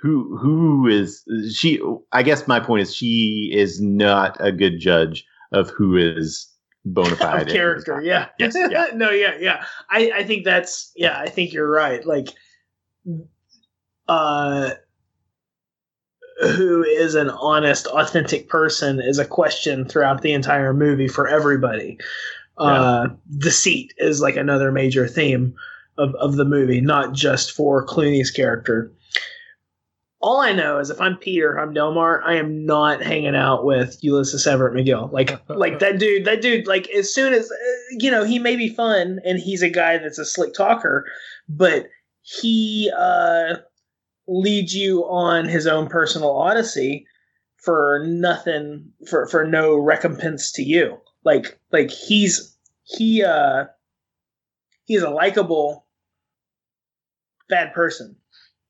who 0.00 0.36
who 0.36 0.88
is 0.88 1.24
she? 1.54 1.80
I 2.12 2.22
guess 2.22 2.48
my 2.48 2.60
point 2.60 2.82
is 2.82 2.94
she 2.94 3.50
is 3.54 3.80
not 3.80 4.36
a 4.40 4.52
good 4.52 4.80
judge 4.80 5.24
of 5.52 5.70
who 5.70 5.96
is 5.96 6.52
bona 6.84 7.16
fide 7.16 7.48
character. 7.48 8.02
Yeah. 8.02 8.28
Yes, 8.38 8.54
yeah. 8.56 8.88
no. 8.94 9.10
Yeah. 9.10 9.36
Yeah. 9.38 9.64
I 9.88 10.10
I 10.16 10.24
think 10.24 10.44
that's 10.44 10.92
yeah. 10.96 11.18
I 11.18 11.28
think 11.28 11.52
you're 11.52 11.70
right. 11.70 12.04
Like, 12.04 12.28
uh, 14.08 14.70
who 16.40 16.84
is 16.84 17.14
an 17.14 17.30
honest, 17.30 17.86
authentic 17.86 18.48
person 18.48 19.00
is 19.00 19.18
a 19.18 19.24
question 19.24 19.86
throughout 19.86 20.22
the 20.22 20.32
entire 20.32 20.74
movie 20.74 21.08
for 21.08 21.28
everybody. 21.28 21.98
Uh, 22.58 23.08
deceit 23.36 23.92
is 23.98 24.20
like 24.20 24.36
another 24.36 24.72
major 24.72 25.06
theme 25.06 25.54
of, 25.98 26.14
of 26.14 26.36
the 26.36 26.44
movie, 26.44 26.80
not 26.80 27.12
just 27.12 27.52
for 27.52 27.86
Clooney's 27.86 28.30
character. 28.30 28.92
All 30.20 30.40
I 30.40 30.52
know 30.52 30.78
is 30.78 30.88
if 30.88 31.00
I'm 31.00 31.16
Peter, 31.18 31.58
I'm 31.58 31.74
Delmar, 31.74 32.22
I 32.24 32.36
am 32.36 32.64
not 32.64 33.02
hanging 33.02 33.36
out 33.36 33.64
with 33.64 33.98
Ulysses 34.02 34.46
Everett 34.46 34.74
McGill. 34.74 35.12
Like, 35.12 35.38
like 35.48 35.78
that 35.80 35.98
dude, 35.98 36.24
that 36.24 36.40
dude, 36.40 36.66
like 36.66 36.88
as 36.90 37.14
soon 37.14 37.34
as, 37.34 37.50
uh, 37.50 37.54
you 37.90 38.10
know, 38.10 38.24
he 38.24 38.38
may 38.38 38.56
be 38.56 38.68
fun 38.68 39.20
and 39.24 39.38
he's 39.38 39.62
a 39.62 39.68
guy 39.70 39.98
that's 39.98 40.18
a 40.18 40.24
slick 40.24 40.54
talker, 40.54 41.06
but 41.48 41.88
he, 42.26 42.90
uh, 42.96 43.56
leads 44.28 44.74
you 44.74 45.02
on 45.04 45.44
his 45.48 45.68
own 45.68 45.88
personal 45.88 46.30
odyssey 46.36 47.06
for 47.62 48.02
nothing, 48.04 48.90
for, 49.08 49.28
for 49.28 49.44
no 49.44 49.76
recompense 49.76 50.50
to 50.52 50.62
you. 50.62 50.98
Like, 51.24 51.60
like 51.70 51.90
he's, 51.92 52.56
he, 52.82 53.22
uh, 53.22 53.66
he's 54.84 55.02
a 55.02 55.10
likable 55.10 55.86
bad 57.48 57.72
person, 57.72 58.16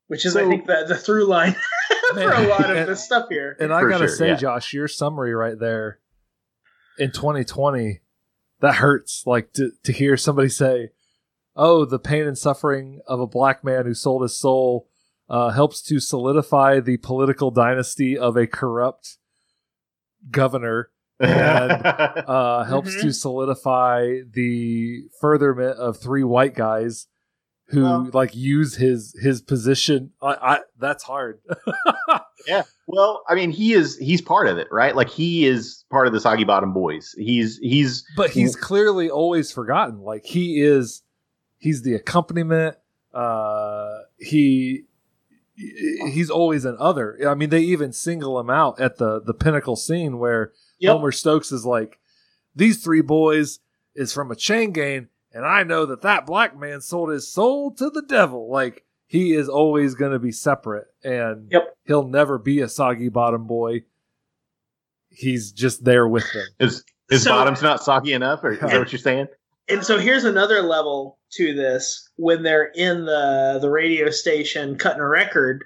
which 0.09 0.27
is, 0.27 0.37
I 0.37 0.47
think, 0.47 0.67
the, 0.67 0.85
the 0.87 0.97
through 0.97 1.25
line 1.27 1.57
for 2.13 2.21
a 2.33 2.47
lot 2.49 2.71
of 2.71 2.77
And- 2.77 2.89
this 2.91 3.03
stuff 3.05 3.29
here. 3.31 3.57
And 3.59 3.73
I 3.73 3.81
For 3.81 3.89
gotta 3.89 4.09
sure, 4.09 4.17
say, 4.17 4.29
yeah. 4.29 4.37
Josh, 4.37 4.73
your 4.75 4.89
summary 4.89 5.35
right 5.35 5.59
there 5.59 6.01
in 6.99 7.13
2020, 7.13 8.01
that 8.61 8.75
hurts. 8.77 9.23
Like 9.27 9.53
to 9.55 9.71
to 9.85 9.93
hear 9.93 10.17
somebody 10.17 10.49
say, 10.49 10.91
"Oh, 11.57 11.85
the 11.85 11.99
pain 11.99 12.27
and 12.27 12.37
suffering 12.39 13.01
of 13.07 13.19
a 13.21 13.27
black 13.27 13.65
man 13.65 13.87
who 13.87 13.95
sold 13.95 14.23
his 14.23 14.39
soul 14.39 14.89
uh, 15.29 15.51
helps 15.51 15.83
to 15.83 15.99
solidify 15.99 16.81
the 16.81 16.99
political 16.99 17.51
dynasty 17.51 18.17
of 18.17 18.37
a 18.37 18.47
corrupt 18.47 19.17
governor." 20.31 20.91
And, 21.19 21.73
uh, 22.29 22.65
helps 22.65 22.95
Mhm. 22.95 23.01
to 23.03 23.13
solidify 23.13 24.19
the 24.31 25.05
furtherment 25.21 25.79
of 25.79 25.97
three 25.97 26.25
white 26.25 26.55
guys 26.55 27.07
who 27.69 27.83
Well- 27.85 28.11
like 28.13 28.37
use 28.37 28.77
his 28.77 29.15
his 29.23 29.41
position. 29.41 30.13
I, 30.21 30.35
I 30.57 30.61
that's 30.79 31.03
hard. 31.05 31.41
yeah. 32.47 32.65
Well, 32.87 33.23
I 33.29 33.35
mean, 33.35 33.51
he 33.51 33.73
is 33.73 33.97
he's 33.97 34.21
part 34.21 34.47
of 34.47 34.59
it, 34.59 34.69
right? 34.71 34.95
Like 34.95 35.09
he 35.09 35.47
is 35.47 35.85
part 35.91 36.07
of 36.07 36.13
the 36.13 36.21
Soggy 36.21 36.45
Bottom 36.45 36.73
Boys. 36.75 37.15
He's 37.17 37.57
he's 37.63 38.05
but 38.15 38.29
he's 38.31 38.55
clearly 38.55 39.09
always 39.11 39.51
forgotten. 39.51 40.01
Like 40.01 40.25
he 40.27 40.61
is, 40.61 41.03
he's 41.59 41.83
the 41.83 41.95
accompaniment. 41.95 42.77
Uh, 43.15 43.99
he 44.19 44.85
he's 45.55 46.29
always 46.31 46.65
an 46.67 46.77
other. 46.79 47.19
I 47.27 47.35
mean, 47.35 47.49
they 47.51 47.61
even 47.61 47.93
single 47.93 48.39
him 48.39 48.51
out 48.51 48.79
at 48.81 48.99
the 48.99 49.21
the 49.23 49.35
pinnacle 49.35 49.77
scene 49.77 50.19
where 50.19 50.53
Yep. 50.79 50.93
Homer 50.93 51.13
Stokes 51.13 51.51
is 51.53 51.65
like, 51.65 51.99
"These 52.55 52.85
three 52.85 53.01
boys 53.01 53.61
is 53.95 54.13
from 54.13 54.31
a 54.31 54.37
chain 54.37 54.73
gang, 54.73 55.09
and 55.33 55.47
I 55.47 55.63
know 55.63 55.87
that 55.87 56.03
that 56.03 56.27
black 56.27 56.59
man 56.59 56.83
sold 56.83 57.09
his 57.11 57.33
soul 57.33 57.71
to 57.77 57.89
the 57.89 58.03
devil." 58.03 58.51
Like 58.51 58.85
he 59.07 59.33
is 59.33 59.49
always 59.49 59.95
going 59.95 60.13
to 60.13 60.19
be 60.19 60.33
separate, 60.33 60.89
and 61.03 61.49
Yep. 61.51 61.75
he'll 61.87 62.07
never 62.09 62.37
be 62.39 62.61
a 62.61 62.69
soggy 62.69 63.09
bottom 63.09 63.47
boy. 63.47 63.85
He's 65.09 65.53
just 65.53 65.85
there 65.85 66.07
with 66.07 66.31
them. 66.35 66.47
his 66.59 66.85
his 67.09 67.23
So- 67.23 67.31
bottom's 67.31 67.63
not 67.63 67.83
soggy 67.83 68.13
enough, 68.13 68.41
or 68.43 68.51
is 68.53 68.61
that 68.61 68.79
what 68.79 68.93
you're 68.93 68.99
saying? 68.99 69.29
And 69.69 69.85
so 69.85 69.99
here's 69.99 70.25
another 70.25 70.63
level 70.63 71.19
to 71.33 71.55
this 71.55 72.09
when 72.17 72.43
they're 72.43 72.71
in 72.75 73.05
the 73.05 73.59
the 73.61 73.71
radio 73.71 74.11
station 74.11 74.77
cutting 74.79 75.01
a 75.01 75.09
record 75.09 75.65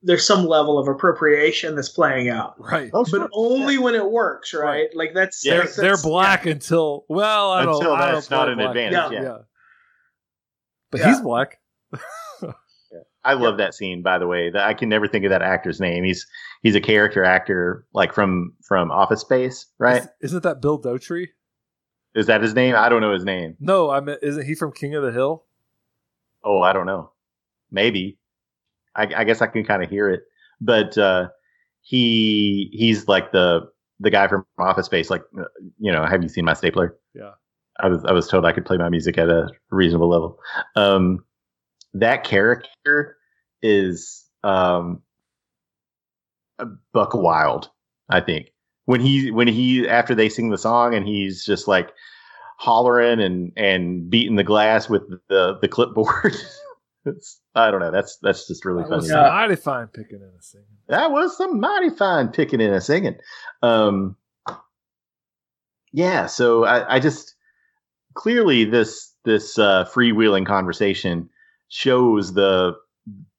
there's 0.00 0.24
some 0.24 0.46
level 0.46 0.78
of 0.78 0.86
appropriation 0.86 1.74
that's 1.74 1.88
playing 1.88 2.28
out 2.28 2.54
Right. 2.58 2.88
Oh, 2.94 3.04
but 3.10 3.28
only 3.32 3.78
when 3.78 3.96
it 3.96 4.08
works 4.10 4.54
right, 4.54 4.88
like 4.94 5.12
that's 5.12 5.44
Yeah. 5.44 5.52
they're, 5.54 5.60
that's- 5.62 5.76
they're 5.76 5.84
that's- 5.90 6.02
black 6.04 6.46
until 6.46 7.04
well, 7.08 7.50
I 7.50 7.64
don't. 7.64 7.74
Until 7.74 7.96
don't 7.96 8.12
that's 8.12 8.30
not 8.30 8.48
an 8.48 8.58
black. 8.58 8.68
advantage, 8.68 9.12
Yeah. 9.12 9.22
yeah. 9.22 9.36
But 10.92 11.00
Yeah. 11.00 11.08
he's 11.08 11.20
black. 11.20 11.58
I 13.24 13.34
love 13.34 13.58
that 13.58 13.74
scene, 13.74 14.02
by 14.02 14.18
the 14.18 14.26
way. 14.26 14.48
That 14.50 14.66
I 14.66 14.72
can 14.72 14.88
never 14.88 15.06
think 15.06 15.24
of 15.24 15.30
that 15.30 15.42
actor's 15.42 15.80
name. 15.80 16.04
He's 16.04 16.26
he's 16.62 16.76
a 16.76 16.80
character 16.80 17.24
actor, 17.24 17.84
like 17.92 18.12
from 18.14 18.54
from 18.66 18.90
Office 18.90 19.20
Space, 19.20 19.66
right? 19.78 20.02
Is, 20.02 20.08
isn't 20.30 20.44
that 20.44 20.62
Bill 20.62 20.80
Dauterive? 20.80 21.26
Is 22.14 22.26
that 22.26 22.42
his 22.42 22.54
name? 22.54 22.74
I 22.74 22.88
don't 22.88 23.00
know 23.00 23.12
his 23.12 23.24
name. 23.24 23.56
No, 23.60 23.90
I 23.90 24.00
mean, 24.00 24.16
isn't 24.22 24.44
he 24.44 24.54
from 24.54 24.72
King 24.72 24.94
of 24.94 25.02
the 25.02 25.12
Hill? 25.12 25.44
Oh, 26.42 26.62
I 26.62 26.72
don't 26.72 26.86
know. 26.86 27.12
Maybe. 27.70 28.18
I, 28.96 29.08
I 29.16 29.24
guess 29.24 29.42
I 29.42 29.46
can 29.46 29.64
kind 29.64 29.82
of 29.82 29.90
hear 29.90 30.08
it, 30.08 30.22
but 30.60 30.96
uh, 30.98 31.28
he 31.82 32.70
he's 32.72 33.06
like 33.06 33.32
the 33.32 33.70
the 34.00 34.10
guy 34.10 34.26
from 34.28 34.44
Office 34.58 34.86
Space. 34.86 35.10
Like, 35.10 35.22
uh, 35.38 35.44
you 35.78 35.92
know, 35.92 36.04
have 36.04 36.22
you 36.22 36.28
seen 36.28 36.44
my 36.44 36.54
stapler? 36.54 36.96
Yeah. 37.14 37.32
I 37.80 37.88
was 37.88 38.04
I 38.04 38.12
was 38.12 38.28
told 38.28 38.44
I 38.44 38.52
could 38.52 38.64
play 38.66 38.76
my 38.76 38.88
music 38.88 39.18
at 39.18 39.28
a 39.28 39.48
reasonable 39.70 40.08
level. 40.08 40.38
Um, 40.74 41.24
that 41.94 42.24
character 42.24 43.16
is 43.62 44.24
um, 44.42 45.02
Buck 46.92 47.14
Wild. 47.14 47.70
I 48.08 48.20
think 48.20 48.48
when 48.88 49.02
he 49.02 49.30
when 49.30 49.48
he 49.48 49.86
after 49.86 50.14
they 50.14 50.30
sing 50.30 50.48
the 50.48 50.56
song 50.56 50.94
and 50.94 51.06
he's 51.06 51.44
just 51.44 51.68
like 51.68 51.92
hollering 52.56 53.20
and 53.20 53.52
and 53.54 54.08
beating 54.08 54.36
the 54.36 54.42
glass 54.42 54.88
with 54.88 55.02
the 55.28 55.58
the 55.60 55.68
clipboard. 55.68 56.34
I 57.54 57.70
don't 57.70 57.80
know. 57.80 57.90
That's 57.90 58.16
that's 58.22 58.48
just 58.48 58.64
really 58.64 58.84
that 58.84 58.88
funny. 58.88 59.02
Was 59.02 59.10
yeah. 59.10 59.28
mighty 59.28 59.56
fine 59.56 59.88
picking 59.88 60.22
and 60.22 60.42
singing. 60.42 60.64
That 60.88 61.10
was 61.10 61.36
some 61.36 61.60
mighty 61.60 61.90
fine 61.90 62.28
picking 62.28 62.62
and 62.62 62.82
singing. 62.82 63.16
Um, 63.62 64.16
yeah. 65.92 66.24
So 66.24 66.64
I, 66.64 66.94
I 66.94 66.98
just 66.98 67.34
clearly 68.14 68.64
this 68.64 69.12
this 69.26 69.58
uh, 69.58 69.84
freewheeling 69.84 70.46
conversation 70.46 71.28
shows 71.68 72.32
the 72.32 72.72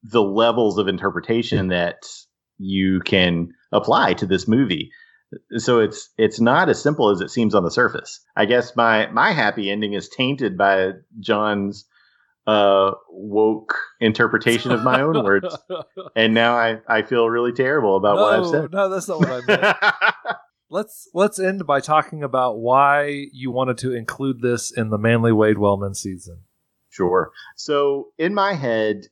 the 0.03 0.21
levels 0.21 0.77
of 0.77 0.87
interpretation 0.87 1.69
that 1.69 2.07
you 2.59 2.99
can 2.99 3.49
apply 3.71 4.13
to 4.13 4.27
this 4.27 4.47
movie. 4.47 4.91
So 5.57 5.79
it's 5.79 6.09
it's 6.17 6.39
not 6.39 6.69
as 6.69 6.81
simple 6.81 7.09
as 7.09 7.21
it 7.21 7.29
seems 7.29 7.53
on 7.53 7.63
the 7.63 7.71
surface. 7.71 8.19
I 8.35 8.45
guess 8.45 8.75
my 8.75 9.07
my 9.11 9.31
happy 9.31 9.69
ending 9.69 9.93
is 9.93 10.09
tainted 10.09 10.57
by 10.57 10.91
John's 11.19 11.85
uh, 12.47 12.91
woke 13.09 13.75
interpretation 13.99 14.71
of 14.71 14.81
my 14.81 15.01
own 15.01 15.23
words, 15.23 15.55
and 16.15 16.33
now 16.33 16.55
I 16.55 16.79
I 16.87 17.03
feel 17.03 17.29
really 17.29 17.51
terrible 17.51 17.95
about 17.95 18.15
no, 18.15 18.21
what 18.23 18.33
I've 18.33 18.47
said. 18.47 18.71
No, 18.71 18.89
that's 18.89 19.07
not 19.07 19.19
what 19.19 19.29
I 19.29 19.41
meant. 19.45 19.77
let's 20.69 21.09
let's 21.13 21.39
end 21.39 21.67
by 21.67 21.79
talking 21.79 22.23
about 22.23 22.57
why 22.57 23.27
you 23.31 23.51
wanted 23.51 23.77
to 23.79 23.93
include 23.93 24.41
this 24.41 24.71
in 24.71 24.89
the 24.89 24.97
Manly 24.97 25.31
Wade 25.31 25.59
Wellman 25.59 25.93
season. 25.93 26.39
Sure. 26.89 27.31
So 27.55 28.07
in 28.17 28.33
my 28.33 28.53
head, 28.53 29.05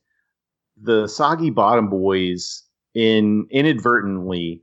the 0.80 1.06
Soggy 1.06 1.50
Bottom 1.50 1.90
Boys 1.90 2.64
in 2.94 3.46
inadvertently 3.50 4.62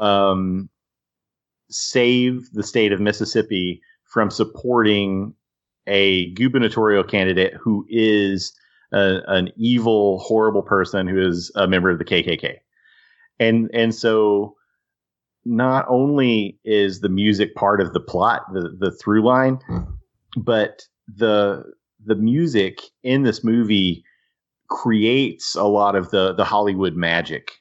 um, 0.00 0.68
save 1.70 2.52
the 2.52 2.62
state 2.62 2.92
of 2.92 3.00
Mississippi 3.00 3.80
from 4.04 4.30
supporting 4.30 5.34
a 5.86 6.30
gubernatorial 6.34 7.04
candidate 7.04 7.54
who 7.54 7.86
is 7.88 8.52
a, 8.92 9.20
an 9.28 9.50
evil, 9.56 10.18
horrible 10.18 10.62
person 10.62 11.06
who 11.06 11.20
is 11.20 11.50
a 11.54 11.66
member 11.66 11.90
of 11.90 11.98
the 11.98 12.04
KKK. 12.04 12.56
And 13.38 13.70
and 13.72 13.94
so 13.94 14.56
not 15.44 15.86
only 15.88 16.58
is 16.64 17.00
the 17.00 17.08
music 17.08 17.54
part 17.54 17.80
of 17.80 17.92
the 17.92 18.00
plot, 18.00 18.42
the 18.52 18.76
the 18.78 18.92
through 18.92 19.24
line, 19.24 19.58
hmm. 19.66 19.80
but 20.36 20.82
the 21.08 21.64
the 22.04 22.14
music 22.14 22.80
in 23.02 23.22
this 23.22 23.42
movie 23.42 24.04
creates 24.68 25.54
a 25.54 25.64
lot 25.64 25.96
of 25.96 26.10
the 26.10 26.34
the 26.34 26.44
Hollywood 26.44 26.94
magic. 26.94 27.52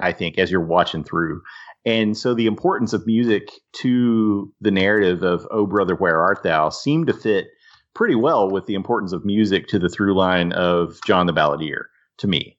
I 0.00 0.12
think 0.12 0.38
as 0.38 0.50
you're 0.50 0.60
watching 0.60 1.04
through, 1.04 1.42
and 1.88 2.18
so 2.18 2.34
the 2.34 2.46
importance 2.46 2.92
of 2.92 3.06
music 3.06 3.48
to 3.72 4.52
the 4.60 4.70
narrative 4.70 5.22
of 5.22 5.48
"Oh 5.50 5.66
Brother, 5.66 5.94
Where 5.94 6.20
Art 6.20 6.42
Thou" 6.42 6.68
seemed 6.68 7.06
to 7.06 7.14
fit 7.14 7.46
pretty 7.94 8.14
well 8.14 8.50
with 8.50 8.66
the 8.66 8.74
importance 8.74 9.14
of 9.14 9.24
music 9.24 9.68
to 9.68 9.78
the 9.78 9.88
through 9.88 10.14
line 10.14 10.52
of 10.52 11.00
John 11.06 11.26
the 11.26 11.32
Balladeer 11.32 11.84
to 12.18 12.26
me. 12.26 12.58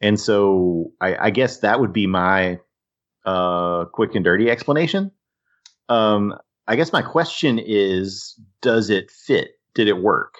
And 0.00 0.20
so 0.20 0.92
I, 1.00 1.26
I 1.26 1.30
guess 1.30 1.58
that 1.58 1.80
would 1.80 1.92
be 1.92 2.06
my 2.06 2.60
uh, 3.26 3.86
quick 3.86 4.14
and 4.14 4.24
dirty 4.24 4.48
explanation. 4.48 5.10
Um, 5.88 6.38
I 6.68 6.76
guess 6.76 6.92
my 6.92 7.02
question 7.02 7.58
is, 7.58 8.40
does 8.62 8.88
it 8.88 9.10
fit? 9.10 9.58
Did 9.74 9.88
it 9.88 10.00
work? 10.00 10.34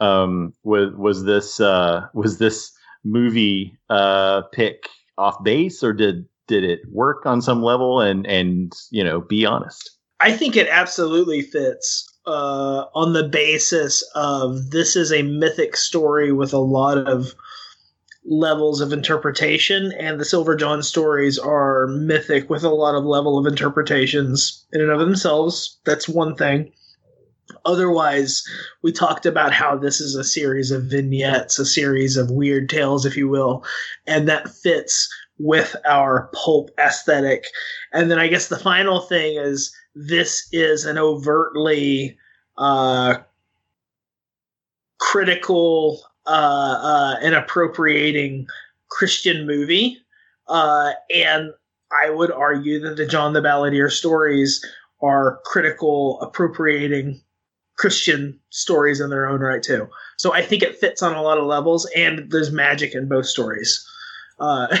Um, 0.00 0.54
was 0.64 0.92
was 0.96 1.24
this 1.24 1.60
uh, 1.60 2.08
was 2.14 2.38
this 2.38 2.72
movie 3.04 3.78
uh, 3.88 4.42
pick 4.52 4.88
off 5.16 5.42
base, 5.44 5.84
or 5.84 5.92
did 5.92 6.26
did 6.50 6.64
it 6.64 6.80
work 6.90 7.24
on 7.24 7.40
some 7.40 7.62
level? 7.62 8.00
And 8.00 8.26
and 8.26 8.72
you 8.90 9.04
know, 9.04 9.20
be 9.20 9.46
honest. 9.46 9.90
I 10.18 10.32
think 10.32 10.56
it 10.56 10.68
absolutely 10.68 11.40
fits 11.40 12.06
uh, 12.26 12.84
on 12.94 13.14
the 13.14 13.26
basis 13.26 14.02
of 14.14 14.70
this 14.70 14.96
is 14.96 15.12
a 15.12 15.22
mythic 15.22 15.76
story 15.76 16.32
with 16.32 16.52
a 16.52 16.58
lot 16.58 16.98
of 16.98 17.34
levels 18.24 18.82
of 18.82 18.92
interpretation, 18.92 19.92
and 19.92 20.20
the 20.20 20.26
Silver 20.26 20.54
John 20.56 20.82
stories 20.82 21.38
are 21.38 21.86
mythic 21.86 22.50
with 22.50 22.64
a 22.64 22.68
lot 22.68 22.94
of 22.94 23.04
level 23.04 23.38
of 23.38 23.46
interpretations 23.46 24.66
in 24.72 24.82
and 24.82 24.90
of 24.90 24.98
themselves. 24.98 25.78
That's 25.86 26.08
one 26.08 26.34
thing. 26.34 26.72
Otherwise, 27.64 28.44
we 28.82 28.92
talked 28.92 29.26
about 29.26 29.52
how 29.52 29.76
this 29.76 30.00
is 30.00 30.14
a 30.14 30.24
series 30.24 30.70
of 30.70 30.84
vignettes, 30.84 31.58
a 31.58 31.64
series 31.64 32.16
of 32.16 32.30
weird 32.30 32.68
tales, 32.68 33.06
if 33.06 33.16
you 33.16 33.28
will, 33.28 33.64
and 34.06 34.28
that 34.28 34.48
fits 34.48 35.08
with 35.40 35.74
our 35.86 36.30
pulp 36.34 36.70
aesthetic. 36.78 37.46
And 37.92 38.10
then 38.10 38.18
I 38.18 38.28
guess 38.28 38.48
the 38.48 38.58
final 38.58 39.00
thing 39.00 39.38
is 39.38 39.74
this 39.94 40.46
is 40.52 40.84
an 40.84 40.98
overtly 40.98 42.18
uh, 42.58 43.16
critical 44.98 46.02
uh, 46.26 46.30
uh, 46.82 47.16
and 47.22 47.34
appropriating 47.34 48.46
Christian 48.90 49.46
movie. 49.46 49.96
Uh, 50.46 50.92
and 51.14 51.52
I 52.04 52.10
would 52.10 52.30
argue 52.30 52.78
that 52.80 52.96
the 52.96 53.06
John 53.06 53.32
the 53.32 53.40
Balladeer 53.40 53.90
stories 53.90 54.64
are 55.02 55.40
critical, 55.46 56.20
appropriating 56.20 57.22
Christian 57.78 58.38
stories 58.50 59.00
in 59.00 59.08
their 59.08 59.26
own 59.26 59.40
right 59.40 59.62
too. 59.62 59.88
So 60.18 60.34
I 60.34 60.42
think 60.42 60.62
it 60.62 60.76
fits 60.76 61.02
on 61.02 61.16
a 61.16 61.22
lot 61.22 61.38
of 61.38 61.46
levels, 61.46 61.88
and 61.96 62.30
there's 62.30 62.52
magic 62.52 62.94
in 62.94 63.08
both 63.08 63.24
stories. 63.24 63.82
Uh, 64.38 64.66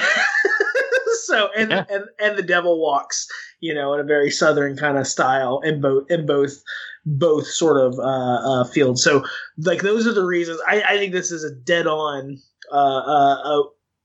so 1.30 1.48
and, 1.56 1.70
yeah. 1.70 1.84
and 1.88 2.04
and 2.18 2.36
the 2.36 2.42
devil 2.42 2.80
walks, 2.80 3.28
you 3.60 3.72
know, 3.74 3.94
in 3.94 4.00
a 4.00 4.04
very 4.04 4.30
southern 4.30 4.76
kind 4.76 4.98
of 4.98 5.06
style 5.06 5.60
in 5.60 5.80
both 5.80 6.10
in 6.10 6.26
both 6.26 6.62
both 7.06 7.46
sort 7.46 7.80
of 7.80 7.98
uh, 7.98 8.02
uh, 8.02 8.64
fields. 8.64 9.02
So 9.02 9.24
like 9.58 9.82
those 9.82 10.06
are 10.06 10.12
the 10.12 10.24
reasons. 10.24 10.60
I, 10.66 10.82
I 10.82 10.96
think 10.98 11.12
this 11.12 11.30
is 11.30 11.44
a 11.44 11.54
dead 11.54 11.86
on 11.86 12.38
uh, 12.72 12.76
uh 12.76 13.36
a 13.44 13.62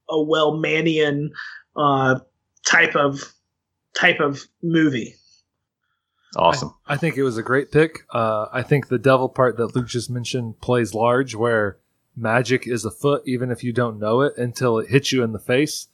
a 0.10 0.16
Wellmanian 0.16 1.30
uh, 1.76 2.20
type 2.66 2.96
of 2.96 3.34
type 3.98 4.20
of 4.20 4.46
movie. 4.62 5.16
Awesome. 6.36 6.76
I, 6.86 6.94
I, 6.94 6.98
think 6.98 7.18
it 7.18 7.24
was 7.24 7.38
a 7.38 7.44
great 7.44 7.72
pick. 7.72 8.00
Uh, 8.14 8.48
I 8.52 8.62
think 8.62 8.88
the 8.88 9.00
devil 9.00 9.30
part 9.30 9.56
that 9.58 9.74
Luke 9.74 9.88
just 9.88 10.10
mentioned 10.10 10.60
plays 10.60 10.94
large, 10.94 11.34
where 11.34 11.78
magic 12.16 12.68
is 12.68 12.84
afoot, 12.84 13.24
even 13.26 13.52
if 13.52 13.64
you 13.64 13.72
don't 13.72 14.00
know 14.00 14.22
it 14.22 14.38
until 14.38 14.78
it 14.78 14.90
hits 14.90 15.14
you 15.14 15.24
in 15.24 15.32
the 15.32 15.40
face. 15.40 15.88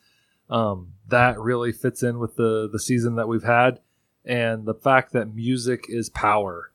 Um, 0.52 0.94
that 1.07 1.40
really 1.40 1.72
fits 1.72 2.03
in 2.03 2.19
with 2.19 2.36
the 2.36 2.69
the 2.72 2.80
season 2.80 3.15
that 3.15 3.28
we've 3.28 3.44
had, 3.44 3.80
and 4.26 4.65
the 4.65 4.73
fact 4.73 5.14
that 5.14 5.34
music 5.34 5.86
is 5.88 6.10
power 6.10 6.72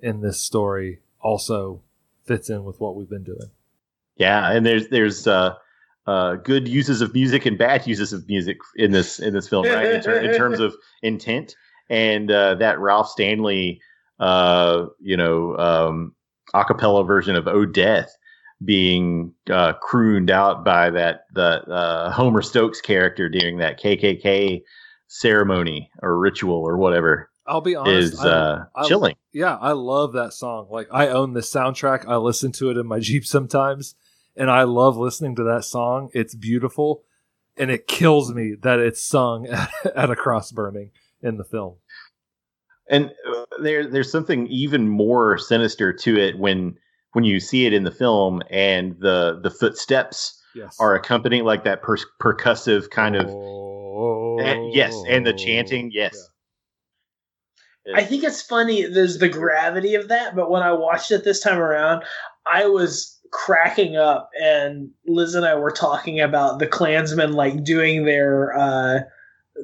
in 0.00 0.20
this 0.20 0.40
story 0.40 1.00
also 1.20 1.82
fits 2.24 2.50
in 2.50 2.64
with 2.64 2.80
what 2.80 2.96
we've 2.96 3.08
been 3.08 3.24
doing. 3.24 3.50
Yeah, 4.16 4.50
and 4.50 4.66
there's 4.66 4.88
there's 4.88 5.26
uh, 5.26 5.54
uh, 6.06 6.34
good 6.36 6.68
uses 6.68 7.00
of 7.00 7.14
music 7.14 7.46
and 7.46 7.56
bad 7.56 7.86
uses 7.86 8.12
of 8.12 8.26
music 8.28 8.58
in 8.76 8.90
this 8.90 9.18
in 9.18 9.32
this 9.32 9.48
film, 9.48 9.64
right? 9.64 9.92
in, 9.92 10.02
ter- 10.02 10.20
in 10.20 10.36
terms 10.36 10.60
of 10.60 10.74
intent 11.02 11.54
and 11.90 12.30
uh, 12.30 12.54
that 12.54 12.78
Ralph 12.78 13.08
Stanley, 13.08 13.80
uh, 14.20 14.86
you 15.00 15.16
know, 15.16 15.56
um, 15.56 16.14
acapella 16.54 17.06
version 17.06 17.36
of 17.36 17.46
"Oh 17.48 17.66
Death" 17.66 18.16
being 18.64 19.32
uh, 19.50 19.72
crooned 19.74 20.30
out 20.30 20.64
by 20.64 20.90
that 20.90 21.22
the 21.32 21.62
uh, 21.68 22.10
Homer 22.10 22.42
Stokes 22.42 22.80
character 22.80 23.28
during 23.28 23.58
that 23.58 23.80
KKK 23.80 24.62
ceremony 25.08 25.90
or 26.02 26.18
ritual 26.18 26.56
or 26.56 26.76
whatever. 26.76 27.30
I'll 27.46 27.60
be 27.60 27.74
honest, 27.74 28.14
is 28.14 28.20
uh, 28.20 28.64
I, 28.76 28.86
chilling. 28.86 29.14
I, 29.14 29.18
yeah, 29.32 29.56
I 29.56 29.72
love 29.72 30.12
that 30.12 30.32
song. 30.32 30.68
Like 30.70 30.88
I 30.92 31.08
own 31.08 31.32
the 31.32 31.40
soundtrack. 31.40 32.06
I 32.06 32.16
listen 32.16 32.52
to 32.52 32.70
it 32.70 32.76
in 32.76 32.86
my 32.86 32.98
Jeep 33.00 33.24
sometimes, 33.24 33.94
and 34.36 34.50
I 34.50 34.64
love 34.64 34.96
listening 34.96 35.36
to 35.36 35.44
that 35.44 35.64
song. 35.64 36.10
It's 36.12 36.34
beautiful, 36.34 37.02
and 37.56 37.70
it 37.70 37.88
kills 37.88 38.32
me 38.32 38.54
that 38.62 38.78
it's 38.78 39.02
sung 39.02 39.46
at 39.96 40.10
a 40.10 40.16
cross 40.16 40.52
burning 40.52 40.90
in 41.22 41.38
the 41.38 41.44
film. 41.44 41.76
And 42.88 43.12
uh, 43.28 43.44
there, 43.62 43.86
there's 43.86 44.10
something 44.10 44.48
even 44.48 44.88
more 44.88 45.38
sinister 45.38 45.92
to 45.92 46.18
it 46.18 46.38
when 46.38 46.76
when 47.12 47.24
you 47.24 47.40
see 47.40 47.66
it 47.66 47.72
in 47.72 47.84
the 47.84 47.90
film, 47.90 48.42
and 48.50 48.96
the 49.00 49.40
the 49.42 49.50
footsteps 49.50 50.40
yes. 50.54 50.76
are 50.80 50.94
accompanying 50.94 51.44
like 51.44 51.64
that 51.64 51.82
per- 51.82 51.96
percussive 52.20 52.90
kind 52.90 53.16
of. 53.16 53.28
Oh, 53.28 54.38
and, 54.40 54.72
yes, 54.74 54.94
and 55.08 55.26
the 55.26 55.32
chanting, 55.32 55.90
yes. 55.92 56.28
Yeah. 57.86 57.96
I 57.96 58.04
think 58.04 58.24
it's 58.24 58.42
funny. 58.42 58.84
There's 58.86 59.18
the 59.18 59.28
gravity 59.28 59.94
of 59.94 60.08
that, 60.08 60.36
but 60.36 60.50
when 60.50 60.62
I 60.62 60.72
watched 60.72 61.10
it 61.10 61.24
this 61.24 61.40
time 61.40 61.58
around, 61.58 62.04
I 62.50 62.66
was 62.66 63.18
cracking 63.30 63.96
up, 63.96 64.30
and 64.40 64.90
Liz 65.06 65.34
and 65.34 65.46
I 65.46 65.54
were 65.54 65.70
talking 65.70 66.20
about 66.20 66.58
the 66.58 66.66
Klansmen 66.66 67.32
like 67.32 67.64
doing 67.64 68.04
their 68.04 68.56
uh, 68.56 69.00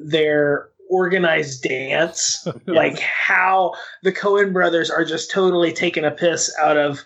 their 0.05 0.69
organized 0.89 1.63
dance, 1.63 2.47
like 2.67 2.99
how 2.99 3.73
the 4.03 4.11
Coen 4.11 4.53
brothers 4.53 4.89
are 4.89 5.05
just 5.05 5.31
totally 5.31 5.71
taking 5.73 6.05
a 6.05 6.11
piss 6.11 6.53
out 6.59 6.77
of 6.77 7.03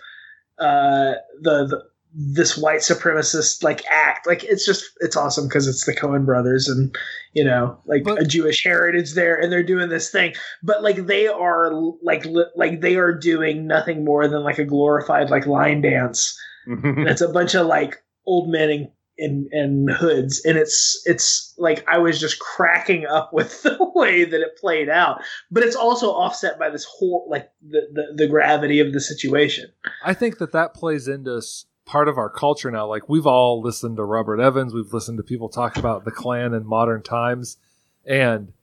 uh, 0.62 1.16
the, 1.42 1.66
the 1.66 1.84
this 2.14 2.58
white 2.58 2.80
supremacist 2.80 3.64
like 3.64 3.84
act. 3.90 4.28
Like 4.28 4.44
it's 4.44 4.66
just 4.66 4.86
it's 5.00 5.16
awesome 5.16 5.48
because 5.48 5.68
it's 5.68 5.86
the 5.86 5.96
coen 5.96 6.26
brothers 6.26 6.68
and 6.68 6.94
you 7.34 7.44
know 7.44 7.80
like 7.86 8.04
but, 8.04 8.22
a 8.22 8.26
jewish 8.26 8.64
heritage 8.64 9.14
there 9.14 9.40
and 9.40 9.52
they're 9.52 9.64
doing 9.64 9.90
this 9.90 10.12
thing. 10.12 10.34
But 10.62 10.84
like 10.84 11.06
they 11.06 11.28
are 11.28 11.72
like 12.02 12.26
li- 12.26 12.52
like 12.56 12.82
they 12.82 12.96
are 12.96 13.14
doing 13.14 13.66
nothing 13.66 14.04
more 14.04 14.28
than 14.28 14.44
like 14.44 14.60
a 14.60 14.66
glorified 14.66 15.30
like 15.30 15.46
line 15.46 15.82
dance. 15.82 16.38
It's 16.68 17.22
a 17.22 17.28
bunch 17.28 17.56
of 17.56 17.66
like 17.66 18.04
old 18.28 18.52
men 18.52 18.70
in, 18.70 18.92
in 19.22 19.88
hoods. 19.88 20.42
And 20.46 20.58
it's 20.58 21.02
it's 21.06 21.54
like 21.58 21.86
i 21.88 21.98
was 21.98 22.20
just 22.20 22.40
cracking 22.40 23.06
up 23.06 23.32
with 23.34 23.62
the 23.64 23.78
way 23.96 24.26
that 24.26 24.42
it 24.42 24.58
played 24.58 24.90
out. 24.90 25.22
But 25.50 25.64
it's 25.64 25.76
also 25.76 26.12
offset 26.12 26.60
by 26.60 26.70
this 26.70 26.86
whole 26.86 27.28
like 27.30 27.50
the, 27.62 27.82
the 27.94 28.14
the 28.16 28.28
gravity 28.28 28.80
of 28.80 28.94
the 28.94 29.02
situation. 29.02 29.72
I 30.04 30.14
think 30.14 30.38
that 30.40 30.52
that 30.52 30.74
plays 30.74 31.08
into 31.08 31.42
part 31.86 32.08
of 32.08 32.18
our 32.18 32.30
culture 32.30 32.72
now. 32.72 32.88
Like 32.88 33.10
we've 33.10 33.28
all 33.28 33.62
listened 33.62 33.98
to 33.98 34.04
Robert 34.04 34.40
Evans, 34.40 34.74
we've 34.74 34.94
listened 34.94 35.18
to 35.18 35.24
people 35.24 35.50
talk 35.50 35.78
about 35.78 36.06
the 36.06 36.12
Klan 36.12 36.54
in 36.54 36.66
modern 36.66 37.02
times, 37.02 37.58
and 38.06 38.54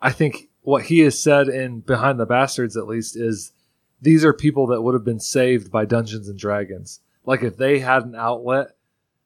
I 0.00 0.10
think 0.10 0.48
what 0.62 0.84
he 0.84 1.00
has 1.00 1.20
said 1.20 1.48
in 1.48 1.80
Behind 1.80 2.18
the 2.18 2.26
Bastards, 2.26 2.76
at 2.76 2.86
least, 2.86 3.16
is 3.16 3.52
these 4.00 4.24
are 4.24 4.32
people 4.32 4.68
that 4.68 4.82
would 4.82 4.94
have 4.94 5.04
been 5.04 5.20
saved 5.20 5.70
by 5.70 5.84
Dungeons 5.84 6.28
and 6.28 6.38
Dragons. 6.38 7.00
Like 7.24 7.42
if 7.42 7.56
they 7.56 7.78
had 7.78 8.04
an 8.04 8.14
outlet, 8.16 8.68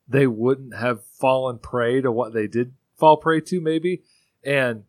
they 0.09 0.27
wouldn't 0.27 0.77
have 0.77 1.05
fallen 1.05 1.59
prey 1.59 2.01
to 2.01 2.13
what 2.13 2.33
they 2.33 2.47
did 2.47 2.73
fall 2.97 3.17
prey 3.17 3.41
to, 3.41 3.61
maybe. 3.61 4.03
And 4.45 4.85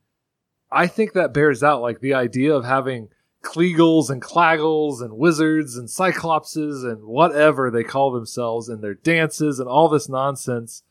I 0.72 0.88
think 0.88 1.14
that 1.14 1.34
bears 1.34 1.64
out 1.64 1.82
like 1.82 2.00
the 2.00 2.14
idea 2.14 2.54
of 2.54 2.66
having 2.66 3.10
Kleagles 3.44 4.10
and 4.10 4.22
Claggles 4.22 5.02
and 5.02 5.18
wizards 5.18 5.78
and 5.78 5.88
cyclopses 5.88 6.84
and 6.84 7.04
whatever 7.04 7.72
they 7.72 7.84
call 7.84 8.12
themselves 8.12 8.70
in 8.70 8.82
their 8.82 8.94
dances 8.94 9.60
and 9.60 9.70
all 9.70 9.88
this 9.90 10.10
nonsense. 10.10 10.84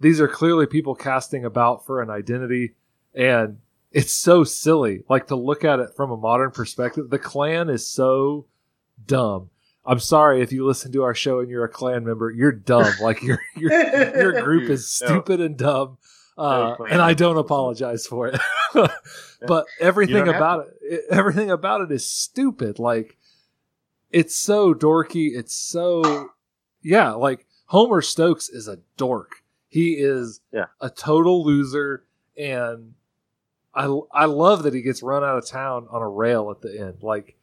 These 0.00 0.20
are 0.20 0.28
clearly 0.28 0.66
people 0.66 0.94
casting 0.94 1.44
about 1.44 1.86
for 1.86 2.02
an 2.02 2.10
identity 2.10 2.74
and 3.14 3.58
it's 3.92 4.12
so 4.12 4.42
silly. 4.42 5.04
Like 5.08 5.28
to 5.28 5.36
look 5.36 5.64
at 5.64 5.78
it 5.78 5.90
from 5.94 6.10
a 6.10 6.16
modern 6.16 6.50
perspective, 6.50 7.10
the 7.10 7.18
Klan 7.18 7.70
is 7.70 7.86
so 7.86 8.46
dumb. 9.06 9.50
I'm 9.86 9.98
sorry 9.98 10.40
if 10.40 10.52
you 10.52 10.66
listen 10.66 10.92
to 10.92 11.02
our 11.02 11.14
show 11.14 11.40
and 11.40 11.50
you're 11.50 11.64
a 11.64 11.68
Klan 11.68 12.04
member, 12.04 12.30
you're 12.30 12.52
dumb. 12.52 12.92
Like 13.00 13.22
your 13.22 13.38
your 13.56 13.72
your 13.72 14.42
group 14.42 14.70
is 14.70 14.90
stupid 14.90 15.40
and 15.40 15.56
dumb. 15.56 15.98
Uh, 16.36 16.74
and 16.90 17.00
I 17.00 17.14
don't 17.14 17.36
apologize 17.36 18.06
for 18.06 18.28
it. 18.28 18.40
but 19.46 19.66
everything 19.80 20.26
about 20.26 20.66
it, 20.82 21.04
everything 21.10 21.50
about 21.50 21.82
it 21.82 21.92
is 21.92 22.10
stupid. 22.10 22.78
Like 22.78 23.16
it's 24.10 24.34
so 24.34 24.74
dorky. 24.74 25.36
It's 25.36 25.54
so 25.54 26.30
yeah. 26.82 27.12
Like 27.12 27.46
Homer 27.66 28.00
Stokes 28.00 28.48
is 28.48 28.68
a 28.68 28.78
dork. 28.96 29.42
He 29.68 29.94
is 29.94 30.40
yeah. 30.52 30.66
a 30.80 30.88
total 30.88 31.44
loser, 31.44 32.04
and 32.38 32.94
I 33.74 33.84
I 34.12 34.24
love 34.24 34.62
that 34.62 34.74
he 34.74 34.82
gets 34.82 35.02
run 35.02 35.22
out 35.22 35.36
of 35.36 35.46
town 35.46 35.88
on 35.90 36.00
a 36.00 36.08
rail 36.08 36.50
at 36.50 36.62
the 36.62 36.78
end. 36.78 37.02
Like 37.02 37.36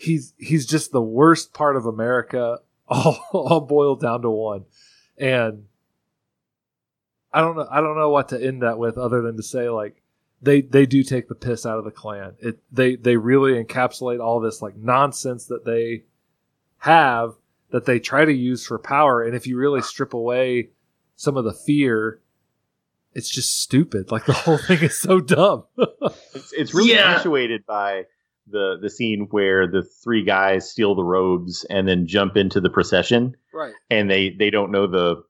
he's 0.00 0.34
he's 0.38 0.66
just 0.66 0.92
the 0.92 1.02
worst 1.02 1.52
part 1.52 1.76
of 1.76 1.86
America, 1.86 2.58
all 2.88 3.20
all 3.32 3.60
boiled 3.60 4.00
down 4.00 4.22
to 4.22 4.30
one, 4.30 4.64
and 5.18 5.66
I 7.32 7.40
don't 7.40 7.56
know. 7.56 7.68
I 7.70 7.80
don't 7.80 7.96
know 7.96 8.10
what 8.10 8.30
to 8.30 8.42
end 8.42 8.62
that 8.62 8.78
with, 8.78 8.98
other 8.98 9.22
than 9.22 9.36
to 9.36 9.42
say 9.42 9.68
like 9.68 10.02
they 10.42 10.62
they 10.62 10.86
do 10.86 11.02
take 11.02 11.28
the 11.28 11.34
piss 11.34 11.66
out 11.66 11.78
of 11.78 11.84
the 11.84 11.90
Klan. 11.90 12.34
It 12.40 12.58
they 12.72 12.96
they 12.96 13.16
really 13.16 13.62
encapsulate 13.62 14.20
all 14.20 14.40
this 14.40 14.62
like 14.62 14.76
nonsense 14.76 15.46
that 15.46 15.64
they 15.64 16.04
have 16.78 17.34
that 17.70 17.84
they 17.84 18.00
try 18.00 18.24
to 18.24 18.32
use 18.32 18.66
for 18.66 18.78
power. 18.78 19.22
And 19.22 19.36
if 19.36 19.46
you 19.46 19.56
really 19.56 19.82
strip 19.82 20.12
away 20.12 20.70
some 21.14 21.36
of 21.36 21.44
the 21.44 21.52
fear, 21.52 22.20
it's 23.12 23.28
just 23.28 23.60
stupid. 23.60 24.10
Like 24.10 24.24
the 24.24 24.32
whole 24.32 24.58
thing 24.58 24.80
is 24.80 24.98
so 24.98 25.20
dumb. 25.20 25.64
it's, 26.34 26.52
it's 26.52 26.74
really 26.74 26.94
yeah. 26.94 27.12
punctuated 27.12 27.64
by 27.66 28.06
the 28.46 28.78
the 28.80 28.90
scene 28.90 29.28
where 29.30 29.66
the 29.66 29.82
three 29.82 30.24
guys 30.24 30.70
steal 30.70 30.94
the 30.94 31.04
robes 31.04 31.64
and 31.70 31.86
then 31.86 32.06
jump 32.06 32.36
into 32.36 32.60
the 32.60 32.70
procession. 32.70 33.36
Right. 33.52 33.74
And 33.90 34.10
they 34.10 34.30
they 34.30 34.50
don't 34.50 34.72
know 34.72 34.86
the 34.86 35.22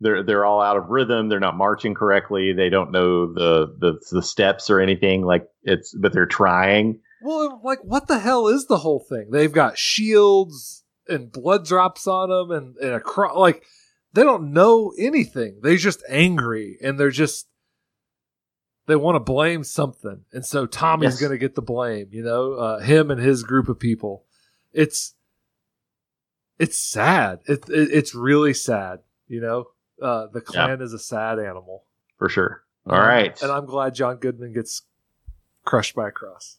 they're 0.00 0.22
they're 0.22 0.44
all 0.44 0.62
out 0.62 0.76
of 0.76 0.88
rhythm. 0.88 1.28
They're 1.28 1.40
not 1.40 1.56
marching 1.56 1.94
correctly. 1.94 2.52
They 2.52 2.70
don't 2.70 2.90
know 2.90 3.32
the 3.32 3.74
the, 3.78 4.00
the 4.10 4.22
steps 4.22 4.70
or 4.70 4.80
anything. 4.80 5.22
Like 5.22 5.46
it's, 5.62 5.94
but 5.94 6.12
they're 6.12 6.26
trying. 6.26 7.00
Well, 7.22 7.60
like 7.62 7.80
what 7.82 8.08
the 8.08 8.18
hell 8.18 8.48
is 8.48 8.66
the 8.66 8.78
whole 8.78 9.04
thing? 9.08 9.30
They've 9.30 9.52
got 9.52 9.78
shields 9.78 10.84
and 11.06 11.30
blood 11.30 11.66
drops 11.66 12.06
on 12.06 12.30
them, 12.30 12.50
and 12.50 12.76
and 12.78 12.94
a 12.94 13.00
cro- 13.00 13.38
like 13.38 13.62
they 14.14 14.22
don't 14.22 14.52
know 14.52 14.92
anything. 14.98 15.60
They're 15.62 15.76
just 15.76 16.02
angry, 16.08 16.78
and 16.82 16.98
they're 16.98 17.10
just 17.10 17.46
they 18.90 18.96
want 18.96 19.16
to 19.16 19.20
blame 19.20 19.64
something, 19.64 20.24
and 20.32 20.44
so 20.44 20.66
Tommy's 20.66 21.12
yes. 21.12 21.20
going 21.20 21.32
to 21.32 21.38
get 21.38 21.54
the 21.54 21.62
blame. 21.62 22.08
You 22.10 22.22
know, 22.22 22.54
uh, 22.54 22.78
him 22.80 23.10
and 23.10 23.20
his 23.20 23.42
group 23.42 23.68
of 23.68 23.78
people. 23.78 24.24
It's 24.72 25.14
it's 26.58 26.76
sad. 26.78 27.40
It, 27.46 27.68
it 27.68 27.90
it's 27.92 28.14
really 28.14 28.54
sad. 28.54 29.00
You 29.28 29.40
know, 29.40 29.64
uh, 30.02 30.26
the 30.32 30.40
Klan 30.40 30.82
is 30.82 30.92
a 30.92 30.98
sad 30.98 31.38
animal 31.38 31.84
for 32.18 32.28
sure. 32.28 32.62
All 32.86 32.98
um, 32.98 33.06
right, 33.06 33.42
and 33.42 33.52
I'm 33.52 33.66
glad 33.66 33.94
John 33.94 34.16
Goodman 34.16 34.52
gets 34.52 34.82
crushed 35.64 35.94
by 35.94 36.08
a 36.08 36.12
cross. 36.12 36.58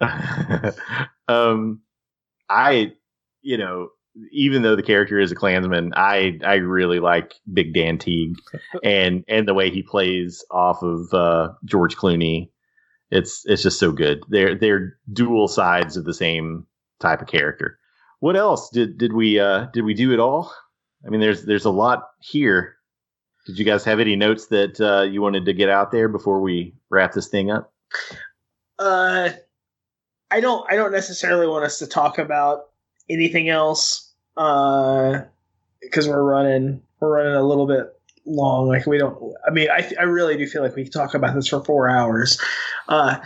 um, 1.28 1.80
I, 2.48 2.92
you 3.42 3.58
know, 3.58 3.90
even 4.30 4.62
though 4.62 4.76
the 4.76 4.82
character 4.82 5.18
is 5.18 5.32
a 5.32 5.34
Klansman, 5.34 5.92
I 5.96 6.38
I 6.44 6.54
really 6.56 7.00
like 7.00 7.34
Big 7.52 7.74
Dan 7.74 7.98
Teague 7.98 8.36
and 8.84 9.24
and 9.28 9.46
the 9.46 9.54
way 9.54 9.70
he 9.70 9.82
plays 9.82 10.44
off 10.50 10.82
of 10.82 11.12
uh, 11.12 11.52
George 11.64 11.96
Clooney. 11.96 12.50
It's 13.10 13.44
it's 13.46 13.62
just 13.62 13.78
so 13.78 13.92
good. 13.92 14.24
They're 14.28 14.54
they're 14.54 14.98
dual 15.12 15.48
sides 15.48 15.96
of 15.96 16.04
the 16.04 16.14
same 16.14 16.66
type 17.00 17.22
of 17.22 17.28
character. 17.28 17.78
What 18.20 18.36
else 18.36 18.70
did 18.70 18.98
did 18.98 19.12
we 19.12 19.38
uh, 19.38 19.66
did 19.72 19.84
we 19.84 19.94
do 19.94 20.12
at 20.12 20.20
all? 20.20 20.52
I 21.06 21.10
mean, 21.10 21.20
there's 21.20 21.44
there's 21.44 21.64
a 21.64 21.70
lot 21.70 22.08
here. 22.20 22.76
Did 23.46 23.58
you 23.58 23.64
guys 23.64 23.84
have 23.84 24.00
any 24.00 24.16
notes 24.16 24.48
that 24.48 24.80
uh, 24.80 25.02
you 25.02 25.22
wanted 25.22 25.44
to 25.44 25.52
get 25.52 25.68
out 25.68 25.92
there 25.92 26.08
before 26.08 26.40
we 26.40 26.74
wrap 26.90 27.12
this 27.12 27.28
thing 27.28 27.50
up? 27.50 27.72
Uh, 28.78 29.30
I 30.30 30.40
don't. 30.40 30.66
I 30.70 30.76
don't 30.76 30.92
necessarily 30.92 31.46
want 31.46 31.64
us 31.64 31.78
to 31.78 31.86
talk 31.86 32.18
about 32.18 32.70
anything 33.08 33.48
else. 33.48 34.05
Uh, 34.36 35.22
because 35.80 36.08
we're 36.08 36.22
running 36.22 36.82
we're 37.00 37.16
running 37.16 37.34
a 37.34 37.46
little 37.46 37.66
bit 37.66 37.86
long. 38.24 38.68
Like 38.68 38.86
we 38.86 38.98
don't. 38.98 39.34
I 39.46 39.50
mean, 39.50 39.68
I 39.70 39.90
I 39.98 40.04
really 40.04 40.36
do 40.36 40.46
feel 40.46 40.62
like 40.62 40.76
we 40.76 40.84
could 40.84 40.92
talk 40.92 41.14
about 41.14 41.34
this 41.34 41.48
for 41.48 41.64
four 41.64 41.88
hours. 41.88 42.40
Uh, 42.88 43.18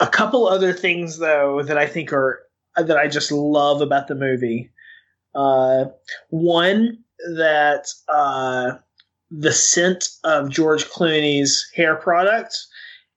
a 0.00 0.06
couple 0.06 0.46
other 0.46 0.72
things 0.72 1.18
though 1.18 1.62
that 1.62 1.78
I 1.78 1.86
think 1.86 2.12
are 2.12 2.40
that 2.76 2.96
I 2.96 3.08
just 3.08 3.30
love 3.30 3.80
about 3.80 4.08
the 4.08 4.14
movie. 4.14 4.70
Uh, 5.34 5.86
one 6.30 6.98
that 7.36 7.88
uh, 8.08 8.72
the 9.30 9.52
scent 9.52 10.08
of 10.24 10.50
George 10.50 10.84
Clooney's 10.86 11.70
hair 11.74 11.96
product, 11.96 12.56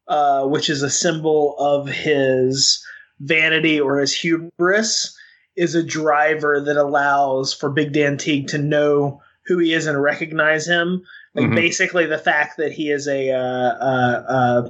uh, 0.08 0.46
which 0.46 0.70
is 0.70 0.84
a 0.84 0.90
symbol 0.90 1.56
of 1.58 1.88
his 1.88 2.84
vanity 3.20 3.80
or 3.80 3.98
his 3.98 4.14
hubris, 4.14 5.17
is 5.58 5.76
a 5.76 5.84
driver 5.84 6.62
that 6.62 6.78
allows 6.78 7.54
for 7.54 7.70
Big 7.70 7.92
Dan 7.92 8.18
Teague 8.18 8.48
to 8.50 8.58
know 8.58 9.22
who 9.46 9.58
he 9.58 9.74
is 9.74 9.88
and 9.88 10.02
recognize 10.02 10.68
him. 10.68 11.04
Like 11.34 11.46
mm-hmm. 11.46 11.56
basically 11.56 12.06
the 12.06 12.18
fact 12.18 12.58
that 12.58 12.72
he 12.72 12.92
is 12.92 13.08
a, 13.08 13.32
uh, 13.32 13.40
uh, 13.40 14.24
uh 14.28 14.70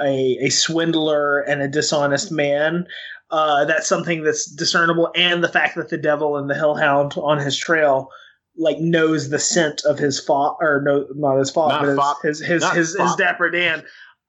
a 0.00 0.38
a 0.40 0.48
swindler 0.48 1.40
and 1.40 1.60
a 1.60 1.68
dishonest 1.68 2.32
man 2.32 2.86
uh, 3.32 3.64
that's 3.64 3.88
something 3.88 4.22
that's 4.22 4.44
discernible, 4.44 5.10
and 5.16 5.42
the 5.42 5.48
fact 5.48 5.74
that 5.76 5.88
the 5.88 5.96
devil 5.96 6.36
and 6.36 6.50
the 6.50 6.54
hellhound 6.54 7.14
on 7.16 7.38
his 7.38 7.56
trail 7.56 8.10
like 8.58 8.78
knows 8.78 9.30
the 9.30 9.38
scent 9.38 9.80
of 9.86 9.98
his 9.98 10.20
fa 10.20 10.52
or 10.60 10.82
no, 10.84 11.06
not 11.14 11.38
his 11.38 11.50
father, 11.50 11.96
but 11.96 12.16
his 12.22 12.40
his 12.40 12.62
his, 12.62 12.74
his, 12.74 13.00
his, 13.00 13.16
Dapper 13.16 13.48
Dan. 13.48 13.82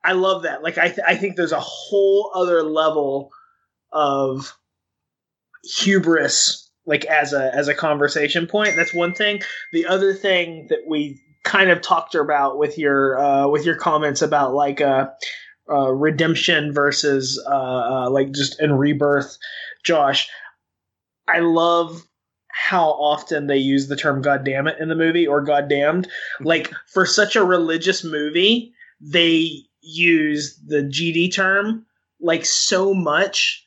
I 0.06 0.14
love 0.14 0.44
that. 0.44 0.64
Like 0.64 0.78
I 0.78 0.88
th- 0.88 1.06
I 1.06 1.16
think 1.16 1.36
there's 1.36 1.52
a 1.52 1.60
whole 1.60 2.32
other 2.34 2.64
level 2.64 3.30
of 3.92 4.58
hubris 5.64 6.70
like 6.86 7.06
as 7.06 7.34
a 7.34 7.54
as 7.56 7.68
a 7.68 7.74
conversation 7.74 8.48
point. 8.48 8.76
That's 8.76 8.94
one 8.94 9.14
thing. 9.14 9.42
The 9.72 9.86
other 9.86 10.14
thing 10.14 10.68
that 10.70 10.82
we 10.88 11.22
kind 11.44 11.70
of 11.70 11.82
talked 11.82 12.16
about 12.16 12.58
with 12.58 12.78
your 12.78 13.20
uh, 13.20 13.48
with 13.48 13.66
your 13.66 13.76
comments 13.76 14.22
about 14.22 14.54
like 14.54 14.82
uh 14.82 15.10
uh, 15.70 15.90
redemption 15.92 16.74
versus 16.74 17.42
uh, 17.48 18.06
uh, 18.06 18.10
like 18.10 18.32
just 18.32 18.62
in 18.62 18.74
rebirth. 18.74 19.38
Josh, 19.84 20.30
I 21.28 21.40
love 21.40 22.06
how 22.50 22.90
often 22.90 23.48
they 23.48 23.58
use 23.58 23.88
the 23.88 23.96
term 23.96 24.22
"God 24.22 24.44
damn 24.44 24.68
it" 24.68 24.78
in 24.80 24.90
the 24.90 24.96
movie 24.96 25.28
or 25.28 25.42
"God 25.42 25.70
damned." 25.70 26.10
Like 26.42 26.72
for 26.88 27.06
such 27.06 27.36
a 27.36 27.46
religious 27.46 28.04
movie, 28.04 28.74
they 29.00 29.64
use 29.82 30.60
the 30.66 30.84
GD 30.84 31.34
term 31.34 31.86
like 32.20 32.46
so 32.46 32.94
much, 32.94 33.63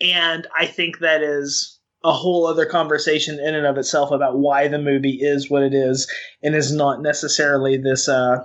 and 0.00 0.46
I 0.56 0.66
think 0.66 0.98
that 0.98 1.22
is 1.22 1.78
a 2.04 2.12
whole 2.12 2.46
other 2.46 2.64
conversation 2.64 3.40
in 3.40 3.54
and 3.54 3.66
of 3.66 3.76
itself 3.76 4.10
about 4.12 4.38
why 4.38 4.68
the 4.68 4.78
movie 4.78 5.18
is 5.20 5.50
what 5.50 5.62
it 5.62 5.74
is 5.74 6.10
and 6.42 6.54
is 6.54 6.72
not 6.72 7.02
necessarily 7.02 7.76
this 7.76 8.08
uh 8.08 8.44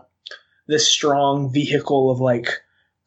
this 0.67 0.87
strong 0.87 1.51
vehicle 1.51 2.09
of 2.09 2.19
like 2.19 2.47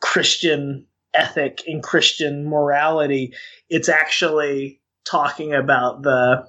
Christian 0.00 0.86
ethic 1.14 1.62
and 1.66 1.82
Christian 1.82 2.48
morality. 2.48 3.32
It's 3.70 3.88
actually 3.88 4.80
talking 5.04 5.54
about 5.54 6.02
the 6.02 6.46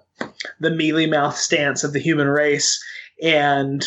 the 0.59 0.71
mealy 0.71 1.05
mouth 1.05 1.37
stance 1.37 1.83
of 1.83 1.93
the 1.93 1.99
human 1.99 2.27
race 2.27 2.83
and 3.21 3.85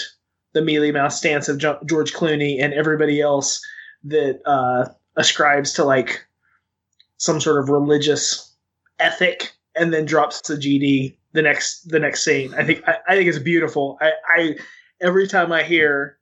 the 0.52 0.62
mealy 0.62 0.92
mouth 0.92 1.12
stance 1.12 1.48
of 1.48 1.58
George 1.58 2.12
Clooney 2.12 2.62
and 2.62 2.72
everybody 2.72 3.20
else 3.20 3.60
that 4.04 4.40
uh, 4.46 4.88
ascribes 5.16 5.72
to 5.74 5.84
like 5.84 6.24
some 7.20 7.38
sort 7.38 7.58
of 7.58 7.68
religious 7.68 8.54
ethic 8.98 9.52
and 9.76 9.92
then 9.92 10.06
drops 10.06 10.40
the 10.40 10.54
GD 10.54 11.14
the 11.32 11.42
next 11.42 11.88
the 11.90 12.00
next 12.00 12.24
scene. 12.24 12.52
I 12.54 12.64
think 12.64 12.82
I, 12.88 12.96
I 13.08 13.14
think 13.14 13.28
it's 13.28 13.38
beautiful. 13.38 13.98
I, 14.00 14.12
I 14.34 14.56
every 15.00 15.28
time 15.28 15.52
I 15.52 15.62
hear 15.62 16.16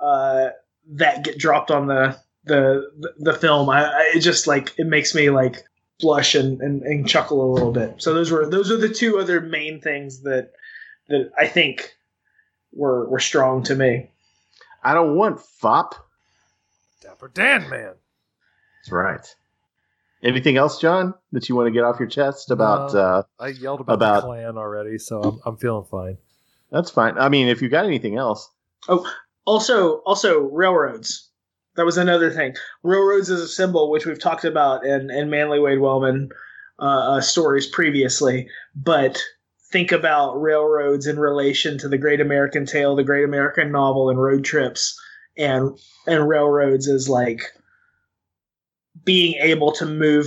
uh, 0.00 0.50
that 0.92 1.24
get 1.24 1.38
dropped 1.38 1.72
on 1.72 1.88
the 1.88 2.16
the 2.44 2.88
the, 2.98 3.14
the 3.18 3.34
film, 3.34 3.68
I, 3.68 3.84
I, 3.84 4.12
it 4.14 4.20
just 4.20 4.46
like 4.46 4.72
it 4.78 4.86
makes 4.86 5.12
me 5.14 5.28
like 5.28 5.64
blush 5.98 6.36
and, 6.36 6.60
and, 6.60 6.82
and 6.82 7.08
chuckle 7.08 7.44
a 7.44 7.52
little 7.52 7.72
bit. 7.72 7.94
So 7.98 8.14
those 8.14 8.30
were 8.30 8.48
those 8.48 8.70
are 8.70 8.76
the 8.76 8.88
two 8.88 9.18
other 9.18 9.40
main 9.40 9.80
things 9.80 10.22
that 10.22 10.52
that 11.08 11.32
I 11.36 11.48
think 11.48 11.94
were 12.72 13.08
were 13.08 13.20
strong 13.20 13.64
to 13.64 13.74
me. 13.74 14.08
I 14.84 14.94
don't 14.94 15.16
want 15.16 15.40
fop. 15.40 15.96
Dapper 17.02 17.28
Dan, 17.34 17.68
man. 17.68 17.94
That's 18.78 18.92
right. 18.92 19.34
Anything 20.24 20.56
else, 20.56 20.80
John, 20.80 21.12
that 21.32 21.48
you 21.48 21.54
want 21.54 21.66
to 21.66 21.70
get 21.70 21.84
off 21.84 22.00
your 22.00 22.08
chest 22.08 22.50
about? 22.50 22.94
uh, 22.94 23.24
I 23.38 23.48
yelled 23.48 23.80
about, 23.80 23.94
about 23.94 24.20
the 24.22 24.26
Klan 24.28 24.56
already, 24.56 24.96
so 24.96 25.20
I'm, 25.20 25.40
I'm 25.44 25.56
feeling 25.58 25.84
fine. 25.84 26.16
That's 26.70 26.90
fine. 26.90 27.18
I 27.18 27.28
mean, 27.28 27.48
if 27.48 27.60
you 27.60 27.68
got 27.68 27.84
anything 27.84 28.16
else. 28.16 28.50
Oh, 28.88 29.06
also, 29.44 29.98
also 30.06 30.40
railroads. 30.40 31.30
That 31.76 31.84
was 31.84 31.98
another 31.98 32.30
thing. 32.30 32.54
Railroads 32.82 33.28
is 33.28 33.40
a 33.40 33.48
symbol 33.48 33.90
which 33.90 34.06
we've 34.06 34.20
talked 34.20 34.44
about 34.44 34.86
in 34.86 35.10
in 35.10 35.28
Manly 35.28 35.58
Wade 35.58 35.80
Wellman 35.80 36.30
uh, 36.78 37.16
uh, 37.16 37.20
stories 37.20 37.66
previously, 37.66 38.48
but 38.74 39.22
think 39.72 39.92
about 39.92 40.40
railroads 40.40 41.06
in 41.06 41.18
relation 41.18 41.76
to 41.78 41.88
the 41.88 41.98
Great 41.98 42.20
American 42.20 42.64
Tale, 42.64 42.96
the 42.96 43.04
Great 43.04 43.24
American 43.24 43.72
Novel, 43.72 44.08
and 44.08 44.20
road 44.22 44.44
trips, 44.44 44.98
and 45.36 45.76
and 46.06 46.28
railroads 46.28 46.86
is 46.86 47.08
like 47.08 47.42
being 49.04 49.34
able 49.40 49.72
to 49.72 49.86
move 49.86 50.26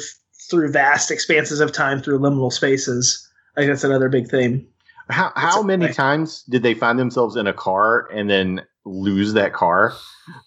through 0.49 0.71
vast 0.71 1.11
expanses 1.11 1.59
of 1.59 1.71
time 1.71 2.01
through 2.01 2.19
liminal 2.19 2.51
spaces. 2.51 3.27
I 3.55 3.61
think 3.61 3.71
that's 3.71 3.83
another 3.83 4.09
big 4.09 4.29
theme. 4.29 4.67
How 5.09 5.31
how 5.35 5.61
many 5.61 5.93
times 5.93 6.43
did 6.43 6.63
they 6.63 6.73
find 6.73 6.99
themselves 6.99 7.35
in 7.35 7.47
a 7.47 7.53
car 7.53 8.09
and 8.11 8.29
then 8.29 8.61
lose 8.85 9.33
that 9.33 9.53
car? 9.53 9.93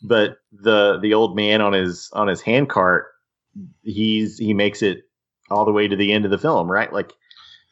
But 0.02 0.38
the 0.52 0.98
the 1.00 1.14
old 1.14 1.34
man 1.34 1.60
on 1.62 1.72
his 1.72 2.10
on 2.12 2.28
his 2.28 2.42
hand 2.42 2.68
cart, 2.68 3.06
he's 3.82 4.38
he 4.38 4.52
makes 4.52 4.82
it 4.82 5.04
all 5.50 5.64
the 5.64 5.72
way 5.72 5.88
to 5.88 5.96
the 5.96 6.12
end 6.12 6.24
of 6.24 6.30
the 6.30 6.38
film, 6.38 6.70
right? 6.70 6.92
Like 6.92 7.12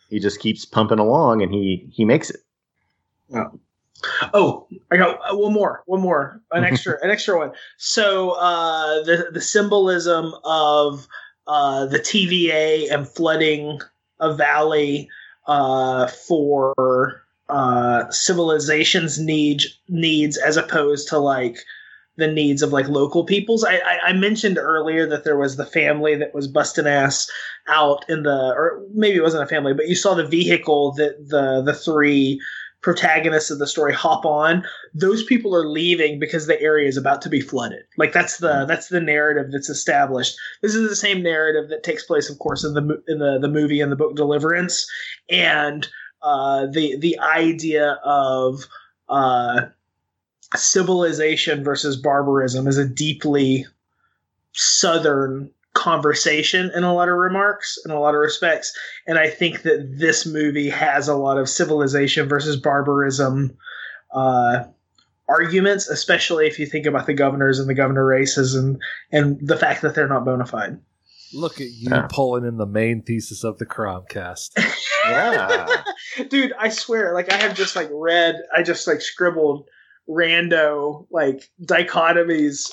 he 0.09 0.19
just 0.19 0.41
keeps 0.41 0.65
pumping 0.65 0.99
along 0.99 1.43
and 1.43 1.53
he 1.53 1.89
he 1.93 2.05
makes 2.05 2.31
it. 2.31 2.41
Oh. 3.35 3.61
Oh, 4.33 4.67
I 4.91 4.97
got 4.97 5.19
uh, 5.29 5.37
one 5.37 5.53
more, 5.53 5.83
one 5.87 6.01
more, 6.01 6.41
an 6.53 6.65
extra, 6.65 6.99
an 7.03 7.11
extra 7.11 7.37
one. 7.37 7.53
So 7.79 8.31
uh, 8.33 9.03
the 9.03 9.29
the 9.33 9.41
symbolism 9.41 10.35
of 10.45 11.07
uh, 11.47 11.87
the 11.87 11.99
TVA 11.99 12.93
and 12.93 13.09
flooding 13.09 13.81
a 14.21 14.35
valley 14.35 15.09
uh, 15.47 16.07
for 16.07 17.23
uh, 17.49 18.11
civilization's 18.11 19.19
needs 19.19 19.67
needs 19.89 20.37
as 20.37 20.57
opposed 20.57 21.09
to 21.09 21.19
like 21.19 21.59
the 22.19 22.27
needs 22.27 22.63
of 22.63 22.73
like 22.73 22.89
local 22.89 23.25
peoples. 23.25 23.65
I, 23.65 23.77
I, 23.77 23.99
I, 24.07 24.13
mentioned 24.13 24.59
earlier 24.59 25.07
that 25.07 25.23
there 25.23 25.39
was 25.39 25.57
the 25.57 25.65
family 25.65 26.17
that 26.17 26.35
was 26.35 26.49
busting 26.49 26.87
ass 26.87 27.31
out 27.69 28.05
in 28.09 28.25
the, 28.25 28.53
or 28.57 28.83
maybe 28.93 29.17
it 29.17 29.23
wasn't 29.23 29.45
a 29.45 29.47
family, 29.47 29.73
but 29.73 29.87
you 29.87 29.95
saw 29.95 30.15
the 30.15 30.27
vehicle 30.27 30.93
that 30.95 31.29
the 31.29 31.63
the 31.63 31.73
three 31.73 32.41
protagonists 32.81 33.51
of 33.51 33.59
the 33.59 33.67
story 33.67 33.93
hop 33.93 34.25
on. 34.25 34.65
Those 34.95 35.25
people 35.25 35.55
are 35.55 35.69
leaving 35.69 36.19
because 36.19 36.47
the 36.47 36.61
area 36.61 36.89
is 36.89 36.97
about 36.97 37.23
to 37.23 37.29
be 37.29 37.41
flooded. 37.41 37.83
Like 37.97 38.13
that's 38.13 38.39
the 38.39 38.65
that's 38.67 38.89
the 38.89 39.01
narrative 39.01 39.51
that's 39.53 39.69
established. 39.69 40.37
This 40.63 40.75
is 40.75 40.89
the 40.89 40.97
same 40.97 41.23
narrative 41.23 41.71
that 41.71 41.83
takes 41.83 42.05
place, 42.05 42.31
of 42.31 42.39
course, 42.39 42.65
in 42.65 42.75
the 42.75 43.03
in 43.09 43.19
the 43.19 43.39
the 43.41 43.49
movie 43.49 43.81
and 43.81 43.91
the 43.91 43.97
book 43.97 44.17
Deliverance, 44.17 44.89
and 45.29 45.89
uh, 46.23 46.67
the 46.67 46.97
the 46.99 47.19
idea 47.19 47.99
of 48.05 48.67
uh, 49.09 49.63
civilization 50.55 51.65
versus 51.65 51.97
barbarism 51.97 52.67
is 52.67 52.79
a 52.79 52.89
deeply 52.89 53.67
southern 54.53 55.51
conversation 55.79 56.71
in 56.75 56.85
a 56.85 56.93
lot 56.93 57.09
of 57.09 57.15
remarks 57.15 57.79
in 57.85 57.91
a 57.91 58.01
lot 58.01 58.15
of 58.15 58.21
respects 58.21 58.77
and 59.07 59.19
i 59.19 59.29
think 59.29 59.63
that 59.63 59.95
this 59.99 60.27
movie 60.27 60.69
has 60.69 61.09
a 61.09 61.15
lot 61.15 61.39
of 61.39 61.49
civilization 61.49 62.29
versus 62.29 62.57
barbarism 62.57 63.57
uh, 64.13 64.65
arguments 65.29 65.89
especially 65.89 66.47
if 66.47 66.59
you 66.59 66.67
think 66.67 66.87
about 66.87 67.07
the 67.07 67.15
governors 67.15 67.59
and 67.59 67.69
the 67.69 67.75
governor 67.75 68.05
races 68.05 68.55
and 68.55 68.81
and 69.13 69.39
the 69.47 69.57
fact 69.57 69.83
that 69.83 69.95
they're 69.95 70.09
not 70.09 70.25
bona 70.25 70.47
fide 70.47 70.79
look 71.33 71.61
at 71.61 71.69
you 71.69 71.91
yeah. 71.91 72.07
pulling 72.11 72.45
in 72.45 72.57
the 72.57 72.67
main 72.67 73.03
thesis 73.03 73.45
of 73.45 73.59
the 73.59 73.67
cromcast 73.67 74.51
yeah 75.05 75.83
dude 76.29 76.53
i 76.59 76.69
swear 76.69 77.15
like 77.15 77.33
i 77.33 77.37
have 77.37 77.55
just 77.55 77.77
like 77.77 77.89
read 77.93 78.37
i 78.57 78.63
just 78.63 78.87
like 78.87 79.01
scribbled 79.01 79.69
rando 80.09 81.07
like 81.11 81.51
dichotomies. 81.63 82.73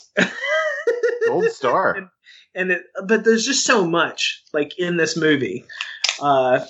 Gold 1.28 1.46
star. 1.52 1.94
and, 1.98 2.08
and 2.56 2.72
it, 2.72 2.84
but 3.06 3.24
there's 3.24 3.46
just 3.46 3.66
so 3.66 3.86
much 3.86 4.44
like 4.54 4.78
in 4.80 4.98
this 4.98 5.18
movie. 5.18 5.66
Uh, 6.22 6.66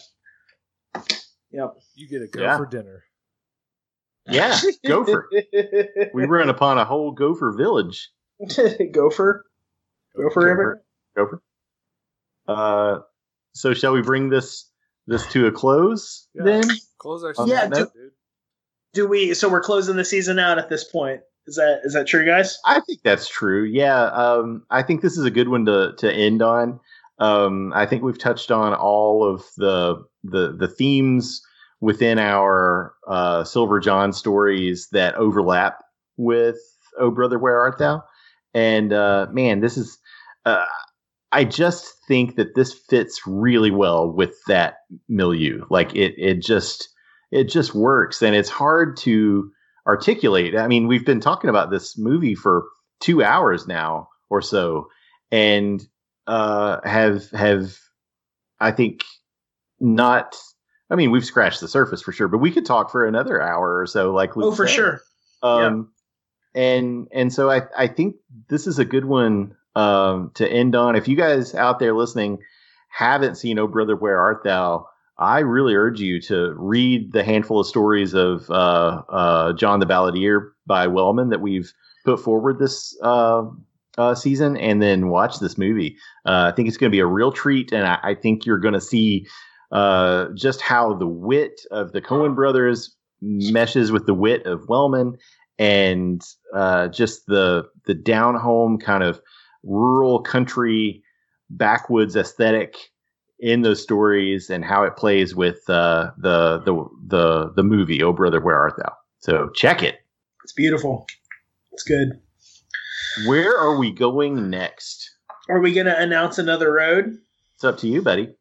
yep. 1.52 1.76
You 1.96 2.08
get 2.08 2.22
a 2.22 2.28
go 2.28 2.42
yeah. 2.42 2.58
for 2.58 2.66
dinner. 2.66 3.04
Yeah, 4.28 4.60
gopher. 4.86 5.30
we 6.14 6.26
run 6.26 6.50
upon 6.50 6.78
a 6.78 6.86
whole 6.86 7.12
gopher 7.12 7.52
village. 7.52 8.10
gopher, 8.92 9.46
gopher, 10.16 10.42
gopher, 10.42 10.84
gopher. 11.16 11.42
Uh, 12.48 13.00
so 13.54 13.74
shall 13.74 13.94
we 13.94 14.02
bring 14.02 14.30
this 14.30 14.70
this 15.08 15.26
to 15.28 15.48
a 15.48 15.52
close 15.52 16.28
yeah. 16.34 16.44
then? 16.44 16.64
Close 16.98 17.24
our 17.24 17.48
yeah, 17.48 17.68
dude 17.68 17.88
do 18.96 19.08
we? 19.08 19.36
So 19.36 19.48
we're 19.48 19.62
closing 19.62 19.96
the 19.96 20.06
season 20.06 20.40
out 20.40 20.58
at 20.58 20.70
this 20.70 20.84
point. 20.84 21.22
Is 21.48 21.56
that 21.56 21.82
is 21.84 21.94
that 21.94 22.08
true, 22.08 22.26
guys? 22.26 22.58
I 22.66 22.80
think 22.82 23.02
that's 23.04 23.28
true. 23.28 23.64
Yeah, 23.64 24.06
um, 24.06 24.64
I 24.70 24.82
think 24.82 25.02
this 25.02 25.18
is 25.18 25.26
a 25.26 25.32
good 25.32 25.50
one 25.50 25.66
to 25.66 25.94
to 25.98 26.12
end 26.12 26.42
on. 26.42 26.80
Um, 27.20 27.72
I 27.76 27.86
think 27.86 28.04
we've 28.04 28.18
touched 28.18 28.52
on 28.52 28.74
all 28.74 29.24
of 29.24 29.44
the 29.58 30.04
the 30.24 30.56
the 30.58 30.68
themes 30.68 31.42
within 31.82 32.18
our 32.18 32.94
uh, 33.08 33.44
Silver 33.44 33.80
John 33.80 34.12
stories 34.12 34.88
that 34.92 35.16
overlap 35.16 35.84
with 36.18 36.58
Oh 37.00 37.12
Brother 37.12 37.38
Where 37.38 37.60
Art 37.60 37.78
Thou? 37.78 38.04
And 38.54 38.94
uh, 38.94 39.28
man, 39.32 39.62
this 39.62 39.78
is. 39.78 39.98
Uh, 40.46 40.66
I 41.32 41.44
just 41.44 41.94
think 42.08 42.38
that 42.38 42.56
this 42.56 42.74
fits 42.74 43.20
really 43.28 43.72
well 43.72 44.10
with 44.10 44.36
that 44.48 44.78
milieu. 45.10 45.66
Like 45.70 45.94
it, 45.94 46.14
it 46.18 46.42
just 46.42 46.88
it 47.32 47.46
just 47.46 47.76
works 47.76 48.22
and 48.22 48.36
it's 48.36 48.50
hard 48.50 48.96
to 48.98 49.52
articulate. 49.88 50.56
I 50.56 50.68
mean, 50.68 50.88
we've 50.88 51.06
been 51.06 51.20
talking 51.20 51.50
about 51.50 51.70
this 51.70 51.98
movie 51.98 52.36
for 52.36 52.66
two 53.00 53.24
hours 53.24 53.68
now 53.68 54.10
or 54.30 54.42
so, 54.42 54.88
and 55.32 55.86
uh, 56.28 56.80
have 56.84 57.30
have 57.32 57.78
I 58.60 58.72
think 58.72 59.04
not. 59.80 60.36
I 60.90 60.96
mean, 60.96 61.12
we've 61.12 61.26
scratched 61.26 61.62
the 61.62 61.68
surface 61.68 62.02
for 62.02 62.12
sure, 62.12 62.28
but 62.28 62.38
we 62.38 62.52
could 62.52 62.66
talk 62.66 62.92
for 62.92 63.06
another 63.06 63.42
hour 63.42 63.80
or 63.80 63.88
so, 63.88 64.12
like 64.12 64.36
Luke 64.36 64.54
oh, 64.54 64.56
for 64.56 64.68
said. 64.68 64.76
sure. 64.76 65.02
Um, 65.42 65.92
yeah. 66.54 66.62
and 66.62 67.08
and 67.12 67.34
so 67.34 67.50
I 67.50 67.64
I 67.78 67.88
think 67.88 68.16
this 68.50 68.68
is 68.68 68.80
a 68.80 68.86
good 68.86 69.06
one 69.06 69.56
um, 69.76 70.32
to 70.36 70.48
end 70.48 70.76
on. 70.76 70.96
If 70.96 71.08
you 71.08 71.16
guys 71.16 71.56
out 71.56 71.80
there 71.80 71.94
listening 71.94 72.40
haven't 72.90 73.36
seen 73.36 73.60
Oh 73.60 73.68
Brother 73.68 73.96
Where 73.96 74.20
Art 74.20 74.44
Thou, 74.44 74.88
I 75.18 75.40
really 75.40 75.76
urge 75.76 76.02
you 76.02 76.20
to 76.24 76.54
read 76.58 77.14
the 77.14 77.24
handful 77.24 77.60
of 77.60 77.68
stories 77.68 78.14
of 78.14 78.50
uh, 78.50 79.04
uh, 79.08 79.54
John 79.54 79.80
the 79.80 79.86
Balladeer 79.86 80.52
by 80.68 80.88
Wellman 80.88 81.30
that 81.30 81.42
we've 81.42 81.72
put 82.04 82.20
forward 82.20 82.60
this 82.60 82.98
uh, 83.02 83.44
uh 83.98 84.14
season, 84.14 84.58
and 84.58 84.82
then 84.82 85.08
watch 85.08 85.40
this 85.40 85.58
movie. 85.58 85.96
Uh, 86.26 86.52
I 86.52 86.56
think 86.56 86.68
it's 86.68 86.78
going 86.78 86.92
to 86.92 86.96
be 86.96 87.00
a 87.00 87.06
real 87.06 87.32
treat, 87.32 87.72
and 87.72 87.88
I, 87.88 87.98
I 88.04 88.16
think 88.16 88.46
you're 88.46 88.60
going 88.60 88.74
to 88.74 88.82
see 88.82 89.26
uh, 89.72 90.28
just 90.36 90.60
how 90.60 90.94
the 90.94 91.08
wit 91.08 91.62
of 91.72 91.94
the 91.94 92.02
Coen 92.02 92.36
brothers 92.36 92.96
meshes 93.22 93.92
with 93.92 94.06
the 94.08 94.14
wit 94.14 94.46
of 94.46 94.68
Wellman, 94.68 95.18
and 95.58 96.22
just 96.92 97.26
the 97.28 97.64
the 97.86 97.94
down 97.94 98.36
home 98.36 98.78
kind 98.78 99.04
of 99.04 99.22
rural 99.64 100.22
country 100.22 101.02
backwoods 101.50 102.18
aesthetic 102.18 102.92
in 103.40 103.62
those 103.62 103.82
stories 103.82 104.50
and 104.50 104.64
how 104.64 104.84
it 104.84 104.96
plays 104.96 105.36
with 105.36 105.70
uh, 105.70 106.12
the 106.18 106.60
the 106.60 106.86
the 107.08 107.54
the 107.56 107.64
movie 107.64 108.02
Oh 108.04 108.14
Brother 108.14 108.42
Where 108.42 108.58
Art 108.58 108.76
Thou. 108.78 108.94
So 109.20 109.50
check 109.50 109.84
it. 109.84 110.00
It's 110.44 110.54
beautiful. 110.54 111.08
It's 111.72 111.84
good. 111.84 112.20
Where 113.28 113.58
are 113.58 113.78
we 113.78 113.92
going 113.92 114.50
next? 114.50 115.12
Are 115.50 115.60
we 115.60 115.74
going 115.74 115.86
to 115.86 115.98
announce 115.98 116.38
another 116.38 116.72
road? 116.72 117.18
It's 117.56 117.64
up 117.64 117.78
to 117.80 117.88
you, 117.88 118.02
buddy. 118.02 118.36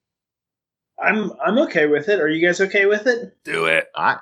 I'm 1.03 1.33
I'm 1.45 1.59
okay 1.61 1.87
with 1.87 2.09
it. 2.09 2.21
Are 2.21 2.29
you 2.29 2.45
guys 2.45 2.61
okay 2.61 2.87
with 2.87 3.07
it? 3.07 3.37
Do 3.45 3.66
it. 3.66 3.87
I 3.97 4.19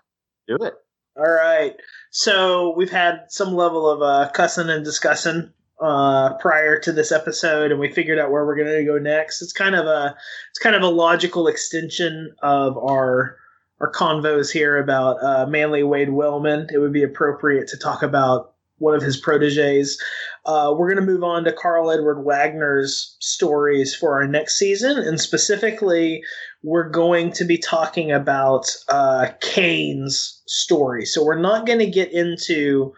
do 0.49 0.57
it. 0.57 0.75
All 1.17 1.31
right. 1.31 1.75
So 2.11 2.75
we've 2.77 2.91
had 2.91 3.27
some 3.29 3.55
level 3.55 3.89
of 3.89 4.03
uh, 4.03 4.31
cussing 4.33 4.71
and 4.71 4.85
discussing 4.85 5.53
uh, 5.83 6.35
prior 6.35 6.79
to 6.79 6.93
this 6.93 7.11
episode, 7.11 7.73
and 7.73 7.81
we 7.81 7.91
figured 7.91 8.19
out 8.19 8.31
where 8.31 8.47
we're 8.47 8.57
going 8.57 8.69
to 8.69 8.85
go 8.85 8.99
next. 8.99 9.43
It's 9.43 9.53
kind 9.53 9.75
of 9.75 9.87
a 9.87 10.15
it's 10.51 10.59
kind 10.61 10.77
of 10.77 10.83
a 10.83 10.89
logical 10.89 11.49
extension 11.49 12.33
of 12.43 12.79
our 12.79 13.37
our 13.81 13.91
convos 13.91 14.51
here 14.51 14.79
about 14.79 15.23
uh, 15.23 15.47
Manly 15.47 15.83
Wade 15.83 16.13
Wellman. 16.13 16.69
It 16.73 16.79
would 16.79 16.93
be 16.93 17.03
appropriate 17.03 17.67
to 17.69 17.77
talk 17.77 18.03
about 18.03 18.53
one 18.79 18.95
of 18.95 19.03
his 19.03 19.17
proteges. 19.17 20.01
Uh, 20.47 20.73
we're 20.77 20.93
going 20.93 21.05
to 21.05 21.13
move 21.13 21.25
on 21.25 21.45
to 21.45 21.53
Karl 21.53 21.91
Edward 21.91 22.23
Wagner's 22.23 23.17
stories 23.21 23.95
for 23.95 24.15
our 24.15 24.27
next 24.27 24.59
season, 24.59 24.99
and 24.99 25.21
specifically, 25.21 26.23
we're 26.63 26.89
going 26.89 27.33
to 27.33 27.45
be 27.45 27.59
talking 27.59 28.13
about 28.13 28.71
uh, 28.89 29.31
Kane's 29.41 30.43
story. 30.47 31.05
So 31.07 31.25
we're 31.25 31.41
not 31.41 31.67
going 31.67 31.81
to 31.81 31.91
get 31.91 32.13
into 32.13 32.93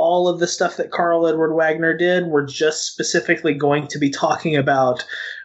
all 0.00 0.28
of 0.28 0.40
the 0.40 0.46
stuff 0.46 0.78
that 0.78 0.90
Karl 0.90 1.26
Edward 1.26 1.54
Wagner 1.54 1.94
did. 1.94 2.26
We're 2.26 2.46
just 2.46 2.86
specifically 2.86 3.52
going 3.52 3.86
to 3.88 3.98
be 3.98 4.08
talking 4.10 4.56
about 4.56 5.04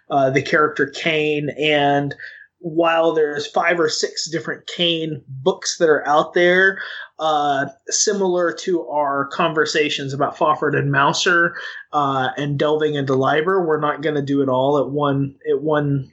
uh, 0.09 0.29
the 0.29 0.41
character 0.41 0.87
Kane. 0.87 1.49
and 1.59 2.15
while 2.59 3.13
there's 3.13 3.45
five 3.45 3.79
or 3.79 3.89
six 3.89 4.27
different 4.31 4.65
Kane 4.65 5.21
books 5.27 5.77
that 5.77 5.89
are 5.89 6.07
out 6.07 6.33
there, 6.33 6.79
uh, 7.19 7.67
similar 7.89 8.51
to 8.53 8.87
our 8.87 9.27
conversations 9.27 10.13
about 10.13 10.35
Fafhrd 10.35 10.75
and 10.75 10.91
Mouser 10.91 11.55
uh, 11.93 12.29
and 12.37 12.57
delving 12.57 12.95
into 12.95 13.13
Leiber, 13.13 13.63
we're 13.63 13.79
not 13.79 14.01
going 14.01 14.15
to 14.15 14.21
do 14.21 14.41
it 14.41 14.49
all 14.49 14.79
at 14.79 14.89
one 14.89 15.35
at 15.47 15.61
one 15.61 16.11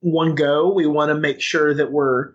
one 0.00 0.34
go. 0.34 0.72
We 0.72 0.86
want 0.86 1.10
to 1.10 1.14
make 1.14 1.40
sure 1.40 1.74
that 1.74 1.92
we're 1.92 2.32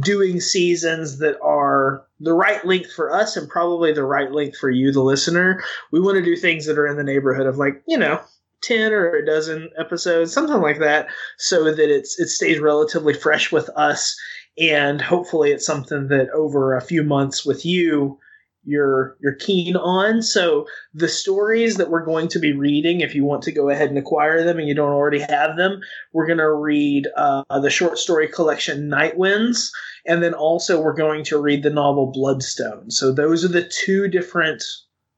doing 0.00 0.40
seasons 0.40 1.18
that 1.18 1.40
are 1.42 2.04
the 2.22 2.32
right 2.32 2.64
length 2.64 2.92
for 2.92 3.12
us 3.12 3.36
and 3.36 3.48
probably 3.48 3.92
the 3.92 4.04
right 4.04 4.32
length 4.32 4.56
for 4.58 4.70
you, 4.70 4.92
the 4.92 5.02
listener. 5.02 5.62
We 5.90 6.00
want 6.00 6.16
to 6.16 6.24
do 6.24 6.36
things 6.36 6.66
that 6.66 6.78
are 6.78 6.86
in 6.86 6.96
the 6.96 7.04
neighborhood 7.04 7.46
of 7.46 7.58
like, 7.58 7.82
you 7.86 7.98
know, 7.98 8.20
10 8.62 8.92
or 8.92 9.10
a 9.16 9.26
dozen 9.26 9.70
episodes, 9.76 10.32
something 10.32 10.60
like 10.60 10.78
that, 10.78 11.08
so 11.38 11.64
that 11.64 11.90
it's 11.90 12.18
it 12.20 12.28
stays 12.28 12.60
relatively 12.60 13.12
fresh 13.12 13.50
with 13.50 13.68
us 13.70 14.16
and 14.58 15.00
hopefully 15.00 15.50
it's 15.50 15.66
something 15.66 16.08
that 16.08 16.28
over 16.30 16.76
a 16.76 16.82
few 16.82 17.02
months 17.02 17.44
with 17.44 17.64
you 17.64 18.18
you're 18.64 19.16
you're 19.20 19.34
keen 19.34 19.76
on. 19.76 20.22
So 20.22 20.66
the 20.94 21.08
stories 21.08 21.76
that 21.76 21.90
we're 21.90 22.04
going 22.04 22.28
to 22.28 22.38
be 22.38 22.52
reading, 22.52 23.00
if 23.00 23.14
you 23.14 23.24
want 23.24 23.42
to 23.44 23.52
go 23.52 23.68
ahead 23.68 23.88
and 23.88 23.98
acquire 23.98 24.44
them 24.44 24.58
and 24.58 24.68
you 24.68 24.74
don't 24.74 24.92
already 24.92 25.20
have 25.20 25.56
them, 25.56 25.80
we're 26.12 26.26
going 26.26 26.38
to 26.38 26.52
read 26.52 27.08
uh, 27.16 27.42
the 27.60 27.70
short 27.70 27.98
story 27.98 28.28
collection 28.28 28.88
Night 28.88 29.16
Winds, 29.16 29.72
and 30.06 30.22
then 30.22 30.34
also 30.34 30.80
we're 30.80 30.94
going 30.94 31.24
to 31.24 31.40
read 31.40 31.62
the 31.62 31.70
novel 31.70 32.12
Bloodstone. 32.12 32.90
So 32.90 33.12
those 33.12 33.44
are 33.44 33.48
the 33.48 33.68
two 33.68 34.08
different 34.08 34.62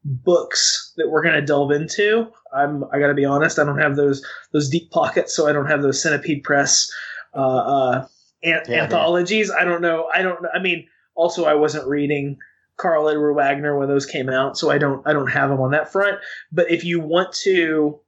books 0.05 0.93
that 0.97 1.11
we're 1.11 1.23
going 1.23 1.35
to 1.35 1.43
delve 1.43 1.71
into. 1.71 2.27
I'm 2.55 2.85
I 2.93 2.99
got 2.99 3.09
to 3.09 3.15
be 3.15 3.25
honest, 3.25 3.59
I 3.59 3.65
don't 3.65 3.79
have 3.79 3.97
those 3.97 4.25
those 4.53 4.69
deep 4.69 4.91
pockets, 4.91 5.35
so 5.35 5.49
I 5.49 5.53
don't 5.53 5.67
have 5.67 5.83
those 5.83 6.03
Centipede 6.03 6.45
Press 6.45 6.91
uh, 7.35 7.41
uh, 7.41 8.07
an- 8.43 8.63
yeah, 8.69 8.85
anthologies. 8.85 9.51
I 9.51 9.65
don't 9.65 9.83
know. 9.83 10.09
I 10.15 10.23
don't. 10.23 10.39
I 10.55 10.61
mean, 10.61 10.87
also 11.15 11.45
I 11.45 11.55
wasn't 11.55 11.87
reading 11.87 12.39
Karl 12.77 13.09
Edward 13.09 13.35
Wagner 13.35 13.79
when 13.79 13.89
those 13.89 14.07
came 14.07 14.29
out, 14.29 14.59
so 14.59 14.71
I 14.71 14.79
don't 14.79 15.07
I 15.07 15.13
don't 15.13 15.31
have 15.31 15.51
them 15.51 15.61
on 15.61 15.71
that 15.71 15.93
front. 15.93 16.19
But 16.51 16.71
if 16.71 16.85
you 16.85 17.01
want 17.01 17.33
to 17.45 18.01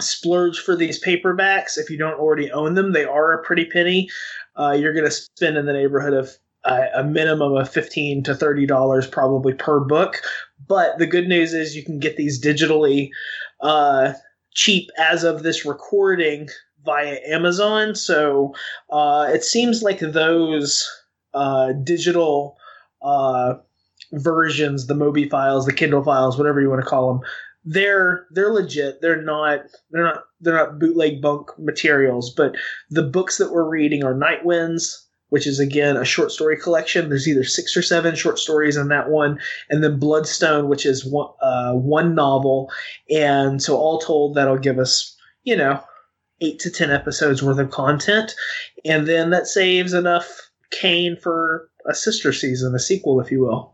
splurge 0.00 0.58
for 0.58 0.76
these 0.76 1.02
paperbacks, 1.02 1.78
if 1.78 1.88
you 1.88 1.96
don't 1.96 2.18
already 2.18 2.50
own 2.50 2.74
them, 2.74 2.92
they 2.92 3.04
are 3.04 3.32
a 3.32 3.42
pretty 3.42 3.64
penny. 3.64 4.08
Uh, 4.56 4.72
you're 4.72 4.92
going 4.92 5.04
to 5.04 5.10
spend 5.10 5.56
in 5.56 5.66
the 5.66 5.72
neighborhood 5.72 6.14
of 6.14 6.30
uh, 6.64 6.86
a 6.94 7.04
minimum 7.04 7.54
of 7.54 7.68
fifteen 7.68 8.22
to 8.24 8.34
thirty 8.34 8.66
dollars 8.66 9.06
probably 9.06 9.54
per 9.54 9.80
book. 9.80 10.20
But 10.66 10.98
the 10.98 11.06
good 11.06 11.28
news 11.28 11.54
is 11.54 11.76
you 11.76 11.84
can 11.84 11.98
get 11.98 12.16
these 12.16 12.42
digitally 12.42 13.10
uh, 13.60 14.12
cheap 14.54 14.90
as 14.98 15.24
of 15.24 15.42
this 15.42 15.64
recording 15.64 16.48
via 16.84 17.18
Amazon. 17.26 17.94
So 17.94 18.54
uh, 18.90 19.30
it 19.32 19.44
seems 19.44 19.82
like 19.82 20.00
those 20.00 20.88
uh, 21.32 21.72
digital 21.72 22.56
uh, 23.02 23.54
versions, 24.14 24.86
the 24.86 24.94
Mobi 24.94 25.28
files, 25.28 25.66
the 25.66 25.72
Kindle 25.72 26.02
files, 26.02 26.38
whatever 26.38 26.60
you 26.60 26.70
want 26.70 26.82
to 26.82 26.88
call 26.88 27.12
them, 27.12 27.22
they're 27.64 28.26
they're 28.30 28.52
legit. 28.52 29.00
They're 29.00 29.22
not 29.22 29.60
they're 29.90 30.04
not 30.04 30.24
they're 30.40 30.54
not 30.54 30.78
bootleg 30.78 31.22
bunk 31.22 31.48
materials. 31.58 32.32
But 32.34 32.54
the 32.90 33.02
books 33.02 33.38
that 33.38 33.52
we're 33.52 33.68
reading 33.68 34.04
are 34.04 34.14
Night 34.14 34.44
Winds, 34.44 35.06
which 35.30 35.46
is 35.46 35.58
again 35.58 35.96
a 35.96 36.04
short 36.04 36.30
story 36.30 36.58
collection. 36.58 37.08
There's 37.08 37.28
either 37.28 37.44
six 37.44 37.76
or 37.76 37.82
seven 37.82 38.14
short 38.14 38.38
stories 38.38 38.76
in 38.76 38.88
that 38.88 39.08
one, 39.08 39.38
and 39.70 39.82
then 39.82 39.98
Bloodstone, 39.98 40.68
which 40.68 40.84
is 40.84 41.04
one, 41.04 41.30
uh, 41.40 41.72
one 41.72 42.14
novel. 42.14 42.70
And 43.10 43.62
so, 43.62 43.76
all 43.76 43.98
told, 43.98 44.34
that'll 44.34 44.58
give 44.58 44.78
us, 44.78 45.16
you 45.44 45.56
know, 45.56 45.80
eight 46.40 46.58
to 46.60 46.70
ten 46.70 46.90
episodes 46.90 47.42
worth 47.42 47.58
of 47.58 47.70
content, 47.70 48.34
and 48.84 49.06
then 49.06 49.30
that 49.30 49.46
saves 49.46 49.94
enough 49.94 50.50
Kane 50.70 51.16
for 51.16 51.70
a 51.88 51.94
sister 51.94 52.32
season, 52.32 52.74
a 52.74 52.78
sequel, 52.78 53.20
if 53.20 53.30
you 53.30 53.40
will. 53.40 53.73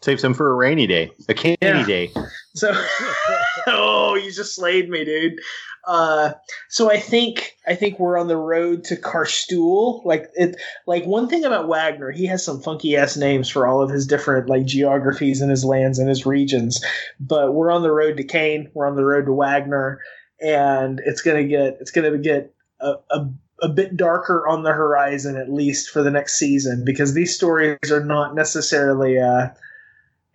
Save 0.00 0.20
some 0.20 0.34
for 0.34 0.50
a 0.50 0.54
rainy 0.54 0.86
day, 0.86 1.10
a 1.28 1.34
candy 1.34 1.58
yeah. 1.60 1.84
day. 1.84 2.10
So, 2.54 2.72
oh, 3.66 4.14
you 4.14 4.30
just 4.30 4.54
slayed 4.54 4.88
me, 4.88 5.04
dude. 5.04 5.40
Uh, 5.88 6.32
so 6.68 6.90
I 6.90 6.98
think 6.98 7.56
I 7.66 7.74
think 7.74 7.98
we're 7.98 8.18
on 8.18 8.28
the 8.28 8.36
road 8.36 8.84
to 8.84 8.96
Karstool. 8.96 10.02
Like 10.04 10.28
it, 10.34 10.56
like 10.86 11.04
one 11.04 11.28
thing 11.28 11.44
about 11.44 11.66
Wagner, 11.66 12.10
he 12.10 12.26
has 12.26 12.44
some 12.44 12.60
funky 12.60 12.96
ass 12.96 13.16
names 13.16 13.48
for 13.48 13.66
all 13.66 13.80
of 13.80 13.90
his 13.90 14.06
different 14.06 14.48
like 14.48 14.66
geographies 14.66 15.40
and 15.40 15.50
his 15.50 15.64
lands 15.64 15.98
and 15.98 16.08
his 16.08 16.26
regions. 16.26 16.84
But 17.18 17.54
we're 17.54 17.72
on 17.72 17.82
the 17.82 17.90
road 17.90 18.18
to 18.18 18.24
Kane. 18.24 18.70
We're 18.74 18.86
on 18.86 18.96
the 18.96 19.04
road 19.04 19.24
to 19.24 19.32
Wagner, 19.32 20.00
and 20.40 21.00
it's 21.04 21.22
gonna 21.22 21.44
get 21.44 21.78
it's 21.80 21.90
gonna 21.90 22.18
get 22.18 22.54
a, 22.80 22.94
a 23.10 23.28
a 23.62 23.68
bit 23.68 23.96
darker 23.96 24.46
on 24.46 24.62
the 24.62 24.72
horizon 24.72 25.36
at 25.36 25.52
least 25.52 25.90
for 25.90 26.02
the 26.02 26.10
next 26.10 26.38
season 26.38 26.84
because 26.84 27.14
these 27.14 27.34
stories 27.34 27.90
are 27.90 28.04
not 28.04 28.34
necessarily 28.34 29.18
uh, 29.18 29.48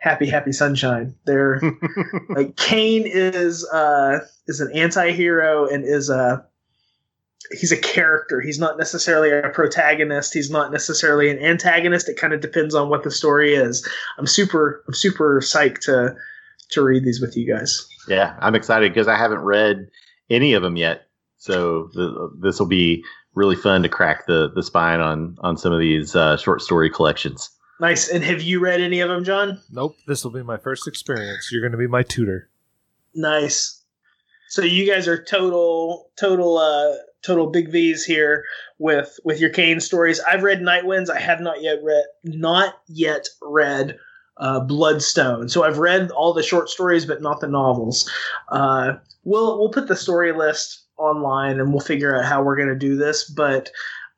happy 0.03 0.27
happy 0.27 0.51
sunshine. 0.51 1.15
They're 1.25 1.61
like 2.29 2.57
Kane 2.57 3.05
is 3.05 3.67
uh 3.69 4.19
is 4.47 4.59
an 4.59 4.69
anti-hero 4.73 5.65
and 5.65 5.85
is 5.85 6.09
a 6.09 6.45
he's 7.51 7.71
a 7.71 7.77
character. 7.77 8.41
He's 8.41 8.59
not 8.59 8.77
necessarily 8.77 9.31
a 9.31 9.49
protagonist. 9.49 10.33
He's 10.33 10.51
not 10.51 10.73
necessarily 10.73 11.29
an 11.29 11.39
antagonist. 11.39 12.09
It 12.09 12.17
kind 12.17 12.33
of 12.33 12.41
depends 12.41 12.75
on 12.75 12.89
what 12.89 13.03
the 13.03 13.11
story 13.11 13.55
is. 13.55 13.87
I'm 14.17 14.27
super 14.27 14.83
i'm 14.87 14.93
super 14.93 15.39
psyched 15.39 15.79
to 15.85 16.15
to 16.71 16.83
read 16.83 17.05
these 17.05 17.21
with 17.21 17.37
you 17.37 17.47
guys. 17.47 17.87
Yeah 18.07 18.35
i'm 18.41 18.55
excited 18.55 18.93
because 18.93 19.07
i 19.07 19.15
haven't 19.15 19.39
read 19.39 19.87
any 20.29 20.53
of 20.53 20.61
them 20.63 20.75
yet. 20.75 21.07
So 21.37 21.89
this 22.41 22.59
will 22.59 22.67
be 22.67 23.03
really 23.35 23.55
fun 23.55 23.83
to 23.83 23.89
crack 23.89 24.27
the 24.27 24.51
the 24.53 24.63
spine 24.63 24.99
on 24.99 25.37
on 25.39 25.55
some 25.55 25.71
of 25.71 25.79
these 25.79 26.13
uh, 26.13 26.35
short 26.35 26.61
story 26.61 26.89
collections 26.89 27.49
Nice. 27.79 28.09
And 28.09 28.23
have 28.23 28.41
you 28.41 28.59
read 28.59 28.81
any 28.81 28.99
of 28.99 29.09
them, 29.09 29.23
John? 29.23 29.59
Nope. 29.71 29.95
This 30.07 30.23
will 30.23 30.31
be 30.31 30.43
my 30.43 30.57
first 30.57 30.87
experience. 30.87 31.49
You're 31.51 31.61
going 31.61 31.71
to 31.71 31.77
be 31.77 31.87
my 31.87 32.03
tutor. 32.03 32.49
Nice. 33.15 33.81
So 34.49 34.61
you 34.61 34.85
guys 34.89 35.07
are 35.07 35.21
total, 35.21 36.09
total, 36.15 36.57
uh, 36.57 36.93
total 37.23 37.47
big 37.47 37.71
V's 37.71 38.05
here 38.05 38.43
with 38.77 39.19
with 39.23 39.39
your 39.39 39.49
Kane 39.49 39.79
stories. 39.79 40.19
I've 40.21 40.43
read 40.43 40.61
Night 40.61 40.85
Winds. 40.85 41.09
I 41.09 41.19
have 41.19 41.41
not 41.41 41.61
yet 41.61 41.79
read, 41.83 42.05
not 42.23 42.75
yet 42.87 43.27
read 43.41 43.97
uh, 44.37 44.59
Bloodstone. 44.59 45.49
So 45.49 45.63
I've 45.63 45.79
read 45.79 46.11
all 46.11 46.33
the 46.33 46.43
short 46.43 46.69
stories, 46.69 47.05
but 47.05 47.21
not 47.21 47.39
the 47.39 47.47
novels. 47.47 48.09
Uh, 48.49 48.93
we'll 49.23 49.57
we'll 49.59 49.69
put 49.69 49.87
the 49.87 49.95
story 49.95 50.31
list 50.31 50.85
online 50.97 51.59
and 51.59 51.71
we'll 51.71 51.79
figure 51.79 52.15
out 52.15 52.25
how 52.25 52.43
we're 52.43 52.55
going 52.55 52.67
to 52.69 52.75
do 52.75 52.95
this. 52.95 53.29
But 53.29 53.71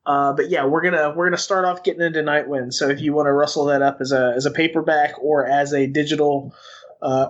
uh, 0.05 0.33
but 0.33 0.49
yeah, 0.49 0.65
we're 0.65 0.81
gonna 0.81 1.13
we're 1.15 1.25
gonna 1.25 1.37
start 1.37 1.65
off 1.65 1.83
getting 1.83 2.01
into 2.01 2.21
Night 2.21 2.47
Wind. 2.47 2.73
So 2.73 2.89
if 2.89 3.01
you 3.01 3.13
want 3.13 3.27
to 3.27 3.31
rustle 3.31 3.65
that 3.65 3.81
up 3.81 3.97
as 4.01 4.11
a 4.11 4.33
as 4.35 4.45
a 4.45 4.51
paperback 4.51 5.15
or 5.19 5.45
as 5.45 5.73
a 5.73 5.87
digital 5.87 6.53
uh, 7.01 7.29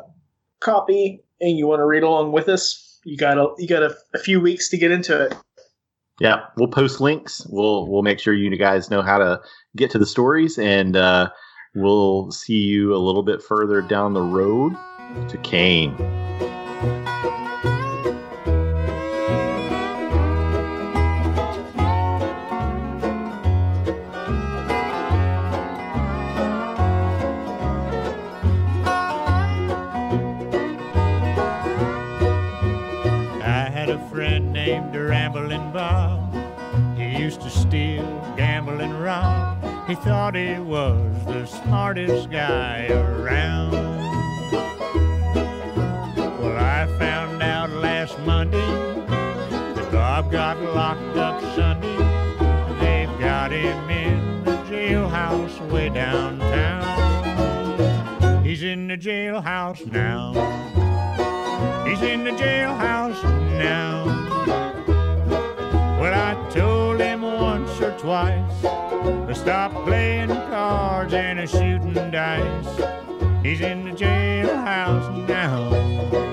copy, 0.60 1.24
and 1.40 1.58
you 1.58 1.68
want 1.68 1.80
to 1.80 1.86
read 1.86 2.04
along 2.04 2.34
with 2.34 2.50
us, 2.50 3.00
you 3.06 3.18
got 3.18 3.38
a 3.38 3.50
you 3.58 3.68
got 3.68 3.84
a, 3.84 3.96
a, 4.14 4.18
few 4.18 4.42
weeks 4.42 4.70
to 4.70 4.78
get 4.78 4.92
into 4.92 5.26
it. 5.26 5.36
Yeah, 6.20 6.46
we'll 6.58 6.68
post 6.68 7.00
links. 7.00 7.46
We'll 7.50 7.88
we'll 7.88 8.04
make 8.04 8.20
sure 8.20 8.34
you 8.34 8.56
guys 8.58 8.90
know 8.90 9.02
how 9.02 9.20
to 9.20 9.42
get 9.78 9.92
to 9.92 10.00
the 10.00 10.06
stories, 10.06 10.58
and 10.58 10.98
uh, 10.98 11.30
we'll 11.76 12.32
see 12.32 12.60
you 12.60 12.94
a 12.94 13.00
little 13.00 13.24
bit 13.24 13.42
further 13.42 13.82
down 13.82 14.14
the 14.14 14.22
road 14.22 14.76
to 15.30 15.38
Kane. 15.44 15.96
Gamble, 38.38 38.80
and 38.82 39.02
rob. 39.02 39.64
He 39.88 39.96
thought 39.96 40.36
he 40.36 40.60
was 40.60 41.26
the 41.26 41.46
smartest 41.46 42.30
guy 42.30 42.88
around. 42.88 43.72
Well, 46.40 46.58
I 46.58 46.86
found 47.00 47.42
out 47.42 47.70
last 47.70 48.20
Monday 48.20 48.58
that 49.76 49.92
Bob 49.92 50.32
got 50.32 50.62
locked 50.62 51.18
up 51.18 51.42
Sunday. 51.56 51.98
They've 52.80 53.20
got 53.20 53.52
him 53.52 53.90
in 53.90 54.44
the 54.44 54.58
jailhouse 54.70 55.60
way 55.72 55.90
downtown. 55.90 56.86
He's 58.44 58.64
in 58.64 58.88
the 58.88 58.98
jailhouse 58.98 59.86
now. 59.92 60.34
He's 61.86 62.02
in 62.02 62.24
the 62.24 62.32
jailhouse 62.32 63.24
now. 63.58 64.25
I 66.16 66.50
told 66.50 67.02
him 67.02 67.22
once 67.22 67.82
or 67.82 67.92
twice 68.00 68.62
to 68.62 69.36
stop 69.36 69.72
playing 69.84 70.30
cards 70.30 71.14
and 71.14 71.40
a 71.40 71.48
shooting 71.48 71.94
dice. 72.10 72.66
He's 73.44 73.62
in 73.62 73.84
the 73.84 73.92
jailhouse 73.92 75.28
now. 75.28 76.25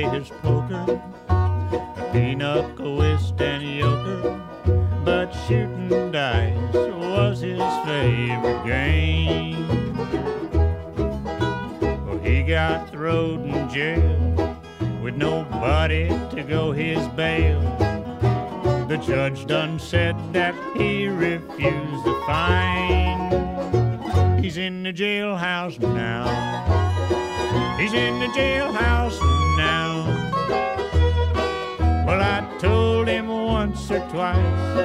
Play 0.00 0.18
his 0.18 0.28
poker, 0.28 1.00
a 1.28 2.10
pinochle, 2.12 2.96
whist, 2.96 3.40
and 3.40 3.62
euchre, 3.62 4.40
but 5.04 5.30
shooting 5.46 6.10
dice 6.10 6.56
was 6.74 7.40
his 7.40 7.60
favorite 7.84 8.64
game. 8.64 9.96
Well, 12.06 12.18
he 12.18 12.42
got 12.42 12.90
thrown 12.90 13.48
in 13.48 13.68
jail 13.68 14.58
with 15.02 15.16
nobody 15.16 16.08
to 16.08 16.42
go 16.48 16.72
his 16.72 17.06
bail. 17.08 17.60
The 18.88 18.96
judge 18.96 19.46
done 19.46 19.78
said 19.78 20.16
that 20.32 20.54
he 20.76 21.06
refused 21.08 22.04
the 22.04 22.22
fine. 22.26 23.30
He's 24.42 24.56
in 24.56 24.82
the 24.82 24.92
jailhouse 24.92 25.78
now. 25.78 26.79
He's 27.80 27.94
in 27.94 28.20
the 28.20 28.26
jailhouse 28.26 29.18
now. 29.56 30.04
Well, 32.06 32.20
I 32.20 32.46
told 32.58 33.08
him 33.08 33.28
once 33.28 33.90
or 33.90 34.00
twice 34.10 34.76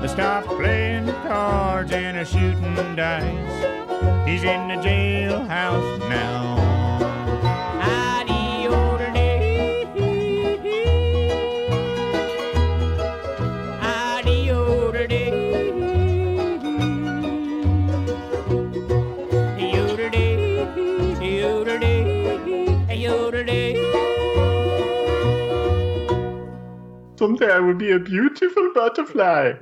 to 0.00 0.08
stop 0.08 0.46
playing 0.46 1.04
cards 1.28 1.92
and 1.92 2.16
a 2.16 2.24
shooting 2.24 2.96
dice. 2.96 4.26
He's 4.26 4.42
in 4.42 4.68
the 4.68 4.76
jailhouse 4.76 5.98
now. 6.08 6.79
Someday 27.20 27.52
I 27.52 27.60
will 27.60 27.74
be 27.74 27.90
a 27.92 27.98
beautiful 27.98 28.72
butterfly. 28.74 29.52